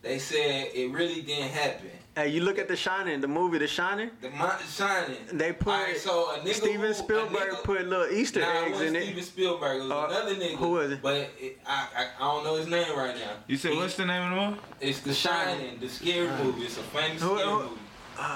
they 0.02 0.18
said 0.18 0.68
it 0.74 0.90
really 0.92 1.22
didn't 1.22 1.50
happen. 1.50 1.90
Hey, 2.16 2.28
you 2.28 2.42
look 2.42 2.58
at 2.58 2.68
The 2.68 2.76
Shining, 2.76 3.22
the 3.22 3.28
movie 3.28 3.56
The 3.56 3.66
Shining. 3.66 4.10
The 4.20 4.28
mountain 4.30 4.66
shining. 4.68 5.16
They 5.32 5.52
put 5.54 5.68
Alright, 5.72 5.96
so 5.96 6.30
a 6.32 6.38
nigga 6.40 6.42
who- 6.42 6.52
Steven 6.52 6.90
a 6.90 6.94
Spielberg 6.94 7.50
nigga- 7.52 7.62
put 7.64 7.86
little 7.86 8.06
Easter 8.12 8.40
Nah, 8.40 8.50
it 8.50 8.56
eggs 8.64 8.70
wasn't 8.72 8.96
in 8.96 9.02
Steven 9.04 9.18
it. 9.18 9.24
Spielberg. 9.24 9.76
It 9.76 9.82
was 9.84 9.90
Uh, 9.92 10.06
another 10.10 10.34
nigga. 10.34 10.56
who 10.56 10.68
was 10.72 10.90
it? 10.92 11.00
But 11.02 11.30
it, 11.40 11.58
I, 11.66 11.86
I 11.96 12.06
I 12.18 12.34
don't 12.34 12.44
know 12.44 12.56
his 12.56 12.66
name 12.66 12.94
right 12.98 13.16
now. 13.16 13.30
You 13.46 13.56
said 13.56 13.70
He- 13.72 13.78
what's 13.78 13.96
the 13.96 14.04
name 14.04 14.30
of 14.30 14.36
the 14.38 14.44
movie? 14.50 14.60
It's 14.82 15.00
The 15.00 15.14
Shining, 15.14 15.78
the 15.80 15.88
scary 15.88 16.28
movie. 16.44 16.64
It's 16.64 16.76
a 16.76 16.82
famous 16.82 17.22
Who- 17.22 17.36
scary 17.38 17.48
who- 17.50 17.58
movie. 17.60 17.80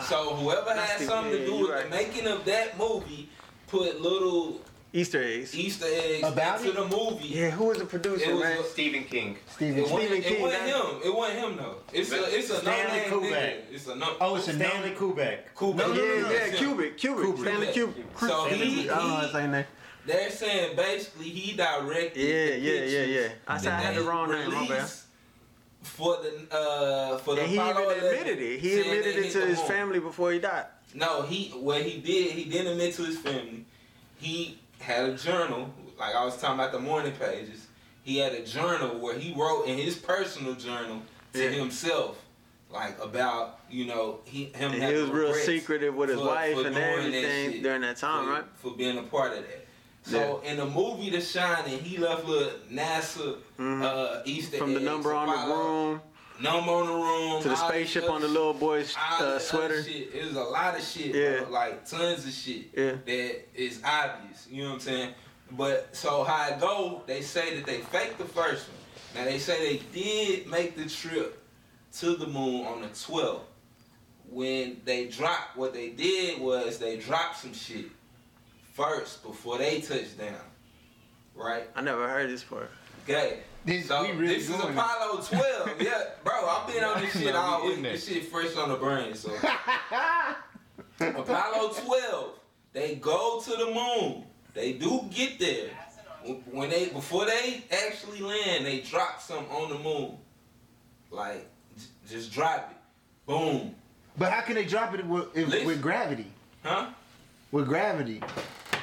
So 0.05 0.35
whoever 0.37 0.67
That's 0.75 0.91
had 0.93 1.01
the- 1.01 1.05
something 1.07 1.33
to 1.33 1.47
do 1.47 1.61
with 1.61 1.71
right. 1.71 1.85
the 1.85 1.91
making 1.91 2.27
of 2.27 2.45
that 2.45 2.79
movie 2.79 3.29
put 3.69 4.01
little 4.01 4.61
Easter 4.93 5.23
eggs. 5.23 5.55
Easter 5.55 5.85
eggs 5.89 6.27
About 6.27 6.59
into 6.61 6.71
it? 6.71 6.75
the 6.91 6.97
movie. 6.97 7.29
Yeah, 7.29 7.51
who 7.51 7.65
was 7.67 7.79
the 7.79 7.85
producer, 7.85 8.31
It 8.31 8.33
was 8.33 8.43
man? 8.43 8.59
Stephen 8.73 9.05
King. 9.05 9.37
Stephen. 9.51 9.79
It 9.79 9.83
wasn't, 9.91 10.01
Stephen 10.25 10.33
it 10.33 10.41
wasn't 10.41 10.63
him. 10.63 11.01
It 11.05 11.15
wasn't 11.15 11.39
him 11.41 11.57
though. 11.57 11.77
It's 11.93 12.13
a 12.13 12.39
it's 12.39 12.51
a 12.51 12.57
Stanley 12.61 13.01
Kubrick. 13.01 13.55
It's 13.73 13.87
a 13.89 13.95
no. 13.97 14.17
Oh, 14.21 14.37
it's 14.37 14.49
a 14.49 14.55
Stanley 14.55 14.89
name. 14.91 14.99
Kubrick. 14.99 15.39
Kubrick. 15.55 15.77
No, 15.77 15.87
no, 15.89 15.95
no, 15.95 16.03
yeah, 16.05 16.23
no, 16.23 16.31
yeah, 16.31 16.49
Kubrick, 16.49 16.97
Kubrick, 16.99 17.25
Kubrick. 17.25 17.41
Stanley 17.41 17.67
Kubrick. 17.67 18.21
So 18.21 18.45
he, 18.47 18.89
oh, 18.89 18.95
I 18.95 18.99
don't 18.99 19.09
know 19.09 19.17
his 19.19 19.31
he 19.33 19.39
name. 19.39 19.51
name. 19.51 19.65
they're 20.07 20.31
saying 20.31 20.77
basically 20.77 21.29
he 21.29 21.57
directed. 21.57 22.17
Yeah, 22.17 22.47
the 22.55 22.59
yeah, 22.59 22.85
yeah, 22.85 23.21
yeah. 23.21 23.29
I 23.49 23.59
said 23.59 23.73
I 23.73 23.81
had 23.81 23.97
the 23.97 24.03
wrong 24.03 24.31
name. 24.31 24.51
My 24.51 24.67
bad. 24.69 24.91
For 25.87 26.19
the 26.23 26.55
uh 26.55 27.19
for 27.19 27.35
the 27.37 27.43
And 27.43 27.51
he 27.51 27.55
even 27.57 27.77
admitted 27.91 28.39
it. 28.41 28.61
He 28.61 28.81
admitted 28.81 29.17
it 29.17 29.31
to 29.33 29.41
his 29.47 29.59
moon. 29.59 29.67
family 29.69 30.01
before 30.01 30.33
he 30.33 30.39
died. 30.39 30.67
No, 30.95 31.23
he 31.23 31.49
what 31.51 31.83
he 31.83 32.01
did, 32.01 32.33
he 32.33 32.45
didn't 32.45 32.73
admit 32.73 32.95
to 32.95 33.05
his 33.05 33.19
family. 33.19 33.65
He 34.19 34.59
had 34.81 35.09
a 35.11 35.17
journal, 35.17 35.71
like 35.99 36.15
I 36.15 36.25
was 36.25 36.37
talking 36.41 36.59
about 36.59 36.73
the 36.73 36.81
morning 36.81 37.13
pages. 37.13 37.67
He 38.03 38.19
had 38.19 38.33
a 38.33 38.45
journal 38.45 38.99
where 38.99 39.19
he 39.19 39.33
wrote 39.35 39.67
in 39.67 39.79
his 39.79 39.97
personal 39.97 40.55
journal 40.55 41.03
to 41.33 41.43
Yeah. 41.43 41.51
himself, 41.51 42.19
like 42.71 42.99
about 43.03 43.61
you 43.71 43.87
know 43.87 44.21
he 44.25 44.45
him. 44.47 44.73
He 44.73 44.93
was 44.93 45.09
real 45.11 45.35
secretive 45.35 45.95
with 45.95 46.09
his 46.11 46.19
for- 46.19 46.27
wife 46.27 46.57
for 46.59 46.67
and 46.67 46.77
that 46.77 46.99
everything 46.99 47.63
during 47.63 47.81
that 47.83 47.97
time, 47.97 48.25
for, 48.27 48.31
right? 48.33 48.45
For 48.57 48.71
being 48.73 48.99
a 48.99 49.03
part 49.03 49.33
of 49.33 49.45
that. 49.45 49.66
So 50.07 50.41
in 50.45 50.57
the 50.57 50.67
movie 50.67 51.11
The 51.11 51.21
Shining, 51.21 51.81
he 51.81 51.99
left 51.99 52.25
little 52.25 52.53
NASA 52.71 53.39
Mhm. 53.59 53.83
uh, 53.83 54.23
Easter 54.25 54.59
From 54.59 54.73
the 54.75 54.81
number 54.81 55.13
on 55.13 55.27
the 55.27 55.55
room 55.55 56.01
number 56.39 56.71
on 56.71 56.87
the 56.87 56.93
room, 56.93 57.43
to 57.43 57.49
the 57.49 57.57
spaceship 57.57 58.09
on 58.11 58.21
the 58.21 58.29
little 58.29 58.53
boy's 58.55 58.95
uh, 58.97 59.39
sweater. 59.39 59.83
shit. 59.83 60.15
It 60.15 60.25
was 60.27 60.37
a 60.37 60.43
lot 60.45 60.77
of 60.79 60.85
shit, 60.85 61.15
Yeah. 61.15 61.41
bro. 61.41 61.51
Like 61.51 61.89
tons 61.89 62.25
of 62.27 62.33
shit 62.33 62.67
Yeah. 62.77 62.93
that 63.07 63.49
is 63.55 63.81
obvious. 63.83 64.47
You 64.51 64.63
know 64.65 64.69
what 64.71 64.75
I'm 64.75 64.81
saying? 64.81 65.15
But 65.53 65.89
so 65.97 66.25
how 66.25 66.49
it 66.49 66.61
go? 66.61 67.03
They 67.07 67.23
say 67.23 67.57
that 67.57 67.65
they 67.67 67.79
faked 67.81 68.19
the 68.19 68.27
first 68.27 68.67
one. 68.69 68.77
Now 69.25 69.31
they 69.31 69.39
say 69.39 69.79
they 69.79 69.83
did 69.99 70.47
make 70.47 70.77
the 70.77 70.89
trip 70.89 71.43
to 72.01 72.17
the 72.17 72.27
moon 72.27 72.67
on 72.67 72.83
the 72.83 72.89
12th. 72.89 73.41
When 74.29 74.81
they 74.85 75.07
dropped, 75.07 75.57
what 75.57 75.73
they 75.73 75.89
did 75.91 76.41
was 76.41 76.79
they 76.79 76.97
dropped 76.99 77.39
some 77.39 77.55
shit 77.55 77.87
first 78.81 79.23
before 79.23 79.59
they 79.59 79.81
touched 79.81 80.19
down. 80.19 80.35
Right? 81.35 81.69
I 81.75 81.81
never 81.81 82.07
heard 82.09 82.29
this 82.31 82.45
part. 82.45 82.71
Okay. 83.09 83.41
This, 83.65 83.87
So 83.89 84.03
we 84.03 84.13
really 84.13 84.35
this 84.35 84.49
is 84.51 84.57
going. 84.57 84.77
Apollo 84.77 85.23
12. 85.29 85.83
yeah, 85.83 86.03
bro, 86.23 86.35
I've 86.47 86.67
been 86.73 86.85
on 86.85 87.01
this 87.01 87.13
shit 87.19 87.33
No, 87.35 87.41
all 87.41 87.67
week. 87.67 87.83
This 87.83 88.07
shit 88.09 88.25
fresh 88.27 88.55
on 88.57 88.69
the 88.69 88.77
brain. 88.77 89.15
So 89.15 89.31
Apollo 91.01 91.73
12, 91.85 92.31
they 92.73 92.95
go 92.97 93.41
to 93.45 93.51
the 93.51 93.67
moon. 93.67 94.25
They 94.55 94.73
do 94.73 95.03
get 95.11 95.39
there. 95.39 95.71
When 96.51 96.71
they 96.71 96.87
before 96.89 97.25
they 97.27 97.65
actually 97.87 98.21
land, 98.21 98.67
they 98.67 98.81
drop 98.81 99.21
something 99.21 99.49
on 99.55 99.69
the 99.71 99.79
moon. 99.79 100.17
Like 101.11 101.47
j- 101.79 101.85
just 102.17 102.33
drop 102.33 102.71
it. 102.71 102.77
Boom. 103.31 103.75
But 104.19 104.33
how 104.33 104.41
can 104.41 104.55
they 104.55 104.65
drop 104.65 104.95
it 104.95 105.05
with, 105.07 105.37
if, 105.37 105.67
with 105.67 105.81
gravity? 105.83 106.27
Huh? 106.65 106.87
With 107.53 107.67
gravity, 107.69 108.21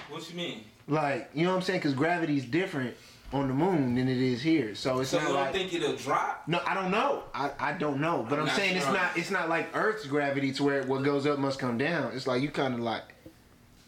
What 0.09 0.29
you 0.29 0.35
mean? 0.35 0.63
like 0.87 1.29
you 1.33 1.43
know 1.45 1.51
what 1.51 1.57
I'm 1.57 1.61
saying? 1.63 1.79
Because 1.79 1.93
gravity 1.93 2.37
is 2.37 2.45
different 2.45 2.95
on 3.31 3.47
the 3.47 3.53
moon 3.53 3.95
than 3.95 4.07
it 4.07 4.17
is 4.17 4.41
here. 4.41 4.75
So 4.75 4.99
it's 4.99 5.09
So 5.09 5.17
not 5.17 5.23
you 5.27 5.33
don't 5.33 5.43
like. 5.45 5.53
think 5.53 5.73
it'll 5.73 5.95
drop? 5.95 6.43
no, 6.47 6.61
I 6.67 6.73
don't 6.75 6.91
know. 6.91 7.23
I, 7.33 7.51
I 7.59 7.73
don't 7.73 7.99
know. 7.99 8.25
But 8.29 8.39
I'm 8.39 8.47
I'm, 8.49 8.55
saying 8.55 8.77
it's 8.77 8.85
not 8.87 9.17
it's 9.17 9.31
not 9.31 9.49
like 9.49 9.69
Earth's 9.75 10.05
gravity 10.05 10.51
to 10.53 10.63
where 10.63 10.83
what 10.83 11.03
goes 11.03 11.25
up 11.25 11.39
must 11.39 11.57
come 11.59 11.77
down. 11.77 12.11
It's 12.15 12.27
like 12.27 12.41
you 12.41 12.49
kind 12.49 12.73
of 12.73 12.79
like 12.81 13.03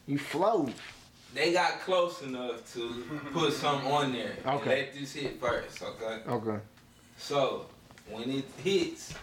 you 0.07 0.17
float. 0.17 0.71
They 1.33 1.51
got 1.51 1.81
close 1.81 2.21
enough 2.21 2.71
to 2.73 3.03
put 3.33 3.51
something 3.51 3.91
on 3.91 4.13
there. 4.13 4.37
Okay. 4.47 4.69
Let 4.85 4.93
this 4.93 5.13
hit 5.13 5.39
first, 5.41 5.81
okay? 5.83 6.21
Okay. 6.27 6.59
So 7.17 7.65
when 8.09 8.29
it 8.31 8.45
hits, 8.63 9.13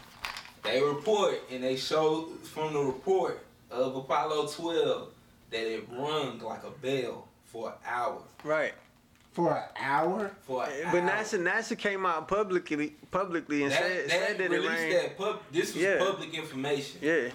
they 0.62 0.82
report 0.82 1.40
and 1.50 1.64
they 1.64 1.76
show 1.76 2.24
from 2.42 2.74
the 2.74 2.80
report 2.80 3.44
of 3.70 3.96
Apollo 3.96 4.48
12 4.48 5.08
that 5.52 5.66
it 5.72 5.86
rung 5.92 6.38
like 6.40 6.62
a 6.64 6.70
bell 6.70 7.28
for 7.44 7.68
an 7.68 7.74
hour. 7.86 8.22
Right. 8.42 8.72
For 9.32 9.54
an 9.56 9.64
hour. 9.78 10.30
For 10.42 10.64
an 10.64 10.70
But 10.90 11.02
hour. 11.02 11.10
NASA 11.10 11.38
NASA 11.40 11.78
came 11.78 12.04
out 12.04 12.28
publicly 12.28 12.94
publicly 13.10 13.62
and 13.62 13.72
that, 13.72 13.78
said, 13.78 14.04
that 14.04 14.10
said 14.10 14.38
that 14.38 14.44
it 14.44 14.50
released 14.50 14.72
rained. 14.72 14.94
that 14.94 15.18
pub, 15.18 15.40
this 15.52 15.74
was 15.74 15.82
Yeah. 15.82 15.98
public 15.98 16.34
information. 16.34 16.98
Yeah. 17.02 17.28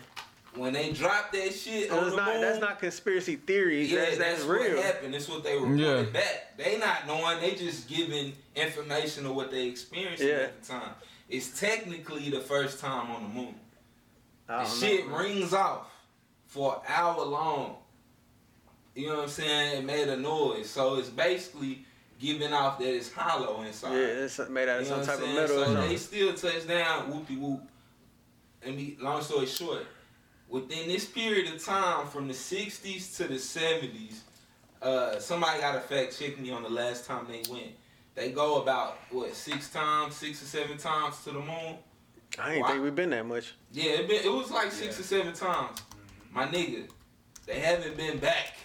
When 0.55 0.73
they 0.73 0.91
dropped 0.91 1.33
that 1.33 1.53
shit 1.53 1.89
So 1.89 1.97
on 1.99 2.03
it's 2.07 2.15
the 2.15 2.17
not 2.21 2.31
moon, 2.33 2.41
that's 2.41 2.59
not 2.59 2.79
conspiracy 2.79 3.35
theories. 3.35 3.91
yeah, 3.91 4.05
that's, 4.05 4.17
that's, 4.17 4.31
that's, 4.37 4.45
what 4.47 4.61
real. 4.61 4.81
happened. 4.81 5.13
That's 5.13 5.27
what 5.29 5.43
they 5.43 5.53
reported 5.53 5.79
Yeah. 5.79 6.03
back. 6.11 6.57
They 6.57 6.77
not 6.79 7.05
knowing. 7.05 7.39
They 7.41 7.53
just 7.55 7.87
giving 7.87 8.33
information 8.55 9.27
of 9.27 9.35
what 9.35 9.51
they 9.51 9.67
experienced 9.67 10.23
Yeah. 10.23 10.33
at 10.35 10.61
the 10.61 10.67
time. 10.67 10.91
It's 11.29 11.59
technically 11.59 12.29
the 12.31 12.39
first 12.39 12.79
time 12.79 13.11
on 13.11 13.23
the 13.23 13.29
moon. 13.29 13.59
The 14.47 14.53
don't 14.57 14.67
shit 14.79 15.05
rings 15.07 15.53
off 15.53 15.87
for 16.47 16.75
an 16.75 16.81
hour 16.91 17.23
long. 17.23 17.75
You 18.97 19.09
know 19.09 19.17
what 19.17 19.23
I'm 19.25 19.29
saying? 19.29 19.77
It 19.77 19.85
made 19.85 20.07
a 20.09 20.17
noise. 20.17 20.67
So 20.71 20.97
it's 20.97 21.09
basically 21.09 21.85
giving 22.19 22.51
off 22.51 22.79
that 22.79 22.87
it's 22.95 23.11
hollow 23.13 23.61
inside. 23.61 23.91
Yeah, 23.93 23.99
it's 24.25 24.39
made 24.49 24.67
out 24.67 24.79
of 24.81 24.87
You 24.87 24.89
some 24.89 25.05
type 25.05 25.19
of 25.19 25.21
saying? 25.21 25.35
metal 25.35 25.61
or 25.61 25.65
So 25.65 25.73
they 25.87 25.97
still 25.97 26.33
touch 26.33 26.67
down, 26.67 27.11
whoopie 27.11 27.39
whoop. 27.39 27.61
And 28.63 28.75
be, 28.75 28.97
long 28.99 29.21
story 29.21 29.45
short, 29.45 29.85
within 30.49 30.87
this 30.87 31.05
period 31.05 31.53
of 31.53 31.63
time 31.63 32.07
from 32.07 32.27
the 32.27 32.33
60s 32.33 33.15
to 33.17 33.27
the 33.27 33.35
70s, 33.35 34.21
uh, 34.81 35.19
somebody 35.19 35.59
got 35.61 35.73
to 35.73 35.79
fact 35.79 36.17
check 36.19 36.39
me 36.39 36.49
on 36.49 36.63
the 36.63 36.69
last 36.69 37.05
time 37.05 37.27
they 37.29 37.43
went. 37.51 37.73
They 38.15 38.31
go 38.31 38.63
about, 38.63 38.97
what, 39.11 39.35
six 39.35 39.69
times, 39.69 40.15
six 40.15 40.41
or 40.41 40.45
seven 40.45 40.79
times 40.79 41.23
to 41.25 41.33
the 41.33 41.39
moon? 41.39 41.75
I 42.39 42.55
ain't 42.55 42.65
think 42.67 42.81
we've 42.81 42.95
been 42.95 43.11
that 43.11 43.27
much. 43.27 43.53
Yeah, 43.71 43.91
it, 43.91 44.07
been, 44.09 44.23
it 44.23 44.31
was 44.33 44.49
like 44.49 44.71
six 44.71 44.95
Yeah. 44.95 45.01
or 45.01 45.03
seven 45.03 45.33
times. 45.33 45.77
My 46.33 46.47
nigga, 46.47 46.87
they 47.45 47.59
haven't 47.59 47.95
been 47.95 48.17
back. 48.17 48.55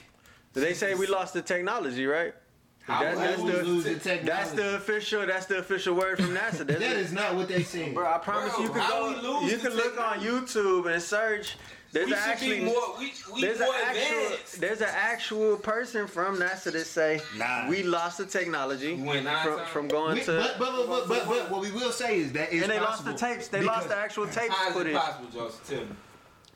But 0.53 0.63
they 0.63 0.75
say 0.75 0.95
we 0.95 1.07
lost 1.07 1.35
the 1.35 1.43
technology, 1.43 2.07
right? 2.07 2.35
How 2.83 3.01
That- 3.01 3.17
we 3.17 3.23
that's 3.23 3.41
lose 3.41 3.55
the- 3.55 3.63
lose 3.65 3.85
the 3.85 3.95
technology. 3.95 4.27
That's 4.27 4.51
the 4.53 4.75
official. 4.77 5.27
That's 5.27 5.47
the 5.47 5.59
official 5.59 5.95
word 5.95 6.19
from 6.19 6.35
NASA. 6.35 6.67
That's 6.67 6.81
That 6.81 6.97
is 6.97 7.13
not 7.13 7.37
what 7.37 7.49
they 7.49 7.63
said. 7.63 7.95
Bro, 7.95 8.13
I 8.13 8.19
promise 8.19 8.55
Bro, 8.55 8.65
you 8.65 8.71
can 8.71 8.89
go. 9.23 9.41
You 9.47 9.57
can 9.59 9.75
look 9.75 9.99
on 10.01 10.19
YouTube 10.21 10.93
and 10.93 11.01
search. 11.03 11.57
There's 11.93 12.07
we 12.09 12.15
actually 12.15 12.61
be 12.61 12.65
more. 12.65 12.75
We, 12.99 13.13
we 13.35 13.41
there's 13.43 13.61
more 13.61 13.69
an 13.69 13.81
actual 13.85 14.19
advanced. 14.25 14.61
there's 14.61 14.81
an 14.81 14.89
actual 14.91 15.57
person 15.59 16.07
from 16.09 16.39
NASA 16.39 16.73
that 16.73 16.87
say 16.87 17.21
Nah. 17.37 17.69
we 17.69 17.83
lost 17.83 18.17
the 18.19 18.25
technology 18.25 18.95
We 18.95 19.03
went 19.03 19.25
nine 19.27 19.45
from, 19.47 19.67
from 19.67 19.89
going 19.89 20.15
We- 20.17 20.23
to 20.25 20.33
but, 20.33 20.59
but, 20.59 20.73
but, 20.75 20.87
but, 20.89 21.09
but, 21.09 21.29
but 21.29 21.51
what 21.51 21.61
we 21.61 21.71
will 21.71 21.93
say 21.93 22.19
is 22.19 22.33
that 22.33 22.51
it's 22.53 22.63
and 22.63 22.73
they 22.73 22.81
lost 22.81 23.05
the 23.05 23.13
tapes. 23.13 23.49
They 23.49 23.61
lost 23.63 23.89
the 23.89 23.97
actual 23.97 24.27
tapes 24.27 24.55
How 24.55 24.71
is 24.71 24.75
it 24.75 24.79
footage. 24.79 24.95
possible, 24.97 25.29
Joseph? 25.33 25.89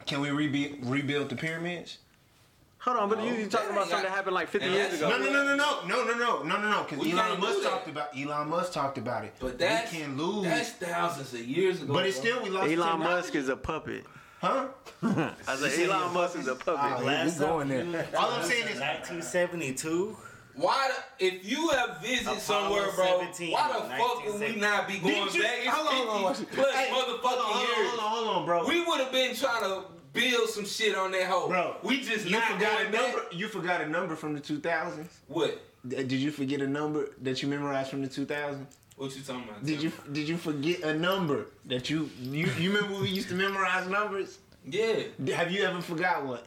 Can 0.07 0.21
we 0.23 0.31
rebuild 0.31 0.87
rebuild 0.87 1.29
the 1.29 1.37
pyramids? 1.37 1.99
Hold 2.87 2.99
on, 2.99 3.09
but 3.09 3.18
you, 3.24 3.32
No, 3.32 3.37
you 3.39 3.47
talking 3.49 3.70
about 3.70 3.80
ain't 3.80 3.91
something 3.91 4.09
that 4.09 4.14
happened 4.16 4.34
like 4.37 4.49
50 4.49 4.68
years 4.68 4.95
ago. 4.95 5.09
No, 5.09 5.18
no, 5.18 5.24
no, 5.32 5.43
no, 5.45 5.57
no, 5.57 5.87
no, 5.87 6.05
no, 6.05 6.14
no, 6.14 6.43
no, 6.45 6.61
no, 6.61 6.70
no. 6.70 6.87
Because 6.89 7.12
Elon 7.12 7.41
Musk 7.41 7.62
talked 7.64 7.89
about 7.89 8.16
Elon 8.16 8.49
Musk 8.49 8.72
talked 8.72 8.99
about 8.99 9.24
it. 9.24 9.34
But 9.41 9.59
that's 9.59 9.91
we 9.93 9.99
can 9.99 10.16
lose. 10.16 10.45
That's 10.45 10.70
thousands 10.70 11.34
of 11.34 11.41
years 11.41 11.82
ago. 11.82 11.93
but 11.93 12.07
it's 12.07 12.16
still 12.16 12.41
we 12.45 12.51
lost. 12.51 12.70
Elon. 12.70 13.01
Musk 13.01 13.34
is 13.34 13.49
a 13.49 13.57
puppet. 13.57 14.05
huh? 14.41 14.68
I 15.03 15.57
said 15.57 15.91
Elon 15.91 16.14
Musk 16.14 16.39
is 16.39 16.47
a 16.47 16.55
puppet. 16.55 16.76
Ah, 16.78 17.01
yeah, 17.03 17.24
we 17.24 17.32
going 17.32 17.68
there. 17.68 18.07
All 18.16 18.30
I'm 18.30 18.45
saying 18.45 18.68
is- 18.68 18.78
1972. 18.78 20.16
Why, 20.55 20.91
the, 21.18 21.26
if 21.26 21.45
you 21.45 21.68
have 21.70 22.01
visited 22.01 22.22
Apollo 22.22 22.39
somewhere, 22.39 22.87
bro, 22.95 23.18
why 23.18 23.72
the 23.74 23.95
fuck 23.99 24.24
would 24.26 24.41
we 24.41 24.59
not 24.59 24.89
be 24.89 24.99
going 25.01 25.14
you- 25.34 25.43
back? 25.43 25.53
It's 25.59 25.68
hold 25.68 25.89
on, 25.89 26.07
hold 26.07 26.26
on, 26.28 26.34
50 26.34 26.55
plus 26.55 26.74
Hey, 26.74 26.89
motherfucking 26.91 27.20
hold 27.20 27.39
on, 27.39 27.45
hold 27.45 27.57
on, 27.57 27.76
years. 27.76 27.91
Hold 27.91 28.01
on, 28.01 28.24
hold 28.24 28.37
on, 28.37 28.47
bro. 28.47 28.66
We 28.66 28.82
would 28.87 29.01
have 29.01 29.12
been 29.12 29.34
trying 29.34 29.62
to 29.64 29.82
build 30.17 30.49
some 30.49 30.64
shit 30.64 30.97
on 30.97 31.12
that 31.12 31.27
hoe. 31.29 31.49
Bro, 31.49 31.77
we 31.83 32.01
just 32.01 32.25
you 32.27 32.33
not 32.33 32.45
forgot 32.53 32.73
going 32.79 32.89
a 32.89 32.91
back. 32.91 33.03
number. 33.03 33.23
You 33.33 33.49
forgot 33.49 33.81
a 33.83 33.89
number 33.89 34.17
from 34.17 34.35
the 34.35 34.41
2000s. 34.41 35.07
What? 35.29 35.62
Did 35.87 36.11
you 36.12 36.31
forget 36.33 36.61
a 36.61 36.67
number 36.67 37.11
that 37.23 37.43
you 37.43 37.49
memorized 37.49 37.91
from 37.91 38.03
the 38.03 38.09
2000s? 38.09 38.67
What 38.97 39.14
you 39.14 39.23
talking 39.23 39.45
about? 39.45 39.64
Did 39.64 39.83
you 39.83 39.93
did 40.11 40.27
you 40.29 40.37
forget 40.39 40.81
a 40.83 40.95
number 40.95 41.47
that 41.67 41.91
you 41.91 42.09
you 42.21 42.47
you 42.59 42.73
remember 42.73 42.95
when 42.95 43.03
we 43.03 43.11
used 43.11 43.29
to 43.29 43.35
memorize 43.35 43.87
numbers? 43.89 44.39
Yeah. 44.64 45.03
Have 45.35 45.53
you 45.53 45.62
ever 45.64 45.81
forgot 45.83 46.25
what? 46.27 46.47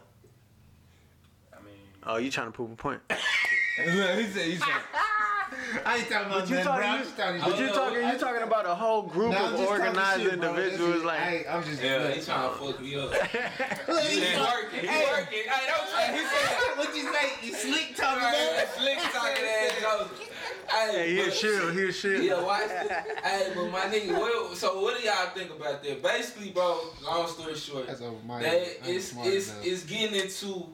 I 1.52 1.56
mean 1.64 1.74
Oh, 2.04 2.16
you 2.16 2.30
trying 2.30 2.48
to 2.48 2.52
prove 2.52 2.72
a 2.72 2.76
point? 2.76 3.00
he 3.10 3.84
said, 3.86 4.18
he 4.18 4.56
said, 4.56 4.66
I 5.84 5.96
ain't 5.98 6.08
talking 6.08 6.26
about 6.32 6.48
you 6.48 6.56
nothing, 6.56 6.64
bro. 6.64 6.82
talking- 6.82 6.88
I'm 6.90 7.04
talking 7.16 7.40
But 7.40 7.50
shit. 7.50 7.58
you 7.60 7.74
talking 7.74 8.08
you 8.08 8.18
talking 8.18 8.42
about 8.42 8.66
a 8.66 8.74
whole 8.74 9.02
group 9.02 9.32
Nah, 9.32 9.46
I'm 9.48 9.54
of 9.54 9.60
organized 9.60 10.22
shit, 10.22 10.32
individuals 10.34 10.90
That's 10.90 11.02
it. 11.02 11.06
like 11.06 11.18
Hey, 11.20 11.44
I'm 11.48 11.64
just 11.64 11.82
Yeah, 11.82 11.96
look, 11.98 12.14
he 12.14 12.20
trying 12.22 12.50
to 12.50 12.56
fuck 12.58 12.80
me 12.80 12.94
up. 12.96 13.10
look, 13.88 14.02
He 14.04 14.20
he 14.20 14.26
ain't 14.26 14.36
talk- 14.36 14.54
working. 14.62 14.80
He's 14.80 14.90
Hey, 14.90 15.06
working. 15.10 15.38
Hey, 15.46 15.66
don't 15.66 15.90
try. 15.90 16.12
He 16.12 16.18
said. 16.18 16.56
What 16.80 16.96
you 16.96 17.12
say? 17.12 17.28
You 17.46 17.52
slick 17.54 17.96
talking 17.96 18.22
Hey, 18.22 18.50
about? 18.54 18.74
Slick 18.78 18.98
talking 19.12 19.44
ass 19.44 19.72
Joseph. 19.80 20.30
Hey, 20.70 20.92
Hey, 20.92 21.10
he 21.10 21.20
a 21.20 21.24
but- 21.24 21.34
shield, 21.34 21.72
he 21.74 21.82
a 21.88 21.92
shield. 21.92 22.24
Yeah, 22.24 22.42
watch 22.42 22.68
this. 22.68 22.90
hey, 23.24 23.52
but 23.54 23.64
my 23.70 23.80
nigga, 23.80 24.18
what, 24.18 24.56
so 24.56 24.80
what 24.80 24.96
do 24.98 25.04
y'all 25.04 25.26
think 25.34 25.50
about 25.50 25.82
that? 25.82 26.02
Basically, 26.02 26.50
bro, 26.50 26.80
long 27.02 27.26
story 27.28 27.54
short, 27.56 27.86
That's 27.88 28.00
over 28.00 28.16
my 28.24 28.40
that 28.40 28.48
head. 28.50 28.76
I 28.84 28.86
ain't 28.88 28.96
it's 28.96 29.14
it's 29.24 29.54
it's 29.62 29.82
getting 29.84 30.18
into 30.20 30.66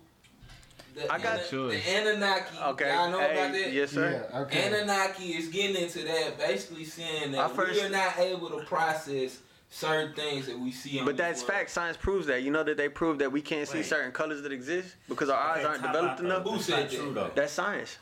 the 0.97 1.13
I 1.13 1.19
got 1.19 1.39
Ana- 1.39 1.43
you. 1.53 1.71
the 1.71 1.91
Anunnaki. 1.97 2.59
Okay. 2.63 2.93
Y'all 2.95 3.11
know 3.11 3.21
hey, 3.21 3.33
about 3.33 3.53
that? 3.53 3.73
Yes, 3.73 3.91
sir. 3.93 4.27
Yeah, 4.33 4.41
okay. 4.41 4.67
Anunnaki 4.69 5.25
is 5.35 5.49
getting 5.49 5.77
into 5.83 6.01
that, 6.05 6.39
basically 6.39 6.85
saying 6.85 7.33
that 7.33 7.51
first- 7.55 7.81
we're 7.81 7.89
not 7.91 8.19
able 8.19 8.49
to 8.51 8.65
process 8.65 9.39
certain 9.69 10.15
things 10.15 10.47
that 10.47 10.59
we 10.59 10.71
see 10.73 11.01
But 11.05 11.17
that's 11.17 11.43
world. 11.43 11.53
fact. 11.53 11.71
Science 11.71 11.97
proves 11.97 12.27
that. 12.29 12.43
You 12.43 12.51
know 12.51 12.63
that 12.63 12.77
they 12.77 12.89
prove 12.89 13.19
that 13.19 13.31
we 13.31 13.43
can't 13.43 13.69
see 13.69 13.83
certain 13.83 14.13
colors 14.13 14.41
that 14.43 14.53
exist 14.53 14.95
because 15.09 15.29
our 15.29 15.39
eyes 15.39 15.65
aren't 15.65 15.83
developed 15.83 16.21
enough. 16.21 16.45
Who 16.45 16.53
That's 16.53 16.65
said 16.65 16.81
not 16.85 16.91
true 16.91 17.13
that? 17.13 17.15
though. 17.15 17.31
That's 17.35 17.53
science. 17.53 17.99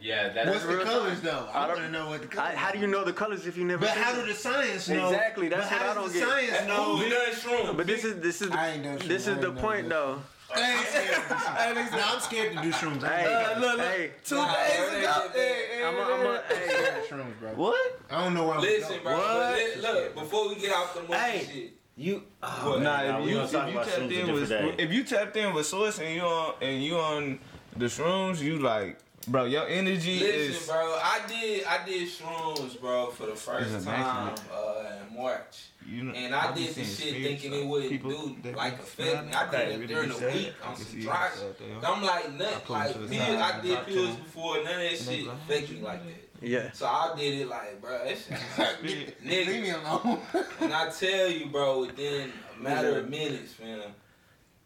Yeah, 0.00 0.28
that 0.28 0.46
What's 0.46 0.64
the 0.64 0.76
colors 0.84 1.18
science. 1.18 1.20
though? 1.22 1.48
I 1.52 1.64
I 1.64 1.66
don't- 1.66 1.76
want 1.80 1.86
to 1.86 1.98
know 1.98 2.08
what 2.08 2.22
the 2.22 2.28
I, 2.28 2.30
colors. 2.30 2.56
how 2.58 2.70
do 2.72 2.78
you 2.78 2.86
know 2.86 3.04
the 3.04 3.12
colors 3.12 3.46
if 3.46 3.56
you 3.56 3.64
never? 3.64 3.80
But 3.86 3.94
seen 3.94 4.02
how 4.02 4.14
do 4.14 4.26
the 4.26 4.34
science 4.34 4.88
know? 4.88 5.08
Exactly, 5.08 5.48
that's 5.48 5.62
but 5.68 5.72
what 5.72 5.80
how 5.80 5.84
I 5.90 5.94
does 5.94 6.04
don't 6.04 6.12
the 6.12 6.18
get. 6.18 6.28
science 6.50 6.68
know? 6.68 6.96
who's 6.96 7.10
done 7.10 7.32
shrooms? 7.66 7.76
But 7.76 7.86
this 7.86 8.04
is 8.04 8.20
this 8.20 8.42
is 8.42 8.50
I 8.52 8.70
ain't 8.72 8.84
done 8.84 8.98
this 9.08 9.26
is 9.26 9.38
I 9.38 9.40
the 9.40 9.52
point 9.52 9.88
never 9.88 10.00
though. 10.00 10.22
I 10.54 10.72
ain't 10.72 10.86
scared 10.86 11.22
to 11.22 11.28
do 11.28 11.34
shrooms. 11.34 11.92
No, 11.92 12.04
I'm 12.06 12.20
scared 12.20 12.52
to 12.56 12.62
do 12.62 12.70
shrooms. 12.72 13.04
I 13.04 13.16
Hey, 13.16 13.50
ain't 13.50 13.60
look, 13.60 13.76
look. 13.78 13.86
hey, 13.86 14.10
two 14.24 14.34
Nah, 14.36 14.52
days 14.54 14.78
ago. 14.78 15.22
ain't 15.24 15.32
Hey, 15.34 15.64
hey, 15.72 15.84
I'm 15.84 15.94
a, 15.96 16.00
I'm 16.00 16.26
a, 16.26 16.42
hey, 16.48 16.68
scared 16.68 17.04
shrooms, 17.08 17.40
bro. 17.40 17.50
What? 17.54 18.00
I 18.10 18.24
don't 18.24 18.34
know 18.34 18.44
why. 18.46 18.56
I'm 18.56 18.60
Listen, 18.62 19.02
bro. 19.02 19.12
What? 19.16 19.32
But 19.34 19.56
li- 19.58 19.82
look, 19.82 20.14
before 20.14 20.48
we 20.48 20.54
get 20.56 20.72
off 20.72 20.94
the 20.94 21.00
monkey 21.00 21.16
Hey. 21.16 21.44
shit, 21.52 21.72
You. 21.96 22.22
Oh, 22.42 22.70
what? 22.70 22.82
Nah, 22.82 23.02
Nah, 23.02 23.18
if 23.20 23.28
you, 23.30 23.40
if 23.40 23.52
you 23.52 23.58
tapped 23.58 24.12
in 24.12 24.32
with 24.32 24.48
day. 24.48 24.74
if 24.78 24.92
you 24.92 25.04
tapped 25.04 25.36
in 25.36 25.54
with 25.54 25.66
Source 25.66 25.98
and 25.98 26.14
you 26.14 26.22
on 26.22 26.54
and 26.62 26.82
you 26.82 26.96
on 26.98 27.38
the 27.76 27.86
shrooms, 27.86 28.40
you 28.40 28.58
like, 28.58 28.98
bro, 29.26 29.44
your 29.44 29.66
energy 29.68 30.20
Listen, 30.20 30.52
is. 30.62 30.66
bro, 30.66 30.76
I 31.02 31.20
did 31.28 31.64
I 31.64 31.84
did 31.86 32.08
shrooms, 32.08 32.80
bro, 32.80 33.06
for 33.10 33.26
the 33.26 33.34
first 33.36 33.84
time 33.84 34.34
uh, 34.52 34.84
in 35.10 35.16
March. 35.16 35.64
You 35.88 36.02
know, 36.02 36.12
And 36.14 36.34
I 36.34 36.50
be 36.52 36.64
did 36.66 36.74
this 36.74 36.98
shit 36.98 37.14
thinking 37.22 37.52
it 37.52 37.64
wouldn't 37.64 37.90
people 37.92 38.10
do 38.10 38.50
like 38.56 38.76
be 38.76 38.82
affect 38.82 39.26
me. 39.26 39.32
I 39.32 39.48
smelling. 39.48 39.50
did 39.50 39.60
it 39.68 39.74
really 39.78 39.86
during 39.86 40.08
the 40.08 40.26
week 40.36 40.52
on 40.64 40.76
some 40.76 41.00
dry 41.00 41.30
shit. 41.36 41.60
I'm 41.84 42.02
like 42.02 42.32
nothing 42.32 42.72
like 42.74 42.92
to 42.92 42.98
pills. 42.98 43.12
I 43.40 43.60
did 43.60 43.86
pills 43.86 44.16
before, 44.16 44.56
none 44.56 44.66
of 44.66 44.68
that 44.68 44.90
they 44.90 44.96
shit 45.16 45.24
go. 45.26 45.30
affect 45.30 45.70
me 45.70 45.80
like 45.82 46.02
that. 46.04 46.48
yeah. 46.48 46.72
So 46.72 46.86
I 46.86 47.14
did 47.16 47.40
it 47.42 47.48
like, 47.48 47.80
bro, 47.80 47.98
that 48.04 48.18
shit 48.18 49.24
Leave 49.24 49.62
me 49.62 49.70
alone. 49.70 50.18
And 50.60 50.72
I 50.74 50.90
tell 50.90 51.28
you, 51.30 51.46
bro, 51.46 51.80
within 51.82 52.32
a 52.58 52.62
matter 52.62 52.98
of 52.98 53.08
minutes, 53.08 53.54
man, 53.60 53.82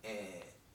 and 0.04 0.16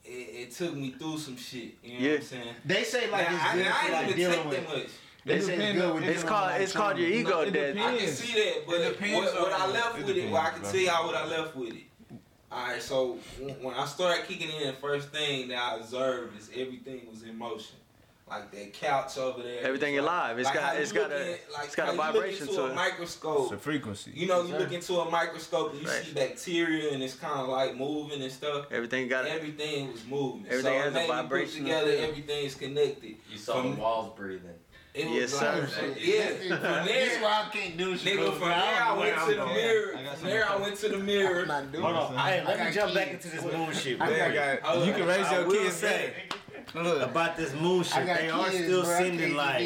it, 0.05 0.09
it 0.47 0.51
took 0.51 0.73
me 0.75 0.91
through 0.91 1.17
some 1.17 1.37
shit. 1.37 1.75
You 1.83 1.93
know 1.93 1.99
Yeah. 2.05 2.11
what 2.11 2.19
I'm 2.19 2.25
saying? 2.25 2.55
They 2.65 2.83
say 2.83 3.09
like 3.11 3.29
Now, 3.29 3.35
it's 3.35 3.43
I, 3.43 3.55
good 3.55 3.67
I 3.67 3.71
for 3.71 3.83
ain't 3.85 3.93
like 3.93 4.03
even 4.05 4.15
dealing 4.17 4.35
take 4.39 4.45
with. 4.49 4.67
that 4.67 4.77
much. 4.77 4.87
They 5.25 5.33
It 5.37 5.41
say 5.43 5.55
it's 5.55 5.79
good 5.81 5.93
with 5.95 6.03
It's 6.03 6.23
called 6.23 6.51
with, 6.53 6.61
it's 6.61 6.71
called 6.73 6.97
your 6.99 7.09
ego 7.09 7.39
it 7.41 7.51
death. 7.51 7.75
I 7.75 7.79
can 7.79 7.93
Depends. 7.95 8.19
see 8.19 8.33
that, 8.33 8.67
but 8.67 8.75
It 8.81 8.89
depends 8.93 9.15
what, 9.33 9.41
what 9.41 9.53
I 9.53 9.67
left 9.71 9.99
it 9.99 10.05
with 10.05 10.17
it, 10.17 10.31
well, 10.31 10.41
I 10.41 10.49
can 10.51 10.61
depends, 10.61 10.71
tell 10.71 10.81
y'all 10.81 11.07
what 11.07 11.15
I 11.15 11.25
left 11.25 11.55
with 11.55 11.69
it. 11.73 11.83
Alright, 12.51 12.81
so 12.81 13.17
when- 13.39 13.55
when 13.63 13.73
I 13.75 13.85
started 13.85 14.25
kicking 14.27 14.49
in, 14.51 14.67
the 14.67 14.73
first 14.73 15.09
thing 15.09 15.47
that 15.49 15.57
I 15.57 15.75
observed 15.77 16.37
is 16.39 16.49
everything 16.55 17.07
was 17.09 17.23
in 17.23 17.37
motion. 17.37 17.75
Like 18.27 18.49
that 18.51 18.73
couch 18.73 19.19
over 19.19 19.43
there. 19.43 19.61
Everything 19.61 19.93
It's 19.93 20.03
like- 20.03 20.11
alive. 20.11 20.39
It's 20.39 20.45
like 20.45 20.55
got- 20.55 20.63
how 20.63 20.73
you 20.73 20.79
it's 20.79 20.91
got 20.91 21.09
look 21.11 21.19
a- 21.19 21.21
in- 21.33 21.37
like 21.53 21.65
it's 21.65 21.75
got 21.75 21.83
a 21.83 21.85
how 21.85 21.91
you 21.91 21.97
look 21.99 22.13
vibration 22.13 22.47
to 22.47 22.53
a 22.53 22.65
it. 22.71 23.01
It's 23.01 23.51
a 23.51 23.57
frequency. 23.59 24.11
You 24.15 24.25
know, 24.27 24.41
you 24.43 24.55
look 24.57 24.71
into 24.71 24.95
a 24.99 25.11
microscope 25.11 25.73
and 25.73 25.81
you 25.83 25.87
Right. 25.87 26.03
see 26.03 26.11
bacteria 26.13 26.91
and 26.93 27.03
it's 27.03 27.13
kind 27.13 27.39
of 27.39 27.49
like 27.49 27.75
moving 27.75 28.23
and 28.23 28.31
stuff. 28.31 28.65
Everything 28.71 29.07
got. 29.07 29.27
Everything 29.27 29.91
was 29.91 30.03
moving. 30.05 30.45
Everything 30.49 30.63
so 30.73 30.79
has 30.79 30.85
a 30.85 30.87
it 30.87 30.93
made 30.93 31.01
me 31.01 31.07
put 31.07 31.15
vibration. 31.21 31.63
together. 31.65 31.91
Everything's 31.91 32.55
connected. 32.55 33.15
You 33.31 33.37
saw 33.37 33.61
From- 33.61 33.75
the 33.75 33.81
walls 33.81 34.13
breathing. 34.17 34.49
It 34.95 35.07
Yes, 35.09 35.31
was 35.33 35.39
sir. 35.41 35.69
like, 35.81 36.03
yeah. 36.03 36.27
From 36.29 36.47
there, 36.87 37.05
That's 37.09 37.21
why 37.21 37.45
I 37.45 37.49
can't 37.51 37.77
do 37.77 37.97
shit. 37.97 38.17
Nigga, 38.17 38.31
from 38.39 38.47
there 38.49 38.81
I 38.81 38.93
went 38.97 39.19
to 39.19 39.35
the 39.35 39.45
mirror. 39.45 39.97
From 40.15 40.27
there 40.29 40.49
I 40.49 40.55
went 40.55 40.75
to 40.77 40.89
the 40.89 40.97
mirror. 40.97 41.41
I'm 41.41 41.47
not 41.49 41.71
doing 41.71 41.83
Hold 41.83 41.95
on. 41.97 42.01
something. 42.07 42.19
Hey, 42.25 42.43
let 42.47 42.57
me 42.59 42.65
got 42.65 42.73
jump 42.73 42.93
back 42.95 43.11
into 43.11 43.27
this 43.27 43.43
moon 43.43 43.73
shit. 43.73 44.01
I 44.01 44.09
got- 44.09 44.31
quick. 44.31 44.63
got, 44.63 44.85
you 44.87 44.93
can 44.93 45.05
raise 45.05 45.25
I 45.27 45.35
your 45.35 45.45
will 45.47 45.53
kids 45.63 45.75
say 45.75 46.13
Look, 46.75 47.01
about 47.01 47.37
this 47.37 47.53
moon 47.53 47.83
shit. 47.83 48.05
They 48.05 48.15
kids, 48.15 48.33
are 48.33 48.51
still 48.51 48.83
bro. 48.83 48.97
sending 48.97 49.35
like 49.35 49.63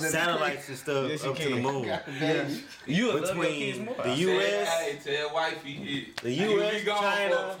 satellites 0.00 0.68
and 0.68 0.76
stuff 0.76 1.08
yes, 1.08 1.24
up 1.24 1.36
to 1.36 1.48
the 1.48 1.56
moon. 1.56 1.84
Yeah. 2.20 2.48
You 2.86 3.12
between 3.20 3.86
the 3.86 4.14
U.S., 4.14 4.68
I 4.68 4.98
tell 5.02 5.34
wifey 5.34 6.12
the 6.22 6.30
U.S., 6.30 6.84
China, 6.84 7.56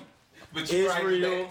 but 0.52 0.70
Israel. 0.70 1.48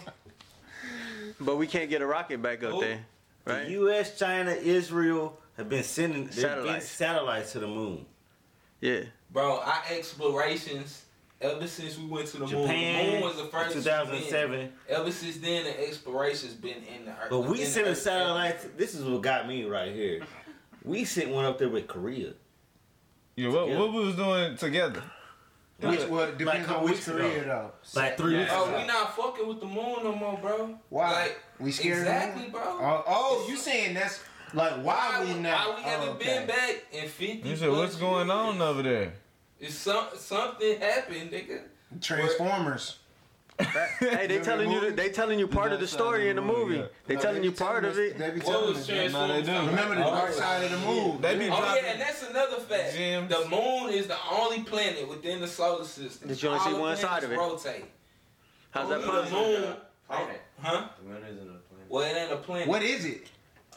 But 1.39 1.55
we 1.55 1.65
can't 1.65 1.89
get 1.89 2.03
a 2.03 2.05
rocket 2.05 2.41
back 2.41 2.63
up 2.63 2.75
Ooh. 2.75 2.81
there, 2.81 3.05
right? 3.45 3.65
The 3.65 3.71
U.S., 3.71 4.19
China, 4.19 4.51
Israel 4.51 5.35
have 5.57 5.67
been 5.67 5.83
sending 5.83 6.29
satellites. 6.29 6.87
Satellites 6.87 7.53
to 7.53 7.59
the 7.59 7.67
moon. 7.67 8.05
Yeah, 8.81 9.01
bro, 9.31 9.59
our 9.59 9.81
explorations 9.89 11.05
ever 11.41 11.67
since 11.67 11.97
we 11.97 12.05
went 12.05 12.27
to 12.27 12.37
the 12.37 12.47
moon, 12.47 12.67
the 12.67 13.11
moon 13.11 13.21
was 13.21 13.37
the 13.37 13.45
first. 13.45 13.73
2007. 13.73 14.53
event. 14.53 14.71
Ever 14.89 15.11
since 15.11 15.37
then, 15.37 15.63
the 15.65 15.87
explorations 15.87 16.53
been 16.53 16.83
in 16.83 17.05
the 17.05 17.11
earth. 17.11 17.29
But 17.29 17.41
we 17.41 17.63
sent 17.65 17.87
a 17.87 17.95
satellite. 17.95 18.77
This 18.77 18.95
is 18.95 19.03
what 19.03 19.21
got 19.21 19.47
me 19.47 19.65
right 19.65 19.93
here. 19.93 20.21
We 20.83 21.05
sent 21.05 21.29
one 21.29 21.45
up 21.45 21.57
there 21.57 21.69
with 21.69 21.87
Korea. 21.87 22.33
Yeah, 23.35 23.49
what, 23.49 23.69
what 23.69 23.93
we 23.93 24.05
was 24.05 24.15
doing 24.15 24.57
together? 24.57 25.03
Which 25.79 26.07
well, 26.07 26.29
it 26.29 26.37
depends 26.37 26.67
Like, 26.67 26.77
on 26.77 26.83
which 26.83 26.93
weeks 26.93 27.07
ago. 27.07 27.17
Korea 27.17 27.43
though. 27.43 27.71
Like 27.95 28.17
three 28.17 28.37
weeks 28.37 28.51
Oh, 28.53 28.67
ago. 28.67 28.77
we 28.77 28.85
not 28.85 29.15
fucking 29.15 29.47
with 29.47 29.59
the 29.59 29.65
moon 29.65 30.03
no 30.03 30.13
more, 30.13 30.37
bro. 30.37 30.77
Why? 30.89 31.11
Like, 31.11 31.39
we 31.59 31.71
scared 31.71 31.99
exactly, 31.99 32.45
of 32.47 32.51
bro. 32.51 32.63
them? 32.63 32.77
Oh, 32.81 33.03
oh, 33.07 33.45
you 33.49 33.57
saying 33.57 33.95
that's 33.95 34.23
like 34.53 34.73
why, 34.83 35.19
why 35.19 35.25
we 35.25 35.39
not? 35.39 35.69
Why 35.69 35.75
we 35.75 35.81
haven't 35.81 36.09
oh, 36.09 36.11
okay. 36.13 36.37
been 36.37 36.47
back 36.47 36.85
in 36.91 37.07
fifty? 37.07 37.49
You 37.49 37.55
said, 37.55 37.71
what's 37.71 37.95
going 37.95 38.27
years? 38.27 38.37
on 38.37 38.61
over 38.61 38.83
there? 38.83 39.13
It's 39.61 39.75
some 39.75 40.07
something 40.17 40.79
happened, 40.79 41.31
nigga. 41.31 41.61
Transformers. 42.01 42.97
Hey, 43.59 44.25
they 44.25 44.39
telling 44.39 44.71
you 44.71 44.91
they 44.91 45.09
telling 45.09 45.37
you 45.37 45.47
part 45.47 45.71
of 45.71 45.79
the 45.79 45.85
story 45.87 46.29
in 46.29 46.35
the 46.35 46.41
movie. 46.41 46.77
Yeah. 46.77 46.85
They 47.05 47.13
No, 47.15 47.21
telling 47.21 47.41
be 47.41 47.49
you 47.49 47.51
part 47.51 47.85
of 47.85 47.91
us- 47.91 47.97
it. 47.97 48.17
They 48.17 48.31
be 48.31 48.39
What 48.39 48.45
telling 48.47 48.69
was 48.73 48.89
us. 48.89 49.11
No, 49.13 49.27
they 49.27 49.41
do. 49.43 49.51
Remember 49.51 49.95
the 49.95 50.05
Oh, 50.07 50.09
dark 50.11 50.33
side 50.33 50.63
of 50.63 50.71
the 50.71 50.77
moon. 50.79 51.21
They 51.21 51.37
be 51.37 51.45
Oh 51.45 51.57
dropping. 51.57 51.83
yeah, 51.83 51.91
and 51.91 52.01
that's 52.01 52.23
another 52.27 52.57
fact. 52.61 52.95
gems. 52.95 53.29
The 53.29 53.47
moon 53.49 53.91
is 53.93 54.07
the 54.07 54.17
only 54.31 54.63
planet 54.63 55.07
within 55.07 55.41
the 55.41 55.47
solar 55.47 55.85
system. 55.85 56.29
That 56.29 56.41
you 56.41 56.49
only 56.49 56.59
see 56.61 56.73
one 56.79 56.97
side 56.97 57.23
of 57.23 57.31
it. 57.31 57.37
Rotate. 57.37 57.85
How's 58.71 58.89
that 58.89 58.95
Only 58.95 59.05
the 59.05 59.11
possible? 59.11 59.41
moon, 59.41 59.75
Planet. 60.07 60.41
huh? 60.59 60.87
The 60.97 61.09
moon 61.09 61.23
isn't 61.23 61.37
a 61.39 61.59
planet. 61.59 61.85
Well, 61.89 62.03
it 62.03 62.17
ain't 62.19 62.31
a 62.31 62.37
planet. 62.37 62.67
What 62.67 62.81
is 62.81 63.05
it? 63.05 63.27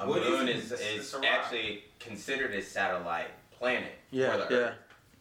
A 0.00 0.08
What 0.08 0.22
is 0.22 0.28
moon 0.30 0.48
it? 0.48 0.56
is 0.56 0.72
It's 0.72 0.82
is 0.82 1.14
actually 1.26 1.84
considered 2.00 2.54
a 2.54 2.62
satellite 2.62 3.28
planet 3.58 3.92
Yeah, 4.10 4.30
for 4.32 4.38
the 4.38 4.54
yeah. 4.54 4.60
Earth. 4.62 4.74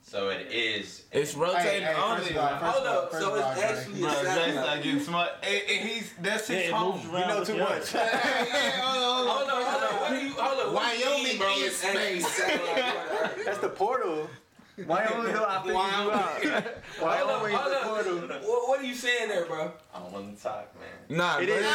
So 0.05 0.29
it 0.29 0.51
is. 0.51 1.03
It's 1.11 1.33
Hey, 1.33 1.39
rotating 1.39 1.87
hey, 1.87 1.93
on 1.95 2.17
first 2.17 2.29
it. 2.31 2.37
of 2.37 2.43
all, 2.43 2.59
first 2.59 2.75
Hold 2.75 2.87
up, 2.87 3.11
so 3.13 3.35
it's 3.35 3.61
actually 3.63 4.01
Bro, 4.01 4.09
a 4.09 4.13
Jay's 4.13 4.23
satellite. 4.25 4.55
not 4.55 4.83
getting 4.83 4.99
smart. 4.99 5.29
And, 5.41 5.61
and 5.69 5.89
he's 5.89 6.13
that's 6.21 6.47
his 6.47 6.65
Yeah, 6.67 6.71
home. 6.77 7.01
You 7.05 7.11
know 7.19 7.43
too 7.43 7.53
the 7.53 7.59
much. 7.59 7.71
Earth. 7.95 7.95
Hold 8.83 9.49
on, 9.49 9.63
hold 9.63 9.83
on. 9.83 10.01
What 10.01 10.09
do 10.11 10.15
you, 10.27 10.33
hold 10.33 10.67
on. 10.67 10.73
What 10.73 10.91
do 10.91 10.97
you 10.99 11.05
Wyoming 11.09 11.37
bro? 11.37 11.53
is 11.55 11.63
It's 11.63 11.77
space. 11.77 12.27
satellite 12.27 12.59
for 12.67 12.75
the 12.75 13.23
Earth? 13.23 13.45
That's 13.45 13.57
the 13.59 13.69
portal. 13.69 14.29
Why 14.87 15.05
don't 15.05 15.19
I 15.21 15.23
figured 15.23 15.35
you 15.35 15.43
out? 15.43 15.65
Why 16.99 17.17
Hold 17.17 17.29
up, 17.29 17.43
the 17.81 17.87
portal? 17.87 18.17
What, 18.49 18.67
what 18.69 18.79
are 18.81 18.83
you 18.83 18.95
saying 18.95 19.29
there, 19.29 19.45
bro? 19.45 19.71
I 19.93 19.99
don't 19.99 20.11
want 20.11 20.35
to 20.37 20.43
talk, 20.43 20.73
man. 20.79 21.17
Nah, 21.17 21.37
It 21.39 21.45
bro. 21.47 21.55
is. 21.57 21.65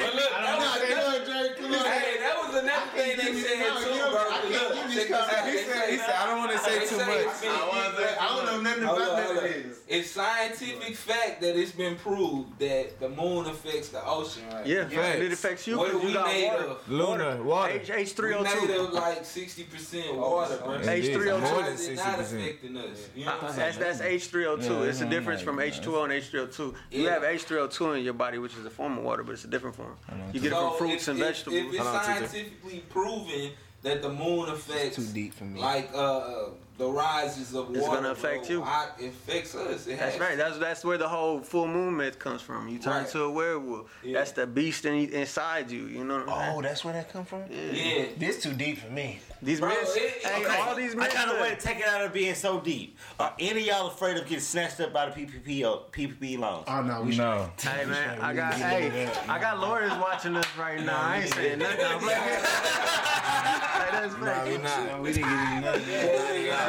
But 0.00 0.14
look, 0.14 0.30
that 0.30 0.58
was 0.58 0.76
another, 0.76 1.90
hey, 1.90 2.16
that 2.20 2.36
was 2.40 2.49
another 2.62 2.86
thing 2.94 3.16
they 3.16 3.40
said 3.40 3.72
too, 3.78 3.90
bro. 3.90 4.10
know, 4.10 4.26
I 4.30 4.40
can't 4.40 4.52
look, 4.52 4.74
give 4.74 4.86
this 4.86 4.94
check 4.94 5.08
this 5.08 5.18
card. 5.18 5.34
out. 5.34 5.44
He 5.46 5.52
They 5.56 5.64
said, 5.64 5.90
he 5.90 5.96
said, 5.98 6.14
I 6.14 6.26
don't 6.26 6.38
want 6.38 6.52
to 6.52 6.58
say 6.58 6.86
too 6.86 6.96
much. 6.98 7.26
I 7.44 8.28
don't 8.36 8.46
know 8.46 8.60
nothing 8.60 8.82
about 8.84 9.00
on, 9.00 9.06
none 9.06 9.24
hold 9.24 9.36
of 9.38 9.42
on. 9.44 9.50
this. 9.50 9.76
It's 9.88 10.10
scientific 10.10 10.94
fact 10.94 11.40
that 11.40 11.56
it's 11.58 11.72
been 11.72 11.96
proved 11.96 12.58
that 12.60 13.00
the 13.00 13.08
moon 13.08 13.46
affects 13.46 13.88
the 13.88 14.04
ocean, 14.06 14.44
right? 14.52 14.64
Yeah, 14.64 14.86
Facts. 14.88 15.18
it 15.18 15.32
affects 15.32 15.66
you 15.66 15.78
What 15.78 15.90
are 15.92 15.98
we 15.98 16.14
made 16.14 16.46
water. 16.48 16.64
of? 16.64 16.88
Lunar, 16.88 17.42
water. 17.42 17.72
H 17.72 17.90
H 17.90 18.12
three 18.12 18.34
oh 18.34 18.42
We 18.42 18.48
O 18.48 18.66
made 18.66 18.76
of 18.76 18.92
like 18.92 19.24
sixty 19.24 19.64
percent 19.64 20.14
water, 20.16 20.58
bro. 20.58 20.74
It 20.74 20.82
is 20.82 21.08
H3O2. 21.08 21.40
more 21.40 21.52
Why 21.54 21.62
than 21.62 21.72
is 21.74 21.80
it 21.80 21.84
sixty 21.86 22.08
not 22.08 22.18
percent. 22.18 22.40
affecting 22.42 22.76
us? 22.76 23.08
You 23.16 23.24
know 23.24 23.32
uh, 23.32 23.34
what 23.38 23.50
I'm 23.50 23.56
That's 23.56 23.76
that's 23.78 24.00
H 24.00 24.26
three 24.28 24.46
O 24.46 24.56
two. 24.56 24.62
Yeah, 24.74 24.82
It's 24.82 25.00
a 25.00 25.04
I'm 25.04 25.10
difference 25.10 25.42
from. 25.42 25.58
H 25.58 25.80
two 25.80 25.96
O 25.96 26.04
and 26.04 26.12
H 26.12 26.26
three 26.28 26.40
O 26.40 26.46
two. 26.46 26.74
You 26.92 27.08
have 27.08 27.24
H 27.24 27.42
three 27.42 27.58
O 27.58 27.66
two 27.66 27.92
in 27.92 28.04
your 28.04 28.14
body, 28.14 28.38
which 28.38 28.54
is 28.56 28.64
a 28.64 28.70
form 28.70 28.96
of 28.98 29.02
water, 29.04 29.24
but 29.24 29.32
it's 29.32 29.44
a 29.44 29.48
different 29.48 29.74
form. 29.74 29.96
You 30.32 30.40
get 30.40 30.52
it 30.52 30.56
from 30.56 30.76
fruits 30.76 31.02
if, 31.02 31.08
and 31.08 31.18
if- 31.20 31.26
vegetables. 31.26 31.60
If 31.60 31.74
it's 31.74 31.78
Hold 31.78 31.96
on, 31.96 32.04
TJ. 32.04 32.49
Scientifically 32.50 32.80
proven 32.88 33.50
that 33.82 34.02
the 34.02 34.08
moon 34.08 34.48
affects 34.48 34.96
Too 34.96 35.12
deep 35.12 35.34
for 35.34 35.44
me. 35.44 35.60
like 35.60 35.90
uh 35.94 36.46
the 36.80 36.88
rises 36.90 37.54
of 37.54 37.68
It's 37.76 37.80
water, 37.86 37.96
gonna 38.00 38.12
affect 38.12 38.46
bro, 38.46 38.56
you. 38.56 38.62
I, 38.62 38.88
it 38.98 39.08
affects 39.08 39.54
us. 39.54 39.86
It 39.86 39.98
That's 39.98 40.18
right. 40.18 40.30
to. 40.30 40.36
That's 40.38 40.56
that's 40.58 40.82
where 40.82 40.96
the 40.96 41.06
whole 41.08 41.40
full 41.40 41.68
moon 41.68 41.94
myth 41.98 42.18
comes 42.18 42.40
from. 42.40 42.68
You 42.68 42.78
turn 42.78 42.94
Right. 42.94 43.04
into 43.06 43.22
a 43.22 43.30
werewolf. 43.30 43.90
Yeah. 44.02 44.14
That's 44.18 44.32
the 44.32 44.46
beast 44.46 44.86
in, 44.86 44.94
inside 45.12 45.70
you. 45.70 45.84
You 45.84 46.04
know 46.04 46.20
what 46.24 46.28
I'm 46.30 46.56
Oh, 46.56 46.62
that's 46.62 46.82
where 46.82 46.94
that 46.94 47.12
come 47.12 47.26
from? 47.26 47.46
saying? 47.48 47.74
yeah. 47.74 48.06
This 48.16 48.42
too 48.42 48.54
deep 48.54 48.78
for 48.78 48.88
me. 48.90 49.20
These 49.42 49.60
Bro, 49.60 49.68
myths, 49.70 49.94
it- 49.96 50.22
hey, 50.24 50.42
okay, 50.44 50.58
all 50.60 50.74
these 50.74 50.94
I 50.94 50.98
myths. 50.98 51.14
got 51.14 51.36
a 51.36 51.40
way 51.40 51.50
to 51.50 51.56
take 51.56 51.78
it 51.80 51.86
out 51.86 52.02
of 52.04 52.12
being 52.14 52.34
so 52.34 52.60
deep. 52.60 52.96
Are 53.18 53.34
any 53.38 53.60
of 53.60 53.66
y'all 53.66 53.86
afraid 53.88 54.16
of 54.16 54.24
getting 54.24 54.40
snatched 54.40 54.80
up 54.80 54.92
by 54.94 55.08
the 55.10 55.12
PPP 55.12 55.62
or 55.70 55.84
PPP 55.92 56.36
uh, 56.38 56.40
loans? 56.40 56.64
Oh 56.66 56.82
no, 56.82 57.02
we 57.02 57.16
No. 57.16 57.50
Hey 57.60 57.84
man, 57.84 58.20
I 58.22 58.32
got 58.34 58.52
didn't 58.56 58.70
get 58.70 58.82
into 59.08 59.20
hey. 59.20 59.28
I 59.28 59.38
got 59.38 59.60
lawyers 59.60 59.92
watching 59.92 60.34
us 60.36 60.46
right 60.58 60.82
now. 60.82 60.98
I 60.98 61.20
ain't 61.20 61.34
saying 61.34 61.58
nothing. 61.58 61.84
I'm 61.86 62.06
like, 62.06 62.16
hey, 62.16 63.90
that's 63.92 64.14
Nah, 64.20 64.44
we 64.44 64.58
not. 64.58 64.86
No, 64.86 65.00
we 65.02 65.12
didn't 65.12 65.28
get 65.28 65.56
into 65.56 65.60
nothing. 65.60 65.88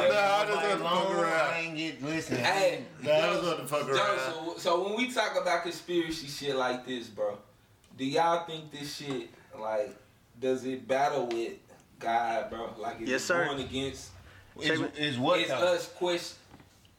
No, 0.08 0.14
I 0.18 0.46
just 0.46 0.62
want 0.62 0.78
to 0.78 0.84
Long 0.84 1.06
fuck 1.06 1.14
around. 1.18 1.54
I 1.54 1.58
ain't 1.60 1.76
get 1.76 2.02
listen. 2.02 2.36
Hey, 2.38 2.84
Nah, 3.02 3.10
I 3.12 3.20
just 3.32 3.42
want 3.44 3.58
to 3.60 3.66
fuck 3.66 3.86
Joe, 3.86 3.94
around. 3.94 4.18
so, 4.18 4.54
so 4.58 4.84
when 4.84 4.96
we 4.96 5.12
talk 5.12 5.40
about 5.40 5.62
conspiracy 5.62 6.26
shit 6.26 6.56
like 6.56 6.86
this, 6.86 7.08
bro, 7.08 7.38
do 7.96 8.04
y'all 8.04 8.44
think 8.46 8.70
this 8.72 8.96
shit 8.96 9.28
like 9.58 9.94
does 10.40 10.64
it 10.64 10.86
battle 10.88 11.26
with 11.26 11.52
God, 11.98 12.50
bro? 12.50 12.70
Like 12.78 13.00
is 13.00 13.08
Yes, 13.08 13.22
it 13.22 13.26
sir. 13.26 13.44
going 13.46 13.60
against 13.60 14.10
Is, 14.60 14.80
is 14.98 15.18
what 15.18 15.40
it's 15.40 15.50
us 15.50 15.88
question 15.88 16.36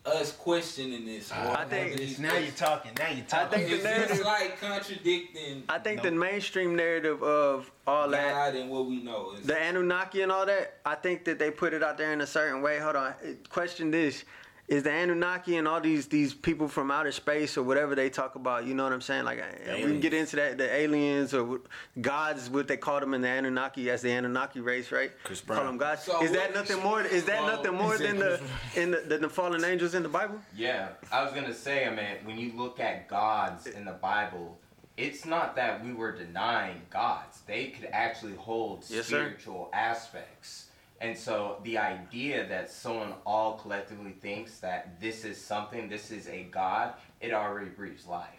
us 0.06 0.34
questioning 0.34 1.06
this? 1.06 1.32
or 1.32 1.36
I 1.36 1.64
think- 1.66 1.91
having 1.91 2.08
It's, 2.08 2.20
now 2.20 2.36
you're 2.38 2.51
talking. 2.51 2.91
Now 2.99 3.10
you're 3.10 3.26
talking. 3.26 3.58
think 3.60 3.70
the 3.70 3.76
It's 3.76 3.84
narrative- 3.84 4.10
just 4.10 4.24
like 4.24 4.60
contradicting 4.60 5.64
I 5.70 5.80
think 5.80 6.01
the 6.01 6.12
mainstream 6.12 6.76
narrative 6.76 7.24
of 7.24 7.72
all 7.88 8.10
that 8.10 8.56
and 8.56 8.70
what 8.70 8.86
we 8.86 9.01
know. 9.01 9.34
Is, 9.34 9.45
the 9.45 9.58
Anunnaki 9.58 10.22
and 10.22 10.32
all 10.32 10.45
that, 10.45 10.80
I 10.86 10.95
think 10.95 11.24
that 11.26 11.39
they 11.39 11.51
put 11.51 11.74
it 11.74 11.84
out 11.84 11.97
there 11.97 12.12
in 12.12 12.22
a 12.22 12.28
certain 12.28 12.62
way. 12.62 12.80
Hold 12.80 12.95
on, 12.97 13.14
question 13.49 13.91
this: 13.91 14.26
Is 14.70 14.84
the 14.84 14.91
Anunnaki 14.91 15.57
and 15.57 15.68
all 15.68 15.82
these 15.82 16.07
these 16.07 16.34
people 16.34 16.70
from 16.70 16.89
outer 16.89 17.11
space 17.11 17.57
or 17.57 17.64
whatever 17.64 17.95
they 17.95 18.09
talk 18.09 18.36
about? 18.36 18.66
You 18.66 18.74
know 18.74 18.86
what 18.86 18.93
I'm 18.93 19.01
saying? 19.01 19.26
Like 19.26 19.39
uh, 19.39 19.74
we 19.76 19.82
can 19.82 19.99
get 19.99 20.14
into 20.14 20.38
that 20.38 20.57
the 20.57 20.74
aliens 20.74 21.34
or 21.34 21.59
gods, 21.99 22.49
what 22.49 22.70
they 22.70 22.78
call 22.78 23.01
them 23.01 23.14
in 23.14 23.22
the 23.22 23.28
Anunnaki 23.28 23.89
as 23.89 24.01
the 24.01 24.11
Anunnaki 24.11 24.61
race, 24.61 24.89
right? 24.89 25.11
Chris 25.26 25.41
Brown. 25.41 25.57
Call 25.59 25.68
them 25.68 25.78
gods. 25.78 26.03
So 26.03 26.24
is 26.24 26.32
that 26.32 26.53
nothing 26.53 26.82
more? 26.82 27.01
Is 27.01 27.26
that 27.26 27.43
Well, 27.43 27.57
nothing 27.57 27.74
more 27.76 27.97
than 27.97 28.18
the 28.18 28.41
in 28.76 28.91
the, 28.91 28.99
than 28.99 29.22
the 29.22 29.30
fallen 29.30 29.66
angels 29.66 29.95
in 29.95 30.03
the 30.03 30.09
Bible? 30.09 30.39
Yeah, 30.55 30.89
I 31.11 31.24
was 31.24 31.34
gonna 31.34 31.53
say, 31.53 31.86
I 31.86 31.89
mean, 31.89 32.24
when 32.24 32.38
you 32.38 32.53
look 32.55 32.80
at 32.80 33.09
gods 33.09 33.68
in 33.68 33.84
the 33.84 33.91
Bible, 33.91 34.57
it's 34.95 35.26
not 35.26 35.57
that 35.57 35.84
we 35.84 35.93
were 35.93 36.14
denying 36.14 36.82
gods; 36.89 37.41
they 37.45 37.66
could 37.68 37.89
actually 37.91 38.36
hold 38.36 38.86
Yes, 38.88 39.07
sir. 39.07 39.26
spiritual 39.26 39.70
aspects. 39.74 40.68
And 41.02 41.18
so 41.18 41.58
the 41.64 41.78
idea 41.78 42.48
that 42.48 42.72
someone 42.72 43.14
all 43.26 43.54
collectively 43.58 44.12
thinks 44.22 44.60
that 44.60 45.00
this 45.02 45.26
is 45.26 45.38
something, 45.39 45.89
this 45.89 46.12
is 46.12 46.28
a 46.28 46.44
god, 46.44 46.94
it 47.20 47.34
already 47.34 47.70
breathes 47.70 48.06
life. 48.08 48.30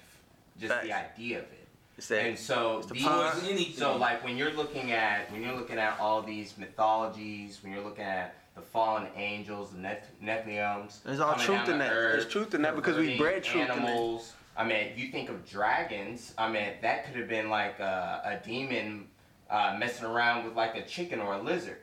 Just 0.58 0.80
the 0.82 0.92
idea 0.92 1.38
of 1.38 1.44
it. 1.44 1.68
It's 1.98 2.08
that 2.08 2.24
And 2.26 2.38
so 2.38 2.82
these, 2.90 3.04
power. 3.04 3.32
so 3.76 3.96
like 3.96 4.24
when 4.24 4.36
you're 4.36 4.52
looking 4.52 4.92
at 4.92 5.30
when 5.30 5.42
you're 5.42 5.54
looking 5.54 5.78
at 5.78 5.98
all 6.00 6.22
these 6.22 6.56
mythologies, 6.58 7.60
when 7.62 7.72
you're 7.72 7.84
looking 7.84 8.04
at 8.04 8.34
the 8.54 8.62
fallen 8.62 9.06
angels, 9.16 9.70
the 9.72 9.78
Neph- 9.78 10.02
Nephilims, 10.22 11.02
There's 11.02 11.20
all 11.20 11.34
truth 11.34 11.68
in 11.68 11.78
that. 11.78 11.92
Earth, 11.92 12.12
There's 12.20 12.32
truth 12.32 12.54
in 12.54 12.62
that 12.62 12.76
because 12.76 12.96
we 12.96 13.16
perverting 13.16 13.18
bred 13.18 13.44
truth 13.44 13.62
in 13.62 13.68
that. 13.68 13.76
animals. 13.78 14.32
I 14.56 14.64
mean, 14.64 14.92
you 14.96 15.08
think 15.08 15.28
of 15.28 15.48
dragons. 15.48 16.32
I 16.38 16.50
mean, 16.50 16.68
that 16.82 17.04
could 17.06 17.16
have 17.16 17.28
been 17.28 17.50
like 17.50 17.78
a, 17.80 18.38
a 18.40 18.46
demon 18.46 19.06
uh, 19.50 19.76
messing 19.78 20.06
around 20.06 20.44
with 20.44 20.54
like 20.54 20.76
a 20.76 20.82
chicken 20.82 21.20
or 21.20 21.34
a 21.34 21.42
lizard, 21.42 21.78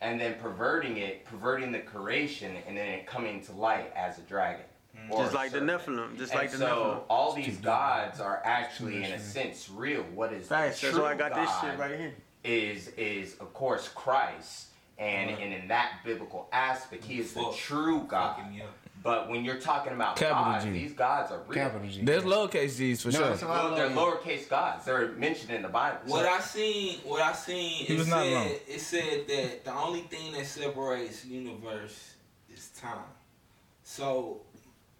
and 0.00 0.20
then 0.20 0.34
perverting 0.40 0.96
it, 0.98 1.24
perverting 1.24 1.72
the 1.72 1.80
creation, 1.80 2.56
and 2.66 2.76
then 2.76 2.88
it 2.88 3.06
coming 3.06 3.40
to 3.42 3.52
light 3.52 3.92
as 3.94 4.18
a 4.18 4.22
dragon. 4.22 4.64
or 5.10 5.22
just 5.22 5.32
a 5.32 5.36
like 5.36 5.52
the. 5.52 5.58
Nephilim, 5.60 6.16
just 6.18 6.32
And 6.32 6.40
like 6.40 6.50
the 6.50 6.58
so 6.58 6.66
Nephilim. 6.66 7.02
all 7.08 7.32
these 7.34 7.56
gods 7.58 8.20
are 8.20 8.40
actually, 8.44 8.96
in 9.04 9.12
a 9.12 9.18
sense, 9.20 9.68
real. 9.70 10.02
What 10.14 10.32
is 10.32 10.46
Facts. 10.46 10.80
the 10.80 10.86
That's 10.86 10.94
true 10.96 11.04
why 11.04 11.12
I 11.12 11.16
got 11.16 11.34
this 11.34 11.48
God 11.48 11.70
shit 11.70 11.78
right 11.78 11.98
here. 11.98 12.14
is 12.44 12.88
is 12.96 13.34
of 13.40 13.52
course 13.52 13.88
Christ, 13.88 14.68
and 14.98 15.30
and 15.30 15.52
in 15.52 15.68
that 15.68 16.00
biblical 16.04 16.48
aspect, 16.52 17.04
He 17.04 17.20
is 17.20 17.32
the 17.34 17.42
Fuck. 17.42 17.56
true 17.56 18.04
God. 18.08 18.40
Fucking 19.02 19.12
yeah. 19.12 19.22
But 19.22 19.30
when 19.30 19.44
you're 19.44 19.56
talking 19.58 19.92
about 19.92 20.16
Capital 20.16 20.44
gods, 20.52 20.64
G. 20.64 20.70
these 20.72 20.92
gods 20.92 21.32
are 21.32 21.38
real. 21.46 21.54
Capital 21.54 21.88
G. 21.88 22.02
There's 22.02 22.24
lowercase 22.24 22.76
G's 22.76 23.02
for 23.02 23.10
No, 23.10 23.18
sure. 23.18 23.30
it's 23.32 23.42
Well, 23.42 23.66
of 23.68 23.76
they're 23.76 23.90
lowercase 23.90 24.48
gods. 24.48 24.84
They're 24.84 25.08
mentioned 25.12 25.50
in 25.52 25.62
the 25.62 25.68
Bible. 25.68 25.98
What 26.06 26.24
So- 26.24 26.30
I 26.30 26.40
seen, 26.40 26.98
what 27.04 27.22
I 27.22 27.32
seen, 27.32 27.84
He 27.86 27.94
it 27.94 27.98
was 27.98 28.08
said, 28.08 28.32
wrong. 28.34 28.46
it 28.68 28.80
said 28.80 29.26
that 29.28 29.64
the 29.64 29.72
only 29.74 30.00
thing 30.02 30.32
that 30.32 30.46
separates 30.46 31.24
universe 31.24 32.14
is 32.54 32.68
time. 32.80 32.98
So, 33.82 34.40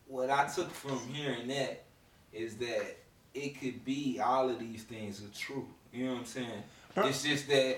what 0.06 0.30
I 0.30 0.46
took 0.48 0.70
from 0.72 0.98
hearing 1.12 1.48
that 1.48 1.84
is 2.32 2.56
that 2.56 2.96
it 3.34 3.60
could 3.60 3.84
be 3.84 4.20
all 4.20 4.48
of 4.50 4.58
these 4.58 4.82
things 4.84 5.22
are 5.22 5.28
true. 5.38 5.68
You 5.92 6.06
know 6.06 6.12
what 6.12 6.20
I'm 6.20 6.26
saying? 6.26 6.62
Bro- 6.94 7.06
It's 7.08 7.22
just 7.22 7.46
that 7.48 7.76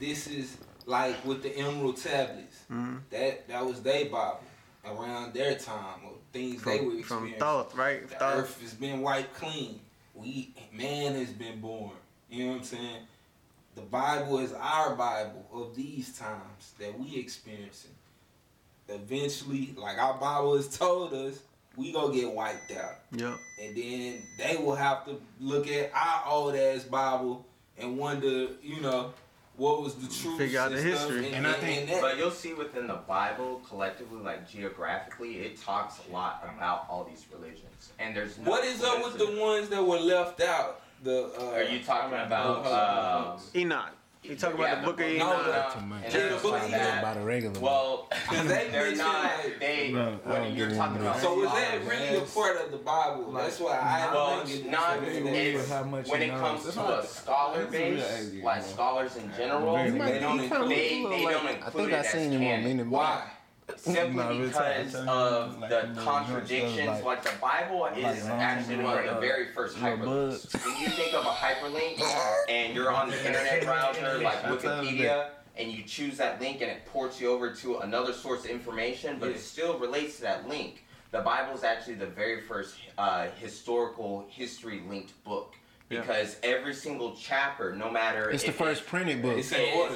this 0.00 0.26
is 0.26 0.56
like 0.86 1.24
with 1.24 1.42
the 1.42 1.56
Emerald 1.56 1.96
tablets. 1.96 2.56
Mhm. 2.70 3.00
That 3.10 3.46
that 3.48 3.64
was 3.64 3.82
their 3.82 4.06
Bible 4.06 4.40
around 4.96 5.34
their 5.34 5.54
time 5.56 6.00
or 6.04 6.12
things 6.32 6.62
they 6.62 6.80
were 6.80 7.02
From, 7.02 7.30
from 7.30 7.32
thought, 7.38 7.76
right? 7.76 8.08
The 8.08 8.14
Thought. 8.14 8.36
earth 8.36 8.60
has 8.60 8.74
been 8.74 9.00
wiped 9.00 9.34
clean. 9.34 9.80
We 10.14 10.52
man 10.72 11.14
has 11.14 11.30
been 11.30 11.60
born. 11.60 11.92
You 12.30 12.44
know 12.44 12.52
what 12.52 12.58
I'm 12.58 12.64
saying? 12.64 13.02
The 13.74 13.82
Bible 13.82 14.38
is 14.40 14.52
our 14.52 14.94
Bible 14.96 15.46
of 15.52 15.76
these 15.76 16.18
times 16.18 16.72
that 16.80 16.98
we 16.98 17.16
experiencing. 17.16 17.92
Eventually, 18.88 19.74
like 19.76 19.98
our 19.98 20.14
Bible 20.14 20.56
has 20.56 20.68
told 20.76 21.12
us, 21.12 21.40
we 21.76 21.92
gonna 21.92 22.12
get 22.12 22.32
wiped 22.32 22.72
out. 22.72 22.96
Yep. 23.12 23.34
And 23.62 23.76
then 23.76 24.22
they 24.38 24.56
will 24.56 24.74
have 24.74 25.04
to 25.04 25.20
look 25.40 25.68
at 25.68 25.92
our 25.94 26.22
old 26.26 26.54
ass 26.56 26.82
Bible 26.84 27.46
and 27.78 27.96
wonder, 27.96 28.48
you 28.62 28.80
know, 28.80 29.12
what 29.58 29.82
was 29.82 29.94
the 29.96 30.06
truth. 30.06 30.38
Figure 30.38 30.60
out 30.60 30.70
the 30.70 30.80
history. 30.80 31.26
And, 31.26 31.34
And 31.36 31.46
I 31.46 31.52
think- 31.54 31.80
and 31.80 31.88
that- 31.90 32.00
But 32.00 32.16
you'll 32.16 32.30
see 32.30 32.54
within 32.54 32.86
the 32.86 32.94
Bible, 32.94 33.60
collectively, 33.68 34.20
like 34.22 34.48
geographically, 34.48 35.40
it 35.40 35.60
talks 35.60 35.96
a 36.08 36.12
lot 36.12 36.42
about 36.56 36.86
all 36.88 37.04
these 37.04 37.26
religions. 37.32 37.92
And 37.98 38.16
there's 38.16 38.38
no 38.38 38.50
what 38.50 38.64
is 38.64 38.82
up 38.82 39.04
with 39.04 39.18
the 39.18 39.38
ones 39.40 39.68
that 39.68 39.84
were 39.84 39.98
left 39.98 40.40
out? 40.40 40.80
The 41.02 41.30
uh, 41.38 41.52
Are 41.54 41.62
you 41.62 41.82
talking 41.82 42.18
about? 42.18 42.66
Um, 42.66 43.40
Enoch. 43.54 43.90
You 44.28 44.36
talk 44.36 44.52
about 44.52 44.68
yeah, 44.68 44.80
the 44.80 44.86
book 44.86 45.00
of 45.00 45.06
no, 45.06 45.14
Enoch. 45.14 45.24
Uh, 45.24 45.50
no. 45.74 45.80
Too 45.80 45.86
much. 45.86 46.04
And 46.04 46.12
Yeah, 46.14 46.22
the 46.24 46.28
just 46.28 46.42
book 46.42 46.52
like 46.52 46.62
of 46.64 46.70
that. 46.72 47.02
By 47.02 47.14
the 47.14 47.20
regular. 47.22 47.60
Well, 47.60 48.08
they 48.30 48.68
they're 48.70 48.94
not. 48.96 49.22
like- 49.24 49.58
They 49.58 49.90
Bro, 49.92 50.18
I 50.26 50.40
when 50.40 50.54
you're 50.54 50.70
talking 50.70 51.00
about. 51.00 51.20
So 51.20 51.42
is 51.44 51.50
that 51.52 51.84
really 51.86 52.16
a 52.16 52.20
part 52.20 52.56
of 52.58 52.70
the 52.70 52.76
Bible? 52.76 53.32
That's 53.32 53.58
why 53.58 53.78
I 53.78 54.14
Well, 54.14 54.36
don't 54.36 54.48
think 54.48 54.70
not 54.70 55.02
it's 55.02 55.26
it's, 55.62 55.70
how 55.70 55.84
much 55.84 56.08
when 56.08 56.22
it 56.22 56.30
comes 56.30 56.62
to 56.64 56.68
a 56.68 57.06
scholar 57.06 57.62
that's 57.64 57.74
a 57.74 57.78
real 57.78 57.96
base, 57.96 58.04
alien, 58.28 58.44
like 58.44 58.62
scholars 58.62 59.16
in 59.16 59.32
general, 59.34 59.74
Very 59.74 59.90
they 59.92 60.18
don't 60.20 60.40
include. 60.40 60.70
they, 60.70 60.76
they 61.04 61.22
don't 61.22 61.48
include 61.48 61.62
I 61.64 61.70
think 61.70 61.88
it 61.88 61.94
I 61.94 61.98
as 61.98 62.08
seen 62.10 62.30
him 62.32 62.42
on 62.42 62.46
canon. 62.48 62.64
Meaning 62.64 62.90
Why? 62.90 63.22
Simply 63.76 64.16
Nah, 64.16 64.32
because 64.46 64.94
of 64.94 65.58
Like 65.58 65.70
the 65.70 66.00
contradictions. 66.02 66.76
joints, 66.76 67.04
Like, 67.04 67.22
the 67.22 67.32
Bible 67.40 67.86
is 67.86 68.24
like 68.24 68.32
actually 68.32 68.76
one 68.84 68.98
of 69.06 69.14
the 69.14 69.20
very 69.20 69.52
first 69.52 69.76
hyperlinks. 69.76 70.64
When 70.64 70.76
you 70.80 70.88
think 70.88 71.14
of 71.14 71.24
a 71.24 71.28
hyperlink 71.28 72.00
and 72.48 72.74
you're 72.74 72.90
on 72.90 73.10
the 73.10 73.18
internet 73.26 73.62
browser 73.64 74.18
like 74.18 74.42
That's 74.42 74.64
how 74.64 74.80
it 74.80 74.86
is. 74.86 74.92
Wikipedia 75.00 75.28
and 75.56 75.72
you 75.72 75.82
choose 75.82 76.16
that 76.18 76.40
link 76.40 76.60
and 76.60 76.70
it 76.70 76.84
ports 76.86 77.20
you 77.20 77.28
over 77.30 77.52
to 77.52 77.78
another 77.78 78.12
source 78.12 78.44
of 78.44 78.50
information, 78.50 79.16
but 79.18 79.28
it 79.30 79.40
still 79.40 79.76
relates 79.78 80.16
to 80.16 80.22
that 80.22 80.48
link. 80.48 80.84
The 81.10 81.20
Bible 81.20 81.54
is 81.54 81.64
actually 81.64 81.94
the 81.94 82.06
very 82.06 82.42
first 82.42 82.76
uh, 82.96 83.26
historical 83.40 84.26
history 84.30 84.82
linked 84.88 85.12
book 85.24 85.54
Yeah. 85.90 86.02
because 86.02 86.36
every 86.42 86.74
single 86.74 87.16
chapter, 87.20 87.74
no 87.74 87.90
matter 87.90 88.30
It's 88.30 88.44
the 88.44 88.50
if 88.50 88.56
first 88.56 88.86
printed 88.86 89.20
book. 89.22 89.36
It's 89.38 89.50
in 89.52 89.76
order. 89.76 89.94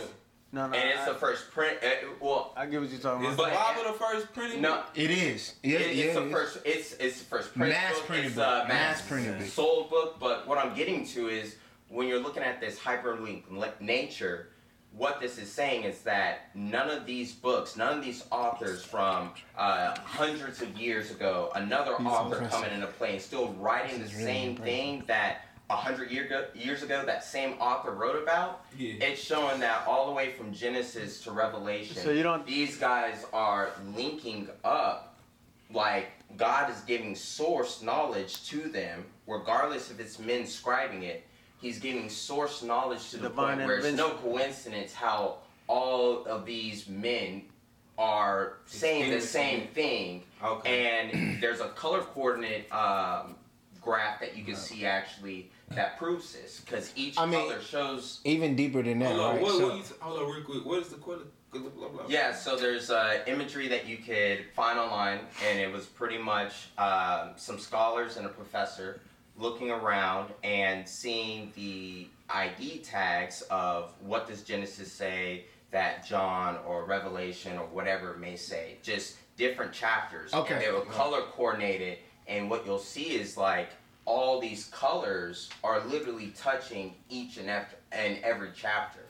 No, 0.54 0.66
no. 0.66 0.74
and 0.76 0.90
it's 0.90 1.00
I, 1.08 1.12
the 1.12 1.18
first 1.18 1.50
print. 1.50 1.78
Uh, 1.82 1.88
well, 2.20 2.52
I 2.56 2.66
get 2.66 2.80
what 2.82 2.90
you're 2.90 3.00
talking 3.00 3.26
Is 3.26 3.34
about. 3.34 3.50
the 3.50 3.80
Bible 3.80 3.92
the 3.92 3.98
first 3.98 4.32
printed? 4.34 4.60
no. 4.60 4.82
It 4.94 5.10
is. 5.10 5.54
Yeah, 5.62 5.78
it- 5.78 5.96
yeah. 5.96 6.04
it's 6.04 6.14
the 6.14 6.22
it 6.22 6.26
is. 6.26 6.32
first. 6.32 6.58
It's 6.64 6.92
it's 6.94 7.18
the 7.20 7.24
first 7.24 7.54
print 7.54 7.72
Mass 7.72 7.94
book. 7.94 8.06
printed 8.06 8.26
it's 8.26 8.34
book. 8.36 8.64
a 8.64 8.68
Mass 8.68 8.98
mass 8.98 9.08
printed 9.08 9.38
book. 9.38 9.48
sold 9.48 9.90
book. 9.90 10.20
But 10.20 10.46
what 10.46 10.58
I'm 10.58 10.74
getting 10.74 11.06
to 11.08 11.28
is 11.28 11.56
when 11.88 12.06
you're 12.06 12.20
looking 12.20 12.42
at 12.42 12.60
this 12.60 12.78
hyperlink 12.78 13.44
nature, 13.80 14.48
what 14.94 15.20
this 15.20 15.38
is 15.38 15.50
saying 15.50 15.84
is 15.84 16.00
that 16.02 16.50
none 16.54 16.90
of 16.90 17.06
these 17.06 17.32
books, 17.32 17.76
none 17.76 17.98
of 17.98 18.04
these 18.04 18.24
authors 18.30 18.84
from 18.84 19.30
uh, 19.56 19.94
hundreds 20.04 20.60
of 20.60 20.78
years 20.78 21.10
ago, 21.10 21.50
another 21.54 21.96
He's 21.96 22.06
author 22.06 22.34
impressive. 22.34 22.60
coming 22.60 22.74
into 22.74 22.86
play 22.88 23.12
and 23.14 23.22
still 23.22 23.54
writing 23.54 23.96
the 23.98 24.04
This 24.04 24.12
is 24.12 24.18
really 24.18 24.26
same 24.26 24.48
impressive. 24.50 24.64
thing 24.74 25.02
that 25.06 25.46
a 25.51 25.51
hundred 25.70 26.10
year 26.10 26.24
ago, 26.26 26.44
years 26.54 26.82
ago 26.82 27.02
that 27.06 27.24
same 27.24 27.52
author 27.54 27.92
wrote 27.92 28.22
about. 28.22 28.64
Yeah. 28.76 28.94
It's 29.00 29.20
showing 29.22 29.60
that 29.60 29.86
all 29.86 30.06
the 30.06 30.12
way 30.12 30.32
from 30.32 30.52
Genesis 30.52 31.22
to 31.24 31.32
Revelation. 31.32 31.96
So 31.96 32.10
you 32.10 32.22
don't- 32.22 32.46
These 32.46 32.76
guys 32.76 33.24
are 33.32 33.70
linking 33.94 34.48
up, 34.64 35.16
like 35.72 36.10
God 36.36 36.70
is 36.70 36.80
giving 36.82 37.14
source 37.14 37.82
knowledge 37.82 38.46
to 38.50 38.68
them, 38.68 39.06
regardless 39.26 39.90
if 39.90 40.00
it's 40.00 40.18
men 40.18 40.42
scribing 40.42 41.02
it. 41.02 41.26
He's 41.60 41.78
giving 41.78 42.08
source 42.10 42.62
knowledge 42.62 43.10
to 43.10 43.18
the 43.18 43.28
Divine 43.28 43.56
point 43.58 43.66
where 43.68 43.78
it's 43.78 43.96
no 43.96 44.10
coincidence 44.10 44.92
how 44.92 45.38
all 45.68 46.24
of 46.26 46.44
these 46.44 46.88
men 46.88 47.42
are 47.98 48.54
saying 48.66 49.10
the 49.10 49.20
same 49.20 49.68
thing 49.68 50.24
Okay. 50.42 51.10
and 51.12 51.40
there's 51.40 51.60
a 51.60 51.68
color 51.68 52.00
coordinate 52.00 52.70
um, 52.72 53.36
graph 53.82 54.20
that 54.20 54.36
you 54.36 54.44
can 54.44 54.56
see 54.56 54.86
actually 54.86 55.50
that 55.70 55.98
proves 55.98 56.32
this 56.32 56.60
because 56.60 56.92
each 56.96 57.18
I 57.18 57.26
mean- 57.26 57.40
color 57.48 57.60
shows 57.60 58.20
Even 58.24 58.54
deeper 58.56 58.82
than 58.82 58.98
that, 59.00 59.08
hold 59.08 59.20
on, 59.20 59.34
right? 59.34 59.42
what, 59.42 59.50
So- 59.52 59.66
what 59.68 59.76
you 59.76 59.82
t- 59.82 59.88
hold 60.00 60.18
on 60.20 60.30
real 60.34 60.44
quick. 60.44 60.64
What 60.64 60.78
is 60.82 60.88
the 60.88 60.96
quarter? 60.96 61.24
Blah, 61.52 61.60
blah, 61.68 61.88
blah. 61.88 62.04
yeah 62.08 62.32
so 62.34 62.56
there's 62.56 62.90
uh, 62.90 63.18
imagery 63.26 63.68
that 63.68 63.86
you 63.86 63.98
could 63.98 64.46
find 64.56 64.78
online 64.78 65.18
and 65.46 65.58
it 65.60 65.70
was 65.70 65.84
pretty 65.84 66.16
much 66.16 66.68
um, 66.78 67.32
some 67.36 67.58
scholars 67.58 68.16
and 68.16 68.24
a 68.24 68.30
professor 68.30 69.00
looking 69.36 69.70
around 69.70 70.30
and 70.42 70.88
seeing 70.88 71.52
the 71.54 72.06
id 72.30 72.78
tags 72.78 73.42
of 73.50 73.92
what 74.00 74.26
does 74.26 74.40
genesis 74.42 74.90
say 74.90 75.44
that 75.70 76.06
john 76.06 76.56
or 76.66 76.86
revelation 76.86 77.58
or 77.58 77.66
whatever 77.66 78.16
may 78.16 78.34
say 78.34 78.78
just 78.82 79.16
different 79.36 79.74
chapters 79.74 80.32
Okay. 80.32 80.54
and 80.54 80.62
they 80.64 80.72
were 80.72 80.80
color 80.86 81.20
coordinated 81.32 81.98
and 82.32 82.48
what 82.50 82.64
you'll 82.66 82.78
see 82.78 83.10
is 83.22 83.36
like 83.36 83.68
all 84.04 84.40
these 84.40 84.64
colors 84.66 85.48
are 85.62 85.80
literally 85.86 86.32
touching 86.36 86.94
each 87.08 87.36
and 87.36 87.48
every, 87.48 87.76
and 87.92 88.18
every 88.24 88.50
chapter 88.54 89.00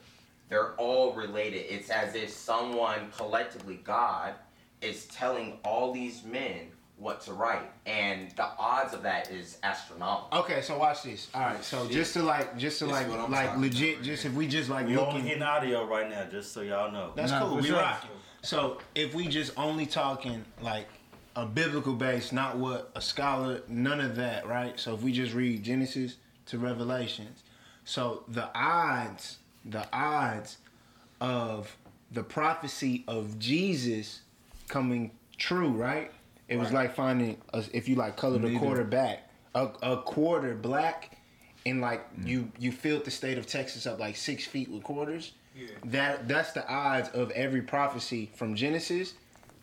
they're 0.49 0.73
all 0.73 1.13
related 1.15 1.65
it's 1.73 1.89
as 1.91 2.15
if 2.15 2.29
someone 2.31 3.01
collectively 3.17 3.81
god 3.85 4.35
is 4.83 5.07
telling 5.07 5.59
all 5.65 5.93
these 5.93 6.25
men 6.25 6.67
what 6.99 7.21
to 7.21 7.33
write 7.33 7.71
and 7.87 8.31
the 8.37 8.45
odds 8.59 8.93
of 8.93 9.03
that 9.03 9.31
is 9.31 9.59
astronomical 9.63 10.39
Okay, 10.41 10.61
so 10.61 10.79
watch 10.79 11.03
this. 11.03 11.29
All 11.35 11.41
right, 11.41 11.65
so 11.65 11.85
Shit. 11.85 11.93
just 11.93 12.13
to 12.15 12.23
like, 12.23 12.57
just 12.57 12.79
to 12.81 12.85
This 12.85 12.93
like, 12.93 13.07
is 13.07 13.13
what 13.13 13.21
I'm 13.21 13.31
like 13.33 13.57
legit, 13.57 13.95
about, 13.95 14.05
just 14.05 14.25
if 14.25 14.33
we 14.35 14.47
just 14.47 14.69
like 14.71 14.87
We 14.87 14.97
only 14.97 15.13
looking, 15.15 15.27
getting 15.29 15.43
audio 15.43 15.85
right 15.87 16.09
now, 16.09 16.25
just 16.31 16.53
so 16.53 16.61
y'all 16.61 16.93
know. 16.93 17.13
that's 17.17 17.33
Nah, 17.33 17.41
cool. 17.41 17.57
for 17.57 17.63
We 17.63 17.69
sure. 17.69 17.79
rocking. 17.79 18.11
So 18.43 18.79
if 18.95 19.15
we 19.15 19.27
just 19.27 19.53
only 19.57 19.87
talking 19.87 20.45
like 20.61 20.89
a 21.35 21.47
biblical 21.47 21.95
base, 21.95 22.33
not 22.33 22.59
what 22.59 22.91
a 22.95 23.01
scholar, 23.01 23.63
none 23.69 24.01
of 24.01 24.17
that, 24.17 24.47
right? 24.47 24.79
So 24.79 24.95
if 24.95 25.03
we 25.03 25.13
just 25.13 25.35
read 25.35 25.63
Genesis 25.63 26.17
to 26.47 26.59
Revelations, 26.59 27.43
so 27.85 28.25
the 28.29 28.49
odds, 28.55 29.39
the 29.65 29.87
odds 29.93 30.59
of 31.21 31.77
the 32.11 32.23
prophecy 32.23 33.05
of 33.09 33.39
Jesus 33.39 34.21
coming 34.69 35.13
true, 35.39 35.69
right? 35.69 36.11
It 36.49 36.59
was 36.59 36.73
like 36.73 36.95
finding, 36.95 37.39
a, 37.55 37.65
if 37.73 37.89
you 37.89 37.95
like 37.95 38.17
colored 38.17 38.45
a 38.45 38.59
quarter 38.59 38.85
back, 38.85 39.31
a, 39.55 39.69
a 39.83 39.97
quarter 39.97 40.55
black, 40.55 41.17
and 41.65 41.81
like 41.81 42.15
mm. 42.15 42.27
you 42.27 42.53
you 42.59 42.73
filled 42.73 43.05
the 43.05 43.11
state 43.11 43.39
of 43.39 43.47
Texas 43.47 43.87
up 43.87 43.99
like 43.99 44.17
six 44.17 44.45
feet 44.45 44.71
with 44.71 44.83
quarters. 44.83 45.33
Yeah. 45.57 45.69
That 45.87 46.29
that's 46.29 46.53
the 46.53 46.69
odds 46.69 47.09
of 47.11 47.31
every 47.31 47.63
prophecy 47.63 48.31
from 48.35 48.55
Genesis 48.55 49.15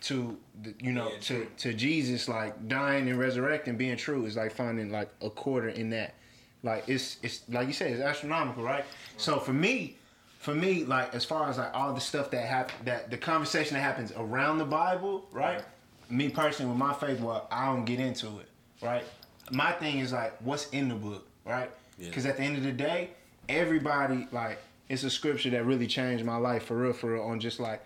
to 0.01 0.37
the, 0.61 0.73
you 0.79 0.91
know 0.91 1.09
Being 1.09 1.21
to 1.21 1.45
to 1.57 1.73
Jesus 1.73 2.27
like 2.27 2.67
dying 2.67 3.09
and 3.09 3.19
resurrecting 3.19 3.77
being 3.77 3.97
true 3.97 4.25
is 4.25 4.37
like 4.37 4.53
finding 4.53 4.91
like 4.91 5.09
a 5.21 5.29
quarter 5.29 5.69
in 5.69 5.89
that. 5.91 6.15
Like 6.63 6.87
it's 6.87 7.17
it's 7.23 7.41
like 7.49 7.67
you 7.67 7.73
said 7.73 7.91
it's 7.91 8.01
astronomical, 8.01 8.63
right? 8.63 8.85
So 9.17 9.39
for 9.39 9.53
me, 9.53 9.97
for 10.39 10.53
me 10.53 10.83
like 10.83 11.13
as 11.13 11.25
far 11.25 11.49
as 11.49 11.57
like 11.57 11.73
all 11.73 11.93
the 11.93 12.01
stuff 12.01 12.31
that 12.31 12.45
happen 12.45 12.75
that 12.85 13.09
the 13.09 13.17
conversation 13.17 13.75
that 13.75 13.81
happens 13.81 14.11
around 14.15 14.57
the 14.57 14.65
Bible, 14.65 15.25
right? 15.31 15.63
Me 16.09 16.29
personally 16.29 16.69
with 16.71 16.79
my 16.79 16.93
faith, 16.93 17.19
well, 17.19 17.47
I 17.51 17.65
don't 17.67 17.85
get 17.85 17.99
into 17.99 18.27
it, 18.39 18.49
right? 18.81 19.03
My 19.51 19.71
thing 19.73 19.99
is 19.99 20.11
like 20.13 20.33
what's 20.41 20.69
in 20.69 20.89
the 20.89 20.95
book, 20.95 21.27
right? 21.45 21.71
Because 21.97 22.25
at 22.25 22.37
the 22.37 22.43
end 22.43 22.57
of 22.57 22.63
the 22.63 22.71
day, 22.71 23.11
everybody 23.49 24.27
like 24.31 24.59
it's 24.87 25.03
a 25.03 25.09
scripture 25.09 25.51
that 25.51 25.65
really 25.65 25.87
changed 25.87 26.25
my 26.25 26.37
life 26.37 26.65
for 26.65 26.77
real, 26.77 26.93
for 26.93 27.13
real, 27.13 27.23
on 27.23 27.39
just 27.39 27.59
like 27.59 27.81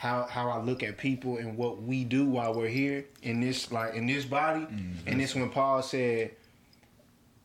how 0.00 0.26
how 0.30 0.48
I 0.48 0.58
look 0.62 0.82
at 0.82 0.96
people 0.96 1.36
and 1.36 1.58
what 1.58 1.82
we 1.82 2.04
do 2.04 2.24
while 2.24 2.54
we're 2.54 2.68
here 2.68 3.04
in 3.22 3.38
this 3.38 3.70
like 3.70 3.92
in 3.92 4.06
this 4.06 4.24
body. 4.24 4.60
Mm, 4.60 4.94
and 5.04 5.20
this 5.20 5.34
when 5.34 5.50
Paul 5.50 5.82
said, 5.82 6.30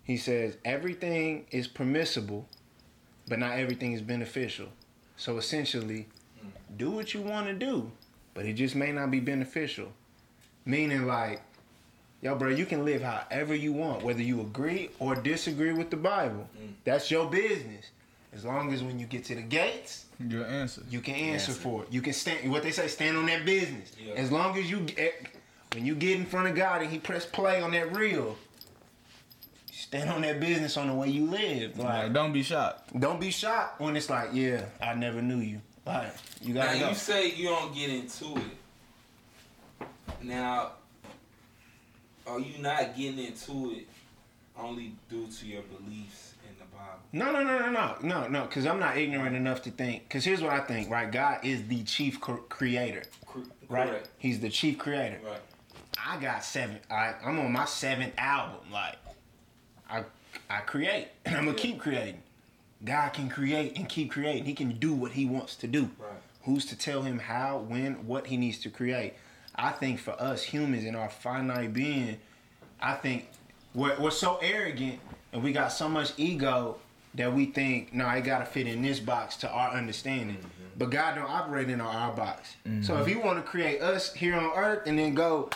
he 0.06 0.16
says 0.16 0.56
everything 0.64 1.48
is 1.52 1.68
permissible, 1.68 2.48
but 3.28 3.40
not 3.40 3.60
everything 3.60 3.92
is 3.92 4.02
beneficial. 4.02 4.68
So 5.18 5.38
essentially, 5.38 6.08
mm. 6.42 6.50
do 6.78 6.92
what 6.92 7.14
you 7.14 7.20
want 7.20 7.48
to 7.48 7.54
do, 7.54 7.92
but 8.34 8.46
it 8.46 8.54
just 8.54 8.74
may 8.74 8.94
not 8.94 9.12
be 9.12 9.20
beneficial. 9.20 9.92
Meaning 10.64 11.08
like, 11.08 11.42
yo, 12.22 12.36
bro, 12.36 12.52
you 12.52 12.66
can 12.66 12.86
live 12.86 13.02
however 13.02 13.54
you 13.54 13.74
want, 13.74 14.02
whether 14.02 14.22
you 14.22 14.40
agree 14.40 14.92
or 15.00 15.14
disagree 15.14 15.74
with 15.74 15.90
the 15.90 15.98
Bible. 15.98 16.48
Mm. 16.58 16.76
That's 16.86 17.12
your 17.12 17.30
business. 17.30 17.88
As 18.36 18.44
long 18.44 18.74
as 18.74 18.84
when 18.84 19.00
you 19.00 19.06
get 19.06 19.24
to 19.26 19.36
the 19.36 19.42
gates, 19.42 20.06
Your 20.20 20.46
answer. 20.46 20.82
you 20.90 21.00
can 21.00 21.16
answer 21.16 21.52
Answer. 21.52 21.62
for 21.62 21.84
it. 21.84 21.88
You 21.92 22.02
can 22.02 22.14
stand. 22.14 22.52
What 22.52 22.64
they 22.64 22.72
say, 22.72 22.88
stand 22.88 23.16
on 23.18 23.26
that 23.28 23.46
business. 23.46 23.92
Yeah. 23.98 24.14
As 24.16 24.32
long 24.32 24.58
as 24.58 24.70
you 24.70 24.82
get, 24.82 25.00
eh, 25.00 25.12
when 25.74 25.86
you 25.86 25.96
get 25.96 26.18
in 26.20 26.26
front 26.26 26.48
of 26.50 26.56
God 26.56 26.82
and 26.82 26.92
He 26.92 27.00
press 27.00 27.26
play 27.26 27.62
on 27.62 27.72
that 27.72 27.94
reel, 27.96 28.36
stand 29.72 30.10
on 30.10 30.22
that 30.24 30.40
business 30.42 30.76
on 30.78 30.88
the 30.88 30.94
way 30.94 31.08
you 31.10 31.26
live. 31.28 31.78
Like, 31.80 32.04
Like, 32.04 32.14
don't 32.14 32.34
be 32.34 32.44
shocked. 32.44 33.00
don't 33.00 33.20
be 33.22 33.32
shocked 33.32 33.80
when 33.80 33.96
it's 33.96 34.10
like, 34.10 34.30
yeah, 34.34 34.66
I 34.82 34.94
never 34.96 35.22
knew 35.22 35.40
you. 35.40 35.62
Like, 35.86 36.14
you 36.42 36.54
gotta 36.54 36.78
go. 36.80 36.90
you 36.90 36.96
say 36.96 37.32
you 37.32 37.48
don't 37.50 37.74
get 37.74 37.90
into 37.90 38.36
it. 38.38 39.88
Now, 40.22 40.72
are 42.28 42.40
you 42.40 42.58
not 42.62 42.98
getting 42.98 43.20
into 43.20 43.72
it 43.78 43.88
only 44.58 44.94
due 45.10 45.28
to 45.28 45.46
your 45.46 45.62
beliefs 45.62 45.80
in 45.80 45.84
the 45.86 46.04
Bible? 46.06 46.35
No, 47.12 47.32
no, 47.32 47.44
no, 47.44 47.58
no, 47.60 47.72
no, 47.72 47.96
no, 48.02 48.28
no. 48.28 48.42
Because 48.44 48.66
I'm 48.66 48.80
not 48.80 48.98
ignorant 48.98 49.36
enough 49.36 49.62
to 49.64 49.72
think. 49.72 50.04
Because 50.04 50.26
here's 50.26 50.42
what 50.42 50.52
I 50.52 50.60
think. 50.60 50.90
Right, 50.90 51.10
God 51.12 51.40
is 51.44 51.68
the 51.68 51.84
chief 51.84 52.20
cr- 52.20 52.34
creator. 52.50 53.04
Right, 53.70 53.88
Correct. 53.90 54.10
He's 54.18 54.40
the 54.42 54.50
chief 54.50 54.78
creator. 54.78 55.20
Right. 55.26 55.40
I 56.06 56.18
got 56.20 56.44
seven. 56.44 56.80
I, 56.92 57.14
I'm 57.24 57.40
on 57.40 57.52
my 57.54 57.66
seventh 57.66 58.14
album. 58.18 58.60
Like, 58.72 58.98
I 59.90 60.04
I 60.50 60.60
create, 60.60 61.08
and 61.26 61.36
I'm 61.36 61.46
gonna 61.46 61.58
Yeah. 61.58 61.64
keep 61.64 61.80
creating. 61.80 62.22
God 62.84 63.10
can 63.14 63.30
create 63.30 63.78
and 63.78 63.88
keep 63.88 64.12
creating. 64.12 64.46
He 64.46 64.54
can 64.54 64.78
do 64.78 64.94
what 64.94 65.14
he 65.14 65.26
wants 65.26 65.56
to 65.58 65.68
do. 65.68 65.84
Right. 65.98 66.12
Who's 66.44 66.66
to 66.66 66.78
tell 66.78 67.02
him 67.02 67.18
how, 67.20 67.58
when, 67.60 68.06
what 68.06 68.28
he 68.28 68.38
needs 68.38 68.60
to 68.60 68.70
create? 68.70 69.14
I 69.56 69.72
think 69.72 70.00
for 70.00 70.12
us 70.22 70.44
humans 70.44 70.84
in 70.84 70.96
our 70.96 71.10
finite 71.10 71.74
being, 71.74 72.18
I 72.80 72.94
think 72.96 73.30
we're, 73.74 73.98
we're 74.00 74.12
so 74.12 74.38
arrogant 74.42 75.00
and 75.36 75.44
we 75.44 75.52
got 75.52 75.68
so 75.68 75.90
much 75.90 76.14
ego 76.16 76.78
that 77.16 77.34
we 77.34 77.46
think, 77.46 77.94
no, 77.94 78.08
it 78.10 78.22
gotta 78.22 78.46
fit 78.46 78.68
in 78.68 78.82
this 78.82 79.02
box 79.02 79.36
to 79.38 79.50
our 79.50 79.72
understanding. 79.72 80.38
But 80.78 80.90
God 80.92 81.16
don't 81.16 81.30
operate 81.30 81.70
in 81.70 81.82
our, 81.82 81.94
our 81.94 82.14
box. 82.14 82.56
So 82.82 82.98
if 82.98 83.08
He 83.08 83.16
want 83.16 83.38
to 83.38 83.44
create 83.44 83.82
us 83.82 84.14
here 84.14 84.36
on 84.36 84.52
Earth 84.56 84.84
and 84.88 84.98
then 84.98 85.14
go, 85.14 85.50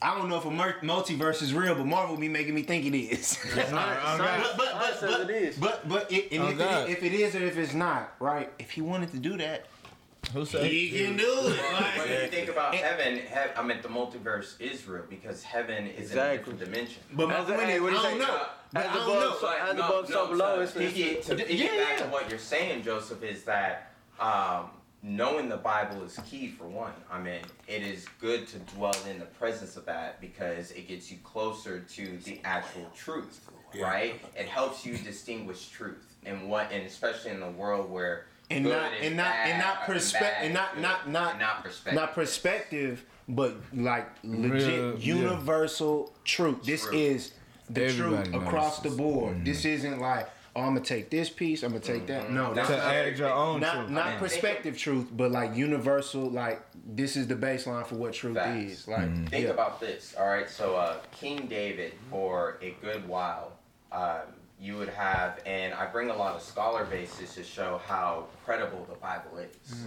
I 0.00 0.14
don't 0.16 0.28
know 0.30 0.36
if 0.38 0.46
a 0.46 0.50
mer- 0.50 0.76
multiverse 0.82 1.42
is 1.42 1.52
real, 1.54 1.74
but 1.74 1.86
Marvel 1.86 2.16
be 2.16 2.28
making 2.28 2.54
me 2.54 2.62
think 2.62 2.86
it 2.86 2.96
is. 2.96 3.38
Oh, 3.54 3.70
God. 3.70 4.18
but, 4.18 4.56
but, 4.56 4.78
but, 4.78 5.00
but, 5.00 5.30
it 5.30 5.42
is. 5.42 5.56
but, 5.58 5.88
but 5.88 6.10
it, 6.12 6.32
and 6.32 6.42
Oh, 6.42 6.48
if, 6.48 6.58
it, 6.60 6.90
if 6.90 7.02
it 7.04 7.12
is 7.14 7.34
or 7.36 7.44
if 7.44 7.56
it's 7.58 7.74
not, 7.74 8.14
right? 8.18 8.50
If 8.58 8.70
He 8.70 8.80
wanted 8.80 9.10
to 9.12 9.18
do 9.18 9.36
that, 9.38 9.66
Who 10.32 10.44
said? 10.46 10.64
He 10.70 10.90
can 10.90 11.16
do 11.16 11.24
it. 11.24 11.60
But 11.72 11.80
Like, 11.98 12.10
if 12.10 12.22
you 12.22 12.28
think 12.38 12.48
about 12.48 12.74
heaven, 12.74 13.16
he- 13.18 13.34
I 13.56 13.62
mean, 13.62 13.82
the 13.82 13.88
multiverse 13.88 14.60
is 14.60 14.86
real 14.86 15.02
because 15.08 15.42
heaven 15.42 15.86
is 15.88 16.12
in 16.12 16.18
a 16.18 16.36
different 16.38 16.58
dimension. 16.60 17.02
but 17.12 17.28
my 17.28 17.36
As 17.38 17.46
point 17.46 17.68
is, 17.70 17.76
I 17.76 17.80
what 17.80 17.90
do 17.90 17.96
you 17.96 18.02
don't 18.02 18.18
know. 18.18 18.46
But 18.72 18.80
I 18.84 18.88
As 18.88 18.94
don't 18.94 19.02
above, 19.02 19.20
know. 19.20 19.38
so, 19.38 19.46
Like, 19.46 19.60
as 19.62 19.76
no, 19.76 19.86
above, 19.86 20.06
so 20.08 20.14
no, 20.24 20.26
below. 20.30 20.56
to 20.56 20.62
It's, 20.62 20.72
To 20.72 20.82
it's, 20.84 20.94
get, 20.96 21.22
to 21.24 21.54
Yeah, 21.54 21.68
piggyback 21.68 21.90
yeah. 21.90 21.96
to 21.98 22.04
what 22.10 22.30
you're 22.30 22.38
saying, 22.38 22.82
Joseph, 22.82 23.22
is 23.22 23.44
that 23.44 23.92
um, 24.20 24.70
knowing 25.02 25.48
the 25.48 25.56
Bible 25.58 26.02
is 26.04 26.18
key 26.30 26.48
for 26.48 26.64
one. 26.68 26.92
I 27.10 27.18
mean, 27.20 27.40
it 27.68 27.82
is 27.82 28.06
good 28.20 28.46
to 28.48 28.58
dwell 28.74 28.94
in 29.10 29.18
the 29.18 29.24
presence 29.26 29.76
of 29.76 29.84
that 29.86 30.20
because 30.20 30.70
it 30.70 30.88
gets 30.88 31.10
you 31.10 31.18
closer 31.24 31.80
to 31.80 32.18
the 32.18 32.40
actual 32.44 32.90
truth, 32.96 33.50
right? 33.78 34.18
It 34.36 34.46
helps 34.46 34.86
you 34.86 34.96
distinguish 34.96 35.68
truth 35.68 36.14
and 36.24 36.48
what, 36.48 36.70
and 36.72 36.86
especially 36.86 37.32
in 37.32 37.40
the 37.40 37.50
world 37.50 37.90
where 37.90 38.26
and 38.50 38.64
not 38.64 38.92
is 38.94 39.06
and 39.06 39.16
not 39.16 39.34
and 39.34 39.58
not 39.58 39.82
perspective 39.84 40.38
and 40.44 40.54
not 40.54 40.78
not 40.80 41.08
not 41.08 41.38
not 41.38 41.64
perspective. 41.64 41.94
not 41.94 42.14
perspective, 42.14 43.04
but 43.28 43.56
like 43.74 44.08
legit 44.22 44.68
Real, 44.80 44.98
yeah. 44.98 45.14
universal 45.14 46.12
truth. 46.24 46.62
This 46.64 46.82
Truth. 46.82 46.94
is 46.94 47.32
the 47.70 47.84
Everybody 47.86 48.22
truth 48.24 48.32
knows 48.32 48.42
across 48.42 48.78
the 48.80 48.88
this. 48.90 48.98
board. 48.98 49.44
This 49.44 49.64
isn't 49.64 50.00
like 50.00 50.28
oh, 50.54 50.60
I'm 50.60 50.74
gonna 50.74 50.80
take 50.84 51.08
this 51.08 51.30
piece, 51.30 51.62
I'm 51.62 51.70
gonna 51.70 51.80
take 51.80 52.06
that. 52.08 52.30
No, 52.30 52.52
that's 52.52 52.68
To 52.68 52.76
Not 52.76 52.84
not, 52.84 52.94
add 52.94 53.18
your 53.18 53.32
own 53.32 53.60
not, 53.60 53.74
truth. 53.74 53.90
not 53.90 54.06
I 54.06 54.10
mean, 54.10 54.18
perspective 54.18 54.76
truth, 54.76 55.08
but 55.10 55.30
like 55.30 55.56
universal. 55.56 56.28
Like 56.28 56.60
this 56.86 57.16
is 57.16 57.26
the 57.26 57.36
baseline 57.36 57.86
for 57.86 57.94
what 57.94 58.12
truth 58.12 58.34
Facts. 58.36 58.72
is. 58.72 58.88
Like 58.88 59.28
Think 59.30 59.44
yeah. 59.44 59.50
about 59.50 59.80
this, 59.80 60.14
all 60.18 60.26
right? 60.26 60.50
So, 60.50 60.76
uh, 60.76 60.98
King 61.12 61.46
David, 61.46 61.94
for 62.10 62.58
a 62.60 62.72
good 62.82 63.08
while, 63.08 63.52
um, 63.92 64.18
you 64.62 64.76
would 64.76 64.90
have, 64.90 65.40
and 65.44 65.74
I 65.74 65.86
bring 65.86 66.08
a 66.10 66.16
lot 66.16 66.36
of 66.36 66.40
scholar 66.42 66.84
bases 66.84 67.34
to 67.34 67.42
show 67.42 67.80
how 67.88 68.26
credible 68.44 68.86
the 68.88 68.94
Bible 68.96 69.38
is. 69.38 69.84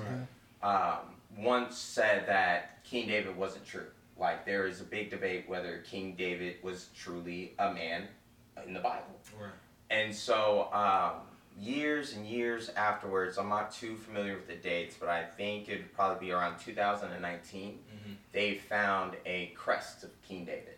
Um, 0.62 0.98
once 1.38 1.78
said 1.78 2.28
that 2.28 2.84
King 2.84 3.08
David 3.08 3.38
wasn't 3.38 3.66
true. 3.66 3.88
Like, 4.18 4.46
there 4.46 4.68
is 4.68 4.82
a 4.82 4.84
big 4.84 5.10
debate 5.10 5.48
whether 5.48 5.78
King 5.90 6.16
David 6.18 6.58
was 6.62 6.90
truly 6.96 7.54
a 7.58 7.74
man 7.74 8.08
in 8.68 8.74
the 8.74 8.80
Bible. 8.82 9.20
Right. 9.40 9.52
And 9.90 10.14
so, 10.14 10.70
um, 10.74 11.22
years 11.58 12.14
and 12.14 12.26
years 12.28 12.70
afterwards, 12.76 13.38
I'm 13.38 13.48
not 13.50 13.72
too 13.72 13.96
familiar 13.96 14.36
with 14.36 14.48
the 14.48 14.56
dates, 14.56 14.96
but 15.00 15.08
I 15.08 15.24
think 15.24 15.70
it'd 15.70 15.94
probably 15.94 16.28
be 16.28 16.32
around 16.34 16.60
2019. 16.60 17.80
Mhm. 17.94 18.16
They 18.34 18.56
found 18.56 19.16
a 19.26 19.48
crest 19.56 20.04
of 20.04 20.10
King 20.22 20.44
David, 20.46 20.75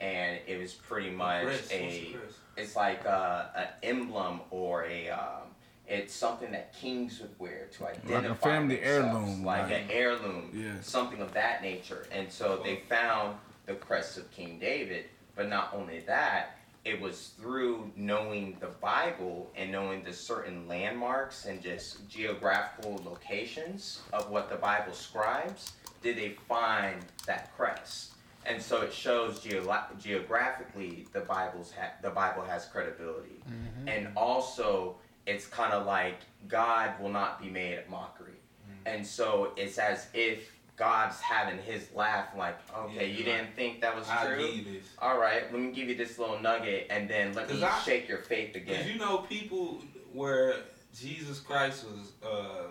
and 0.00 0.38
it 0.46 0.58
was 0.58 0.72
pretty 0.72 1.10
much 1.10 1.44
Chris, 1.44 1.68
a. 1.72 2.12
Chris? 2.18 2.34
It's 2.56 2.76
like 2.76 3.04
a, 3.04 3.50
an 3.56 3.68
emblem 3.88 4.40
or 4.50 4.84
a. 4.86 5.10
Um, 5.10 5.42
it's 5.86 6.14
something 6.14 6.52
that 6.52 6.72
kings 6.72 7.20
would 7.20 7.36
wear 7.40 7.66
to 7.76 7.88
identify 7.88 8.28
a 8.30 8.34
family 8.36 8.76
themselves, 8.76 9.06
heirloom, 9.08 9.44
like 9.44 9.62
like- 9.64 9.72
an 9.72 9.90
heirloom, 9.90 10.50
Yeah. 10.54 10.80
something 10.82 11.20
of 11.20 11.32
that 11.34 11.62
nature. 11.62 12.06
And 12.12 12.30
so 12.30 12.60
they 12.62 12.76
found 12.88 13.36
the 13.66 13.74
crest 13.74 14.16
of 14.16 14.30
King 14.30 14.58
David, 14.60 15.06
but 15.34 15.48
not 15.48 15.72
only 15.74 15.98
that, 16.00 16.56
it 16.84 17.00
was 17.00 17.32
through 17.40 17.90
knowing 17.96 18.56
the 18.60 18.68
Bible 18.68 19.50
and 19.56 19.70
knowing 19.72 20.04
the 20.04 20.12
certain 20.12 20.66
landmarks 20.68 21.44
and 21.46 21.60
just 21.60 22.08
geographical 22.08 23.00
locations 23.04 24.00
of 24.12 24.30
what 24.30 24.48
the 24.48 24.56
Bible 24.56 24.92
scribes 24.92 25.72
did 26.02 26.16
they 26.16 26.30
find 26.48 27.00
that 27.26 27.54
crest. 27.56 28.12
And 28.46 28.60
so 28.62 28.80
it 28.82 28.92
shows 28.92 29.38
geolo- 29.40 29.98
geographically 30.02 31.06
the 31.12 31.20
Bible's 31.20 31.72
ha- 31.72 31.92
the 32.02 32.10
Bible 32.10 32.42
has 32.42 32.64
credibility, 32.66 33.42
and 33.86 34.08
also 34.16 34.96
it's 35.26 35.46
kind 35.46 35.72
of 35.72 35.86
like 35.86 36.16
God 36.48 36.98
will 37.00 37.10
not 37.10 37.40
be 37.42 37.50
made 37.50 37.78
a 37.86 37.90
mockery, 37.90 38.38
and 38.86 39.06
so 39.06 39.52
it's 39.56 39.78
as 39.78 40.06
if 40.14 40.52
God's 40.76 41.20
having 41.20 41.58
his 41.58 41.88
laugh, 41.94 42.28
like, 42.34 42.56
okay, 42.74 42.94
Yeah, 43.10 43.18
you 43.18 43.22
didn't 43.24 43.54
think 43.54 43.82
that 43.82 43.94
was 43.94 44.08
true. 44.24 44.38
give 44.46 44.56
you 44.56 44.64
this. 44.80 44.86
All 44.98 45.18
right, 45.18 45.42
let 45.52 45.60
me 45.60 45.72
give 45.72 45.90
you 45.90 45.94
this 45.94 46.18
little 46.18 46.40
nugget, 46.40 46.86
and 46.88 47.08
then 47.10 47.34
let 47.34 47.50
me 47.50 47.62
I- 47.62 47.78
shake 47.80 48.08
your 48.08 48.18
faith 48.22 48.54
Because 48.54 48.68
again. 48.70 48.88
you 48.88 48.98
know, 48.98 49.18
people 49.18 49.82
where 50.14 50.54
Jesus 50.98 51.38
Christ 51.40 51.84
was 51.84 52.12
uh, 52.26 52.68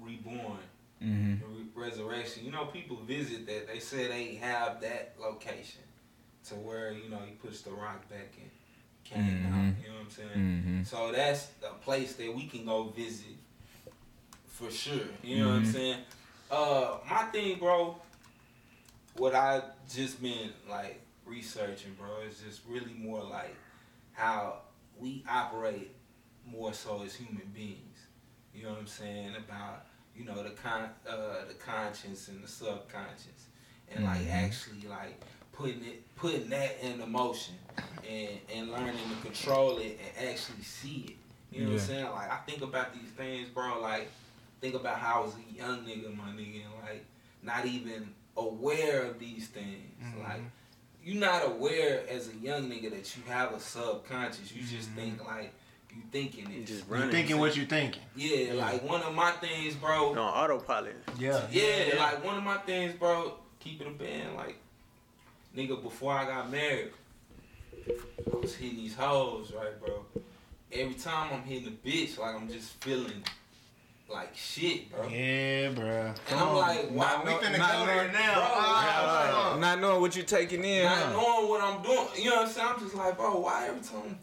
reborn, 0.00 0.56
Mm-hmm. 1.02 1.44
re- 1.74 1.86
resurrection, 1.86 2.44
you 2.44 2.52
know, 2.52 2.66
people 2.66 2.96
visit 2.96 3.46
that. 3.46 3.66
They 3.68 3.78
say 3.78 4.06
they 4.08 4.34
have 4.36 4.80
that 4.82 5.14
location 5.18 5.80
to 6.48 6.54
where, 6.56 6.92
you 6.92 7.08
know, 7.08 7.20
he 7.26 7.32
puts 7.32 7.62
the 7.62 7.70
rock 7.70 8.08
back 8.10 8.32
in, 8.36 8.50
came 9.04 9.22
Mhm. 9.22 9.46
out. 9.46 9.74
You 9.82 9.88
know 9.88 9.94
what 9.94 10.04
I'm 10.04 10.10
saying? 10.10 10.30
Mm-hmm. 10.30 10.82
So 10.84 11.12
that's 11.12 11.48
a 11.66 11.74
place 11.74 12.14
that 12.16 12.34
we 12.34 12.46
can 12.46 12.64
go 12.66 12.84
visit 12.84 13.36
for 14.46 14.70
sure. 14.70 15.06
You 15.22 15.38
know 15.38 15.48
what 15.48 15.56
I'm 15.56 15.62
Mhm. 15.64 15.72
saying? 15.72 16.04
Uh, 16.50 16.98
my 17.08 17.22
thing, 17.30 17.58
bro, 17.58 18.00
what 19.16 19.34
I 19.34 19.62
just 19.88 20.20
been 20.22 20.52
like 20.68 21.00
researching, 21.24 21.94
bro, 21.94 22.20
is 22.22 22.40
just 22.40 22.60
really 22.66 22.92
more 22.94 23.22
like 23.22 23.54
how 24.12 24.62
we 24.98 25.24
operate 25.28 25.92
more 26.44 26.72
so 26.74 27.02
as 27.02 27.14
human 27.14 27.46
beings. 27.54 27.98
You 28.54 28.64
know 28.64 28.70
what 28.70 28.80
I'm 28.80 28.86
saying 28.86 29.34
about 29.36 29.86
you 30.20 30.26
know 30.26 30.42
the 30.42 30.50
con 30.50 30.88
uh, 31.08 31.44
the 31.48 31.54
conscience 31.54 32.28
and 32.28 32.42
the 32.44 32.48
subconscious, 32.48 33.48
and 33.90 34.04
like 34.04 34.20
Mhm. 34.20 34.44
actually 34.44 34.86
like 34.88 35.18
putting 35.52 35.82
it 35.84 36.14
putting 36.16 36.48
that 36.50 36.78
in 36.82 37.10
motion 37.10 37.54
and 38.08 38.38
and 38.52 38.70
learning 38.70 38.96
to 39.08 39.26
control 39.26 39.78
it 39.78 39.98
and 40.18 40.28
actually 40.28 40.62
see 40.62 41.06
it. 41.10 41.16
You 41.56 41.64
know 41.64 41.72
what 41.72 41.80
I'm 41.80 41.86
saying? 41.86 42.04
Like 42.10 42.30
I 42.30 42.36
think 42.38 42.62
about 42.62 42.92
these 42.94 43.10
things, 43.16 43.48
bro. 43.48 43.80
Like 43.80 44.08
think 44.60 44.74
about 44.74 44.98
how 44.98 45.22
I 45.22 45.24
was 45.24 45.34
a 45.34 45.56
young 45.56 45.84
nigga, 45.84 46.14
my 46.14 46.30
nigga, 46.32 46.64
and 46.64 46.74
like 46.82 47.04
not 47.42 47.64
even 47.64 48.12
aware 48.36 49.02
of 49.04 49.18
these 49.18 49.48
things. 49.48 49.94
Mhm. 50.02 50.22
Like 50.22 50.42
you're 51.02 51.18
not 51.20 51.46
aware 51.46 52.04
as 52.10 52.28
a 52.28 52.36
young 52.36 52.68
nigga 52.68 52.90
that 52.90 53.16
you 53.16 53.22
have 53.26 53.54
a 53.54 53.60
subconscious. 53.60 54.52
You 54.52 54.62
just 54.62 54.90
Mhm. 54.90 54.94
think 54.96 55.26
like 55.26 55.54
you 55.94 56.02
thinking 56.12 56.50
it. 56.52 56.66
Just 56.66 56.88
running. 56.88 57.06
You 57.06 57.12
thinking 57.12 57.38
what 57.38 57.56
you 57.56 57.64
thinking? 57.66 58.02
Yeah, 58.16 58.54
like 58.54 58.82
one 58.88 59.02
of 59.02 59.14
my 59.14 59.30
things, 59.32 59.74
bro. 59.74 60.10
on 60.10 60.18
autopilot. 60.18 60.96
Yeah. 61.18 61.40
Yeah, 61.50 61.94
like 61.98 62.24
one 62.24 62.36
of 62.36 62.42
my 62.44 62.58
things, 62.58 62.94
bro. 62.94 63.34
Keep 63.60 63.80
it 63.82 63.86
a 63.86 63.90
band, 63.90 64.36
like 64.36 64.56
nigga. 65.56 65.82
Before 65.82 66.12
I 66.12 66.24
got 66.24 66.50
married, 66.50 66.90
I 67.86 68.36
was 68.36 68.54
hitting 68.54 68.76
these 68.78 68.94
hoes, 68.94 69.52
right, 69.56 69.78
bro. 69.84 70.04
Every 70.72 70.94
time 70.94 71.30
I'm 71.32 71.42
hitting 71.42 71.68
a 71.68 71.86
bitch, 71.88 72.18
like 72.18 72.34
I'm 72.34 72.48
just 72.48 72.70
feeling 72.82 73.22
like 74.08 74.34
shit, 74.36 74.90
bro. 74.90 75.08
Yeah, 75.08 75.70
bro. 75.70 76.14
And 76.30 76.40
I'm 76.40 76.56
like, 76.56 76.88
why 76.90 77.12
Nah, 77.12 77.18
we 77.24 77.30
no- 77.30 77.38
finna 77.38 77.58
not 77.58 77.72
go 77.72 77.86
there 77.86 78.12
now. 78.12 78.34
Bro, 78.34 78.44
Ah, 78.52 79.52
Uh, 79.52 79.56
not 79.58 79.80
knowing 79.80 80.00
what 80.00 80.16
you're 80.16 80.24
taking 80.24 80.64
in, 80.64 80.84
not 80.84 80.96
huh? 80.96 81.12
knowing 81.12 81.48
what 81.48 81.60
I'm 81.62 81.82
doing. 81.82 82.06
You 82.16 82.30
know 82.30 82.36
what 82.36 82.46
I'm 82.46 82.52
saying? 82.52 82.68
I'm 82.74 82.80
just 82.80 82.94
like, 82.94 83.16
bro, 83.16 83.38
why 83.40 83.66
every 83.68 83.80
time? 83.82 84.18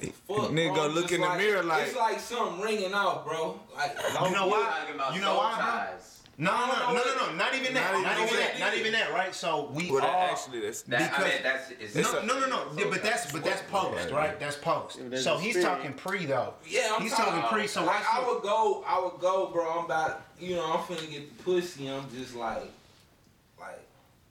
Fuck, 0.00 0.50
Nigga 0.50 0.74
bro, 0.74 0.86
look 0.88 1.02
just 1.08 1.14
in 1.14 1.20
the 1.22 1.36
mirror 1.36 1.62
like- 1.62 1.86
it's 1.88 1.96
like 1.96 2.20
something 2.20 2.60
ringing 2.60 2.92
out, 2.92 3.26
bro. 3.26 3.58
Like 3.76 3.96
You 4.24 4.30
know 4.30 4.46
why? 4.46 4.74
Talking 4.80 4.94
about 4.94 5.14
You 5.14 5.20
know 5.20 5.36
why, 5.36 5.54
bro? 5.56 5.64
ties. 5.64 6.14
No, 6.40 6.52
no, 6.52 6.66
no, 6.66 6.92
no, 6.92 7.02
no, 7.04 7.26
no, 7.26 7.34
not 7.34 7.52
even 7.52 7.74
that. 7.74 7.92
Not 7.94 8.02
Not, 8.04 8.12
even 8.12 8.24
even 8.28 8.36
that. 8.38 8.52
that. 8.52 8.60
Not 8.60 8.76
even 8.76 8.92
that. 8.92 9.12
Right. 9.12 9.34
So 9.34 9.70
we 9.72 9.90
Well, 9.90 10.04
all. 10.06 10.28
actually, 10.30 10.60
that's 10.60 10.82
That, 10.82 11.00
I 11.00 11.04
Because- 11.08 11.24
mean, 11.24 11.42
that's 11.42 11.70
it's 11.70 11.96
It's 11.96 12.12
no, 12.12 12.18
a- 12.20 12.26
no, 12.26 12.38
no, 12.38 12.46
no. 12.46 12.62
Yeah, 12.76 12.84
but 12.90 13.02
that's 13.02 13.32
but 13.32 13.42
that's 13.42 13.62
post, 13.68 14.10
right? 14.12 14.38
That's 14.38 14.54
post. 14.56 15.00
So 15.20 15.38
he's 15.38 15.60
talking 15.60 15.94
pre 15.94 16.26
though. 16.26 16.54
Yeah, 16.64 16.92
I'm 16.94 17.02
He's 17.02 17.10
talking, 17.12 17.40
talking 17.42 17.58
pre. 17.58 17.66
So 17.66 17.84
like 17.84 18.04
I 18.08 18.24
would 18.24 18.42
go, 18.44 18.84
I 18.86 19.00
would 19.00 19.18
go, 19.20 19.46
bro. 19.46 19.68
I'm 19.80 19.84
about, 19.86 20.20
you 20.38 20.54
know, 20.54 20.64
I'm 20.74 20.78
finna 20.84 21.10
get 21.10 21.36
the 21.36 21.42
pussy. 21.42 21.88
I'm 21.88 22.08
just 22.14 22.36
like, 22.36 22.58
like, 22.60 22.70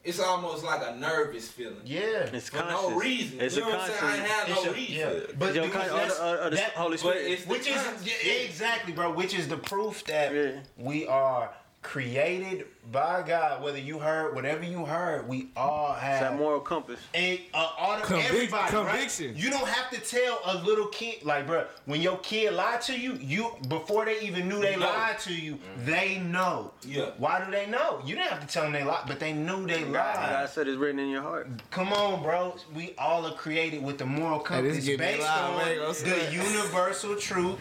it's 0.07 0.19
almost 0.19 0.63
like 0.63 0.81
a 0.87 0.95
nervous 0.95 1.49
feeling 1.49 1.81
Yeah. 1.85 2.29
It's 2.33 2.49
for 2.49 2.59
conscious. 2.59 2.89
no 2.89 2.95
reason. 2.97 3.41
It's 3.41 3.55
you 3.55 3.61
know 3.61 3.67
a 3.69 3.71
what 3.77 3.81
I'm 3.81 3.91
saying? 3.91 4.21
I 4.23 4.27
have 4.27 4.49
It's 4.49 4.63
no 4.65 4.71
a- 4.71 4.73
reason. 4.73 4.95
yeah. 4.95 5.35
But 5.37 5.53
Your 5.55 5.65
because 5.65 5.87
con- 5.89 5.97
that's- 5.99 6.19
uh, 6.19 6.23
uh, 6.23 6.49
the 6.49 6.55
that- 6.55 6.71
Holy 6.73 6.97
Spirit. 6.97 7.47
which 7.47 7.67
is 7.67 7.81
yeah, 8.05 8.31
exactly, 8.47 8.93
bro. 8.93 9.11
Which 9.11 9.33
is 9.33 9.47
the 9.47 9.57
proof 9.57 10.03
that 10.05 10.33
Yeah. 10.33 10.51
we 10.77 11.05
are 11.07 11.51
created 11.87 12.65
by 12.91 13.23
God. 13.25 13.63
Whether 13.63 13.79
you 13.79 13.97
heard 13.97 14.35
whatever 14.35 14.63
you 14.63 14.83
heard, 14.85 15.25
we 15.27 15.47
all 15.55 15.93
It's 15.93 16.01
have 16.01 16.19
that 16.21 16.37
moral 16.37 16.59
compass. 16.59 16.99
And 17.13 17.39
uh, 17.53 17.69
all 17.77 17.97
the, 17.97 18.03
Convic- 18.03 18.25
everybody, 18.29 18.69
conviction. 18.71 19.27
right? 19.27 19.35
You 19.37 19.49
don't 19.49 19.67
have 19.67 19.89
to 19.91 19.99
tell 20.01 20.39
a 20.45 20.57
little 20.63 20.87
kid, 20.87 21.23
like, 21.23 21.47
bro, 21.47 21.65
when 21.85 22.01
your 22.01 22.17
kid 22.19 22.53
lied 22.53 22.81
to 22.83 22.99
you, 22.99 23.13
you 23.13 23.51
before 23.69 24.03
they 24.05 24.19
even 24.21 24.49
knew 24.49 24.59
they 24.59 24.73
You 24.73 24.79
know. 24.81 24.85
lied 24.85 25.17
to 25.19 25.33
you, 25.33 25.57
they 25.85 26.17
know. 26.19 26.73
Yeah. 26.85 27.11
Why 27.17 27.43
do 27.43 27.49
they 27.51 27.65
know? 27.67 28.01
You 28.05 28.15
didn't 28.15 28.31
have 28.31 28.41
to 28.45 28.47
tell 28.53 28.63
them 28.63 28.73
they 28.73 28.83
lied, 28.83 29.03
but 29.07 29.19
they 29.19 29.31
knew 29.31 29.65
they 29.65 29.83
God 29.83 29.93
lied. 29.93 30.49
said 30.49 30.67
it's 30.67 30.77
written 30.77 30.99
in 30.99 31.09
your 31.09 31.21
heart. 31.21 31.47
Come 31.71 31.93
on, 31.93 32.21
bro. 32.21 32.55
We 32.75 32.95
all 32.97 33.25
are 33.25 33.33
created 33.33 33.81
with 33.81 33.97
the 33.97 34.05
moral 34.05 34.39
compass 34.39 34.83
getting 34.83 34.97
based 34.99 35.25
on 35.27 35.57
man. 35.57 35.77
Gonna 35.77 35.93
say 35.93 36.25
the 36.25 36.33
universal 36.33 37.15
truth 37.15 37.57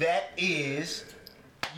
that 0.00 0.30
is. 0.36 1.04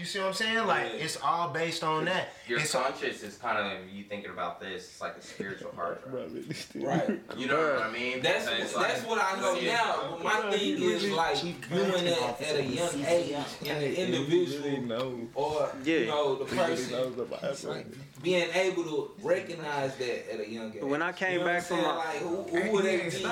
You 0.00 0.06
see 0.06 0.18
what 0.18 0.28
I'm 0.28 0.32
saying? 0.32 0.66
Like 0.66 0.86
Yeah. 0.94 1.04
it's 1.04 1.18
all 1.22 1.50
based 1.50 1.84
on 1.84 2.06
that. 2.06 2.30
Your 2.48 2.58
And 2.58 2.66
so- 2.66 2.80
conscious 2.82 3.22
is 3.22 3.36
kind 3.36 3.58
of 3.58 3.86
you 3.90 4.04
thinking 4.04 4.30
about 4.30 4.58
this. 4.58 4.84
It's 4.88 5.00
like 5.00 5.16
a 5.18 5.22
spiritual 5.22 5.72
hard 5.76 5.98
drive. 6.10 6.32
Right. 6.74 7.20
You 7.36 7.46
know 7.48 7.58
what 7.74 7.82
I 7.82 7.90
mean? 7.90 8.22
That's 8.22 8.46
that's 8.46 8.74
like- 8.74 9.06
what 9.06 9.22
I 9.22 9.38
know 9.38 9.54
Yeah. 9.60 9.74
now. 9.74 10.08
But 10.22 10.24
my 10.24 10.56
thing 10.56 10.82
is 10.82 11.04
like 11.10 11.42
doing 11.68 12.04
that 12.06 12.40
at 12.40 12.56
a 12.56 12.64
young 12.64 13.04
age 13.04 13.36
in 13.62 13.78
the 13.78 14.00
individual 14.06 15.28
or 15.34 15.70
Yeah. 15.84 15.96
you 15.98 16.06
know 16.06 16.36
the 16.36 16.46
person 16.46 17.84
being 18.22 18.48
able 18.54 18.84
to 18.84 19.10
recognize 19.22 19.96
that 19.96 20.32
at 20.32 20.40
a 20.40 20.48
young 20.48 20.72
age. 20.74 20.82
When 20.82 21.02
I 21.02 21.12
came 21.12 21.32
You 21.34 21.38
know 21.40 21.44
back 21.44 21.62
from 21.64 21.82
my- 21.82 21.94
like 21.96 22.16
who, 22.18 22.42
who 22.44 22.70
would 22.72 22.84
they 22.86 23.08
be 23.10 23.22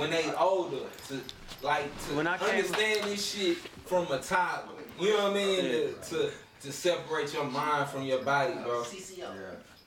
when 0.00 0.10
they 0.10 0.32
older 0.34 0.78
to 1.08 1.20
like 1.62 1.84
to 2.08 2.14
When 2.16 2.26
I 2.26 2.38
came- 2.38 2.48
understand 2.48 3.04
this 3.10 3.24
shit 3.34 3.58
from 3.84 4.10
a 4.10 4.18
toddler. 4.20 4.70
You 5.00 5.08
know 5.08 5.24
what 5.24 5.32
I 5.32 5.34
mean? 5.34 5.62
To, 5.62 5.94
to 6.10 6.30
to 6.64 6.72
separate 6.72 7.32
your 7.34 7.44
mind 7.44 7.88
from 7.90 8.04
your 8.04 8.22
body, 8.22 8.54
bro. 8.62 8.84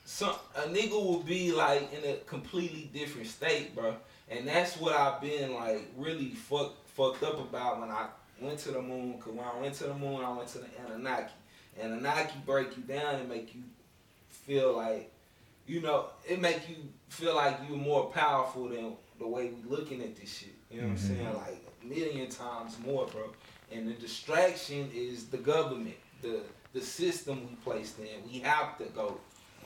Some 0.05 0.35
a 0.55 0.61
nigga 0.61 0.91
will 0.91 1.23
be 1.23 1.51
like 1.51 1.91
in 1.91 2.09
a 2.09 2.17
completely 2.17 2.89
different 2.93 3.27
state, 3.27 3.75
bro. 3.75 3.95
And 4.29 4.47
that's 4.47 4.77
what 4.77 4.95
I've 4.95 5.19
been 5.19 5.53
like 5.53 5.91
really 5.97 6.29
fuck, 6.29 6.73
fucked 6.87 7.23
up 7.23 7.39
about 7.39 7.81
when 7.81 7.89
I 7.89 8.07
went 8.39 8.59
to 8.59 8.71
the 8.71 8.81
moon. 8.81 9.19
Cause 9.19 9.33
when 9.33 9.45
I 9.45 9.59
went 9.59 9.73
to 9.75 9.85
the 9.85 9.93
moon, 9.95 10.23
I 10.23 10.31
went 10.31 10.47
to 10.49 10.59
the 10.59 10.67
Anunnaki. 10.85 11.33
Anunnaki 11.81 12.39
break 12.45 12.75
you 12.77 12.83
down 12.83 13.15
and 13.15 13.29
make 13.29 13.53
you 13.53 13.61
feel 14.29 14.75
like, 14.75 15.11
you 15.65 15.81
know, 15.81 16.07
it 16.27 16.39
make 16.39 16.69
you 16.69 16.75
feel 17.09 17.35
like 17.35 17.59
you're 17.67 17.77
more 17.77 18.05
powerful 18.05 18.69
than 18.69 18.93
the 19.19 19.27
way 19.27 19.49
we 19.49 19.69
looking 19.69 20.01
at 20.01 20.15
this 20.15 20.37
shit. 20.37 20.55
You 20.71 20.81
know 20.81 20.87
what 20.87 20.91
I'm 20.91 20.97
mm-hmm. 20.97 21.15
saying? 21.15 21.35
Like 21.35 21.65
a 21.83 21.85
million 21.85 22.29
times 22.29 22.77
more, 22.85 23.07
bro. 23.07 23.29
And 23.71 23.87
the 23.87 23.93
distraction 23.93 24.89
is 24.93 25.25
the 25.27 25.37
government, 25.37 25.95
the 26.21 26.41
the 26.73 26.81
system 26.81 27.47
we 27.49 27.55
placed 27.63 27.99
in. 27.99 28.29
We 28.31 28.39
have 28.39 28.77
to 28.77 28.85
go 28.85 29.17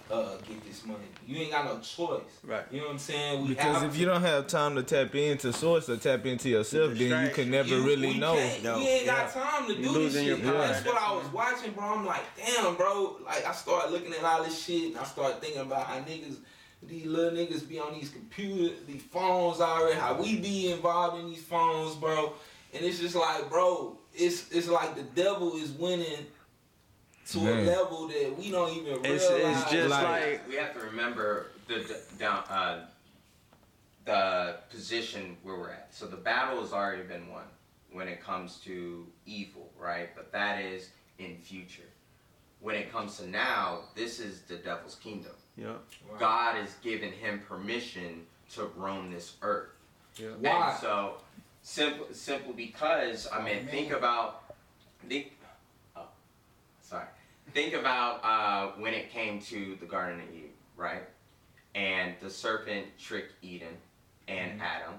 uh, 0.09 0.37
get 0.47 0.63
this 0.65 0.85
money. 0.85 0.99
You 1.27 1.37
ain't 1.37 1.51
got 1.51 1.65
no 1.65 1.79
choice. 1.79 2.21
Right. 2.43 2.63
You 2.71 2.79
know 2.79 2.85
what 2.87 2.93
I'm 2.93 2.99
saying? 2.99 3.41
We 3.43 3.49
Because 3.49 3.81
have 3.81 3.93
if 3.93 3.97
you 3.97 4.05
don't 4.05 4.21
have 4.21 4.47
time 4.47 4.75
to 4.75 4.83
tap 4.83 5.13
into 5.15 5.53
source 5.53 5.87
or 5.89 5.97
tap 5.97 6.25
into 6.25 6.49
yourself, 6.49 6.93
then 6.95 7.25
you 7.27 7.31
can 7.33 7.49
never 7.51 7.69
you- 7.69 7.83
really 7.85 8.13
know. 8.17 8.33
can't- 8.35 8.63
No. 8.63 8.77
We 8.77 8.87
ain't 8.87 9.05
got 9.05 9.31
time 9.31 9.67
to 9.67 9.73
You 9.73 9.83
do 9.83 9.83
this 9.83 9.93
losing 9.97 10.25
shit. 10.27 10.39
your 10.39 10.51
power. 10.53 10.67
That's 10.67 10.85
what 10.85 11.01
I 11.01 11.13
was 11.15 11.27
watching, 11.27 11.71
bro. 11.71 11.83
I'm 11.85 12.05
like, 12.05 12.23
damn, 12.37 12.75
bro. 12.75 13.17
Like 13.25 13.45
I 13.45 13.51
started 13.53 13.91
looking 13.91 14.13
at 14.13 14.23
all 14.23 14.43
this 14.43 14.61
shit, 14.63 14.89
and 14.89 14.97
I 14.97 15.03
started 15.05 15.41
thinking 15.41 15.61
about 15.61 15.85
how 15.87 15.99
niggas, 15.99 16.37
these 16.83 17.05
little 17.05 17.31
niggas, 17.37 17.67
be 17.67 17.79
on 17.79 17.93
these 17.93 18.09
computers, 18.09 18.79
these 18.87 19.03
phones 19.03 19.61
already. 19.61 19.97
How 19.99 20.13
we 20.21 20.37
be 20.39 20.71
involved 20.71 21.19
in 21.23 21.29
these 21.29 21.43
phones, 21.43 21.95
bro. 21.95 22.33
And 22.73 22.85
it's 22.85 22.99
just 22.99 23.15
like, 23.15 23.49
bro, 23.49 23.97
it's 24.13 24.49
it's 24.51 24.67
like 24.67 24.95
the 24.95 25.03
devil 25.03 25.55
is 25.55 25.71
winning 25.71 26.25
to 27.29 27.39
a 27.39 27.55
level 27.63 28.07
that 28.07 28.35
we 28.37 28.49
don't 28.51 28.71
even 28.75 29.05
It's- 29.05 29.29
realize. 29.29 29.61
it's 29.63 29.71
just 29.71 29.89
Like- 29.89 30.07
like 30.07 30.47
we 30.49 30.55
have 30.55 30.73
to 30.73 30.79
remember 30.79 31.47
the, 31.67 31.75
the 31.75 31.99
down 32.17 32.43
uh, 32.49 32.85
the 34.05 34.57
position 34.69 35.37
where 35.43 35.55
we're 35.55 35.69
at. 35.71 35.93
So 35.93 36.07
the 36.07 36.17
battle 36.17 36.59
has 36.61 36.73
already 36.73 37.03
been 37.03 37.29
won 37.29 37.43
when 37.91 38.07
it 38.07 38.21
comes 38.23 38.57
to 38.65 39.05
evil, 39.25 39.69
right? 39.77 40.09
But 40.15 40.31
that 40.31 40.59
is 40.61 40.89
in 41.19 41.37
future. 41.37 41.83
When 42.61 42.75
it 42.75 42.91
comes 42.91 43.17
to 43.17 43.27
now, 43.27 43.81
this 43.95 44.19
is 44.19 44.41
the 44.43 44.55
devil's 44.55 44.95
kingdom. 44.95 45.31
yeah. 45.57 45.73
God 46.19 46.55
has 46.55 46.73
given 46.81 47.11
him 47.11 47.39
permission 47.47 48.25
to 48.53 48.65
roam 48.75 49.11
this 49.11 49.35
earth. 49.41 49.69
Yeah. 50.17 50.29
Why? 50.39 50.71
And 50.71 50.79
so 50.79 51.17
simple 51.61 52.07
simple 52.11 52.53
because 52.53 53.27
I 53.31 53.41
mean 53.41 53.67
think 53.67 53.91
about 53.91 54.43
think 55.07 55.31
oh 55.95 56.05
sorry. 56.81 57.05
Think 57.53 57.73
about 57.73 58.23
uh, 58.23 58.71
when 58.79 58.93
it 58.93 59.11
came 59.11 59.39
to 59.41 59.75
the 59.79 59.85
Garden 59.85 60.21
of 60.21 60.29
Eden, 60.33 60.49
right? 60.77 61.03
And 61.75 62.13
the 62.21 62.29
serpent 62.29 62.85
tricked 62.99 63.33
Eden 63.43 63.75
and 64.27 64.51
Mm-hmm. 64.51 64.61
Adam. 64.61 64.93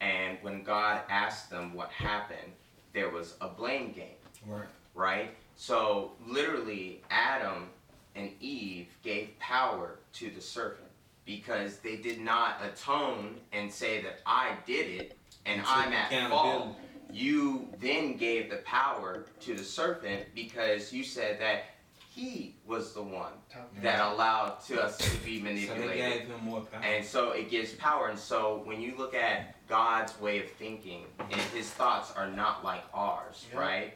And 0.00 0.38
when 0.42 0.62
God 0.62 1.00
asked 1.10 1.50
them 1.50 1.74
what 1.74 1.90
happened, 1.90 2.52
there 2.94 3.10
was 3.10 3.34
a 3.40 3.48
blame 3.48 3.92
game 3.92 4.14
Right. 4.46 4.68
right? 4.94 5.30
So 5.56 6.12
literally, 6.26 7.02
Adam 7.10 7.68
and 8.14 8.30
Eve 8.40 8.86
gave 9.02 9.36
power 9.40 9.98
to 10.14 10.30
the 10.30 10.40
serpent 10.40 10.88
because 11.26 11.78
they 11.78 11.96
did 11.96 12.20
not 12.20 12.58
atone 12.64 13.36
and 13.52 13.70
say 13.70 14.00
that 14.02 14.20
I 14.24 14.52
did 14.66 14.86
it 14.88 15.17
and 15.48 15.60
take 15.60 15.70
I'm 15.70 15.92
at 15.92 16.30
fault. 16.30 16.76
You 17.10 17.68
then 17.80 18.16
gave 18.16 18.50
the 18.50 18.58
power 18.58 19.26
to 19.40 19.54
the 19.54 19.64
serpent 19.64 20.26
because 20.34 20.92
you 20.92 21.02
said 21.02 21.40
that 21.40 21.64
he 22.10 22.56
was 22.66 22.92
the 22.92 23.02
one 23.02 23.32
that 23.82 24.00
allowed 24.12 24.60
to 24.66 24.82
us 24.82 24.98
to 24.98 25.16
be 25.24 25.38
So 25.38 25.44
manipulated. 25.44 25.96
gave 25.96 26.28
him 26.28 26.44
more 26.44 26.60
power. 26.62 26.82
And 26.82 27.04
so 27.04 27.30
it 27.30 27.48
gives 27.48 27.72
power. 27.74 28.08
And 28.08 28.18
so 28.18 28.62
when 28.64 28.80
you 28.80 28.94
look 28.98 29.14
at 29.14 29.54
God's 29.68 30.18
way 30.20 30.40
of 30.42 30.50
thinking, 30.52 31.04
and 31.30 31.40
his 31.54 31.70
thoughts 31.70 32.12
are 32.16 32.28
not 32.28 32.64
like 32.64 32.82
ours, 32.92 33.46
Yeah. 33.52 33.58
right? 33.60 33.94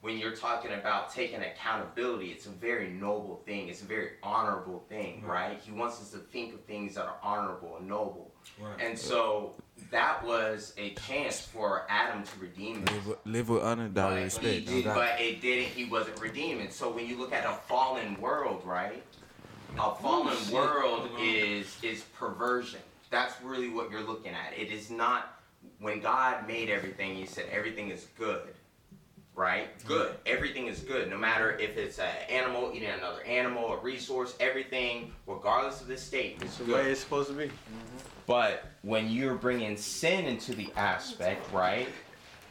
When 0.00 0.18
you're 0.18 0.36
talking 0.36 0.72
about 0.72 1.10
taking 1.14 1.40
accountability, 1.40 2.30
it's 2.30 2.44
a 2.46 2.50
very 2.50 2.88
noble 2.90 3.36
thing. 3.46 3.68
It's 3.68 3.80
a 3.82 3.86
very 3.86 4.10
honorable 4.22 4.84
thing, 4.88 5.22
Right. 5.22 5.50
right? 5.52 5.60
He 5.62 5.70
wants 5.72 6.00
us 6.00 6.10
to 6.10 6.18
think 6.18 6.52
of 6.54 6.64
things 6.64 6.96
that 6.96 7.06
are 7.06 7.16
honorable 7.22 7.76
and 7.78 7.88
noble. 7.88 8.32
right. 8.60 8.78
And 8.80 8.98
so 8.98 9.54
that 9.90 10.24
was 10.24 10.72
a 10.78 10.90
chance 10.94 11.40
for 11.40 11.84
Adam 11.88 12.22
to 12.22 12.40
redeem 12.40 12.84
Live, 12.84 13.06
with- 13.06 13.18
live 13.26 13.48
with 13.48 13.62
honor, 13.62 13.84
But 13.88 13.94
dollar 13.94 14.18
he 14.18 14.24
respect. 14.24 14.66
No 14.66 14.72
did- 14.72 14.84
doubt. 14.84 14.94
but 14.94 15.20
it 15.20 15.40
didn't. 15.40 15.68
He 15.72 15.84
wasn't 15.84 16.20
redeeming. 16.20 16.70
So 16.70 16.90
when 16.90 17.06
you 17.06 17.16
look 17.18 17.32
at 17.32 17.44
a 17.44 17.54
fallen 17.68 18.20
world, 18.20 18.62
right? 18.64 19.02
A 19.78 19.94
fallen 19.96 20.36
shit. 20.36 20.52
world 20.52 21.08
is 21.20 21.76
is 21.82 22.02
perversion. 22.18 22.80
That's 23.10 23.34
really 23.42 23.68
what 23.68 23.90
you're 23.90 24.02
looking 24.02 24.32
at. 24.32 24.56
It 24.56 24.70
is 24.72 24.90
not 24.90 25.40
when 25.80 26.00
God 26.00 26.46
made 26.46 26.70
everything. 26.70 27.14
He 27.16 27.26
said 27.26 27.46
everything 27.50 27.90
is 27.90 28.06
good, 28.18 28.42
right? 29.34 29.68
Good. 29.84 30.16
Everything 30.26 30.66
is 30.68 30.80
good. 30.80 31.10
No 31.10 31.16
matter 31.18 31.56
if 31.58 31.76
it's 31.76 31.98
an 31.98 32.14
animal 32.28 32.70
eating 32.74 32.88
another 32.90 33.22
animal, 33.24 33.72
a 33.72 33.78
resource, 33.80 34.34
everything, 34.40 35.12
regardless 35.26 35.80
of 35.80 35.88
the 35.88 35.96
state, 35.96 36.36
is 36.36 36.42
It's 36.44 36.56
the 36.58 36.64
good. 36.64 36.74
way 36.74 36.90
it's 36.92 37.00
supposed 37.00 37.28
to 37.30 37.34
be. 37.34 37.46
Mm-hmm. 37.46 37.98
But 38.26 38.64
when 38.82 39.10
you're 39.10 39.34
bringing 39.34 39.76
sin 39.76 40.26
into 40.26 40.54
the 40.54 40.70
aspect, 40.76 41.52
right? 41.52 41.88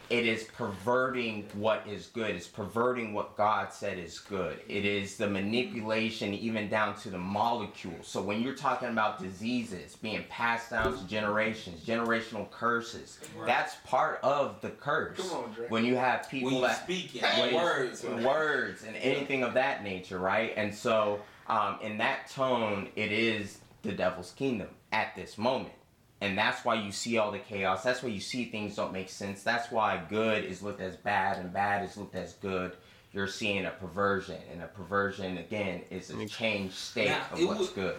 It 0.10 0.28
is 0.28 0.44
perverting 0.44 1.48
what 1.54 1.88
is 1.88 2.08
good. 2.08 2.36
It's 2.36 2.46
perverting 2.46 3.14
what 3.14 3.36
God 3.36 3.74
said 3.74 3.98
is 3.98 4.20
good. 4.20 4.60
It 4.68 4.86
is 4.86 5.16
the 5.16 5.28
manipulation, 5.28 6.34
even 6.36 6.70
down 6.70 6.96
to 6.98 7.10
the 7.10 7.18
molecule. 7.18 7.96
So 8.04 8.22
when 8.22 8.42
you're 8.42 8.54
talking 8.54 8.90
about 8.90 9.20
diseases 9.20 9.96
being 9.96 10.24
passed 10.30 10.70
down 10.70 10.96
to 10.96 11.08
generations, 11.08 11.84
generational 11.86 12.52
curses, 12.52 13.18
Right. 13.36 13.48
that's 13.48 13.76
part 13.86 14.20
of 14.22 14.62
the 14.62 14.72
curse. 14.72 15.18
Come 15.18 15.46
on, 15.46 15.54
Dre. 15.54 15.68
When 15.70 15.86
you 15.86 15.96
have 15.96 16.30
people 16.30 16.48
when 16.48 16.56
you 16.58 16.68
that 16.68 16.84
speaking 16.84 17.22
when 17.40 17.56
words, 17.56 18.04
words 18.04 18.84
and 18.84 18.96
anything 18.98 19.42
of 19.42 19.54
that 19.56 19.84
nature, 19.84 20.20
right? 20.20 20.54
And 20.58 20.76
so, 20.76 21.22
um, 21.48 21.80
in 21.82 21.98
that 22.00 22.30
tone, 22.30 22.90
it 22.96 23.12
is 23.12 23.60
the 23.82 23.94
devil's 23.94 24.32
kingdom 24.32 24.68
at 24.94 25.14
this 25.16 25.38
moment. 25.38 25.74
And 26.22 26.38
that's 26.38 26.64
why 26.64 26.76
you 26.76 26.94
see 26.94 27.18
all 27.18 27.32
the 27.32 27.40
chaos. 27.40 27.84
That's 27.84 28.02
why 28.02 28.10
you 28.10 28.22
see 28.22 28.46
things 28.46 28.76
don't 28.78 28.94
make 28.94 29.10
sense. 29.10 29.44
That's 29.44 29.70
why 29.72 30.02
good 30.10 30.46
is 30.46 30.62
looked 30.62 30.80
as 30.80 30.96
bad 30.96 31.38
and 31.40 31.52
bad 31.52 31.84
is 31.84 31.98
looked 31.98 32.16
as 32.16 32.34
good. 32.36 32.78
You're 33.12 33.28
seeing 33.28 33.66
a 33.66 33.72
perversion, 33.72 34.38
and 34.52 34.64
a 34.64 34.68
perversion 34.68 35.38
again 35.38 35.82
is 35.92 36.10
a 36.10 36.26
changed 36.26 36.74
state 36.76 37.10
Now, 37.10 37.26
of 37.32 37.40
it 37.40 37.46
what's 37.46 37.60
would- 37.60 37.76
good. 37.76 37.96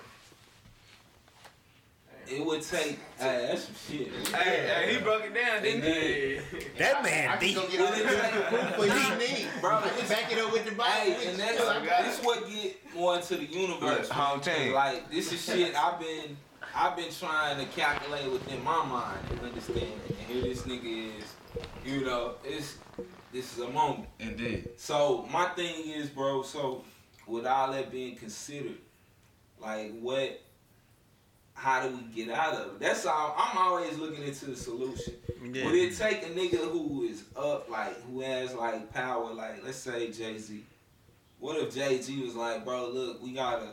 It 2.26 2.44
would 2.44 2.62
take. 2.62 2.98
Hey, 3.18 3.48
that's 3.50 3.64
some 3.64 3.74
shit. 3.86 4.08
Hey, 4.34 4.66
hey, 4.66 4.94
he 4.94 5.00
broke 5.02 5.24
it 5.24 5.34
down, 5.34 5.62
didn't 5.62 5.82
he? 5.82 6.40
That 6.78 7.02
man 7.02 7.28
I 7.28 7.32
man 7.32 7.38
can 7.38 7.40
deep. 7.40 7.54
go 7.56 7.68
get 7.68 7.80
all 7.82 7.92
the 7.92 8.40
proof 8.48 8.74
for 8.76 8.86
you 8.86 9.18
need. 9.18 9.46
Bro, 9.60 9.76
I 9.76 9.80
back 10.08 10.32
it 10.32 10.38
up 10.38 10.50
with 10.50 10.64
the 10.64 10.70
Bible. 10.72 10.90
Hey, 11.12 11.28
and 11.30 11.38
that's 11.38 11.60
I 11.60 12.02
this 12.02 12.18
it. 12.20 12.24
what 12.24 12.48
get 12.48 12.94
more 12.94 13.16
into 13.16 13.36
the 13.36 13.44
universe. 13.44 14.08
Right, 14.08 14.18
home 14.18 14.38
man, 14.38 14.46
'cause, 14.46 14.56
team. 14.56 14.72
Like 14.72 15.10
this 15.10 15.32
is 15.34 15.44
shit 15.44 15.74
I've 15.76 16.00
been 16.00 16.34
I've 16.76 16.96
been 16.96 17.12
trying 17.12 17.58
to 17.58 17.66
calculate 17.72 18.30
within 18.30 18.62
my 18.64 18.84
mind 18.84 19.20
and 19.30 19.40
understand. 19.40 19.92
And 20.08 20.18
here 20.26 20.42
this 20.42 20.62
nigga 20.62 21.18
is, 21.18 21.34
you 21.84 22.04
know, 22.04 22.34
it's 22.44 22.78
this 23.32 23.56
is 23.56 23.64
a 23.64 23.70
moment. 23.70 24.08
Indeed. 24.18 24.70
So 24.76 25.28
my 25.30 25.46
thing 25.50 25.88
is, 25.88 26.08
bro. 26.08 26.42
So 26.42 26.84
with 27.26 27.46
all 27.46 27.70
that 27.72 27.92
being 27.92 28.16
considered, 28.16 28.78
like 29.60 29.92
what, 30.00 30.40
how 31.54 31.86
do 31.86 31.96
we 31.96 32.02
get 32.24 32.34
out 32.34 32.54
of 32.54 32.66
it? 32.72 32.80
That's 32.80 33.06
all. 33.06 33.36
I'm 33.38 33.56
always 33.56 33.96
looking 33.96 34.24
into 34.24 34.46
the 34.46 34.56
solution. 34.56 35.14
Yeah. 35.52 35.66
Would 35.66 35.74
it 35.74 35.96
take 35.96 36.22
a 36.24 36.30
nigga 36.30 36.58
who 36.70 37.04
is 37.04 37.24
up, 37.36 37.70
like 37.70 38.02
who 38.02 38.20
has 38.20 38.52
like 38.54 38.92
power, 38.92 39.32
like 39.32 39.62
let's 39.64 39.76
say 39.76 40.10
Jay 40.10 40.38
Z? 40.38 40.64
What 41.38 41.56
if 41.58 41.74
Jay 41.74 42.00
Z 42.00 42.20
was 42.20 42.34
like, 42.34 42.64
bro, 42.64 42.88
look, 42.88 43.22
we 43.22 43.32
gotta 43.32 43.68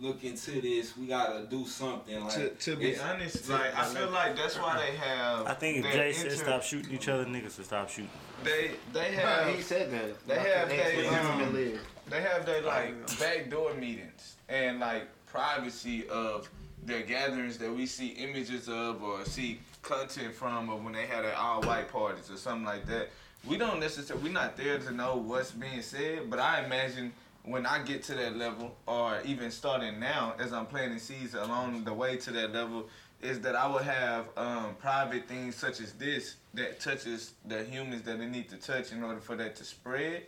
look 0.00 0.24
into 0.24 0.60
this. 0.60 0.96
We 0.96 1.06
gotta 1.06 1.46
do 1.46 1.66
something. 1.66 2.20
Like 2.24 2.32
To, 2.34 2.48
to 2.50 2.76
be 2.76 2.90
it's- 2.92 3.04
honest, 3.04 3.48
like 3.48 3.74
I 3.76 3.84
feel 3.84 4.10
like 4.10 4.36
that's 4.36 4.56
why 4.58 4.78
they 4.84 4.96
have. 4.96 5.46
I 5.46 5.54
think 5.54 5.78
if 5.78 5.82
that 5.84 5.92
Jay 5.92 6.12
said 6.12 6.32
stop 6.32 6.62
shooting 6.62 6.94
each 6.94 7.08
other, 7.08 7.24
niggas 7.24 7.56
would 7.58 7.66
stop 7.66 7.88
shooting. 7.88 8.10
they 8.42 8.72
they 8.92 9.12
Yeah, 9.12 9.44
have 9.44 9.54
he 9.54 9.62
said 9.62 9.90
that. 9.92 10.26
They 10.26 10.38
have 10.38 10.68
they- 10.68 10.76
they, 10.76 10.96
they 11.02 11.06
um, 11.08 11.14
haven't 11.14 11.78
they 12.08 12.20
have 12.22 12.44
their 12.46 12.62
like 12.62 12.94
backdoor 13.20 13.74
meetings 13.74 14.36
and 14.48 14.80
like 14.80 15.04
privacy 15.26 16.08
of 16.08 16.48
their 16.84 17.02
gatherings 17.02 17.58
that 17.58 17.70
we 17.72 17.86
see 17.86 18.08
images 18.08 18.68
of 18.68 19.02
or 19.02 19.24
see 19.24 19.60
content 19.82 20.34
from 20.34 20.68
or 20.70 20.76
when 20.78 20.92
they 20.94 21.06
had 21.06 21.24
their 21.24 21.36
all 21.36 21.62
white 21.62 21.88
parties 21.92 22.30
or 22.30 22.36
something 22.36 22.64
like 22.64 22.86
that. 22.86 23.10
We 23.46 23.56
don't 23.56 23.80
necessarily 23.80 24.24
we're 24.24 24.32
not 24.32 24.56
there 24.56 24.78
to 24.78 24.90
know 24.90 25.16
what's 25.16 25.50
being 25.52 25.82
said, 25.82 26.28
but 26.28 26.38
I 26.38 26.64
imagine 26.64 27.12
when 27.44 27.66
I 27.66 27.82
get 27.82 28.02
to 28.04 28.14
that 28.14 28.36
level 28.36 28.76
or 28.86 29.20
even 29.24 29.50
starting 29.50 29.98
now 29.98 30.34
as 30.38 30.52
I'm 30.52 30.66
planting 30.66 30.98
seeds 30.98 31.34
along 31.34 31.84
the 31.84 31.94
way 31.94 32.16
to 32.18 32.30
that 32.32 32.52
level 32.52 32.88
is 33.22 33.40
that 33.40 33.54
I 33.54 33.66
will 33.66 33.78
have 33.78 34.26
um, 34.36 34.74
private 34.78 35.28
things 35.28 35.56
such 35.56 35.80
as 35.80 35.92
this 35.92 36.36
that 36.54 36.80
touches 36.80 37.32
the 37.46 37.64
humans 37.64 38.02
that 38.02 38.20
it 38.20 38.28
need 38.28 38.48
to 38.50 38.56
touch 38.56 38.92
in 38.92 39.02
order 39.02 39.20
for 39.20 39.36
that 39.36 39.56
to 39.56 39.64
spread 39.64 40.22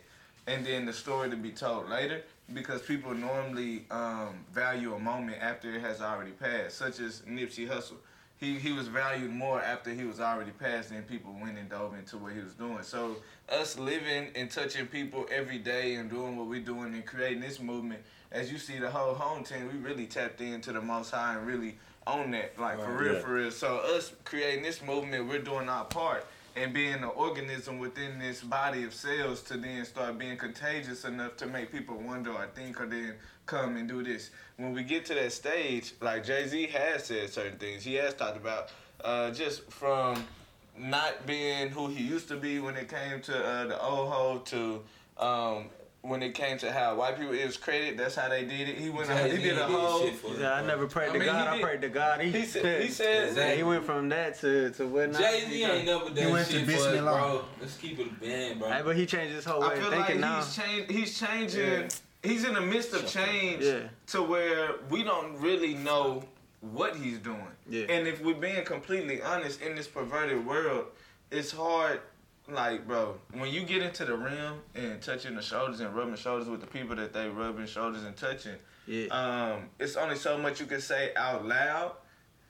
and 0.47 0.65
then 0.65 0.85
the 0.85 0.93
story 0.93 1.29
to 1.29 1.35
be 1.35 1.51
told 1.51 1.89
later 1.89 2.23
because 2.53 2.81
people 2.81 3.13
normally 3.13 3.85
um, 3.89 4.45
value 4.51 4.93
a 4.93 4.99
moment 4.99 5.37
after 5.41 5.73
it 5.73 5.81
has 5.81 6.01
already 6.01 6.31
passed, 6.31 6.77
such 6.77 6.99
as 6.99 7.21
Nipsey 7.21 7.67
Hussle. 7.67 7.95
He, 8.43 8.59
he 8.59 8.73
was 8.73 8.89
valued 8.89 9.31
more 9.31 9.61
after 9.61 9.91
he 9.91 10.03
was 10.03 10.19
already 10.19 10.51
passed 10.51 10.91
and 10.91 11.07
people 11.07 11.33
went 11.41 11.57
and 11.57 11.69
dove 11.69 11.93
into 11.97 12.17
what 12.17 12.33
he 12.33 12.41
was 12.41 12.53
doing. 12.53 12.79
So 12.83 13.15
us 13.47 13.79
living 13.79 14.27
and 14.35 14.51
touching 14.51 14.85
people 14.85 15.25
every 15.31 15.59
day 15.59 15.95
and 15.95 16.09
doing 16.09 16.35
what 16.35 16.47
we're 16.47 16.59
doing 16.59 16.93
and 16.93 17.05
creating 17.05 17.39
this 17.39 17.61
movement, 17.61 18.01
as 18.33 18.51
you 18.51 18.57
see 18.57 18.79
the 18.79 18.91
whole 18.91 19.13
home 19.13 19.45
team, 19.45 19.69
we 19.71 19.79
really 19.79 20.05
tapped 20.07 20.41
into 20.41 20.73
the 20.73 20.81
Most 20.81 21.11
High 21.11 21.35
and 21.37 21.47
really 21.47 21.77
on 22.05 22.31
that, 22.31 22.59
like 22.59 22.81
for 22.81 22.91
real, 22.91 23.13
Yeah. 23.13 23.19
for 23.21 23.33
real. 23.35 23.51
So 23.51 23.77
us 23.77 24.11
creating 24.25 24.61
this 24.63 24.81
movement, 24.83 25.25
we're 25.29 25.39
doing 25.39 25.69
our 25.69 25.85
part 25.85 26.25
and 26.57 26.73
being 26.73 26.95
an 26.95 27.05
organism 27.05 27.79
within 27.79 28.19
this 28.19 28.41
body 28.41 28.83
of 28.83 28.93
cells 28.93 29.41
to 29.43 29.55
then 29.55 29.85
start 29.85 30.19
being 30.19 30.35
contagious 30.35 31.05
enough 31.05 31.37
to 31.37 31.47
make 31.47 31.71
people 31.71 31.95
wonder 31.95 32.33
or 32.33 32.45
think 32.47 32.81
or 32.81 32.87
then 32.87 33.13
come 33.45 33.77
and 33.77 33.87
do 33.87 34.03
this. 34.03 34.29
When 34.57 34.73
we 34.73 34.83
get 34.83 35.05
to 35.05 35.13
that 35.15 35.31
stage, 35.33 35.93
like 36.01 36.23
Jay 36.25 36.47
Z 36.47 36.67
has 36.67 37.05
said 37.05 37.29
certain 37.29 37.57
things, 37.57 37.83
he 37.83 37.95
has 37.95 38.13
talked 38.13 38.37
about 38.37 38.69
uh, 39.03 39.31
just 39.31 39.69
from 39.71 40.23
not 40.77 41.25
being 41.27 41.69
who 41.69 41.87
he 41.87 42.03
used 42.03 42.27
to 42.29 42.37
be 42.37 42.59
when 42.59 42.75
it 42.75 42.89
came 42.89 43.21
to 43.21 43.45
uh, 43.45 43.67
the 43.67 43.81
old 43.81 44.09
ho 44.11 44.41
to 44.45 44.81
um, 45.23 45.65
when 46.01 46.21
it 46.21 46.33
came 46.33 46.57
to 46.57 46.69
how 46.71 46.95
white 46.95 47.17
people 47.17 47.33
is 47.33 47.45
was 47.45 47.57
created. 47.57 47.97
That's 47.97 48.15
how 48.15 48.27
they 48.27 48.43
did 48.43 48.67
it. 48.69 48.77
He 48.77 48.89
went, 48.89 49.09
out, 49.09 49.29
he 49.29 49.37
did 49.37 49.57
a 49.57 49.65
whole. 49.65 50.09
Yeah, 50.37 50.53
I 50.53 50.65
never 50.65 50.85
prayed 50.85 51.09
I 51.09 51.13
to 51.13 51.19
mean, 51.19 51.27
God. 51.27 51.53
he 51.55 51.59
I 51.59 51.63
prayed 51.63 51.81
to 51.81 51.89
God. 51.89 52.21
He, 52.21 52.31
He 52.31 52.45
said, 52.45 52.81
he 52.81 52.89
said, 52.89 53.35
Yeah, 53.37 53.53
he 53.55 53.63
went 53.63 53.85
from 53.85 54.09
that 54.09 54.39
to 54.41 54.71
to 54.71 54.87
what 54.87 55.11
not. 55.11 55.21
Jay 55.21 55.45
Z 55.49 55.63
ain't 55.63 55.85
never 55.85 56.09
done 56.09 56.31
went 56.31 56.47
to 56.47 56.53
shit 56.53 56.65
for 56.65 56.71
us, 56.73 56.83
Bismillah. 56.85 57.11
bro. 57.11 57.45
Let's 57.61 57.77
keep 57.77 57.99
it 57.99 58.07
a 58.07 58.23
band, 58.25 58.59
bro. 58.59 58.69
Hey, 58.69 58.81
but 58.83 58.95
he 58.97 59.05
changed 59.05 59.33
his 59.33 59.45
whole 59.45 59.61
way 59.61 59.67
I 59.67 59.73
of 59.75 59.79
thinking 59.89 59.97
like 59.97 60.17
now. 60.19 60.35
he's 60.37 60.55
change, 60.55 60.91
he's 60.91 61.19
changing. 61.19 61.89
He's 62.23 62.45
in 62.45 62.53
the 62.53 62.61
midst 62.61 62.93
of 62.93 63.05
change 63.05 63.63
Yeah. 63.63 63.89
to 64.07 64.23
where 64.23 64.75
we 64.89 65.03
don't 65.03 65.37
really 65.39 65.73
know 65.73 66.23
what 66.61 66.95
he's 66.95 67.19
doing. 67.19 67.51
Yeah. 67.69 67.85
And 67.89 68.07
if 68.07 68.21
we're 68.21 68.33
being 68.35 68.63
completely 68.63 69.21
honest, 69.21 69.61
in 69.61 69.75
this 69.75 69.87
perverted 69.87 70.45
world, 70.45 70.85
it's 71.31 71.51
hard. 71.51 71.99
Like, 72.47 72.85
bro, 72.87 73.15
when 73.31 73.49
you 73.53 73.63
get 73.63 73.81
into 73.81 74.03
the 74.05 74.15
rim 74.17 74.61
and 74.75 75.01
touching 75.01 75.35
the 75.35 75.41
shoulders 75.41 75.79
and 75.79 75.95
rubbing 75.95 76.15
shoulders 76.15 76.49
with 76.49 76.59
the 76.61 76.67
people 76.67 76.95
that 76.97 77.13
they 77.13 77.27
rubbing 77.29 77.65
shoulders 77.67 78.03
and 78.03 78.15
touching, 78.17 78.55
Yeah. 78.85 79.07
um, 79.07 79.69
it's 79.79 79.95
only 79.95 80.17
so 80.17 80.37
much 80.37 80.59
you 80.59 80.65
can 80.65 80.81
say 80.81 81.13
out 81.15 81.45
loud 81.45 81.93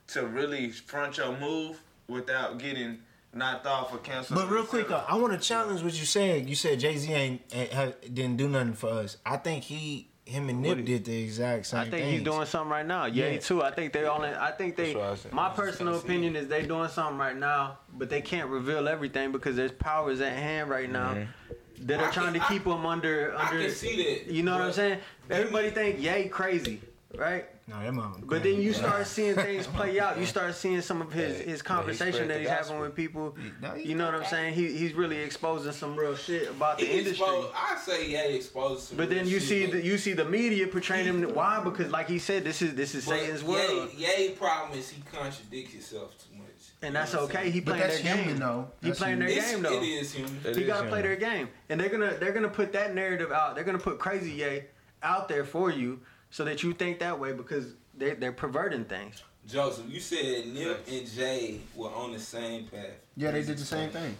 to 0.08 0.26
really 0.26 0.70
front 0.70 1.16
your 1.16 1.36
move 1.38 1.80
without 2.08 2.58
getting 2.58 3.02
knocked 3.36 3.66
off 3.66 3.92
or 3.92 3.98
canceled. 3.98 4.38
But 4.38 4.50
real 4.50 4.64
quick, 4.64 4.88
though, 4.88 5.04
I 5.08 5.16
want 5.16 5.32
to 5.32 5.38
challenge 5.38 5.82
what 5.82 5.92
you 5.98 6.06
said. 6.06 6.48
You 6.48 6.54
said 6.54 6.80
Jay 6.80 6.96
Z 6.96 7.12
ain't, 7.12 7.42
ain't 7.52 7.72
ha- 7.72 7.92
didn't 8.12 8.36
do 8.36 8.48
nothing 8.48 8.74
for 8.74 8.90
us. 8.90 9.16
I 9.26 9.36
think 9.36 9.64
he, 9.64 10.08
him 10.26 10.48
and 10.48 10.62
Nip 10.62 10.84
did 10.84 11.04
the 11.04 11.22
exact 11.22 11.66
same 11.66 11.80
thing. 11.84 11.88
I 11.88 11.90
think 11.90 12.02
things. 12.04 12.12
he's 12.18 12.22
doing 12.24 12.46
something 12.46 12.70
right 12.70 12.86
now. 12.86 13.04
Yeah, 13.06 13.28
Yeah. 13.30 13.38
too. 13.38 13.62
I 13.62 13.70
think 13.70 13.92
they 13.92 14.04
all. 14.06 14.22
In, 14.24 14.34
I 14.34 14.50
think 14.52 14.76
they. 14.76 14.94
That's 14.94 15.24
what 15.24 15.32
I. 15.32 15.36
My 15.36 15.48
I 15.48 15.54
personal 15.54 15.98
opinion 15.98 16.36
is 16.36 16.48
they 16.48 16.64
doing 16.64 16.88
something 16.88 17.18
right 17.18 17.36
now, 17.36 17.78
but 17.92 18.08
they 18.08 18.20
can't 18.22 18.48
reveal 18.48 18.88
everything 18.88 19.32
because 19.32 19.54
there's 19.56 19.72
powers 19.72 20.20
at 20.20 20.32
hand 20.32 20.70
right 20.70 20.90
now 20.90 21.14
Mm-hmm. 21.14 21.86
that 21.86 22.00
I 22.00 22.04
are 22.04 22.12
trying 22.12 22.32
can- 22.32 22.40
to 22.42 22.48
keep 22.48 22.64
them 22.64 22.86
under 22.86 23.34
I 23.36 23.48
under. 23.48 23.60
can 23.60 23.70
see 23.70 23.96
that. 24.24 24.32
You 24.32 24.42
know 24.42 24.52
what 24.52 24.62
I'm 24.62 24.72
saying? 24.72 24.98
Everybody 25.28 25.70
think 25.70 26.00
Ye 26.02 26.28
crazy, 26.28 26.80
right? 27.18 27.46
No, 27.66 27.80
that 27.80 27.94
mama. 27.94 28.16
But 28.22 28.42
then 28.42 28.60
you 28.60 28.72
start 28.74 29.06
seeing 29.06 29.34
things 29.34 29.66
play 29.66 29.98
out. 30.04 30.18
You 30.18 30.26
start 30.26 30.54
seeing 30.54 30.80
some 30.82 31.00
of 31.00 31.12
his 31.12 31.38
his 31.40 31.60
spread 31.60 31.64
conversation 31.64 32.28
that 32.28 32.40
he's 32.40 32.48
having 32.48 32.78
with 32.80 32.94
people. 32.94 33.36
No, 33.62 33.74
You 33.74 33.94
know 33.94 34.04
what 34.04 34.14
I'm 34.14 34.24
saying? 34.26 34.54
He 34.54 34.76
he's 34.76 34.92
really 34.92 35.18
exposing 35.18 35.72
some 35.72 35.96
real 35.96 36.14
shit 36.14 36.50
about 36.50 36.78
the 36.78 36.84
He 36.86 36.98
industry. 36.98 37.24
exposed, 37.26 37.48
I 37.54 37.78
say 37.78 38.10
yeah, 38.10 38.28
he 38.28 38.36
exposed 38.36 38.82
some 38.88 38.96
But 38.98 39.08
then 39.10 39.26
you 39.26 39.40
shit, 39.40 39.48
see 39.48 39.64
but- 39.66 39.72
the 39.72 39.82
you 39.84 39.96
see 39.98 40.12
the 40.12 40.24
media 40.26 40.66
portraying 40.66 41.06
him. 41.06 41.34
Why? 41.34 41.60
Because 41.64 41.90
like 41.90 42.08
he 42.08 42.18
said, 42.18 42.44
this 42.44 42.60
is 42.60 42.74
this 42.74 42.94
is 42.94 43.06
but 43.06 43.18
Satan's 43.18 43.42
world, 43.42 43.90
Ye, 43.96 44.06
Ye 44.06 44.28
problem 44.30 44.78
is 44.78 44.90
he 44.90 45.02
contradicts 45.12 45.72
himself 45.72 46.12
too 46.18 46.36
much. 46.36 46.44
and 46.82 46.94
that's 46.94 47.14
okay. 47.14 47.48
He 47.50 47.62
playing 47.62 47.80
that's 47.80 48.00
their 48.02 48.14
human, 48.16 48.28
game. 48.34 48.38
though. 48.40 48.68
He 48.82 48.88
That's 48.88 49.00
playing 49.00 49.20
their 49.20 49.28
human. 49.28 49.38
It's- 49.44 49.54
game 49.54 49.62
though. 49.62 49.82
It 49.82 49.86
is 49.86 50.12
human. 50.12 50.40
It 50.44 50.56
He 50.56 50.64
gotta 50.64 50.88
play 50.88 51.00
their 51.00 51.16
game, 51.16 51.48
and 51.70 51.80
they're 51.80 51.88
gonna 51.88 52.14
they're 52.20 52.32
gonna 52.32 52.48
put 52.48 52.72
that 52.74 52.94
narrative 52.94 53.32
out. 53.32 53.54
They're 53.54 53.64
gonna 53.64 53.78
put 53.78 53.98
Crazy 53.98 54.32
Ye 54.32 54.64
out 55.02 55.28
there 55.28 55.44
for 55.44 55.70
you, 55.70 56.00
so 56.34 56.42
that 56.42 56.64
you 56.64 56.72
think 56.72 56.98
that 56.98 57.20
way 57.20 57.32
because 57.32 57.74
they 57.96 58.14
they're 58.14 58.32
perverting 58.32 58.84
things. 58.84 59.22
Joseph, 59.46 59.84
you 59.88 60.00
said 60.00 60.48
Nip 60.48 60.84
and 60.90 61.08
Jay 61.08 61.60
were 61.76 61.90
on 61.90 62.12
the 62.12 62.18
same 62.18 62.66
path. 62.66 62.98
Yeah, 63.16 63.30
they 63.30 63.44
did 63.44 63.56
the 63.56 63.64
same 63.64 63.90
thing. 63.90 64.16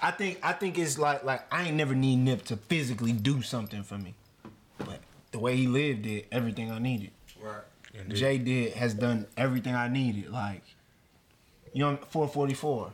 I 0.00 0.12
think 0.12 0.38
I 0.42 0.54
think 0.54 0.78
it's 0.78 0.96
like 0.98 1.24
like 1.24 1.42
I 1.52 1.64
ain't 1.64 1.76
never 1.76 1.94
need 1.94 2.16
Nip 2.16 2.42
to 2.46 2.56
physically 2.56 3.12
do 3.12 3.42
something 3.42 3.82
for 3.82 3.98
me, 3.98 4.14
but 4.78 5.00
the 5.30 5.38
way 5.38 5.56
he 5.56 5.66
lived 5.66 6.02
did 6.02 6.24
everything 6.32 6.70
I 6.70 6.78
needed. 6.78 7.10
Right. 7.38 8.08
Jay 8.08 8.38
did 8.38 8.72
has 8.72 8.94
done 8.94 9.26
everything 9.36 9.74
I 9.74 9.88
needed. 9.88 10.30
Like, 10.30 10.62
you 11.74 11.80
know, 11.80 11.98
444. 12.08 12.92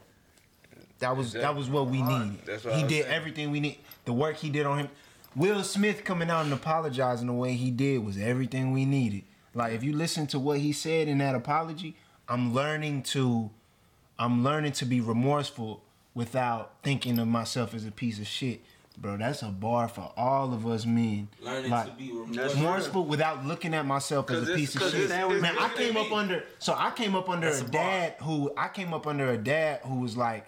That 0.98 1.16
was 1.16 1.32
that 1.34 1.54
was 1.54 1.70
what 1.70 1.86
we 1.86 2.02
needed. 2.02 2.38
That's 2.44 2.64
what 2.64 2.74
he 2.74 2.80
I 2.80 2.82
was 2.82 2.92
did 2.92 3.02
saying. 3.04 3.14
everything 3.14 3.50
we 3.52 3.60
need. 3.60 3.78
The 4.04 4.12
work 4.12 4.36
he 4.36 4.50
did 4.50 4.66
on 4.66 4.78
him. 4.78 4.88
Will 5.36 5.62
Smith 5.64 6.04
coming 6.04 6.30
out 6.30 6.44
and 6.44 6.52
apologizing 6.52 7.26
the 7.26 7.32
way 7.32 7.54
he 7.54 7.70
did 7.70 8.04
was 8.04 8.16
everything 8.18 8.72
we 8.72 8.84
needed. 8.84 9.22
Like 9.54 9.72
if 9.72 9.82
you 9.82 9.92
listen 9.92 10.26
to 10.28 10.38
what 10.38 10.58
he 10.58 10.72
said 10.72 11.08
in 11.08 11.18
that 11.18 11.34
apology, 11.34 11.96
I'm 12.28 12.54
learning 12.54 13.02
to 13.04 13.50
I'm 14.18 14.44
learning 14.44 14.72
to 14.72 14.84
be 14.86 15.00
remorseful 15.00 15.82
without 16.14 16.72
thinking 16.84 17.18
of 17.18 17.26
myself 17.26 17.74
as 17.74 17.84
a 17.84 17.90
piece 17.90 18.18
of 18.20 18.26
shit. 18.28 18.60
Bro, 18.96 19.16
that's 19.16 19.42
a 19.42 19.46
bar 19.48 19.88
for 19.88 20.12
all 20.16 20.54
of 20.54 20.64
us 20.68 20.86
men. 20.86 21.26
Learning 21.42 21.68
Like, 21.68 21.86
to 21.86 21.92
be 21.94 22.12
remorseful. 22.12 22.60
remorseful 22.62 23.04
without 23.06 23.44
looking 23.44 23.74
at 23.74 23.84
myself 23.84 24.30
as 24.30 24.48
a 24.48 24.54
piece 24.54 24.76
of 24.76 24.82
shit. 24.82 24.94
it's- 24.94 25.10
it's- 25.10 25.42
Man, 25.42 25.56
I 25.58 25.68
came 25.74 25.96
up 25.96 26.12
under 26.12 26.44
so 26.60 26.76
I 26.78 26.90
came 26.92 27.16
up 27.16 27.28
under 27.28 27.48
That's 27.48 27.62
a 27.62 27.64
a 27.64 27.68
dad 27.68 28.14
who 28.20 28.52
I 28.56 28.68
came 28.68 28.94
up 28.94 29.08
under 29.08 29.28
a 29.30 29.36
dad 29.36 29.80
who 29.82 29.96
was 29.98 30.16
like 30.16 30.46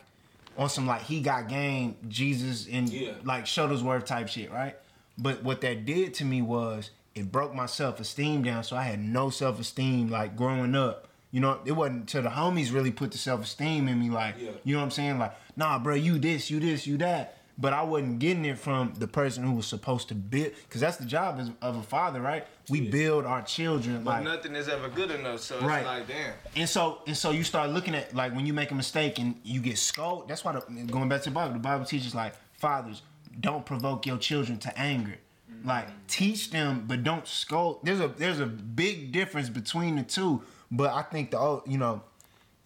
on 0.58 0.68
some 0.68 0.86
like 0.86 1.02
he 1.02 1.20
got 1.20 1.48
game 1.48 1.96
Jesus 2.08 2.66
and 2.70 2.88
Yeah. 2.88 3.12
like 3.24 3.44
Shuttlesworth 3.44 4.04
type 4.06 4.28
shit, 4.28 4.50
right? 4.52 4.76
But 5.18 5.42
what 5.42 5.60
that 5.62 5.84
did 5.86 6.14
to 6.14 6.24
me 6.24 6.42
was 6.42 6.90
it 7.14 7.32
broke 7.32 7.54
my 7.54 7.66
self 7.66 8.00
esteem 8.00 8.42
down, 8.42 8.64
so 8.64 8.76
I 8.76 8.82
had 8.82 9.00
no 9.00 9.30
self 9.30 9.58
esteem 9.60 10.08
like 10.10 10.36
growing 10.36 10.74
up. 10.74 11.08
You 11.32 11.40
know, 11.40 11.58
it 11.64 11.72
wasn't 11.72 12.08
till 12.08 12.22
the 12.22 12.28
homies 12.30 12.72
really 12.72 12.92
put 12.92 13.12
the 13.12 13.18
self 13.18 13.42
esteem 13.44 13.88
in 13.88 13.98
me, 13.98 14.10
like 14.10 14.36
Yeah. 14.38 14.50
you 14.64 14.74
know 14.74 14.80
what 14.80 14.84
I'm 14.86 14.90
saying, 14.90 15.18
like 15.18 15.34
nah, 15.56 15.78
bro, 15.78 15.94
you 15.94 16.18
this, 16.18 16.50
you 16.50 16.60
this, 16.60 16.86
you 16.86 16.96
that. 16.98 17.35
But 17.58 17.72
I 17.72 17.82
wasn't 17.82 18.18
getting 18.18 18.44
it 18.44 18.58
from 18.58 18.92
the 18.98 19.08
person 19.08 19.42
who 19.42 19.52
was 19.52 19.66
supposed 19.66 20.08
to 20.08 20.14
build, 20.14 20.52
because 20.68 20.82
that's 20.82 20.98
the 20.98 21.06
job 21.06 21.40
of 21.62 21.76
a 21.76 21.82
father, 21.82 22.20
right? 22.20 22.46
We 22.68 22.82
build 22.82 23.24
our 23.24 23.40
children 23.40 24.04
But 24.04 24.10
like 24.16 24.24
nothing 24.24 24.54
is 24.54 24.68
ever 24.68 24.88
good 24.90 25.10
enough, 25.10 25.40
so 25.40 25.54
it's 25.56 25.64
Right. 25.64 25.84
like, 25.86 26.06
damn. 26.06 26.34
and 26.54 26.68
so 26.68 26.98
and 27.06 27.16
so 27.16 27.30
you 27.30 27.44
start 27.44 27.70
looking 27.70 27.94
at 27.94 28.14
like 28.14 28.34
when 28.34 28.44
you 28.44 28.52
make 28.52 28.72
a 28.72 28.74
mistake 28.74 29.18
and 29.18 29.40
you 29.42 29.60
get 29.60 29.78
scolded. 29.78 30.28
That's 30.28 30.44
why 30.44 30.52
the, 30.52 30.60
going 30.84 31.08
back 31.08 31.22
to 31.22 31.30
the 31.30 31.34
Bible, 31.34 31.54
the 31.54 31.58
Bible 31.60 31.86
teaches 31.86 32.14
like 32.14 32.34
fathers 32.58 33.00
don't 33.40 33.64
provoke 33.64 34.04
your 34.04 34.18
children 34.18 34.58
to 34.58 34.78
anger. 34.78 35.16
Mm-hmm. 35.50 35.68
Like 35.68 35.88
teach 36.08 36.50
them, 36.50 36.84
but 36.86 37.04
don't 37.04 37.26
scold. 37.26 37.80
There's 37.84 38.00
a 38.00 38.08
there's 38.08 38.40
a 38.40 38.46
big 38.46 39.12
difference 39.12 39.48
between 39.48 39.96
the 39.96 40.02
two. 40.02 40.42
But 40.70 40.92
I 40.92 41.02
think 41.02 41.30
the 41.30 41.38
old 41.38 41.62
you 41.66 41.78
know, 41.78 42.02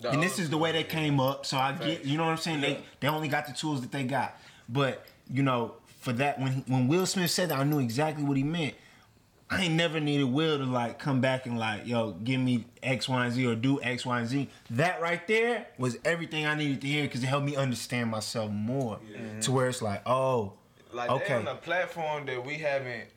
The 0.00 0.10
and 0.10 0.22
this 0.22 0.38
is 0.40 0.50
the 0.50 0.58
way 0.58 0.72
they 0.72 0.82
came 0.84 1.20
up. 1.20 1.46
So 1.46 1.58
I 1.58 1.72
get 1.72 2.04
you 2.04 2.16
know 2.16 2.24
what 2.24 2.32
I'm 2.32 2.38
saying. 2.38 2.60
They 2.60 2.80
they 2.98 3.06
only 3.06 3.28
got 3.28 3.46
the 3.46 3.52
tools 3.52 3.82
that 3.82 3.92
they 3.92 4.02
got. 4.04 4.36
But 4.72 5.04
you 5.30 5.42
know 5.42 5.74
for 6.00 6.12
that 6.14 6.38
when 6.40 6.52
he, 6.52 6.60
when 6.66 6.88
Will 6.88 7.06
Smith 7.06 7.30
said 7.30 7.50
that, 7.50 7.58
I 7.58 7.64
knew 7.64 7.78
exactly 7.78 8.24
what 8.24 8.36
he 8.36 8.42
meant. 8.42 8.74
I 9.52 9.62
ain't 9.64 9.74
never 9.74 9.98
needed 9.98 10.24
Will 10.24 10.58
to 10.58 10.64
like 10.64 10.98
come 11.00 11.20
back 11.20 11.44
and 11.46 11.58
like, 11.58 11.84
yo, 11.86 12.12
give 12.12 12.40
me 12.40 12.66
X, 12.84 13.08
Y, 13.08 13.24
and 13.24 13.34
Z 13.34 13.44
or 13.46 13.56
do 13.56 13.82
X, 13.82 14.06
Y, 14.06 14.18
and 14.20 14.28
Z. 14.28 14.48
That 14.70 15.00
right 15.00 15.26
there 15.26 15.66
was 15.76 15.98
everything 16.04 16.46
I 16.46 16.54
needed 16.54 16.80
to 16.82 16.86
hear 16.86 17.02
because 17.02 17.24
it 17.24 17.26
helped 17.26 17.46
me 17.46 17.56
understand 17.56 18.10
myself 18.10 18.50
more. 18.52 19.00
To 19.40 19.50
where 19.52 19.68
it's 19.68 19.82
like, 19.82 20.02
oh, 20.06 20.52
Like 20.92 21.08
they 21.08 21.14
Okay. 21.14 21.34
on 21.34 21.48
a 21.48 21.56
platform 21.56 22.26
that 22.26 22.44
we 22.46 22.54
haven't 22.58 23.08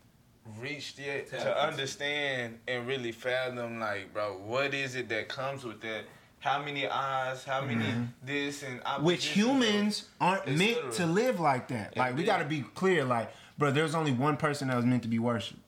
reached 0.60 0.98
yet 1.00 1.30
Tap 1.30 1.42
to 1.42 1.48
into. 1.50 1.64
understand 1.68 2.60
and 2.68 2.88
really 2.88 3.12
fathom. 3.12 3.80
Like, 3.80 4.12
bro, 4.12 4.34
what 4.40 4.74
is 4.74 4.96
it 4.96 5.10
that 5.10 5.30
comes 5.30 5.64
with 5.64 5.82
that? 5.82 6.06
How 6.44 6.62
many 6.62 6.86
eyes, 6.88 7.46
how 7.46 7.62
many 7.62 7.86
this 8.22 8.64
and 8.64 8.82
Mm-hmm. 8.82 9.04
which 9.06 9.26
humans 9.28 10.10
aren't 10.20 10.46
meant 10.48 10.92
to 10.94 11.06
live 11.06 11.40
like 11.40 11.70
that. 11.70 11.96
Like 11.96 12.18
we 12.18 12.24
got 12.26 12.40
to 12.40 12.46
be 12.46 12.62
clear. 12.76 13.06
Like, 13.06 13.32
bro, 13.58 13.72
there's 13.72 13.96
only 13.96 14.12
one 14.12 14.36
person 14.36 14.68
that 14.68 14.76
was 14.76 14.86
meant 14.86 15.04
to 15.04 15.08
be 15.10 15.20
worshipped. 15.20 15.62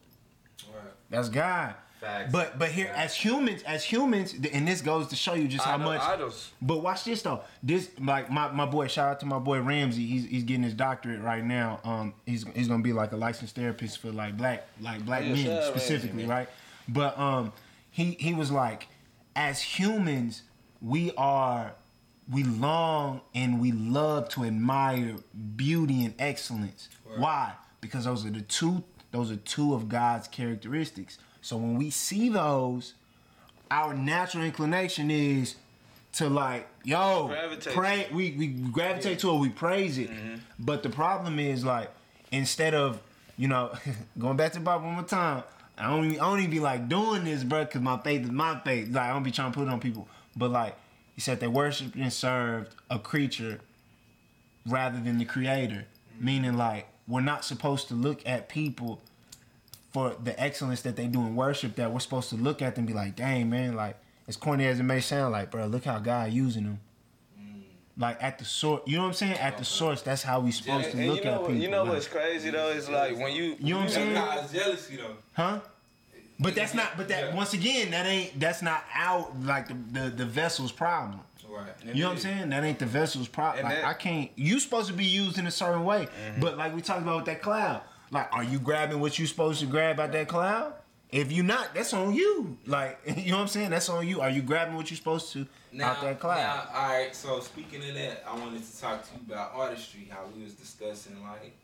Right. 0.67 0.83
That's 1.09 1.29
God. 1.29 1.75
Facts. 2.01 2.29
But 2.29 2.59
but 2.59 2.69
here 2.69 2.91
as 2.93 3.15
humans, 3.15 3.63
as 3.63 3.85
humans, 3.85 4.35
and 4.51 4.67
this 4.67 4.81
goes 4.81 5.07
to 5.07 5.15
show 5.15 5.33
you 5.33 5.47
just 5.47 5.63
how 5.63 5.77
much. 5.77 6.01
idols. 6.01 6.51
But 6.61 6.83
watch 6.83 7.05
this 7.05 7.21
though. 7.21 7.41
This 7.63 7.89
like 7.99 8.29
my, 8.29 8.51
my 8.51 8.65
boy. 8.65 8.87
Shout 8.87 9.09
out 9.09 9.19
to 9.21 9.25
my 9.25 9.39
boy 9.39 9.61
Ramsey. 9.61 10.05
He's 10.05 10.25
he's 10.25 10.43
getting 10.43 10.63
his 10.63 10.73
doctorate 10.73 11.21
right 11.21 11.43
now. 11.43 11.79
Um, 11.85 12.13
he's 12.25 12.45
he's 12.53 12.67
gonna 12.67 12.83
be 12.83 12.91
like 12.91 13.13
a 13.13 13.15
licensed 13.17 13.55
therapist 13.55 13.99
for 13.99 14.11
like 14.11 14.35
black 14.35 14.67
like 14.81 15.05
black 15.05 15.23
yeah, 15.23 15.33
men 15.35 15.63
specifically, 15.63 16.25
right? 16.25 16.49
But 16.89 17.17
um, 17.17 17.53
he 17.91 18.17
he 18.19 18.33
was 18.33 18.51
like, 18.51 18.87
as 19.35 19.61
humans, 19.61 20.43
we 20.85 21.11
are 21.17 21.73
we 22.31 22.43
long 22.43 23.21
and 23.33 23.59
we 23.59 23.71
love 23.71 24.29
to 24.29 24.43
admire 24.43 25.15
beauty 25.55 26.05
and 26.05 26.13
excellence. 26.19 26.89
Why? 27.17 27.53
Because 27.81 28.05
those 28.05 28.25
are 28.25 28.29
the 28.29 28.41
two 28.41 28.83
those 29.11 29.31
are 29.31 29.37
two 29.37 29.73
of 29.73 29.89
God's 29.89 30.27
characteristics. 30.27 31.17
So 31.41 31.57
when 31.57 31.75
we 31.75 31.89
see 31.89 32.29
those, 32.29 32.93
our 33.71 33.93
natural 33.93 34.43
inclination 34.43 35.09
is 35.09 35.55
to 36.13 36.27
like, 36.29 36.67
yo, 36.83 37.27
Gravitate 37.27 37.73
pray. 37.73 38.07
We 38.11 38.31
we 38.31 38.47
gravitate 38.47 39.19
to 39.19 39.31
it. 39.31 39.39
We 39.39 39.49
praise 39.49 39.97
it. 39.97 40.09
Mm-hmm. 40.09 40.35
But 40.59 40.83
the 40.83 40.89
problem 40.89 41.39
is 41.39 41.65
like, 41.65 41.89
instead 42.31 42.73
of 42.73 43.01
you 43.37 43.47
know, 43.47 43.73
going 44.19 44.37
back 44.37 44.51
to 44.53 44.59
the 44.59 44.65
Bible 44.65 44.85
one 44.85 44.95
more 44.95 45.03
time. 45.03 45.43
I 45.77 45.89
don't 45.89 46.05
even, 46.05 46.21
I 46.21 46.29
don't 46.29 46.39
even 46.39 46.51
be 46.51 46.61
like 46.61 46.87
doing 46.87 47.25
this, 47.25 47.43
bro, 47.43 47.65
because 47.65 47.81
my 47.81 47.97
faith 47.97 48.23
is 48.23 48.31
my 48.31 48.61
faith. 48.61 48.93
Like 48.93 49.09
I 49.09 49.13
don't 49.13 49.23
be 49.23 49.31
trying 49.31 49.51
to 49.51 49.57
put 49.57 49.67
it 49.67 49.71
on 49.71 49.81
people. 49.81 50.07
But 50.35 50.51
like 50.51 50.75
he 51.13 51.21
said, 51.21 51.39
they 51.39 51.47
worshiped 51.47 51.95
and 51.95 52.11
served 52.11 52.75
a 52.89 52.99
creature 52.99 53.61
rather 54.67 54.99
than 54.99 55.17
the 55.17 55.25
creator. 55.25 55.85
Meaning 56.19 56.57
like 56.57 56.87
we're 57.07 57.21
not 57.21 57.45
supposed 57.45 57.87
to 57.89 57.93
look 57.93 58.21
at 58.25 58.49
people 58.49 59.01
for 59.91 60.15
the 60.21 60.37
excellence 60.41 60.81
that 60.81 60.95
they 60.95 61.07
do 61.07 61.21
in 61.21 61.35
worship 61.35 61.75
that 61.75 61.91
we're 61.91 61.99
supposed 61.99 62.29
to 62.29 62.35
look 62.35 62.61
at 62.61 62.75
them 62.75 62.81
and 62.81 62.87
be 62.87 62.93
like, 62.93 63.15
dang 63.15 63.49
man, 63.49 63.75
like 63.75 63.97
as 64.27 64.35
corny 64.35 64.65
as 64.65 64.79
it 64.79 64.83
may 64.83 64.99
sound, 64.99 65.31
like, 65.31 65.51
bro, 65.51 65.67
look 65.67 65.85
how 65.85 65.99
God 65.99 66.31
using 66.33 66.63
them. 66.63 66.79
Like 67.97 68.21
at 68.21 68.39
the 68.39 68.43
source, 68.43 68.81
you 68.85 68.97
know 68.97 69.03
what 69.03 69.07
I'm 69.09 69.13
saying? 69.13 69.37
At 69.37 69.57
the 69.57 69.63
source, 69.63 70.01
that's 70.01 70.21
how 70.21 70.41
we 70.41 70.51
supposed 70.51 70.91
to 70.91 70.97
look 70.97 71.19
you 71.19 71.23
know, 71.25 71.35
at 71.35 71.39
people. 71.41 71.55
you 71.55 71.69
know 71.69 71.83
like- 71.83 71.93
what's 71.93 72.07
crazy 72.07 72.49
though? 72.49 72.69
It's 72.71 72.89
like 72.89 73.15
when 73.17 73.33
you 73.33 73.55
You 73.57 73.73
know 73.75 73.79
what 73.79 73.83
I'm 73.85 73.89
saying? 73.89 74.15
cause 74.15 74.51
jealousy 74.51 74.97
though. 74.97 75.15
Huh? 75.33 75.59
But 76.39 76.55
that's 76.55 76.73
not. 76.73 76.97
But 76.97 77.07
that 77.09 77.29
Yeah. 77.29 77.35
once 77.35 77.53
again, 77.53 77.91
that 77.91 78.05
ain't. 78.05 78.39
That's 78.39 78.61
not 78.61 78.83
out 78.93 79.39
like 79.41 79.67
the 79.67 79.73
the, 79.99 80.09
the 80.09 80.25
vessel's 80.25 80.71
problem. 80.71 81.21
Right. 81.47 81.67
You 81.83 82.01
know 82.01 82.07
what 82.09 82.15
I'm 82.15 82.21
saying? 82.21 82.49
That 82.49 82.63
ain't 82.65 82.79
the 82.79 82.85
vessel's 82.85 83.29
problem. 83.29 83.63
Like, 83.63 83.75
that- 83.75 83.85
I 83.85 83.93
can't. 83.93 84.29
You 84.35 84.59
supposed 84.59 84.87
to 84.87 84.93
be 84.93 85.05
used 85.05 85.37
in 85.37 85.47
a 85.47 85.51
certain 85.51 85.85
way. 85.85 86.07
Mm-hmm. 86.07 86.41
But 86.41 86.57
like 86.57 86.75
we 86.75 86.81
talked 86.81 87.01
about 87.01 87.15
with 87.17 87.25
that 87.25 87.41
cloud, 87.41 87.81
like, 88.11 88.27
are 88.33 88.43
you 88.43 88.59
grabbing 88.59 88.99
what 88.99 89.17
you 89.17 89.25
supposed 89.25 89.61
to 89.61 89.65
grab 89.65 89.99
out 89.99 90.11
that 90.11 90.27
cloud? 90.27 90.73
If 91.11 91.31
you 91.31 91.43
not, 91.43 91.73
that's 91.73 91.93
on 91.93 92.13
you. 92.13 92.57
Like, 92.65 92.99
you 93.05 93.31
know 93.31 93.37
what 93.37 93.43
I'm 93.43 93.47
saying? 93.47 93.69
That's 93.69 93.87
on 93.87 94.05
you. 94.05 94.19
Are 94.19 94.29
you 94.29 94.41
grabbing 94.41 94.75
what 94.75 94.89
you 94.91 94.97
supposed 94.97 95.31
to 95.33 95.47
Now, 95.71 95.91
out 95.91 96.01
that 96.01 96.19
cloud? 96.19 96.37
now, 96.37 96.67
all 96.73 96.89
right. 96.89 97.15
So 97.15 97.39
speaking 97.39 97.87
of 97.87 97.95
that, 97.95 98.25
I 98.27 98.37
wanted 98.37 98.65
to 98.65 98.81
talk 98.81 99.07
to 99.07 99.13
you 99.15 99.21
about 99.33 99.51
artistry. 99.55 100.09
How 100.11 100.25
we 100.35 100.43
was 100.43 100.55
discussing 100.55 101.21
like 101.23 101.55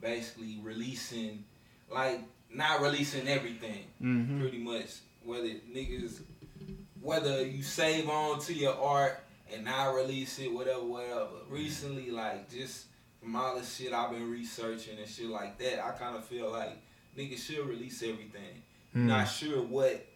basically 0.00 0.58
releasing, 0.62 1.44
like 1.90 2.20
not 2.54 2.80
releasing 2.80 3.28
everything. 3.28 3.84
Mhm. 4.02 4.40
Pretty 4.40 4.58
much, 4.58 4.86
whether 5.24 5.48
niggas, 5.48 6.20
whether 7.00 7.44
you 7.46 7.62
save 7.62 8.08
on 8.08 8.40
to 8.40 8.54
your 8.54 8.74
art 8.74 9.20
and 9.52 9.64
not 9.64 9.94
release 9.94 10.38
it, 10.38 10.52
whatever, 10.52 10.84
whatever. 10.84 11.28
Recently, 11.48 12.10
like 12.10 12.50
just 12.50 12.86
from 13.20 13.36
all 13.36 13.58
the 13.58 13.64
shit 13.64 13.92
I've 13.92 14.10
been 14.10 14.30
researching 14.30 14.98
and 14.98 15.08
shit 15.08 15.26
like 15.26 15.58
that, 15.58 15.84
I 15.84 15.90
kind 15.92 16.16
of 16.16 16.24
feel 16.24 16.50
like 16.50 16.76
niggas 17.16 17.38
should 17.38 17.66
release 17.66 18.02
everything. 18.02 18.62
Mm. 18.94 19.06
Not 19.06 19.24
sure 19.24 19.62
what 19.62 20.06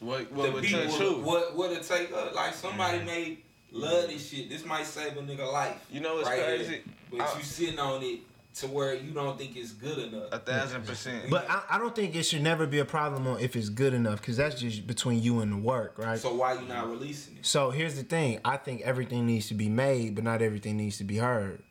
what 0.00 0.28
the 0.28 0.34
what 0.34 0.52
would 0.54 0.64
touch 0.64 0.90
people, 0.90 0.98
who? 1.14 1.20
what 1.22 1.56
what 1.56 1.72
it 1.72 1.82
take? 1.82 2.12
Uh, 2.12 2.28
like 2.34 2.54
somebody 2.54 3.04
may 3.04 3.38
love 3.72 4.08
this 4.08 4.28
shit. 4.30 4.48
This 4.48 4.64
might 4.64 4.86
save 4.86 5.16
a 5.16 5.22
nigga 5.22 5.50
life. 5.50 5.78
You 5.90 6.00
know 6.00 6.16
what's 6.16 6.28
right 6.28 6.38
here. 6.38 6.56
crazy? 6.56 6.82
But 7.10 7.20
I- 7.22 7.38
you 7.38 7.44
sitting 7.44 7.78
on 7.78 8.02
it 8.02 8.20
to 8.60 8.66
where 8.66 8.94
you 8.94 9.10
don't 9.10 9.38
think 9.38 9.56
it's 9.56 9.72
good 9.72 9.98
enough. 9.98 10.28
A 10.32 10.38
thousand 10.38 10.86
percent. 10.86 11.30
But 11.30 11.50
I, 11.50 11.62
I 11.70 11.78
don't 11.78 11.94
think 11.94 12.14
it 12.14 12.22
should 12.24 12.42
never 12.42 12.66
be 12.66 12.78
a 12.78 12.84
problem 12.84 13.26
on 13.26 13.40
if 13.40 13.56
it's 13.56 13.68
good 13.68 13.94
enough, 13.94 14.20
because 14.20 14.36
that's 14.36 14.60
just 14.60 14.86
between 14.86 15.22
you 15.22 15.40
and 15.40 15.52
the 15.52 15.56
work, 15.56 15.98
right? 15.98 16.18
So 16.18 16.34
why 16.34 16.54
you 16.54 16.66
not 16.66 16.88
releasing 16.88 17.36
it? 17.36 17.46
So 17.46 17.70
here's 17.70 17.96
the 17.96 18.02
thing. 18.02 18.40
I 18.44 18.56
think 18.56 18.82
everything 18.82 19.26
needs 19.26 19.48
to 19.48 19.54
be 19.54 19.68
made, 19.68 20.14
but 20.14 20.24
not 20.24 20.42
everything 20.42 20.76
needs 20.76 20.98
to 20.98 21.04
be 21.04 21.16
heard. 21.18 21.62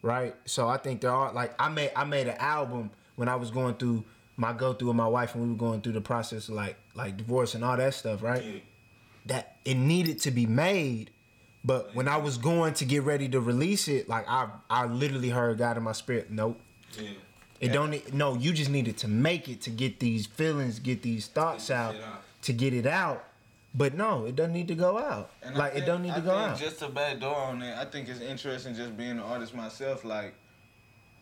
Right? 0.00 0.36
So 0.44 0.68
I 0.68 0.76
think 0.76 1.00
there 1.00 1.10
are 1.10 1.32
like 1.32 1.54
I 1.60 1.68
made 1.68 1.90
I 1.96 2.04
made 2.04 2.28
an 2.28 2.36
album 2.38 2.92
when 3.16 3.28
I 3.28 3.34
was 3.34 3.50
going 3.50 3.74
through 3.74 4.04
my 4.36 4.52
go 4.52 4.72
through 4.72 4.88
with 4.88 4.96
my 4.96 5.08
wife 5.08 5.34
and 5.34 5.42
we 5.42 5.50
were 5.50 5.56
going 5.56 5.80
through 5.80 5.94
the 5.94 6.00
process 6.00 6.48
of 6.48 6.54
like 6.54 6.76
like 6.94 7.16
divorce 7.16 7.54
and 7.56 7.64
all 7.64 7.76
that 7.76 7.94
stuff, 7.94 8.22
right? 8.22 8.44
Yeah. 8.44 8.60
That 9.26 9.56
it 9.64 9.74
needed 9.74 10.20
to 10.20 10.30
be 10.30 10.46
made. 10.46 11.10
But 11.68 11.94
when 11.94 12.08
I 12.08 12.16
was 12.16 12.38
going 12.38 12.72
to 12.80 12.86
get 12.86 13.02
ready 13.02 13.28
to 13.28 13.40
release 13.40 13.88
it, 13.88 14.08
like 14.08 14.24
I 14.26 14.48
I 14.70 14.86
literally 14.86 15.28
heard 15.28 15.58
God 15.58 15.76
in 15.76 15.82
my 15.82 15.92
spirit, 15.92 16.30
nope. 16.30 16.58
Yeah. 16.98 17.10
It 17.60 17.72
don't 17.74 17.92
no, 18.14 18.34
you 18.36 18.52
just 18.54 18.70
needed 18.70 18.96
to 18.98 19.08
make 19.08 19.48
it 19.50 19.60
to 19.62 19.70
get 19.70 20.00
these 20.00 20.24
feelings, 20.26 20.78
get 20.78 21.02
these 21.02 21.26
thoughts 21.26 21.70
out, 21.70 21.94
out. 21.96 22.22
to 22.42 22.52
get 22.54 22.72
it 22.72 22.86
out. 22.86 23.22
But 23.74 23.92
no, 23.94 24.24
it 24.24 24.34
doesn't 24.34 24.54
need 24.54 24.68
to 24.68 24.74
go 24.74 24.96
out. 24.98 25.28
And 25.42 25.54
like 25.56 25.72
think- 25.74 25.84
it 25.84 25.86
don't 25.86 26.02
need 26.02 26.12
I 26.12 26.14
to 26.16 26.20
go 26.22 26.30
think 26.38 26.52
out. 26.52 26.58
Just 26.58 26.78
to 26.78 26.88
back 26.88 27.20
door 27.20 27.36
on 27.36 27.58
that, 27.58 27.76
I 27.76 27.84
think 27.90 28.08
it's 28.08 28.20
interesting 28.20 28.74
just 28.74 28.96
being 28.96 29.10
an 29.10 29.20
artist 29.20 29.54
myself. 29.54 30.04
Like, 30.06 30.32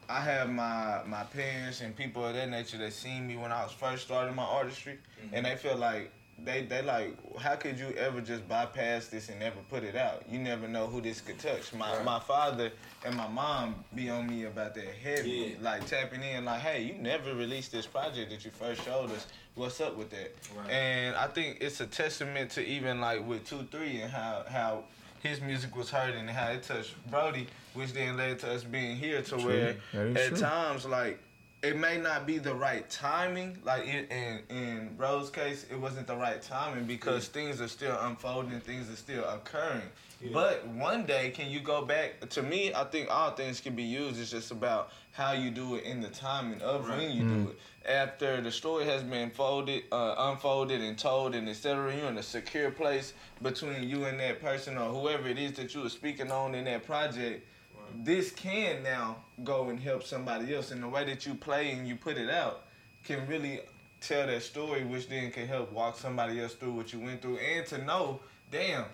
I 0.08 0.20
have 0.20 0.48
my 0.48 1.00
my 1.06 1.24
parents 1.24 1.80
and 1.80 1.96
people 1.96 2.24
of 2.24 2.34
that 2.34 2.48
nature 2.48 2.78
that 2.78 2.92
seen 2.92 3.26
me 3.26 3.36
when 3.36 3.50
I 3.50 3.64
was 3.64 3.72
first 3.72 4.04
starting 4.04 4.36
my 4.36 4.44
artistry, 4.44 4.98
Mm-hmm. 5.20 5.34
and 5.34 5.46
they 5.46 5.56
feel 5.56 5.76
like 5.76 6.12
they 6.44 6.62
they 6.62 6.82
like, 6.82 7.16
how 7.38 7.56
could 7.56 7.78
you 7.78 7.88
ever 7.96 8.20
just 8.20 8.46
bypass 8.48 9.06
this 9.08 9.28
and 9.30 9.40
never 9.40 9.56
put 9.70 9.82
it 9.82 9.96
out? 9.96 10.22
You 10.30 10.38
never 10.38 10.68
know 10.68 10.86
who 10.86 11.00
this 11.00 11.20
could 11.20 11.38
touch. 11.38 11.72
My 11.72 11.96
Right. 11.96 12.04
my 12.04 12.20
father 12.20 12.70
and 13.04 13.16
my 13.16 13.28
mom 13.28 13.84
be 13.94 14.10
on 14.10 14.28
me 14.28 14.44
about 14.44 14.74
that 14.74 14.94
heavy, 15.02 15.30
Yeah. 15.30 15.56
like 15.62 15.86
tapping 15.86 16.22
in, 16.22 16.44
like, 16.44 16.60
hey, 16.60 16.82
you 16.82 16.94
never 16.94 17.34
released 17.34 17.72
this 17.72 17.86
project 17.86 18.30
that 18.30 18.44
you 18.44 18.50
first 18.50 18.84
showed 18.84 19.10
us. 19.12 19.26
What's 19.54 19.80
up 19.80 19.96
with 19.96 20.10
that? 20.10 20.34
Right. 20.54 20.70
And 20.70 21.16
I 21.16 21.26
think 21.28 21.58
it's 21.62 21.80
a 21.80 21.86
testament 21.86 22.50
to 22.52 22.64
even 22.64 23.00
like 23.00 23.26
with 23.26 23.44
two 23.48 23.66
three 23.70 24.00
and 24.02 24.12
how 24.12 24.44
how 24.48 24.84
his 25.22 25.40
music 25.40 25.74
was 25.74 25.90
heard 25.90 26.14
and 26.14 26.28
how 26.28 26.48
it 26.50 26.62
touched 26.62 26.94
Brody, 27.10 27.46
which 27.72 27.92
then 27.94 28.16
led 28.18 28.38
to 28.40 28.52
us 28.52 28.62
being 28.62 28.96
here 28.96 29.22
to 29.22 29.36
where 29.38 29.76
at 29.94 30.28
true. 30.28 30.36
times 30.36 30.84
like 30.84 31.18
it 31.66 31.76
may 31.76 31.98
not 31.98 32.26
be 32.26 32.38
the 32.38 32.54
right 32.54 32.88
timing. 32.88 33.58
Like 33.64 33.86
it, 33.86 34.10
in 34.10 34.40
in 34.48 34.94
Bro's 34.96 35.30
case, 35.30 35.66
it 35.70 35.78
wasn't 35.78 36.06
the 36.06 36.16
right 36.16 36.40
timing 36.40 36.84
because 36.84 37.26
things 37.26 37.60
are 37.60 37.68
still 37.68 37.98
unfolding, 38.02 38.60
things 38.60 38.88
are 38.88 38.96
still 38.96 39.24
occurring. 39.24 39.82
Yeah. 40.20 40.30
But 40.32 40.66
one 40.68 41.04
day, 41.04 41.30
can 41.30 41.50
you 41.50 41.60
go 41.60 41.84
back? 41.84 42.28
To 42.30 42.42
me, 42.42 42.72
I 42.72 42.84
think 42.84 43.10
all 43.10 43.32
things 43.32 43.60
can 43.60 43.74
be 43.74 43.82
used. 43.82 44.20
It's 44.20 44.30
just 44.30 44.50
about 44.50 44.90
how 45.12 45.32
you 45.32 45.50
do 45.50 45.74
it 45.74 45.84
in 45.84 46.00
the 46.00 46.08
timing 46.08 46.62
of 46.62 46.88
when 46.88 47.10
you 47.10 47.22
do 47.22 47.50
it. 47.50 47.90
After 47.90 48.40
the 48.40 48.50
story 48.50 48.84
has 48.84 49.02
been 49.02 49.30
folded, 49.30 49.84
uh, 49.92 50.14
unfolded, 50.18 50.80
and 50.80 50.96
told, 50.96 51.34
and 51.34 51.48
etc., 51.48 51.94
you're 51.94 52.08
in 52.08 52.18
a 52.18 52.22
secure 52.22 52.70
place 52.70 53.12
between 53.42 53.88
you 53.88 54.04
and 54.06 54.18
that 54.20 54.40
person 54.40 54.78
or 54.78 54.88
whoever 54.88 55.28
it 55.28 55.38
is 55.38 55.52
that 55.52 55.74
you 55.74 55.82
were 55.82 55.90
speaking 55.90 56.30
on 56.30 56.54
in 56.54 56.64
that 56.64 56.86
project. 56.86 57.46
This 57.94 58.30
can 58.30 58.82
now 58.82 59.16
go 59.44 59.68
and 59.70 59.80
help 59.80 60.02
somebody 60.02 60.54
else, 60.54 60.70
and 60.70 60.82
the 60.82 60.88
way 60.88 61.04
that 61.04 61.26
you 61.26 61.34
play 61.34 61.72
and 61.72 61.86
you 61.86 61.96
put 61.96 62.16
it 62.16 62.30
out 62.30 62.64
can 63.04 63.26
really 63.26 63.60
tell 64.00 64.26
that 64.26 64.42
story, 64.42 64.84
which 64.84 65.08
then 65.08 65.30
can 65.30 65.46
help 65.46 65.72
walk 65.72 65.98
somebody 65.98 66.40
else 66.40 66.54
through 66.54 66.72
what 66.72 66.92
you 66.92 67.00
went 67.00 67.22
through, 67.22 67.38
and 67.38 67.66
to 67.66 67.78
know, 67.84 68.20
damn, 68.50 68.84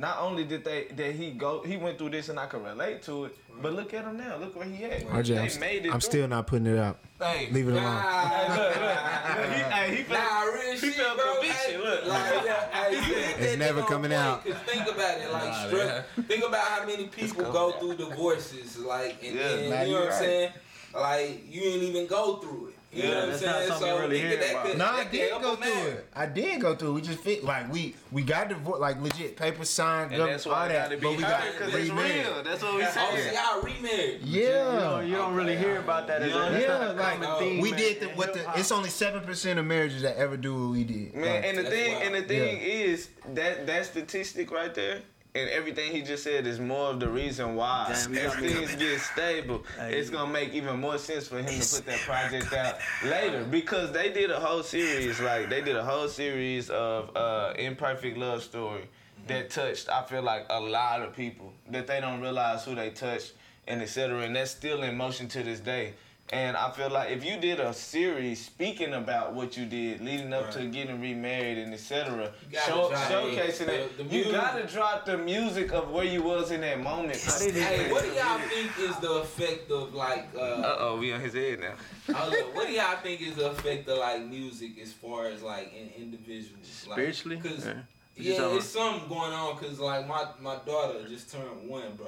not 0.00 0.18
only 0.20 0.44
did 0.44 0.64
they 0.64 0.84
that 0.96 1.12
he 1.14 1.30
go, 1.32 1.62
he 1.62 1.76
went 1.76 1.98
through 1.98 2.10
this, 2.10 2.28
and 2.30 2.38
I 2.40 2.46
can 2.46 2.62
relate 2.64 3.02
to 3.02 3.26
it, 3.26 3.36
but 3.62 3.74
look 3.74 3.92
at 3.94 4.04
him 4.04 4.16
now, 4.16 4.36
look 4.38 4.56
where 4.56 4.64
he 4.64 4.84
at. 4.84 5.02
RJ, 5.06 5.26
they 5.26 5.38
I'm, 5.38 5.48
st- 5.48 5.60
made 5.60 5.84
it. 5.86 5.92
I'm 5.94 6.00
through. 6.00 6.10
still 6.10 6.28
not 6.28 6.46
putting 6.46 6.66
it 6.66 6.78
up. 6.78 7.04
Hey, 7.20 7.48
Leave 7.52 7.68
it 7.68 7.72
alone. 7.72 8.00
Hey, 8.02 8.48
look, 8.48 8.58
look, 8.58 8.76
look, 8.80 9.52
he, 9.52 9.62
hey, 9.62 9.96
he 9.96 10.02
felt, 10.04 10.20
Nah, 10.20 10.42
real 10.44 10.72
he 10.72 10.76
shit, 10.78 10.94
felt 10.94 11.18
bro. 11.18 11.32
conviction. 11.34 11.70
Hey, 11.70 11.76
Look, 11.78 12.06
like, 12.06 12.44
yeah, 12.44 12.70
hey, 12.84 12.94
you 12.94 13.00
hit 13.02 13.40
It's 13.40 13.58
never 13.58 13.82
coming 13.82 14.12
out. 14.12 14.38
out. 14.38 14.44
'cause 14.46 14.54
think 14.66 14.82
about 14.88 15.18
it, 15.20 15.32
like, 15.32 15.68
straight, 15.68 16.26
think 16.26 16.44
about 16.48 16.64
how 16.66 16.86
many 16.86 17.06
people 17.08 17.52
go 17.52 17.72
through 17.72 17.96
divorces, 17.96 18.78
like, 18.78 19.22
and 19.22 19.36
Yeah, 19.36 19.42
then, 19.48 19.70
nah, 19.70 19.82
you 19.82 19.82
know 19.82 19.84
you 19.86 19.92
what 19.94 20.02
I'm 20.02 20.08
right. 20.08 20.18
saying? 20.18 20.52
like 20.92 21.44
you 21.48 21.60
didn't 21.60 21.82
even 21.88 22.06
go 22.08 22.38
through 22.38 22.68
it. 22.68 22.74
You 22.92 23.04
Yeah, 23.04 23.08
know 23.10 23.14
what 23.14 23.22
I'm 23.24 23.30
that's 23.30 23.42
not 23.42 23.54
saying? 23.54 23.68
something 23.68 23.88
you 23.88 24.00
really 24.00 24.18
hear 24.18 24.36
that 24.36 24.62
could- 24.64 24.78
No, 24.78 24.84
I 24.84 24.96
that 24.96 25.02
could 25.04 25.10
did 25.12 25.30
help 25.30 25.42
go 25.42 25.54
through 25.56 25.86
it. 25.92 26.06
I 26.12 26.26
did 26.26 26.60
go 26.60 26.74
through 26.74 26.88
it. 26.90 26.92
We 26.94 27.00
just 27.02 27.20
fit 27.20 27.44
like 27.44 27.72
we 27.72 27.94
we 28.10 28.22
got 28.22 28.48
divorced, 28.48 28.80
like 28.80 29.00
legit 29.00 29.36
paper 29.36 29.64
signed, 29.64 30.10
And 30.12 30.20
gov- 30.20 30.26
that's 30.26 30.46
all 30.46 30.52
why 30.54 30.64
I 30.64 30.68
that, 30.68 31.00
but 31.00 31.10
we 31.12 31.18
got 31.18 31.40
heard 31.40 31.52
because 31.58 31.74
it's 31.74 31.88
remarried. 31.90 32.14
real. 32.26 32.42
That's 32.42 32.62
what 32.64 32.74
we 32.74 32.82
Oh, 32.82 32.86
so 32.86 33.16
said. 33.16 33.32
y'all 33.34 33.62
remarried. 33.62 34.20
Yeah, 34.24 34.72
You 34.74 34.80
don't, 34.80 35.08
you 35.08 35.16
don't 35.16 35.34
really 35.34 35.56
hear 35.56 35.78
about 35.78 36.08
that. 36.08 36.22
As 36.22 36.32
a, 36.34 36.38
that's 36.38 36.62
yeah, 36.62 36.68
not 36.78 36.82
a 36.82 36.92
like 36.94 37.22
common 37.22 37.38
theme, 37.38 37.60
we 37.60 37.70
man, 37.70 37.78
did 37.78 38.00
the 38.00 38.06
what 38.08 38.32
the. 38.34 38.44
It's 38.58 38.72
only 38.72 38.90
seven 38.90 39.20
percent 39.22 39.60
of 39.60 39.66
marriages 39.66 40.02
that 40.02 40.16
ever 40.16 40.36
do 40.36 40.54
what 40.60 40.72
we 40.72 40.82
did. 40.82 41.14
Man, 41.14 41.22
Like, 41.36 41.44
and 41.44 41.58
the 41.58 41.64
thing 41.70 41.92
wild. 41.92 42.02
and 42.06 42.14
the 42.16 42.22
thing 42.22 42.58
is 42.60 43.08
that 43.34 43.66
that 43.68 43.86
statistic 43.86 44.50
right 44.50 44.74
there 44.74 45.02
and 45.34 45.48
everything 45.50 45.92
he 45.92 46.02
just 46.02 46.24
said 46.24 46.46
is 46.46 46.58
more 46.58 46.90
of 46.90 47.00
the 47.00 47.08
reason 47.08 47.54
why 47.54 47.86
Damn, 47.88 48.14
if 48.14 48.34
things 48.34 48.74
get 48.74 49.00
stable, 49.00 49.62
Hey. 49.78 49.94
it's 49.98 50.10
gonna 50.10 50.32
make 50.32 50.52
even 50.54 50.80
more 50.80 50.98
sense 50.98 51.28
for 51.28 51.38
him 51.38 51.60
to 51.60 51.76
put 51.76 51.86
that 51.86 51.98
project 52.00 52.52
out 52.52 52.78
later 53.04 53.44
because 53.44 53.92
they 53.92 54.10
did 54.10 54.30
a 54.30 54.40
whole 54.40 54.62
series 54.62 55.20
like 55.20 55.48
they 55.48 55.60
did 55.60 55.76
a 55.76 55.84
whole 55.84 56.08
series 56.08 56.70
of 56.70 57.14
uh, 57.16 57.52
imperfect 57.58 58.16
love 58.16 58.42
story 58.42 58.88
that 59.26 59.50
touched 59.50 59.88
I 59.88 60.02
feel 60.02 60.22
like 60.22 60.46
a 60.50 60.60
lot 60.60 61.02
of 61.02 61.14
people 61.14 61.52
that 61.70 61.86
they 61.86 62.00
don't 62.00 62.20
realize 62.20 62.64
who 62.64 62.74
they 62.74 62.90
touched 62.90 63.34
and 63.68 63.82
etc. 63.82 64.22
And 64.22 64.34
that's 64.34 64.50
still 64.50 64.82
in 64.82 64.96
motion 64.96 65.28
to 65.28 65.42
this 65.42 65.60
day. 65.60 65.92
And 66.32 66.56
I 66.56 66.70
feel 66.70 66.90
like 66.90 67.10
if 67.10 67.24
you 67.24 67.38
did 67.38 67.58
a 67.58 67.74
series 67.74 68.44
speaking 68.44 68.94
about 68.94 69.32
what 69.32 69.56
you 69.56 69.66
did 69.66 70.00
leading 70.00 70.32
up 70.32 70.52
to 70.52 70.66
getting 70.66 71.00
remarried 71.00 71.58
and 71.58 71.74
etc., 71.74 72.30
show, 72.52 72.88
showcasing 72.90 73.66
it, 73.66 73.98
the 73.98 74.04
you 74.04 74.30
gotta 74.30 74.64
drop 74.64 75.04
the 75.06 75.18
music 75.18 75.72
of 75.72 75.90
where 75.90 76.04
you 76.04 76.22
was 76.22 76.52
in 76.52 76.60
that 76.60 76.80
moment. 76.80 77.16
Hey, 77.16 77.90
what 77.90 78.04
do 78.04 78.10
y'all 78.10 78.38
think 78.38 78.78
is 78.78 78.96
the 78.98 79.12
effect 79.14 79.72
of 79.72 79.92
like 79.92 80.28
uh 80.36 80.40
Uh 80.40 80.76
oh, 80.78 80.98
we 80.98 81.12
on 81.12 81.20
his 81.20 81.34
head 81.34 81.58
now. 81.58 82.14
hold 82.14 82.32
up, 82.32 82.54
what 82.54 82.68
do 82.68 82.74
y'all 82.74 82.96
think 83.02 83.20
is 83.22 83.34
the 83.34 83.50
effect 83.50 83.88
of 83.88 83.98
like 83.98 84.24
music 84.24 84.78
as 84.80 84.92
far 84.92 85.26
as 85.26 85.42
like 85.42 85.72
in 85.74 85.90
individuals? 86.00 86.86
Like, 86.88 86.96
Spiritually? 86.96 87.38
Cause 87.38 87.66
Yeah. 87.66 87.72
What 87.72 88.24
yeah, 88.24 88.56
it's 88.56 88.66
something 88.66 89.08
going 89.08 89.32
on. 89.32 89.56
Cause 89.56 89.80
like 89.80 90.06
my 90.06 90.26
my 90.40 90.58
daughter 90.64 91.08
just 91.08 91.32
turned 91.32 91.68
one, 91.68 91.96
bro. 91.96 92.06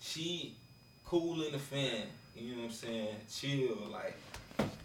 She 0.00 0.54
cool 1.04 1.42
in 1.42 1.50
the 1.50 1.58
fan. 1.58 2.02
You 2.40 2.52
know 2.52 2.62
what 2.62 2.64
I'm 2.66 2.70
saying? 2.72 3.16
Chill, 3.30 3.76
like 3.90 4.16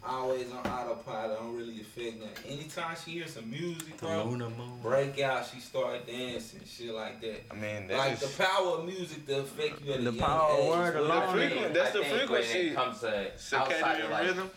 always 0.06 0.52
on 0.52 0.58
autopilot. 0.68 1.40
Don't 1.40 1.56
really 1.56 1.82
affect 1.82 2.20
nothing. 2.22 2.52
Anytime 2.60 2.96
she 3.04 3.12
hears 3.12 3.34
some 3.34 3.50
music, 3.50 3.98
bro, 3.98 4.36
break 4.82 5.20
out. 5.22 5.46
She 5.54 5.60
start 5.60 6.06
dancing, 6.06 6.62
shit 6.66 6.94
like 6.94 7.22
that. 7.22 7.44
I 7.52 7.56
mean, 7.56 7.88
Like 7.90 8.20
that's 8.20 8.36
the 8.36 8.44
power 8.44 8.78
of 8.80 8.86
music 8.86 9.26
to 9.28 9.40
affect 9.42 9.82
you 9.84 9.94
at 9.94 10.00
a 10.00 10.04
The 10.04 10.12
young 10.12 10.20
power 10.20 10.52
of 10.52 10.60
age. 10.60 10.70
word 10.70 10.94
bro. 10.94 11.02
alone. 11.04 11.34
frequency- 11.34 11.74
that's 11.74 11.90
I 11.96 11.98
the 12.00 12.04
think 12.06 12.18
frequency. 12.20 12.58
When 12.60 12.68
it 12.68 12.76
comes 12.76 13.00
to 13.02 13.32
outside 13.58 14.02
of 14.02 14.10
like 14.12 14.24
rhythm. 14.28 14.52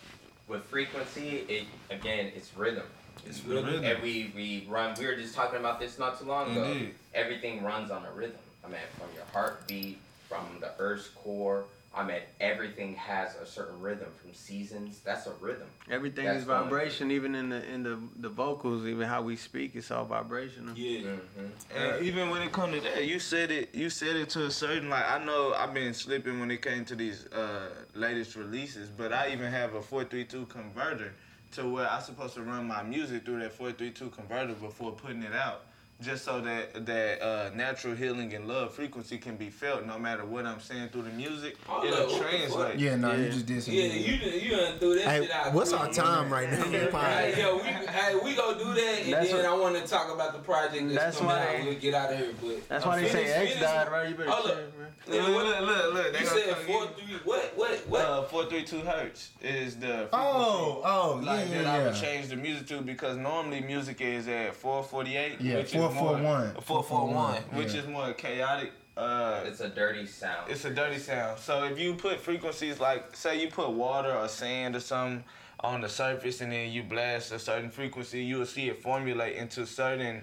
with 0.48 0.62
frequency, 0.64 1.28
it 1.48 1.64
again, 1.90 2.32
it's 2.34 2.56
rhythm. 2.56 2.84
It's 3.26 3.42
really 3.44 3.84
And 3.84 4.02
we 4.02 4.32
we 4.36 4.66
run. 4.68 4.94
We 4.98 5.06
were 5.06 5.16
just 5.16 5.34
talking 5.34 5.58
about 5.58 5.80
this 5.80 5.98
not 5.98 6.18
too 6.18 6.26
long 6.26 6.52
ago. 6.52 6.64
Indeed. 6.64 6.94
Everything 7.14 7.62
runs 7.64 7.90
on 7.90 8.04
a 8.04 8.12
rhythm. 8.12 8.36
I 8.64 8.68
mean, 8.68 8.78
from 8.98 9.08
your 9.14 9.24
heartbeat, 9.32 9.98
from 10.28 10.44
the 10.60 10.70
Earth's 10.78 11.08
core. 11.08 11.64
I 11.96 12.04
mean, 12.04 12.20
everything 12.40 12.94
has 12.96 13.36
a 13.36 13.46
certain 13.46 13.80
rhythm. 13.80 14.08
From 14.20 14.34
seasons, 14.34 15.00
that's 15.02 15.26
a 15.26 15.32
rhythm. 15.40 15.66
Everything 15.90 16.26
That's 16.26 16.40
is 16.40 16.44
vibration, 16.44 17.10
even 17.10 17.34
in 17.34 17.48
the 17.48 17.66
in 17.72 17.82
the 17.82 17.98
the 18.18 18.28
vocals, 18.28 18.86
even 18.86 19.08
how 19.08 19.22
we 19.22 19.34
speak, 19.34 19.74
it's 19.74 19.90
all 19.90 20.04
vibrational. 20.04 20.76
yeah. 20.76 21.00
Mm-hmm. 21.00 21.76
And 21.76 22.04
even 22.04 22.28
when 22.28 22.42
it 22.42 22.52
comes 22.52 22.74
to 22.74 22.80
that, 22.82 23.06
you 23.06 23.18
said 23.18 23.50
it. 23.50 23.74
You 23.74 23.88
said 23.88 24.16
it 24.16 24.28
to 24.30 24.44
a 24.44 24.50
certain 24.50 24.90
like. 24.90 25.08
I 25.10 25.24
know 25.24 25.54
I've 25.54 25.72
been 25.72 25.94
slipping 25.94 26.38
when 26.38 26.50
it 26.50 26.60
came 26.60 26.84
to 26.84 26.94
these 26.94 27.26
uh, 27.28 27.70
latest 27.94 28.36
releases, 28.36 28.90
but 28.90 29.14
I 29.14 29.32
even 29.32 29.50
have 29.50 29.74
a 29.74 29.80
four 29.80 30.04
three 30.04 30.24
two 30.24 30.44
converter 30.46 31.14
to 31.52 31.66
where 31.66 31.90
I'm 31.90 32.02
supposed 32.02 32.34
to 32.34 32.42
run 32.42 32.66
my 32.66 32.82
music 32.82 33.24
through 33.24 33.40
that 33.40 33.52
four 33.52 33.72
three 33.72 33.90
two 33.90 34.10
converter 34.10 34.52
before 34.52 34.92
putting 34.92 35.22
it 35.22 35.32
out, 35.32 35.62
just 36.02 36.24
so 36.24 36.40
that 36.42 36.84
that 36.86 37.22
uh, 37.22 37.50
natural 37.54 37.94
healing 37.94 38.34
and 38.34 38.46
love 38.46 38.72
frequency 38.74 39.16
can 39.16 39.36
be 39.36 39.48
felt 39.48 39.86
no 39.86 39.98
matter 39.98 40.24
what 40.26 40.44
I'm 40.44 40.60
saying 40.60 40.90
through 40.90 41.02
the 41.02 41.10
music. 41.10 41.56
Oh, 41.68 41.84
It'll 41.84 42.00
what 42.00 42.08
the 42.10 42.14
fuck? 42.16 42.28
translate. 42.30 42.78
yeah, 42.78 42.96
no, 42.96 43.12
you 43.14 43.30
just 43.30 43.46
did 43.46 43.62
some. 43.62 43.72
Yeah, 43.74 43.84
you 43.84 44.18
done, 44.18 44.40
you 44.40 44.50
done 44.56 44.78
threw 44.78 44.94
that 44.96 45.04
Hey, 45.08 45.20
shit 45.22 45.30
out. 45.30 45.52
what's 45.54 45.72
our 45.72 45.90
time 45.90 46.30
right 46.30 46.50
now? 46.50 46.64
Hey, 46.66 47.34
yo, 47.40 47.56
we, 47.56 47.62
hey, 47.62 48.14
we 48.22 48.34
gonna 48.34 48.58
do 48.58 48.74
that, 48.74 49.00
and 49.04 49.12
That's 49.12 49.28
then 49.30 49.36
what- 49.38 49.46
I 49.46 49.54
want 49.58 49.76
to 49.76 49.86
talk 49.86 50.12
about 50.12 50.32
the 50.34 50.38
project 50.40 50.82
that's, 50.88 50.94
That's 50.94 51.16
coming 51.18 51.32
why 51.32 51.40
out. 51.42 51.58
they- 51.60 51.64
We'll 51.70 51.78
get 51.78 51.94
out 51.94 52.12
of 52.12 52.18
here, 52.18 52.32
but 52.42 52.68
That's 52.68 52.84
why 52.86 53.00
they 53.00 53.08
say 53.08 53.24
X 53.32 53.60
died, 53.60 53.90
right? 53.90 54.08
You 54.10 54.14
better 54.16 54.30
Hold 54.30 54.44
chill, 54.46 54.52
up. 54.54 54.78
man. 54.78 54.86
Look, 55.08 55.28
look, 55.28 55.44
look, 55.44 55.60
look, 55.60 55.94
look. 55.94 56.12
They 56.12 56.20
You 56.20 56.26
said 56.26 56.54
come 56.54 56.64
four 56.64 56.86
three. 56.88 57.16
What? 57.24 57.52
What? 57.56 57.78
What? 57.88 58.00
Uh, 58.04 58.22
432 58.24 58.80
hertz 58.80 59.30
is 59.40 59.76
the 59.76 59.86
frequency. 59.86 60.08
Oh, 60.12 60.82
oh, 60.84 61.20
yeah, 61.22 61.26
like 61.32 61.48
yeah, 61.48 61.62
that 61.62 61.66
I 61.66 61.84
would 61.84 61.94
yeah. 61.94 62.00
change 62.00 62.28
the 62.28 62.36
music 62.36 62.66
to 62.68 62.80
because 62.80 63.16
normally 63.16 63.60
music 63.60 64.00
is 64.00 64.26
at 64.26 64.54
448. 64.56 65.40
Yeah, 65.40 65.56
which 65.58 65.74
is 65.74 65.85
441. 65.90 66.62
441, 66.62 66.62
441, 66.62 67.42
which 67.58 67.74
yeah. 67.74 67.80
is 67.80 67.86
more 67.88 68.12
chaotic. 68.12 68.72
Uh, 68.96 69.42
It's 69.46 69.60
a 69.60 69.68
dirty 69.68 70.06
sound. 70.06 70.50
it's 70.50 70.64
a 70.64 70.70
dirty 70.70 70.98
sound. 70.98 71.38
So 71.38 71.64
if 71.64 71.78
you 71.78 71.94
put 71.94 72.18
frequencies 72.18 72.80
like, 72.80 73.14
say 73.14 73.40
you 73.40 73.48
put 73.48 73.70
water 73.70 74.14
or 74.14 74.26
sand 74.28 74.74
or 74.74 74.80
something 74.80 75.22
on 75.60 75.82
the 75.82 75.88
surface 75.88 76.40
and 76.40 76.50
then 76.50 76.70
you 76.72 76.82
blast 76.82 77.30
a 77.32 77.38
certain 77.38 77.70
frequency, 77.70 78.24
you 78.24 78.38
will 78.38 78.46
see 78.46 78.68
it 78.68 78.82
formulate 78.82 79.36
into 79.36 79.66
certain 79.66 80.22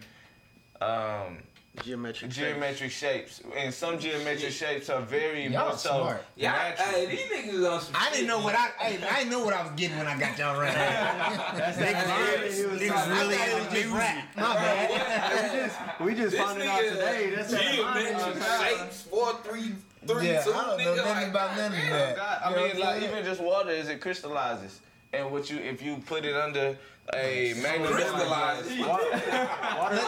um, 0.82 1.38
Geometric. 1.82 2.32
shapes. 2.32 2.36
geometric 2.36 2.92
shapes. 2.92 3.42
And 3.58 3.74
some 3.74 3.98
geometric 3.98 4.52
shapes 4.52 4.90
are 4.90 5.02
very 5.02 5.48
Y'all 5.48 5.70
much 5.70 5.80
so. 5.80 6.16
Yeah, 6.36 6.52
natural. 6.52 6.88
hey, 6.90 7.06
these 7.08 7.20
niggas 7.22 7.72
on 7.74 7.82
some 7.82 7.96
I 8.00 8.12
didn't 8.12 8.28
know 8.28 8.38
man. 8.38 8.44
what 8.44 8.56
I, 8.56 8.68
hey, 8.78 9.08
I 9.08 9.18
didn't 9.20 9.32
know 9.32 9.44
what 9.44 9.56
I 9.56 9.64
was 9.64 9.72
getting 9.76 9.98
when 9.98 10.06
I 10.06 10.20
got 10.20 10.38
y'all 10.38 10.60
right 10.60 10.72
now. 10.74 11.54
That's 11.58 11.78
the 11.78 11.98
irony 11.98 12.46
was 12.46 12.80
Niggas 12.80 13.10
really 13.10 13.36
about. 13.36 13.60
into 13.60 13.72
music. 13.74 13.92
My 14.38 14.54
bad. 14.54 14.90
We 15.44 15.60
just, 15.60 16.00
we 16.00 16.16
just 16.16 16.36
found 16.38 16.62
it 16.62 16.68
out 16.68 16.80
today. 16.82 17.34
That's 17.36 17.52
that 17.52 17.74
geometric 17.74 18.44
irony. 18.44 18.78
shapes, 18.78 19.02
four 19.04 19.34
three 19.44 19.72
three 20.06 20.28
Yeah, 20.28 20.44
two. 20.44 20.54
I 20.54 20.66
don't 20.66 20.78
know 20.78 20.84
nigga, 20.84 20.96
nothing 20.98 21.14
like, 21.14 21.28
about 21.30 21.58
none 21.58 21.72
of 21.74 21.80
oh, 21.80 21.90
that. 21.90 22.16
God, 22.16 22.42
I 22.46 22.50
mean, 22.56 22.60
what 22.68 22.78
like 22.78 23.02
even 23.04 23.26
just 23.26 23.42
water 23.42 23.72
is 23.72 23.90
it 23.90 24.00
crystallizes, 24.00 24.80
and 25.12 25.32
what 25.32 25.50
you 25.50 25.58
if 25.58 25.82
you 25.82 25.98
put 26.06 26.24
it 26.24 26.36
under 26.36 26.78
a 27.14 27.54
magnet 27.62 27.92
Crystallizes. 27.92 28.80
Water, 28.80 29.04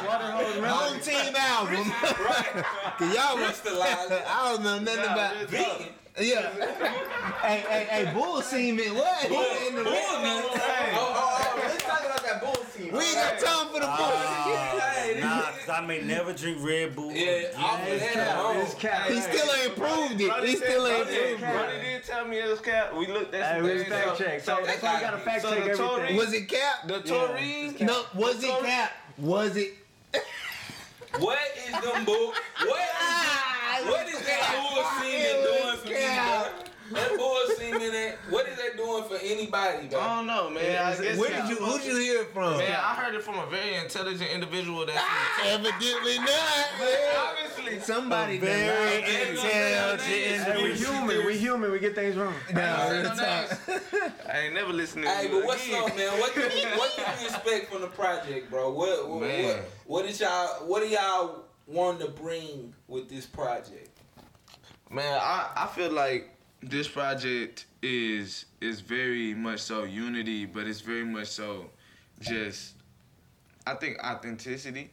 water 0.08 0.32
hose 0.32 0.54
Home 0.54 0.62
melody. 0.62 1.00
team 1.02 1.36
album. 1.36 1.92
Cause 2.98 3.14
y'all 3.16 3.36
was, 3.38 3.60
Crystallizes. 3.60 4.22
I 4.28 4.54
don't 4.54 4.64
know 4.64 4.80
nothing 4.80 5.04
about. 5.04 5.36
Vegan. 5.50 5.88
Yeah. 6.18 6.50
hey, 7.42 7.60
hey, 7.68 7.88
hey, 8.06 8.14
bull 8.14 8.42
semen. 8.42 8.96
What? 8.96 9.28
Bull, 9.28 9.44
In 9.68 9.76
the 9.76 9.84
bull, 9.84 9.92
ring. 9.94 10.22
man. 10.24 10.44
Oh, 10.46 11.12
oh, 11.14 11.38
oh, 11.42 11.60
Let's 11.60 11.84
talk 11.84 12.00
about 12.06 12.24
that 12.24 12.40
bull 12.42 12.56
team. 12.74 12.94
We 12.94 13.00
ain't 13.04 13.16
got 13.16 13.38
time 13.40 13.68
for 13.68 13.80
the 13.82 13.86
bull. 13.86 13.96
hey, 13.98 14.24
Nah, 14.24 14.48
nigga. 14.48 14.72
cause 14.72 14.75
I 15.70 15.82
may 15.82 16.02
never 16.02 16.34
drink 16.34 16.58
Red 16.62 16.96
Bull. 16.96 17.12
Yeah, 17.12 17.48
off 17.58 17.82
of 17.82 17.88
It's 17.88 18.04
that 18.06 18.14
cap. 18.14 18.38
alone. 18.40 18.58
It's 18.58 18.74
cap. 18.76 19.08
He 19.08 19.20
still 19.22 19.54
ain't 19.56 19.76
proved 19.76 20.22
it. 20.22 20.28
Brody 20.30 20.48
He 20.48 20.56
said- 20.56 20.68
still 20.70 20.88
ain't 20.88 21.08
Brody- 21.08 21.18
proved 21.20 21.44
it. 21.44 21.52
Brody 21.52 21.82
did 21.82 22.04
tell 22.04 22.26
me 22.26 22.38
it 22.40 22.48
was 22.50 22.60
cap. 22.62 22.94
We 22.94 23.08
looked 23.08 23.34
at 23.36 23.44
Hey, 23.44 23.54
some 23.60 23.64
we 23.64 23.70
things. 23.78 23.88
fact 23.90 24.18
so- 24.18 24.24
check. 24.24 24.40
So 24.42 24.60
that's 24.66 24.82
why 24.82 24.96
we 24.96 25.02
gotta 25.02 25.18
fact 25.18 25.42
so 25.42 25.50
check 25.56 25.64
the 25.66 25.78
Tory- 25.78 25.94
everything. 26.04 26.18
Was 26.18 26.34
it 26.34 26.50
cap? 26.50 26.88
The 26.88 27.02
Taurine. 27.02 27.76
No, 27.82 28.06
was 28.14 28.44
it 28.44 28.60
cap? 28.64 28.92
Was 29.18 29.56
it? 29.58 29.74
What 31.20 31.40
is 31.68 31.72
them 31.72 32.04
bull? 32.06 32.34
What 32.60 32.80
is, 32.80 32.90
ah, 33.00 33.82
what 33.86 34.08
is 34.08 34.20
that 34.20 34.52
bull 34.52 34.84
semen 35.00 35.44
doing 35.44 35.78
for 35.78 35.88
me, 35.88 35.94
bro? 35.94 36.75
That 36.92 37.18
bull 37.18 37.42
semen, 37.58 37.92
that, 37.92 38.18
what 38.30 38.48
is 38.48 38.58
that 38.58 38.78
doing 38.78 39.04
for 39.06 39.18
anybody, 39.24 39.88
I 39.88 40.16
don't 40.16 40.28
know, 40.28 40.52
man. 40.52 40.86
I 40.86 40.96
guess 41.02 41.18
Where 41.18 41.30
did 41.30 41.50
you? 41.50 41.56
Who 41.56 41.80
did 41.80 41.88
you 41.88 41.98
hear 41.98 42.22
it 42.22 42.32
from? 42.32 42.58
Man, 42.60 42.72
I 42.72 42.94
heard 42.94 43.16
it 43.16 43.24
from 43.24 43.40
a 43.40 43.48
very 43.48 43.76
intelligent 43.76 44.30
individual 44.30 44.86
that's 44.86 45.00
ah! 45.02 45.48
Evidently 45.48 46.20
not. 46.20 46.30
obviously. 47.18 47.80
Somebody 47.80 48.38
very 48.38 48.98
intelligent 49.00 50.62
we 50.62 50.74
human. 50.74 51.26
We 51.26 51.38
human. 51.38 51.72
We 51.72 51.80
get 51.80 51.96
things 51.96 52.16
wrong. 52.16 52.36
Nah, 52.54 52.84
Ain't 52.90 52.92
real 52.92 53.16
no 53.16 53.24
I 54.30 54.40
ain't 54.40 54.54
never 54.54 54.74
listened 54.74 55.06
to 55.06 55.10
Hey, 55.16 55.28
you 55.28 55.40
but 55.40 55.46
what's 55.46 55.66
again. 55.66 55.84
up, 55.84 55.98
man? 55.98 56.20
What 56.20 56.34
can 56.34 56.44
we, 56.44 56.64
what 56.78 56.92
can 56.96 57.18
we 57.20 57.26
expect 57.26 57.72
from 57.72 57.82
the 57.82 57.88
project, 57.88 58.50
bro? 58.52 58.72
What 58.72 59.10
what, 59.10 59.22
Man. 59.22 59.46
what 59.46 59.70
what 59.86 60.06
is 60.06 60.20
y'all 60.20 60.68
what 60.68 60.84
do 60.84 60.90
y'all 60.90 61.46
want 61.66 62.00
to 62.02 62.10
bring 62.10 62.74
with 62.88 63.10
this 63.10 63.26
project? 63.26 63.90
Man, 64.92 65.20
I, 65.20 65.52
I 65.56 65.68
feel 65.68 65.92
like 65.92 66.35
this 66.70 66.88
project 66.88 67.66
is 67.82 68.46
is 68.62 68.82
very 68.82 69.34
much 69.34 69.60
so 69.62 69.84
unity, 69.84 70.46
but 70.46 70.68
it's 70.68 70.82
very 70.82 71.06
much 71.06 71.28
so 71.28 71.70
just 72.20 72.74
I 73.68 73.76
think 73.76 73.98
authenticity 74.04 74.90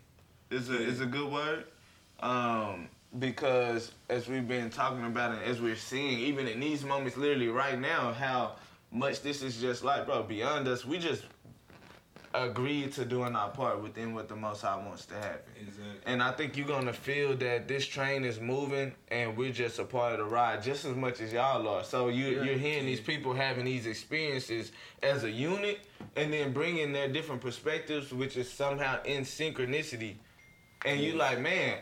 is 0.51 0.71
a 0.71 0.81
is 0.81 1.01
a 1.01 1.07
good 1.07 1.31
word. 1.31 1.65
Um, 2.21 2.89
because 3.19 3.93
as 4.09 4.29
we've 4.29 4.47
been 4.47 4.71
talking 4.71 5.05
about 5.05 5.33
and 5.33 5.43
as 5.43 5.61
we're 5.61 5.77
seeing, 5.77 6.19
even 6.21 6.47
in 6.47 6.61
these 6.61 6.85
moments, 6.85 7.17
literally 7.17 7.49
right 7.49 7.79
now, 7.79 8.13
how 8.13 8.53
much 8.91 9.23
this 9.23 9.43
is 9.43 9.61
just 9.61 9.83
like, 9.85 10.07
bro, 10.07 10.23
beyond 10.23 10.69
us. 10.69 10.85
We 10.85 10.99
just 10.99 11.25
agreed 12.35 12.93
to 12.93 13.05
doing 13.05 13.35
our 13.37 13.51
part 13.51 13.83
within 13.83 14.15
what 14.15 14.29
the 14.29 14.37
Most 14.37 14.63
High 14.63 14.77
wants 14.77 15.07
to 15.07 15.15
happen. 15.15 15.53
Exactly. 15.61 15.85
And 16.07 16.23
I 16.23 16.33
think 16.33 16.57
you're 16.57 16.67
gonna 16.67 16.93
feel 16.93 17.37
that 17.37 17.69
this 17.69 17.87
train 17.87 18.25
is 18.25 18.41
moving, 18.41 18.93
and 19.09 19.37
we're 19.37 19.53
just 19.53 19.79
a 19.79 19.85
part 19.85 20.13
of 20.13 20.19
the 20.19 20.25
ride, 20.25 20.63
just 20.63 20.85
as 20.85 20.97
much 20.97 21.21
as 21.21 21.33
y'all 21.33 21.67
are. 21.69 21.85
So 21.85 22.09
you 22.09 22.29
Yeah. 22.31 22.43
you're 22.45 22.59
hearing 22.59 22.87
these 22.87 23.01
people 23.01 23.35
having 23.35 23.65
these 23.65 23.87
experiences 23.87 24.73
as 25.03 25.25
a 25.25 25.31
unit, 25.31 25.81
and 26.17 26.33
then 26.33 26.53
bringing 26.53 26.93
their 26.93 27.09
different 27.09 27.41
perspectives, 27.41 28.13
which 28.13 28.37
is 28.37 28.51
somehow 28.51 29.03
in 29.05 29.23
synchronicity. 29.25 30.17
And 30.85 31.01
you're 31.01 31.17
like, 31.17 31.39
man, 31.39 31.79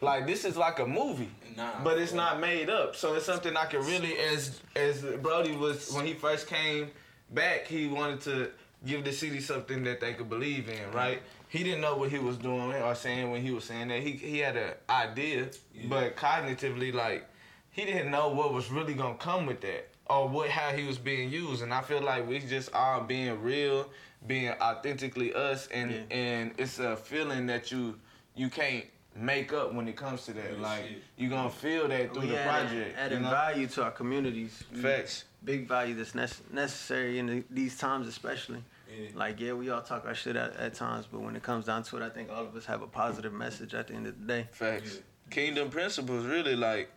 like 0.00 0.26
this 0.26 0.44
is 0.44 0.56
like 0.56 0.78
a 0.78 0.86
movie, 0.86 1.30
Nah, 1.56 1.82
but 1.82 1.98
it's 1.98 2.12
bro. 2.12 2.20
not 2.20 2.40
made 2.40 2.68
up. 2.70 2.94
So 2.94 3.14
it's 3.14 3.24
something 3.26 3.56
I 3.56 3.64
can 3.66 3.80
really, 3.80 4.16
as 4.18 4.60
as 4.76 5.02
Brody 5.22 5.56
was 5.56 5.90
when 5.92 6.04
he 6.06 6.12
first 6.14 6.46
came 6.46 6.90
back, 7.30 7.66
he 7.66 7.88
wanted 7.88 8.20
to 8.22 8.50
give 8.84 9.04
the 9.04 9.12
city 9.12 9.40
something 9.40 9.84
that 9.84 10.00
they 10.00 10.14
could 10.14 10.28
believe 10.28 10.68
in, 10.68 10.90
right? 10.92 11.22
He 11.48 11.62
didn't 11.62 11.80
know 11.80 11.96
what 11.96 12.10
he 12.10 12.18
was 12.18 12.36
doing 12.36 12.72
or 12.74 12.94
saying 12.94 13.30
when 13.30 13.42
he 13.42 13.50
was 13.50 13.64
saying 13.64 13.88
that. 13.88 14.02
He 14.02 14.12
he 14.12 14.38
had 14.38 14.56
an 14.56 14.74
idea, 14.90 15.48
Yeah. 15.74 15.86
but 15.88 16.16
cognitively, 16.16 16.92
like 16.92 17.28
he 17.70 17.84
didn't 17.84 18.10
know 18.10 18.28
what 18.30 18.52
was 18.52 18.70
really 18.70 18.94
gonna 18.94 19.16
come 19.16 19.46
with 19.46 19.60
that 19.62 19.88
or 20.06 20.28
what 20.28 20.50
how 20.50 20.70
he 20.72 20.84
was 20.86 20.98
being 20.98 21.30
used. 21.30 21.62
And 21.62 21.72
I 21.72 21.82
feel 21.82 22.00
like 22.02 22.26
we 22.28 22.38
just 22.40 22.72
are 22.74 23.00
being 23.02 23.40
real, 23.42 23.88
being 24.26 24.50
authentically 24.60 25.32
us, 25.34 25.68
and 25.68 25.90
Yeah. 25.90 26.00
and 26.10 26.54
it's 26.58 26.78
a 26.78 26.96
feeling 26.96 27.46
that 27.46 27.70
you 27.72 27.98
you 28.34 28.50
can't 28.50 28.84
make 29.18 29.52
up 29.52 29.72
when 29.74 29.88
it 29.88 29.96
comes 29.96 30.24
to 30.26 30.32
that. 30.34 30.50
Real 30.52 30.58
like 30.60 30.84
shit. 30.84 31.02
you 31.16 31.28
gonna 31.28 31.50
feel 31.50 31.88
that 31.88 32.12
through 32.12 32.22
We 32.22 32.28
the 32.28 32.40
added, 32.40 32.68
project. 32.68 32.98
added 32.98 33.14
you 33.14 33.20
know? 33.24 33.30
value 33.30 33.66
to 33.68 33.84
our 33.84 33.90
communities. 33.90 34.64
Facts. 34.74 35.24
Big 35.44 35.68
value 35.68 35.94
that's 35.94 36.14
nec- 36.14 36.52
necessary 36.52 37.18
in 37.18 37.26
the, 37.26 37.44
these 37.50 37.76
times, 37.78 38.08
especially. 38.08 38.62
Yeah. 38.96 39.08
Like, 39.14 39.40
yeah, 39.40 39.52
we 39.52 39.70
all 39.70 39.82
talk 39.82 40.06
our 40.06 40.14
shit 40.14 40.36
at, 40.36 40.56
at 40.56 40.74
times, 40.74 41.06
but 41.10 41.20
when 41.20 41.36
it 41.36 41.42
comes 41.42 41.66
down 41.66 41.82
to 41.84 41.96
it, 41.96 42.02
I 42.02 42.08
think 42.08 42.30
all 42.30 42.44
of 42.44 42.56
us 42.56 42.64
have 42.66 42.82
a 42.82 42.86
positive 42.86 43.32
message 43.32 43.74
at 43.74 43.88
the 43.88 43.94
end 43.94 44.06
of 44.06 44.18
the 44.20 44.26
day. 44.26 44.48
Facts. 44.52 45.00
Kingdom 45.30 45.70
principles 45.70 46.24
really 46.24 46.56
like 46.56 46.90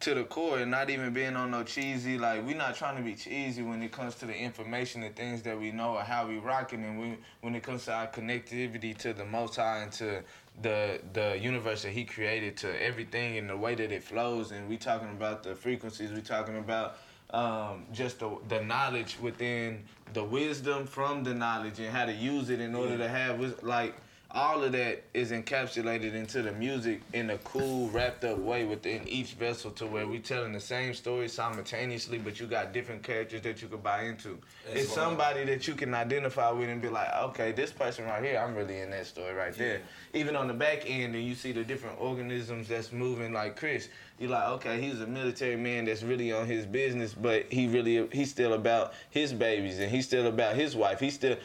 to 0.00 0.14
the 0.14 0.24
core 0.24 0.58
and 0.58 0.68
not 0.70 0.90
even 0.90 1.12
being 1.12 1.36
on 1.36 1.52
no 1.52 1.62
cheesy 1.62 2.18
like 2.18 2.44
we're 2.44 2.56
not 2.56 2.74
trying 2.74 2.96
to 2.96 3.02
be 3.04 3.14
cheesy 3.14 3.62
when 3.62 3.80
it 3.84 3.92
comes 3.92 4.16
to 4.16 4.26
the 4.26 4.34
information 4.34 5.04
and 5.04 5.14
things 5.14 5.42
that 5.42 5.56
we 5.56 5.70
know 5.70 5.90
or 5.94 6.00
how 6.02 6.26
we 6.26 6.38
rocking 6.38 6.82
and 6.84 6.98
we, 6.98 7.16
when 7.40 7.54
it 7.54 7.62
comes 7.62 7.84
to 7.84 7.92
our 7.92 8.08
connectivity 8.08 8.98
to 8.98 9.12
the 9.12 9.24
most 9.24 9.54
high 9.54 9.78
and 9.78 9.92
to 9.92 10.20
the 10.60 11.00
the 11.12 11.38
universe 11.40 11.82
that 11.82 11.90
he 11.90 12.04
created 12.04 12.56
to 12.58 12.82
everything 12.82 13.38
and 13.38 13.48
the 13.48 13.56
way 13.56 13.74
that 13.74 13.90
it 13.90 14.02
flows. 14.02 14.52
And 14.52 14.68
we 14.68 14.76
talking 14.76 15.08
about 15.08 15.42
the 15.42 15.54
frequencies. 15.54 16.12
We 16.12 16.20
talking 16.20 16.58
about 16.58 16.98
um, 17.30 17.86
just 17.92 18.18
the, 18.18 18.36
the 18.48 18.62
knowledge 18.62 19.16
within 19.20 19.84
the 20.12 20.22
wisdom 20.22 20.86
from 20.86 21.24
the 21.24 21.32
knowledge 21.32 21.78
and 21.78 21.88
how 21.88 22.04
to 22.04 22.12
use 22.12 22.50
it 22.50 22.60
in 22.60 22.74
order 22.74 22.98
to 22.98 23.08
have 23.08 23.62
like 23.62 23.94
all 24.34 24.64
of 24.64 24.72
that 24.72 25.02
is 25.12 25.30
encapsulated 25.30 26.14
into 26.14 26.40
the 26.40 26.52
music 26.52 27.02
in 27.12 27.30
a 27.30 27.38
cool, 27.38 27.90
wrapped 27.90 28.24
up 28.24 28.38
way 28.38 28.64
within 28.64 29.06
each 29.06 29.34
vessel 29.34 29.70
to 29.72 29.86
where 29.86 30.06
we 30.06 30.18
telling 30.18 30.52
the 30.52 30.60
same 30.60 30.94
story 30.94 31.28
simultaneously, 31.28 32.16
but 32.16 32.40
you 32.40 32.46
got 32.46 32.72
different 32.72 33.02
characters 33.02 33.42
that 33.42 33.60
you 33.60 33.68
could 33.68 33.82
buy 33.82 34.04
into. 34.04 34.38
That's 34.66 34.84
it's 34.84 34.92
somebody 34.92 35.44
that 35.44 35.68
you 35.68 35.74
can 35.74 35.92
identify 35.92 36.50
with 36.50 36.70
and 36.70 36.80
be 36.80 36.88
like, 36.88 37.12
okay, 37.14 37.52
this 37.52 37.72
person 37.72 38.06
right 38.06 38.24
here, 38.24 38.38
I'm 38.38 38.54
really 38.54 38.80
in 38.80 38.90
that 38.90 39.06
story 39.06 39.34
right 39.34 39.54
there. 39.54 39.82
Even 40.14 40.34
on 40.34 40.48
the 40.48 40.54
back 40.54 40.84
end, 40.86 41.14
and 41.14 41.24
you 41.24 41.34
see 41.34 41.52
the 41.52 41.64
different 41.64 42.00
organisms 42.00 42.68
that's 42.68 42.90
moving 42.90 43.34
like 43.34 43.56
Chris. 43.56 43.88
You're 44.18 44.30
like, 44.30 44.48
okay, 44.48 44.80
he's 44.80 45.00
a 45.00 45.06
military 45.06 45.56
man 45.56 45.84
that's 45.84 46.02
really 46.02 46.32
on 46.32 46.46
his 46.46 46.64
business, 46.64 47.12
but 47.12 47.44
he 47.50 47.66
really 47.66 48.06
he's 48.12 48.30
still 48.30 48.52
about 48.52 48.94
his 49.10 49.32
babies 49.32 49.80
and 49.80 49.90
he's 49.90 50.06
still 50.06 50.28
about 50.28 50.54
his 50.54 50.76
wife. 50.76 51.00
He's 51.00 51.14
still 51.14 51.36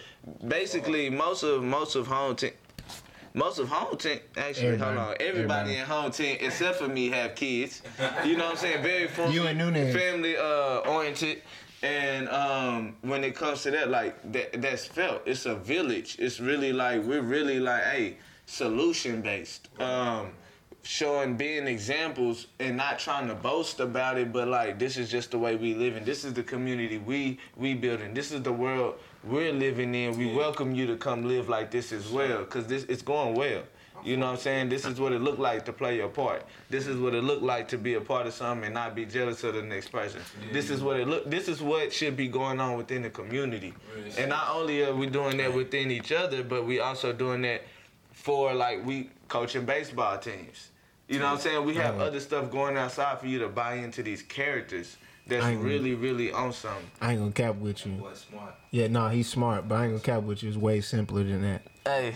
basically 0.48 1.10
most 1.10 1.44
of 1.44 1.64
most 1.64 1.96
of 1.96 2.08
home. 2.08 2.38
Most 3.34 3.60
of 3.60 3.70
Home 3.70 3.98
Team, 3.98 4.20
actually, 4.36 4.78
hold 4.78 4.98
on. 4.98 5.16
Everybody, 5.20 5.28
Everybody. 5.28 5.76
in 5.76 5.86
home 5.86 6.12
tent, 6.12 6.40
except 6.42 6.78
for 6.80 6.88
me, 6.88 7.10
have 7.10 7.36
kids. 7.36 7.82
You 8.26 8.36
know 8.38 8.46
what 8.46 8.52
I'm 8.54 8.58
saying? 8.58 8.84
Very 8.84 9.08
family, 9.08 9.36
You 9.36 9.48
and 9.48 9.58
Nunez. 9.58 9.96
family 9.96 10.38
uh, 10.38 10.80
oriented. 10.80 11.42
And 11.84 12.28
um, 12.30 12.96
when 13.02 13.24
it 13.24 13.36
comes 13.36 13.62
to 13.64 13.72
that, 13.72 13.90
like 13.90 14.32
that, 14.32 14.60
that's 14.62 14.86
felt. 14.88 15.22
It's 15.28 15.46
a 15.46 15.56
village. 15.56 16.18
It's 16.20 16.40
really 16.40 16.74
like 16.74 17.04
we're 17.04 17.22
really 17.22 17.60
like, 17.60 17.84
hey, 17.84 18.18
solution 18.48 19.22
based. 19.22 19.70
Um, 19.80 20.32
showing 20.82 21.36
being 21.36 21.68
examples 21.68 22.48
and 22.60 22.78
not 22.78 22.98
trying 22.98 23.28
to 23.28 23.36
boast 23.36 23.80
about 23.80 24.18
it, 24.18 24.32
but 24.34 24.48
like 24.48 24.80
this 24.80 24.98
is 24.98 25.12
just 25.12 25.32
the 25.32 25.38
way 25.38 25.56
we 25.56 25.76
live 25.76 25.96
and 25.98 26.06
This 26.06 26.24
is 26.24 26.34
the 26.34 26.44
community 26.44 26.98
we 26.98 27.38
we 27.56 27.76
building. 27.76 28.14
This 28.16 28.32
is 28.32 28.42
the 28.42 28.54
world 28.54 28.96
we're 29.24 29.54
living 29.54 29.94
in. 29.96 30.18
We 30.18 30.34
welcome 30.34 30.74
you 30.76 30.88
to 30.88 30.98
come 30.98 31.28
live 31.28 31.50
like 31.50 31.72
this 31.72 31.92
as 31.92 32.08
well, 32.08 32.44
cause 32.46 32.68
this 32.68 32.84
it's 32.84 33.02
going 33.02 33.36
well. 33.36 33.64
You 34.04 34.16
know 34.16 34.28
what 34.28 34.34
I'm 34.34 34.38
saying? 34.38 34.70
This 34.70 34.86
is 34.86 35.00
what 35.00 35.12
it 35.12 35.22
looked 35.22 35.40
like 35.40 35.66
to 35.66 35.74
play 35.74 35.98
your 35.98 36.08
part. 36.08 36.44
This 36.70 36.88
is 36.88 36.98
what 36.98 37.16
it 37.16 37.24
looked 37.24 37.42
like 37.42 37.68
to 37.70 37.78
be 37.78 37.96
a 37.96 38.02
part 38.02 38.28
of 38.28 38.34
something 38.34 38.66
and 38.66 38.74
not 38.74 38.96
be 38.96 39.06
jealous 39.06 39.44
of 39.44 39.56
the 39.56 39.62
next 39.64 39.90
person. 39.90 40.22
This 40.54 40.70
is 40.70 40.82
what 40.82 41.00
it 41.00 41.08
look. 41.08 41.30
This 41.30 41.48
is 41.48 41.62
what 41.62 41.92
should 41.92 42.16
be 42.16 42.28
going 42.28 42.60
on 42.62 42.78
within 42.78 43.02
the 43.02 43.10
community. 43.10 43.74
And 44.18 44.30
not 44.30 44.50
only 44.56 44.84
are 44.84 44.96
we 44.96 45.08
doing 45.08 45.38
that 45.38 45.54
within 45.54 45.92
each 45.92 46.12
other, 46.12 46.44
but 46.44 46.66
we 46.66 46.80
also 46.80 47.12
doing 47.12 47.42
that 47.42 47.64
for 48.12 48.54
like 48.54 48.86
we 48.86 49.10
coaching 49.28 49.66
baseball 49.66 50.18
teams. 50.20 50.70
You 51.08 51.20
know 51.20 51.26
what 51.26 51.34
I'm 51.34 51.40
saying? 51.40 51.66
We 51.66 51.76
have 51.76 52.00
other 52.00 52.20
stuff 52.20 52.52
going 52.52 52.78
outside 52.78 53.20
for 53.20 53.28
you 53.28 53.40
to 53.40 53.48
buy 53.48 53.76
into 53.76 54.04
these 54.04 54.22
characters 54.22 54.98
that's 55.28 55.44
I 55.46 55.52
ain't- 55.52 55.64
really, 55.64 55.96
really 55.96 56.32
on 56.32 56.54
something. 56.54 56.84
I 57.02 57.12
ain't 57.12 57.20
gonna 57.20 57.32
cap 57.32 57.56
with 57.56 57.86
you. 57.86 57.94
Boy, 57.94 58.10
smart. 58.14 58.56
Yeah, 58.72 58.88
no, 58.88 59.08
he's 59.10 59.30
smart, 59.30 59.68
but 59.68 59.76
I 59.76 59.84
ain't 59.86 59.94
gonna 59.94 60.04
cap 60.20 60.24
with 60.28 60.44
you. 60.44 60.50
It's 60.50 60.58
way 60.58 60.82
simpler 60.82 61.24
than 61.24 61.42
that. 61.44 61.62
Hey, 61.86 62.16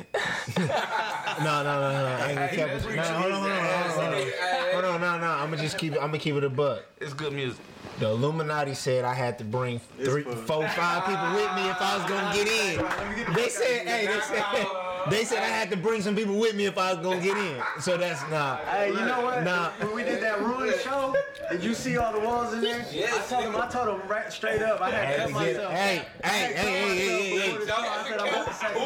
No, 0.57 1.63
no, 1.63 1.63
no, 1.63 1.91
no. 1.91 2.05
I 2.19 2.27
ain't 2.29 2.35
gonna 2.35 2.47
cap 2.49 2.73
with 2.73 2.85
you. 2.89 2.95
No, 2.95 3.03
hold 3.03 3.31
on, 3.31 3.41
hold 3.41 3.51
on, 3.51 3.63
hold 3.63 3.99
on, 3.99 4.11
hold 4.11 4.13
on. 4.13 4.31
Hold 4.73 4.85
on, 4.85 5.01
no, 5.01 5.17
no. 5.19 5.27
I'm 5.27 5.49
gonna 5.49 5.61
just 5.61 5.77
keep 5.77 5.93
it. 5.93 5.97
I'm 5.97 6.07
gonna 6.07 6.19
keep 6.19 6.35
it 6.35 6.43
a 6.43 6.49
buck. 6.49 6.83
it's 6.99 7.13
good 7.13 7.33
music. 7.33 7.59
The 7.99 8.07
Illuminati 8.09 8.73
said 8.73 9.05
I 9.05 9.13
had 9.13 9.37
to 9.39 9.43
bring 9.43 9.79
three, 10.03 10.23
four, 10.23 10.67
five 10.69 11.05
people 11.05 11.33
with 11.35 11.53
me 11.55 11.69
if 11.69 11.79
I 11.79 11.97
was 11.97 12.09
gonna 12.09 12.33
get 12.33 12.47
in. 12.47 13.33
They 13.35 13.49
said, 13.49 13.87
hey, 13.87 14.07
they 14.07 14.19
said, 14.21 14.39
uh, 14.41 14.90
they 15.09 15.23
said 15.25 15.39
I 15.39 15.47
had 15.47 15.69
to 15.71 15.77
bring 15.77 16.01
some 16.01 16.15
people 16.15 16.37
with 16.37 16.55
me 16.55 16.65
if 16.65 16.77
I 16.77 16.93
was 16.93 17.03
gonna 17.03 17.21
get 17.21 17.37
in. 17.37 17.61
So 17.79 17.97
that's 17.97 18.21
nah. 18.29 18.57
Hey, 18.57 18.89
you 18.89 18.93
know 18.95 19.21
what? 19.21 19.43
Nah. 19.43 19.71
When 19.79 19.95
we 19.95 20.03
did 20.03 20.21
that 20.21 20.39
ruin 20.41 20.73
show, 20.83 21.15
did 21.49 21.63
you 21.63 21.73
see 21.73 21.97
all 21.97 22.13
the 22.13 22.19
walls 22.19 22.53
in 22.53 22.61
there? 22.61 22.85
Yes, 22.91 23.31
I 23.31 23.35
told 23.41 23.55
him, 23.55 23.61
I 23.61 23.67
told 23.67 24.01
him 24.01 24.07
right 24.07 24.31
straight 24.31 24.61
up, 24.61 24.81
I 24.81 24.89
had 24.91 25.15
to 25.15 25.21
cut 25.23 25.31
myself. 25.33 25.71
hey, 25.73 26.05
hey, 26.23 26.29
hey, 26.29 26.53
hey, 26.53 26.55
hey, 26.55 26.95
hey, 26.97 27.39
hey. 27.39 27.57
I 27.57 28.05
said, 28.07 28.19
I'm 28.19 28.27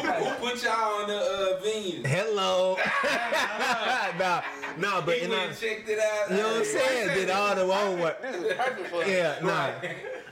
about 0.04 0.22
Who, 0.38 0.46
put 0.48 0.62
y'all 0.64 1.02
on 1.02 1.08
the 1.08 1.18
uh, 1.18 1.60
venue? 1.62 2.02
Hello. 2.06 2.76
nah, 4.18 4.42
nah, 4.78 5.00
but 5.00 5.20
you 5.20 5.28
know, 5.28 5.36
went 5.36 5.50
all, 5.50 5.54
checked 5.56 5.88
it 5.88 5.98
out. 5.98 6.30
you 6.30 6.36
know 6.36 6.48
what 6.48 6.56
I'm 6.58 6.64
saying? 6.64 7.08
Did 7.14 7.30
all 7.30 7.54
the 7.54 7.66
homework. 7.66 8.22
This 8.22 8.36
is 8.36 8.54
perfect 8.54 8.88
for 8.88 9.02
us. 9.02 9.08
Yeah, 9.08 9.38
nah. 9.42 9.70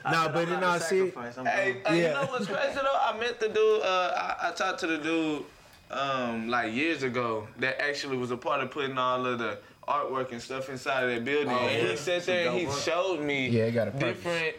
I 0.07 0.13
Nah, 0.13 0.25
said, 0.25 0.33
but 0.35 0.43
I'm 0.43 0.49
in 0.49 0.55
about 0.59 0.83
all 0.83 0.89
to. 0.89 1.13
I'm 1.39 1.47
Hey, 1.47 1.73
going. 1.85 1.97
Yeah. 1.99 2.09
you 2.09 2.15
know 2.15 2.27
what's 2.31 2.47
crazy 2.47 2.75
though? 2.75 2.83
I 3.01 3.17
met 3.19 3.41
the 3.41 3.49
dude. 3.49 3.83
Uh, 3.83 4.13
I, 4.43 4.49
I 4.49 4.53
talked 4.53 4.81
to 4.81 4.87
the 4.87 4.99
dude 4.99 5.45
um, 5.91 6.49
like 6.49 6.73
years 6.73 7.03
ago 7.03 7.47
that 7.59 7.81
actually 7.81 8.17
was 8.17 8.31
a 8.31 8.37
part 8.37 8.61
of 8.63 8.71
putting 8.71 8.99
all 8.99 9.25
of 9.27 9.39
the 9.39 9.59
artwork 9.87 10.33
and 10.33 10.41
stuff 10.41 10.69
inside 10.71 11.05
of 11.05 11.11
that 11.11 11.25
building. 11.25 11.51
Oh, 11.51 11.59
and 11.69 11.83
yeah. 11.83 11.91
he 11.91 11.97
sat 11.97 12.25
there 12.25 12.49
and 12.49 12.59
he 12.59 12.65
Some 12.67 12.73
dope 12.75 12.83
showed 12.83 13.21
me 13.21 13.49
Yeah, 13.49 13.65
it 13.65 13.73
got 13.73 13.89
a 13.89 13.91
different 13.93 14.57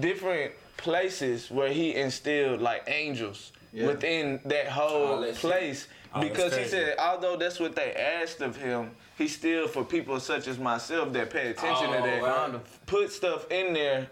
different 0.00 0.52
places 0.76 1.50
where 1.50 1.68
he 1.72 1.94
instilled 1.94 2.60
like 2.60 2.84
angels 2.86 3.52
Yeah. 3.72 3.86
within 3.88 4.40
that 4.44 4.68
whole 4.68 5.06
All 5.06 5.20
that 5.20 5.32
shit. 5.34 5.40
place. 5.40 5.88
Oh, 6.14 6.20
because 6.20 6.56
he 6.56 6.64
said, 6.64 6.96
although 6.98 7.36
that's 7.36 7.60
what 7.60 7.74
they 7.74 7.92
asked 7.94 8.40
of 8.40 8.56
him, 8.56 8.90
he 9.18 9.28
still, 9.28 9.68
for 9.68 9.84
people 9.84 10.18
such 10.20 10.46
as 10.46 10.58
myself 10.58 11.12
that 11.12 11.30
pay 11.30 11.48
attention 11.50 11.90
to 11.90 11.98
Oh, 11.98 12.02
that, 12.06 12.22
wow. 12.22 12.60
put 12.86 13.10
stuff 13.12 13.50
in 13.50 13.74
there, 13.74 14.08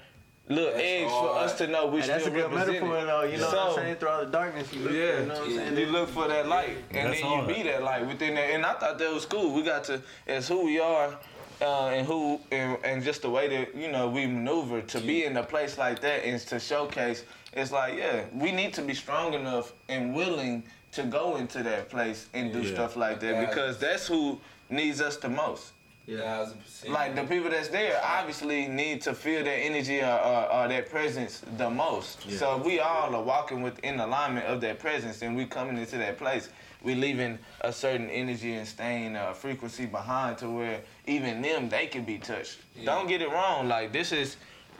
little 0.48 0.64
That's 0.72 0.82
eggs 0.82 1.10
for 1.10 1.30
us 1.36 1.58
to 1.58 1.66
know 1.66 1.86
we 1.86 2.00
Hey, 2.00 2.06
that's 2.08 2.26
a 2.26 2.28
still 2.28 2.34
good 2.34 2.42
represented. 2.52 2.82
metaphor 2.82 3.04
though, 3.06 3.22
you 3.22 3.38
know 3.38 3.46
what 3.48 3.58
I'm 3.58 3.74
saying? 3.76 3.96
Through 3.96 4.08
all 4.08 4.24
the 4.24 4.30
darkness, 4.30 4.72
you 4.72 4.80
look, 4.82 4.92
yeah, 4.92 5.20
you 5.20 5.26
know 5.26 5.34
what 5.34 5.42
I'm 5.48 5.56
saying? 5.56 5.78
you 5.78 5.86
look 5.86 6.08
for 6.10 6.28
that 6.28 6.46
light, 6.48 6.76
and 6.90 7.08
That's 7.08 7.20
then 7.20 7.30
you 7.30 7.36
hard. 7.36 7.48
be 7.48 7.62
that 7.62 7.82
light 7.82 8.06
within 8.06 8.34
that. 8.34 8.50
And 8.50 8.66
I 8.66 8.74
thought 8.74 8.98
that 8.98 9.12
was 9.12 9.24
cool. 9.26 9.54
We 9.54 9.62
got 9.62 9.84
to, 9.84 10.02
as 10.26 10.46
who 10.48 10.64
we 10.66 10.78
are, 10.80 11.16
uh, 11.62 11.86
and 11.88 12.06
who, 12.06 12.40
and, 12.50 12.76
and 12.84 13.02
just 13.02 13.22
the 13.22 13.30
way 13.30 13.48
that 13.48 13.74
you 13.74 13.90
know 13.90 14.08
we 14.08 14.26
maneuver 14.26 14.82
to 14.82 15.00
be 15.00 15.24
in 15.24 15.36
a 15.36 15.42
place 15.42 15.78
like 15.78 16.00
that 16.00 16.24
and 16.26 16.38
to 16.40 16.60
showcase. 16.60 17.24
It's 17.54 17.70
like, 17.72 17.96
yeah, 17.96 18.24
we 18.34 18.50
need 18.52 18.74
to 18.74 18.82
be 18.82 18.94
strong 18.94 19.32
enough 19.34 19.72
and 19.88 20.14
willing 20.14 20.64
to 20.92 21.04
go 21.04 21.36
into 21.36 21.62
that 21.62 21.88
place 21.88 22.28
and 22.34 22.52
do 22.52 22.60
Yeah. 22.62 22.74
stuff 22.74 22.96
like 22.96 23.20
that 23.20 23.32
Yeah. 23.34 23.46
because 23.46 23.78
that's 23.78 24.06
who 24.08 24.40
needs 24.68 25.00
us 25.00 25.16
the 25.16 25.28
most. 25.28 25.72
Thousand 26.08 26.58
percent. 26.62 26.92
Like 26.92 27.14
the 27.14 27.24
people 27.24 27.50
that's 27.50 27.68
there 27.68 28.00
obviously 28.04 28.68
need 28.68 29.00
to 29.02 29.14
feel 29.14 29.42
that 29.42 29.50
energy 29.50 30.00
or, 30.00 30.06
or, 30.06 30.52
or 30.52 30.68
that 30.68 30.90
presence 30.90 31.42
the 31.56 31.70
most. 31.70 32.30
So 32.30 32.58
we 32.58 32.78
all 32.80 33.14
are 33.14 33.22
walking 33.22 33.62
within 33.62 33.98
alignment 34.00 34.46
of 34.46 34.60
that 34.60 34.78
presence 34.78 35.22
and 35.22 35.34
we 35.34 35.46
coming 35.46 35.78
into 35.78 35.96
that 35.98 36.18
place. 36.18 36.50
We 36.82 36.94
leaving 36.94 37.38
a 37.62 37.72
certain 37.72 38.10
energy 38.10 38.54
and 38.54 38.68
staying 38.68 39.16
a 39.16 39.32
frequency 39.32 39.86
behind 39.86 40.36
to 40.38 40.50
where 40.50 40.80
even 41.06 41.40
them 41.40 41.70
they 41.70 41.86
can 41.86 42.04
be 42.04 42.18
touched. 42.18 42.58
Don't 42.84 43.08
get 43.08 43.22
it 43.22 43.30
wrong. 43.30 43.68
Like 43.68 43.92
this 43.92 44.12
is 44.12 44.36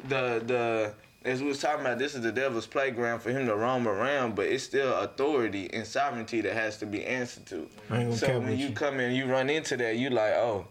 the 0.08 0.42
the 0.44 0.92
as 1.24 1.40
we 1.40 1.48
was 1.48 1.58
talking 1.58 1.80
about, 1.80 1.98
this 1.98 2.14
is 2.14 2.20
the 2.20 2.32
devil's 2.32 2.66
playground 2.66 3.20
for 3.20 3.30
him 3.30 3.46
to 3.46 3.56
roam 3.56 3.88
around, 3.88 4.34
but 4.34 4.44
it's 4.44 4.62
still 4.62 4.92
authority 4.98 5.70
and 5.72 5.86
sovereignty 5.86 6.42
that 6.42 6.52
has 6.52 6.76
to 6.76 6.84
be 6.86 7.02
answered 7.02 7.46
to. 7.46 7.66
I 7.88 8.00
ain't 8.00 8.04
gonna 8.10 8.16
So 8.16 8.40
when 8.40 8.58
you 8.58 8.66
you. 8.68 8.74
come 8.74 9.00
in, 9.00 9.14
you 9.14 9.24
run 9.24 9.48
into 9.48 9.78
that, 9.78 9.96
you 9.96 10.10
like, 10.10 10.34
oh, 10.34 10.66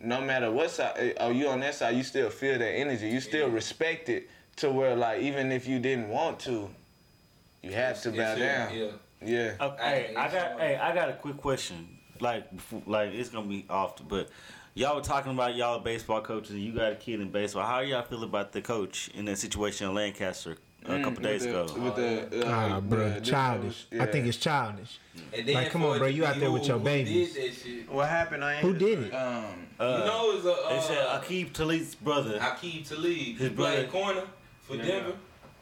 no 0.00 0.20
matter 0.20 0.50
what 0.50 0.70
side, 0.70 0.94
eh, 0.96 1.12
oh, 1.20 1.30
you 1.30 1.48
on 1.48 1.60
that 1.60 1.74
side, 1.74 1.96
you 1.96 2.02
still 2.02 2.30
feel 2.30 2.58
that 2.58 2.72
energy. 2.72 3.08
You 3.08 3.20
still 3.20 3.48
respect 3.50 4.08
it 4.08 4.28
to 4.56 4.70
where, 4.70 4.96
like, 4.96 5.20
even 5.22 5.52
if 5.52 5.66
you 5.68 5.78
didn't 5.78 6.08
want 6.08 6.40
to, 6.40 6.68
you 7.62 7.72
have 7.72 8.00
to 8.02 8.10
bow 8.10 8.32
It's- 8.34 8.38
down. 8.38 8.76
Yeah. 8.78 8.90
Yeah. 9.22 9.52
Okay, 9.60 10.06
Hey, 10.08 10.16
I 10.16 10.30
got 10.32 10.60
hey, 10.60 10.76
I 10.76 10.94
got 10.94 11.10
a 11.10 11.12
quick 11.12 11.36
question. 11.36 11.98
Like, 12.20 12.50
before, 12.50 12.82
like 12.86 13.12
it's 13.12 13.28
gonna 13.28 13.46
be 13.48 13.66
off, 13.68 13.96
but 14.08 14.30
y'all 14.74 14.96
were 14.96 15.02
talking 15.02 15.32
about 15.32 15.54
y'all 15.56 15.78
baseball 15.78 16.22
coaches. 16.22 16.52
and 16.52 16.60
You 16.62 16.72
got 16.72 16.92
a 16.92 16.96
kid 16.96 17.20
in 17.20 17.30
baseball. 17.30 17.66
How 17.66 17.80
y'all 17.80 18.02
feel 18.02 18.24
about 18.24 18.52
the 18.52 18.62
coach 18.62 19.08
in 19.14 19.26
that 19.26 19.36
situation 19.36 19.88
in 19.88 19.94
Lancaster 19.94 20.56
a 20.86 20.90
Mm, 20.92 21.04
couple 21.04 21.22
days 21.22 21.42
the- 21.44 21.50
ago? 21.50 21.72
With 21.78 21.96
the, 21.96 22.46
uh, 22.46 22.50
Ah, 22.50 22.80
bro, 22.80 23.10
the- 23.10 23.20
childish. 23.20 23.86
I 23.98 24.06
think 24.06 24.26
it's 24.26 24.38
childish. 24.38 24.98
And 25.32 25.46
then 25.46 25.54
Like, 25.54 25.70
come 25.70 25.84
on, 25.84 25.98
bro, 25.98 26.06
you 26.08 26.24
out 26.24 26.38
there 26.40 26.50
with 26.50 26.66
your 26.66 26.78
babies. 26.78 27.34
Did 27.34 27.52
that 27.52 27.56
shit. 27.62 27.90
What 27.90 28.08
happened? 28.08 28.44
I 28.44 28.54
ain't 28.54 28.62
Who 28.62 28.74
did 28.74 28.98
it? 29.04 29.14
Um, 29.14 29.44
Uh, 29.78 29.84
you 30.00 30.04
know, 30.04 30.32
it's 30.36 30.44
a 30.46 30.52
uh, 30.52 30.68
they 30.68 30.80
said 30.80 31.06
Aqib 31.22 31.52
Talib's 31.52 31.94
brother 31.94 32.38
Aqib 32.38 32.88
Talib. 32.88 33.04
His 33.04 33.16
He 33.16 33.34
played 33.36 33.56
brother- 33.56 33.86
corner 33.88 34.22
for 34.62 34.76
Denver. 34.76 35.12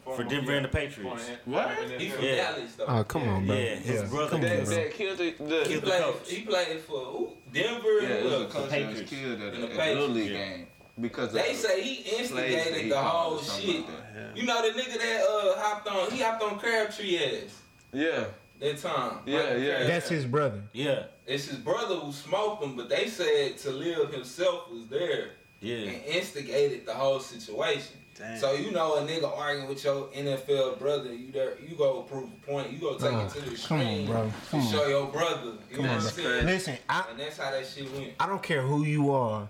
for 0.05 0.23
Denver 0.23 0.53
and 0.55 0.65
the 0.65 0.69
Patriots. 0.69 1.29
what? 1.45 1.69
He 1.99 2.09
from 2.09 2.25
Yeah. 2.25 2.35
Dallas 2.35 2.71
though. 2.77 2.85
Oh, 2.87 3.03
come 3.03 3.27
on, 3.29 3.45
bro. 3.45 3.55
Yeah, 3.55 3.75
his 3.75 4.09
brother- 4.09 4.29
Come 4.31 4.41
on, 4.41 4.49
That, 4.49 4.65
bro. 4.65 4.75
that 4.75 4.93
killed 4.93 5.17
the, 5.19 5.23
the 5.23 5.29
He 5.29 5.47
Killed 5.49 5.67
the 5.67 5.81
played. 5.87 6.01
coach. 6.01 6.15
He 6.31 6.41
played 6.41 6.79
for 6.81 6.95
ooh, 6.97 7.37
Denver. 7.53 7.87
Yeah, 8.01 8.07
and 8.07 8.11
it 8.13 8.23
was 8.25 8.33
a 8.33 8.39
what? 8.39 8.49
coach 8.49 8.69
that 8.71 8.87
was 8.89 8.99
Patriots. 9.01 9.09
killed 9.11 9.41
at 9.41 9.53
In 9.53 9.61
the 9.61 9.67
a, 9.67 9.79
at 9.85 9.93
Little 9.95 10.07
League 10.09 10.31
Yeah. 10.31 10.37
game 10.37 10.67
because 10.99 11.33
They 11.33 11.51
of 11.51 11.55
say 11.57 11.81
he 11.81 12.17
instigated 12.17 12.73
he 12.75 12.89
the 12.89 12.97
whole 13.01 13.39
shit. 13.39 13.81
like 13.81 14.13
that. 14.15 14.37
You 14.37 14.45
know 14.45 14.61
the 14.61 14.79
nigga 14.79 14.97
that 14.97 15.21
uh 15.29 15.59
hopped 15.61 15.87
on. 15.87 16.11
He 16.11 16.21
hopped 16.21 16.43
on 16.43 16.59
Crabtree 16.59 17.17
ass 17.17 17.61
Yeah, 17.93 18.25
that 18.59 18.77
time. 18.77 19.19
Yeah, 19.25 19.37
Michael 19.37 19.57
yeah. 19.59 19.67
Crabtree. 19.69 19.87
That's 19.87 20.09
his 20.09 20.25
brother. 20.25 20.61
Yeah, 20.73 21.03
It's 21.25 21.45
his 21.47 21.57
brother 21.59 21.95
who 21.95 22.11
smoked 22.11 22.63
him, 22.63 22.75
but 22.75 22.89
they 22.89 23.07
said 23.07 23.57
Talib 23.57 24.11
himself 24.13 24.69
was 24.71 24.87
there 24.87 25.31
yeah. 25.61 25.77
and 25.77 26.03
instigated 26.05 26.85
the 26.85 26.93
whole 26.93 27.19
situation. 27.19 27.95
Damn. 28.17 28.37
So 28.37 28.51
you 28.53 28.71
know 28.71 28.95
a 28.97 29.01
nigga 29.07 29.31
arguing 29.37 29.69
with 29.69 29.81
your 29.85 30.07
NFL 30.07 30.77
brother, 30.77 31.13
you 31.13 31.31
there, 31.31 31.53
you 31.65 31.75
go 31.77 32.01
prove 32.01 32.25
a 32.29 32.45
point, 32.45 32.69
you 32.69 32.77
go 32.77 32.97
take 32.97 33.13
it 33.13 33.29
to 33.29 33.35
the 33.49 33.55
come 33.65 33.79
on, 33.79 33.87
extreme 33.87 34.05
bro. 34.07 34.31
Come 34.51 34.59
to 34.61 34.65
on. 34.67 34.71
show 34.73 34.87
your 34.89 35.05
brother. 35.07 35.53
You 35.69 35.77
Come 35.77 35.85
know 35.85 35.91
on, 35.91 35.95
what 35.99 36.05
I'm 36.05 36.11
saying? 36.11 36.45
Listen, 36.45 36.77
I, 36.89 37.05
And 37.11 37.19
that's 37.19 37.37
how 37.37 37.49
that 37.51 37.65
shit 37.65 37.89
went. 37.93 38.11
I 38.19 38.25
don't 38.27 38.43
care 38.43 38.61
who 38.61 38.83
you 38.83 39.09
are. 39.13 39.47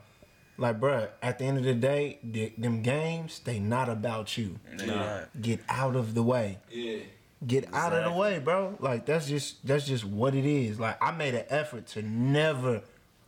Like, 0.60 0.80
bruh, 0.80 1.10
at 1.22 1.40
the 1.40 1.46
end 1.46 1.58
of 1.58 1.64
the 1.64 1.74
day, 1.74 2.20
the, 2.24 2.52
them 2.58 2.82
games, 2.82 3.40
they 3.40 3.60
not 3.60 3.90
about 3.90 4.38
you. 4.38 4.60
Nah. 4.86 5.22
Get 5.40 5.62
out 5.70 5.96
of 5.96 6.14
the 6.14 6.24
way. 6.24 6.60
Yeah. 6.70 6.98
Get 7.46 7.74
out 7.74 7.94
of 7.94 8.04
the 8.04 8.12
way, 8.12 8.40
bro. 8.40 8.76
Like 8.82 9.06
that's 9.06 9.26
just 9.26 9.66
that's 9.66 9.88
just 9.88 10.04
what 10.04 10.36
it 10.36 10.46
is. 10.46 10.78
Like 10.78 11.02
I 11.02 11.12
made 11.12 11.36
an 11.36 11.46
effort 11.48 11.88
to 11.88 12.02
never 12.02 12.82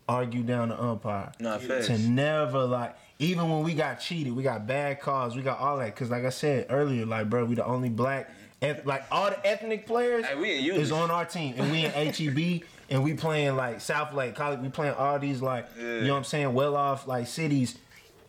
argue 0.09 0.43
down 0.43 0.67
the 0.67 0.81
umpire. 0.81 1.31
Nah, 1.39 1.59
fair. 1.59 1.81
To 1.83 1.97
never 1.97 2.65
like 2.65 2.97
even 3.19 3.49
when 3.49 3.63
we 3.63 3.73
got 3.73 4.01
cheated, 4.01 4.35
we 4.35 4.43
got 4.43 4.67
bad 4.67 4.99
calls, 4.99 5.37
we 5.37 5.41
got 5.41 5.59
all 5.59 5.77
that. 5.77 5.95
Cause 5.95 6.09
like 6.09 6.25
I 6.25 6.29
said 6.29 6.65
earlier, 6.69 7.05
like 7.05 7.29
bro, 7.29 7.45
we 7.45 7.55
the 7.55 7.65
only 7.65 7.87
black 7.87 8.29
eth- 8.61 8.85
like 8.85 9.03
all 9.11 9.29
the 9.29 9.45
ethnic 9.47 9.85
players 9.85 10.25
Hey, 10.25 10.35
we 10.35 10.49
is 10.71 10.91
on 10.91 11.11
our 11.11 11.25
team. 11.25 11.55
And 11.57 11.71
we 11.71 11.85
in 11.85 11.91
HEB 12.13 12.63
and 12.89 13.03
we 13.03 13.13
playing 13.13 13.55
like 13.55 13.77
Southlake 13.77 14.35
Carroll, 14.35 14.57
we 14.57 14.69
playing 14.69 14.93
all 14.95 15.17
these 15.19 15.41
like 15.41 15.67
you 15.77 16.01
know 16.01 16.13
what 16.13 16.17
I'm 16.19 16.23
saying, 16.23 16.53
well 16.53 16.75
off 16.75 17.07
like 17.07 17.27
cities. 17.27 17.77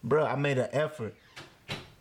Bro, 0.04 0.26
I 0.26 0.34
made 0.36 0.58
an 0.58 0.68
effort 0.72 1.14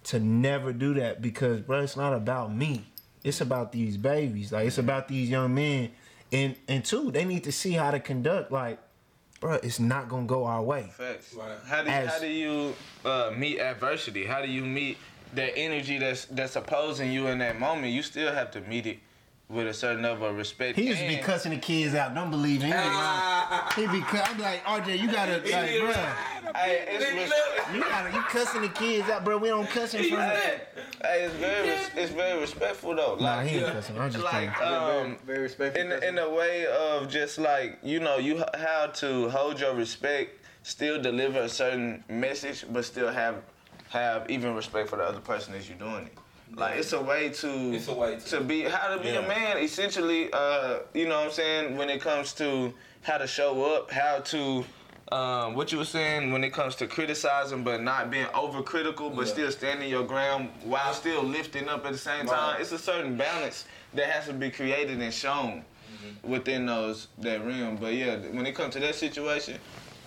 to 0.05 0.19
never 0.19 0.73
do 0.73 0.95
that 0.95 1.21
because 1.21 1.61
bro, 1.61 1.81
it's 1.81 1.95
not 1.95 2.13
about 2.13 2.53
me. 2.53 2.85
It's 3.23 3.41
about 3.41 3.71
these 3.71 3.97
babies. 3.97 4.51
Like 4.51 4.67
it's 4.67 4.77
about 4.79 5.07
these 5.07 5.29
young 5.29 5.53
men. 5.53 5.91
And 6.31 6.55
and 6.67 6.83
two, 6.83 7.11
they 7.11 7.25
need 7.25 7.43
to 7.43 7.51
see 7.51 7.73
how 7.73 7.91
to 7.91 7.99
conduct 7.99 8.51
like, 8.51 8.79
bro, 9.39 9.55
it's 9.55 9.79
not 9.79 10.07
gonna 10.09 10.25
go 10.25 10.45
our 10.45 10.63
way. 10.63 10.89
Facts. 10.97 11.35
Right. 11.35 11.57
How 11.67 11.83
do 11.83 11.89
you, 11.89 11.95
As- 11.95 12.09
how 12.09 12.19
do 12.19 12.27
you 12.27 12.73
uh, 13.05 13.31
meet 13.37 13.59
adversity? 13.59 14.25
How 14.25 14.41
do 14.41 14.47
you 14.49 14.63
meet 14.63 14.97
that 15.35 15.57
energy 15.57 15.97
that's 15.97 16.25
that's 16.25 16.55
opposing 16.55 17.11
you 17.11 17.27
in 17.27 17.39
that 17.39 17.59
moment? 17.59 17.93
You 17.93 18.01
still 18.03 18.33
have 18.33 18.51
to 18.51 18.61
meet 18.61 18.85
it 18.87 18.99
with 19.49 19.67
a 19.67 19.73
certain 19.73 20.01
level 20.01 20.27
of 20.27 20.37
respect. 20.37 20.77
He 20.77 20.87
used 20.87 21.01
to 21.01 21.07
be 21.09 21.17
cussing 21.17 21.51
the 21.51 21.57
kids 21.57 21.93
out. 21.93 22.15
Don't 22.15 22.31
believe 22.31 22.61
him. 22.61 22.71
He 22.71 22.77
be 22.89 22.95
lying. 22.95 23.61
He 23.75 23.87
be 23.99 24.01
cu- 24.05 24.17
I'm 24.17 24.39
like, 24.39 24.63
RJ, 24.63 24.97
you 24.99 25.11
gotta 25.11 25.33
like, 25.39 25.43
bro, 25.43 25.91
Hey, 26.55 26.85
it's 26.87 27.05
Nigga, 27.05 27.15
res- 27.17 27.29
look. 27.29 27.75
you 27.75 27.81
gotta 27.81 28.13
you 28.15 28.21
cussing 28.23 28.61
the 28.61 28.69
kids 28.69 29.09
out, 29.09 29.25
bro. 29.25 29.37
We 29.37 29.49
don't 29.49 29.69
cuss 29.69 29.93
in 29.93 30.05
front 30.05 30.31
of 30.31 30.37
hey, 30.39 30.61
hey, 31.03 31.23
it's 31.25 31.35
very 31.35 31.69
it's 32.01 32.11
very 32.13 32.39
respectful 32.39 32.95
though. 32.95 33.15
Nah, 33.19 33.37
Like, 33.37 33.47
he 33.47 33.57
ain't 33.59 33.73
cussing. 33.73 33.97
I'm 33.99 34.09
just 34.11 34.25
playing. 34.25 34.49
like 34.51 34.61
um, 34.61 35.17
very 35.25 35.39
respectful. 35.39 35.81
in 35.81 35.91
in 36.03 36.17
a 36.17 36.29
way 36.29 36.65
of 36.67 37.09
just 37.09 37.37
like 37.37 37.77
you 37.83 37.99
know 37.99 38.17
you 38.17 38.37
h- 38.39 38.45
how 38.57 38.87
to 38.87 39.27
hold 39.29 39.59
your 39.59 39.73
respect, 39.75 40.39
still 40.63 41.01
deliver 41.01 41.39
a 41.41 41.49
certain 41.49 42.03
message, 42.09 42.63
but 42.71 42.85
still 42.85 43.09
have 43.11 43.35
have 43.91 44.29
even 44.29 44.55
respect 44.55 44.89
for 44.89 44.95
the 44.95 45.03
other 45.03 45.19
person 45.19 45.53
as 45.53 45.67
you're 45.67 45.77
doing 45.77 46.05
it. 46.05 46.17
Like 46.55 46.77
it's 46.77 46.93
a 46.93 47.01
way 47.01 47.29
to 47.29 47.73
It's 47.73 47.87
a 47.87 47.93
way 47.93 48.17
to- 48.19 48.41
be 48.41 48.63
how 48.63 48.95
to 48.95 49.01
be 49.01 49.09
a 49.09 49.21
man. 49.21 49.57
Essentially, 49.57 50.29
uh, 50.33 50.79
you 50.93 51.07
know 51.07 51.17
what 51.19 51.25
I'm 51.27 51.31
saying 51.31 51.77
when 51.77 51.89
it 51.89 52.01
comes 52.01 52.33
to 52.33 52.73
how 53.03 53.17
to 53.17 53.27
show 53.27 53.75
up, 53.75 53.91
how 53.91 54.19
to. 54.19 54.65
Um, 55.11 55.55
what 55.55 55.73
you 55.73 55.77
were 55.77 55.83
saying 55.83 56.31
when 56.31 56.41
it 56.45 56.53
comes 56.53 56.75
to 56.77 56.87
criticizing 56.87 57.65
but 57.65 57.81
not 57.81 58.09
being 58.09 58.27
overcritical 58.27 59.13
but 59.13 59.27
Yeah. 59.27 59.33
still 59.33 59.51
standing 59.51 59.89
your 59.89 60.03
ground 60.03 60.49
while 60.63 60.93
still 60.93 61.21
lifting 61.21 61.67
up 61.67 61.85
at 61.85 61.91
the 61.91 61.97
same 61.97 62.27
time. 62.27 62.53
Right. 62.53 62.61
It's 62.61 62.71
a 62.71 62.79
certain 62.79 63.17
balance 63.17 63.65
that 63.93 64.05
has 64.05 64.27
to 64.27 64.33
be 64.33 64.49
created 64.49 65.01
and 65.01 65.13
shown 65.13 65.65
within 66.23 66.65
those 66.65 67.07
that 67.17 67.45
realm. 67.45 67.75
But 67.75 67.93
yeah, 67.95 68.15
when 68.31 68.45
it 68.45 68.53
comes 68.55 68.73
to 68.75 68.79
that 68.79 68.95
situation, 68.95 69.59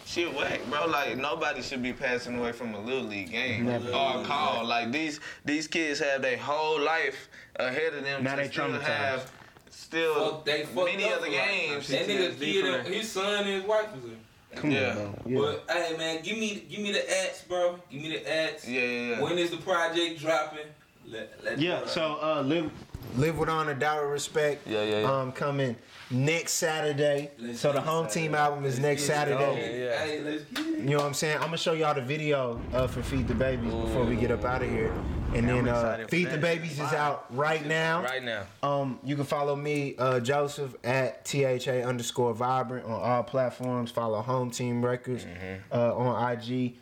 shit 0.05 0.33
whack, 0.35 0.61
bro. 0.71 0.87
Like 0.87 1.17
nobody 1.17 1.63
should 1.63 1.83
be 1.83 1.93
passing 1.93 2.39
away 2.39 2.53
from 2.53 2.75
a 2.75 2.81
little 2.81 3.05
league 3.05 3.31
game 3.31 3.67
Never. 3.67 3.89
or 3.91 4.21
a 4.21 4.25
call. 4.25 4.65
Like 4.65 4.93
these 4.93 5.21
these 5.45 5.67
kids 5.67 6.01
have 6.01 6.23
their 6.23 6.37
whole 6.39 6.81
life 6.81 7.29
ahead 7.57 7.95
of 7.95 8.05
them 8.05 8.25
Now 8.25 8.37
to 8.37 8.43
they 8.43 8.49
still 8.49 8.69
traumatized. 8.69 8.83
have 8.83 9.33
still 9.71 10.31
Fuck, 10.31 10.45
they 10.45 10.67
many 10.75 11.05
other 11.05 11.27
for 11.27 11.33
life. 11.33 11.49
games. 11.49 11.89
That 11.89 12.07
nigga 12.07 12.39
kid, 12.39 12.85
for 12.85 12.91
his 12.93 13.11
son 13.13 13.35
and 13.35 13.47
his 13.47 13.65
wife 13.65 13.95
was 13.95 14.05
in. 14.05 14.19
Come 14.57 14.71
Yeah. 14.71 14.97
on. 14.99 15.23
Yeah. 15.27 15.39
But 15.41 15.65
hey 15.71 15.97
man, 15.97 16.23
give 16.23 16.39
me 16.39 16.65
give 16.71 16.81
me 16.81 16.93
the 16.93 17.11
ads, 17.23 17.43
bro. 17.43 17.79
Give 17.91 18.03
me 18.03 18.11
the 18.11 18.31
ads. 18.33 18.69
Yeah, 18.69 18.81
yeah, 18.81 19.09
yeah. 19.17 19.21
When 19.23 19.39
is 19.39 19.51
the 19.51 19.57
project 19.59 20.21
dropping? 20.21 20.67
Let, 21.07 21.45
let 21.45 21.59
Yeah, 21.59 21.85
so 21.87 22.19
uh, 22.23 22.41
live 22.43 22.71
live 23.17 23.39
with 23.39 23.49
honor, 23.49 23.75
die 23.75 24.01
with 24.01 24.11
respect. 24.11 24.67
Yeah, 24.67 24.83
yeah, 24.83 25.01
yeah. 25.01 25.13
Um, 25.13 25.33
coming 25.33 25.77
next 26.11 26.53
Saturday. 26.53 27.31
Let's 27.39 27.61
so 27.61 27.69
the 27.69 27.79
get 27.79 27.85
it 27.85 27.89
home 27.89 28.09
team 28.09 28.35
album 28.35 28.65
is 28.65 28.79
next 28.79 29.09
Let's 29.09 29.21
get 29.21 29.29
it. 29.29 29.39
Saturday. 29.39 29.85
yeah. 29.85 30.05
Hey, 30.05 30.21
let's 30.23 30.45
get 30.45 30.67
it. 30.67 30.79
You 30.81 30.91
know 30.91 30.97
what 30.99 31.07
I'm 31.07 31.15
saying? 31.15 31.37
I'm 31.37 31.45
gonna 31.45 31.57
show 31.57 31.73
y'all 31.73 31.95
the 31.95 32.03
video 32.03 32.61
uh, 32.73 32.87
for 32.87 33.03
Feed 33.03 33.29
the 33.29 33.35
Babies 33.35 33.73
before 33.73 34.05
we 34.05 34.17
get 34.17 34.31
up 34.31 34.45
out 34.45 34.63
of 34.63 34.71
here. 34.71 34.93
And 35.35 35.51
I'm 35.51 35.65
then 35.65 35.69
uh, 35.69 35.77
excited 35.79 36.05
for 36.05 36.11
Feed 36.11 36.27
the 36.27 36.31
that. 36.33 36.41
Babies 36.41 36.73
is 36.73 36.93
out 36.93 37.27
right 37.35 37.67
now. 37.67 38.03
Right 38.03 38.23
now. 38.23 38.45
Um, 38.63 39.01
you 39.03 39.17
can 39.17 39.25
follow 39.25 39.57
me, 39.57 39.97
uh, 39.99 40.21
Joseph, 40.21 40.77
at 40.85 41.25
THA 41.25 41.83
underscore 41.89 42.35
vibrant 42.35 42.87
on 42.87 43.01
all 43.01 43.23
platforms. 43.25 43.91
Follow 43.91 44.21
Home 44.23 44.51
Team 44.51 44.85
Records 44.85 45.27
uh, 45.73 45.97
on 45.97 46.33
IG. 46.33 46.75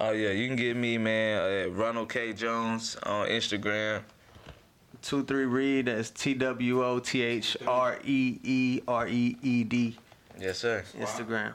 Oh 0.00 0.10
yeah, 0.10 0.30
you 0.30 0.46
can 0.48 0.56
get 0.56 0.76
me 0.76 0.98
man 0.98 1.50
at 1.50 1.72
Ronald 1.72 2.08
K 2.08 2.32
Jones 2.32 2.96
on 3.04 3.28
Instagram. 3.28 4.02
Two 5.04 5.22
three 5.22 5.44
Reed. 5.44 5.84
That's 5.86 6.08
T 6.10 6.32
W 6.32 6.82
O 6.82 6.98
T 6.98 7.20
H 7.22 7.58
R 7.66 7.98
E 8.04 8.40
E 8.42 8.80
R 8.88 9.06
E 9.06 9.36
E 9.42 9.62
D. 9.64 9.96
Yes 10.40 10.58
sir. 10.58 10.82
Instagram. 10.98 11.52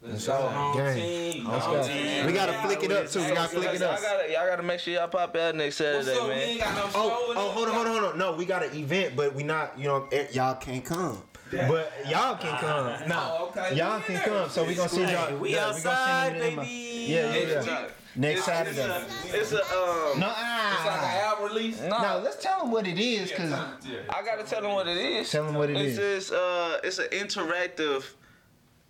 Let's 0.00 0.26
go 0.26 0.34
home 0.34 0.94
team. 0.94 1.46
Let's 1.48 1.64
home 1.64 1.74
go. 1.76 1.82
team. 1.86 2.26
We 2.26 2.32
gotta 2.32 2.52
flick 2.62 2.82
it 2.84 2.92
up 2.92 3.08
too. 3.08 3.20
We 3.20 3.28
gotta 3.34 3.48
flick 3.48 3.74
it 3.74 3.80
Y'all 3.80 3.90
up. 3.90 4.02
gotta, 4.02 4.32
y'all 4.32 4.46
gotta 4.46 4.62
make 4.62 4.78
sure 4.80 4.94
y'all 4.94 5.08
pop 5.08 5.34
out 5.36 5.54
next 5.56 5.76
Saturday, 5.76 6.16
up? 6.16 6.22
We 6.22 6.28
man. 6.28 6.38
ain't 6.38 6.60
got 6.60 6.74
no. 6.76 6.90
Oh, 6.94 7.34
oh, 7.36 7.50
hold 7.50 7.68
on, 7.68 7.74
hold 7.74 7.86
on, 7.88 7.92
hold 7.92 8.12
on. 8.12 8.18
No, 8.18 8.32
we 8.34 8.44
got 8.44 8.64
an 8.64 8.72
event, 8.76 9.14
but 9.16 9.34
we 9.34 9.42
not, 9.42 9.76
you 9.78 9.84
know, 9.88 10.08
eh, 10.12 10.26
y'all 10.32 10.54
can't 10.54 10.84
come. 10.84 11.20
But 11.50 11.92
y'all 12.08 12.36
can 12.36 12.56
come. 12.58 13.08
No, 13.08 13.36
Oh, 13.40 13.46
okay. 13.56 13.76
y'all 13.76 14.00
can 14.00 14.20
come. 14.20 14.48
So 14.48 14.64
we 14.64 14.74
gonna 14.74 14.88
send 14.88 15.10
y'all. 15.10 15.36
we 15.38 15.58
outside, 15.58 16.32
gonna 16.32 16.32
send 16.32 16.36
you 16.36 16.40
the 16.40 16.56
baby. 16.56 17.32
invite. 17.32 17.58
Yeah, 17.58 17.62
yeah, 17.62 17.88
Next 18.14 18.46
yeah. 18.46 18.64
week. 18.64 18.76
Next 18.76 18.78
Saturday. 18.78 19.38
It's 19.38 19.52
a 19.52 19.56
um. 19.62 20.20
No, 20.20 20.32
ah, 20.34 20.74
It's 20.76 20.86
like 20.86 20.98
an 20.98 21.22
ah. 21.24 21.28
album 21.30 21.44
release. 21.56 21.80
No, 21.80 22.20
let's 22.22 22.42
tell 22.42 22.60
them 22.60 22.70
what 22.70 22.86
it 22.86 22.98
is, 22.98 23.32
cause 23.32 23.52
I 23.52 24.22
gotta 24.24 24.44
tell 24.44 24.62
them 24.62 24.72
what 24.72 24.86
it 24.88 24.96
is. 24.96 25.30
Tell 25.30 25.44
them 25.46 25.54
what 25.54 25.70
it 25.70 25.76
it's 25.76 25.92
is. 25.98 26.28
This, 26.28 26.32
uh, 26.32 26.80
it's 26.84 26.98
an 26.98 27.08
interactive 27.12 28.04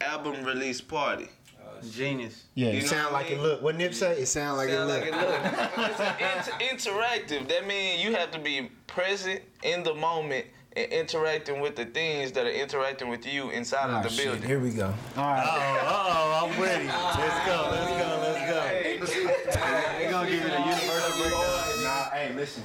album 0.00 0.44
release 0.44 0.80
party. 0.80 1.28
Genius. 1.90 2.44
yeah, 2.54 2.70
You 2.70 2.78
it 2.78 2.86
sound 2.86 3.06
what 3.12 3.14
I 3.14 3.22
like 3.22 3.30
it 3.32 3.34
mean? 3.38 3.42
look. 3.42 3.62
What 3.62 3.74
Nip 3.76 3.92
say? 3.92 4.12
It 4.20 4.26
sound 4.26 4.56
like 4.56 4.68
Sound 4.68 4.88
it 4.88 4.94
like 4.94 5.04
look. 5.10 5.14
it 5.14 5.76
look. 5.76 5.90
it's 5.90 6.00
an 6.00 6.60
inter- 6.60 6.92
interactive. 6.92 7.48
That 7.48 7.66
means 7.66 8.04
you 8.04 8.14
have 8.14 8.30
to 8.30 8.38
be 8.38 8.70
present 8.86 9.40
in 9.64 9.82
the 9.82 9.92
moment 9.94 10.46
and 10.76 10.90
interacting 10.92 11.60
with 11.60 11.76
the 11.76 11.84
things 11.84 12.32
that 12.32 12.46
are 12.46 12.50
interacting 12.50 13.08
with 13.08 13.26
you 13.26 13.50
inside 13.50 13.90
Oh, 13.90 13.96
of 13.96 14.02
the 14.04 14.08
shit, 14.10 14.24
building. 14.24 14.42
Here 14.42 14.58
we 14.58 14.70
go. 14.70 14.94
All 15.16 15.22
right. 15.24 15.44
Uh 15.44 15.88
oh, 15.88 16.50
I'm 16.50 16.62
ready. 16.62 16.86
Let's 16.86 17.46
go, 17.46 17.68
let's 17.70 17.90
go, 17.90 18.08
let's 18.22 18.40
go. 18.50 19.22
They're 19.98 20.10
gonna 20.10 20.30
give 20.30 20.44
it 20.44 20.52
a 20.52 20.58
universal 20.58 21.20
breakdown. 21.20 21.82
Nah, 21.84 22.10
hey, 22.10 22.32
listen. 22.34 22.62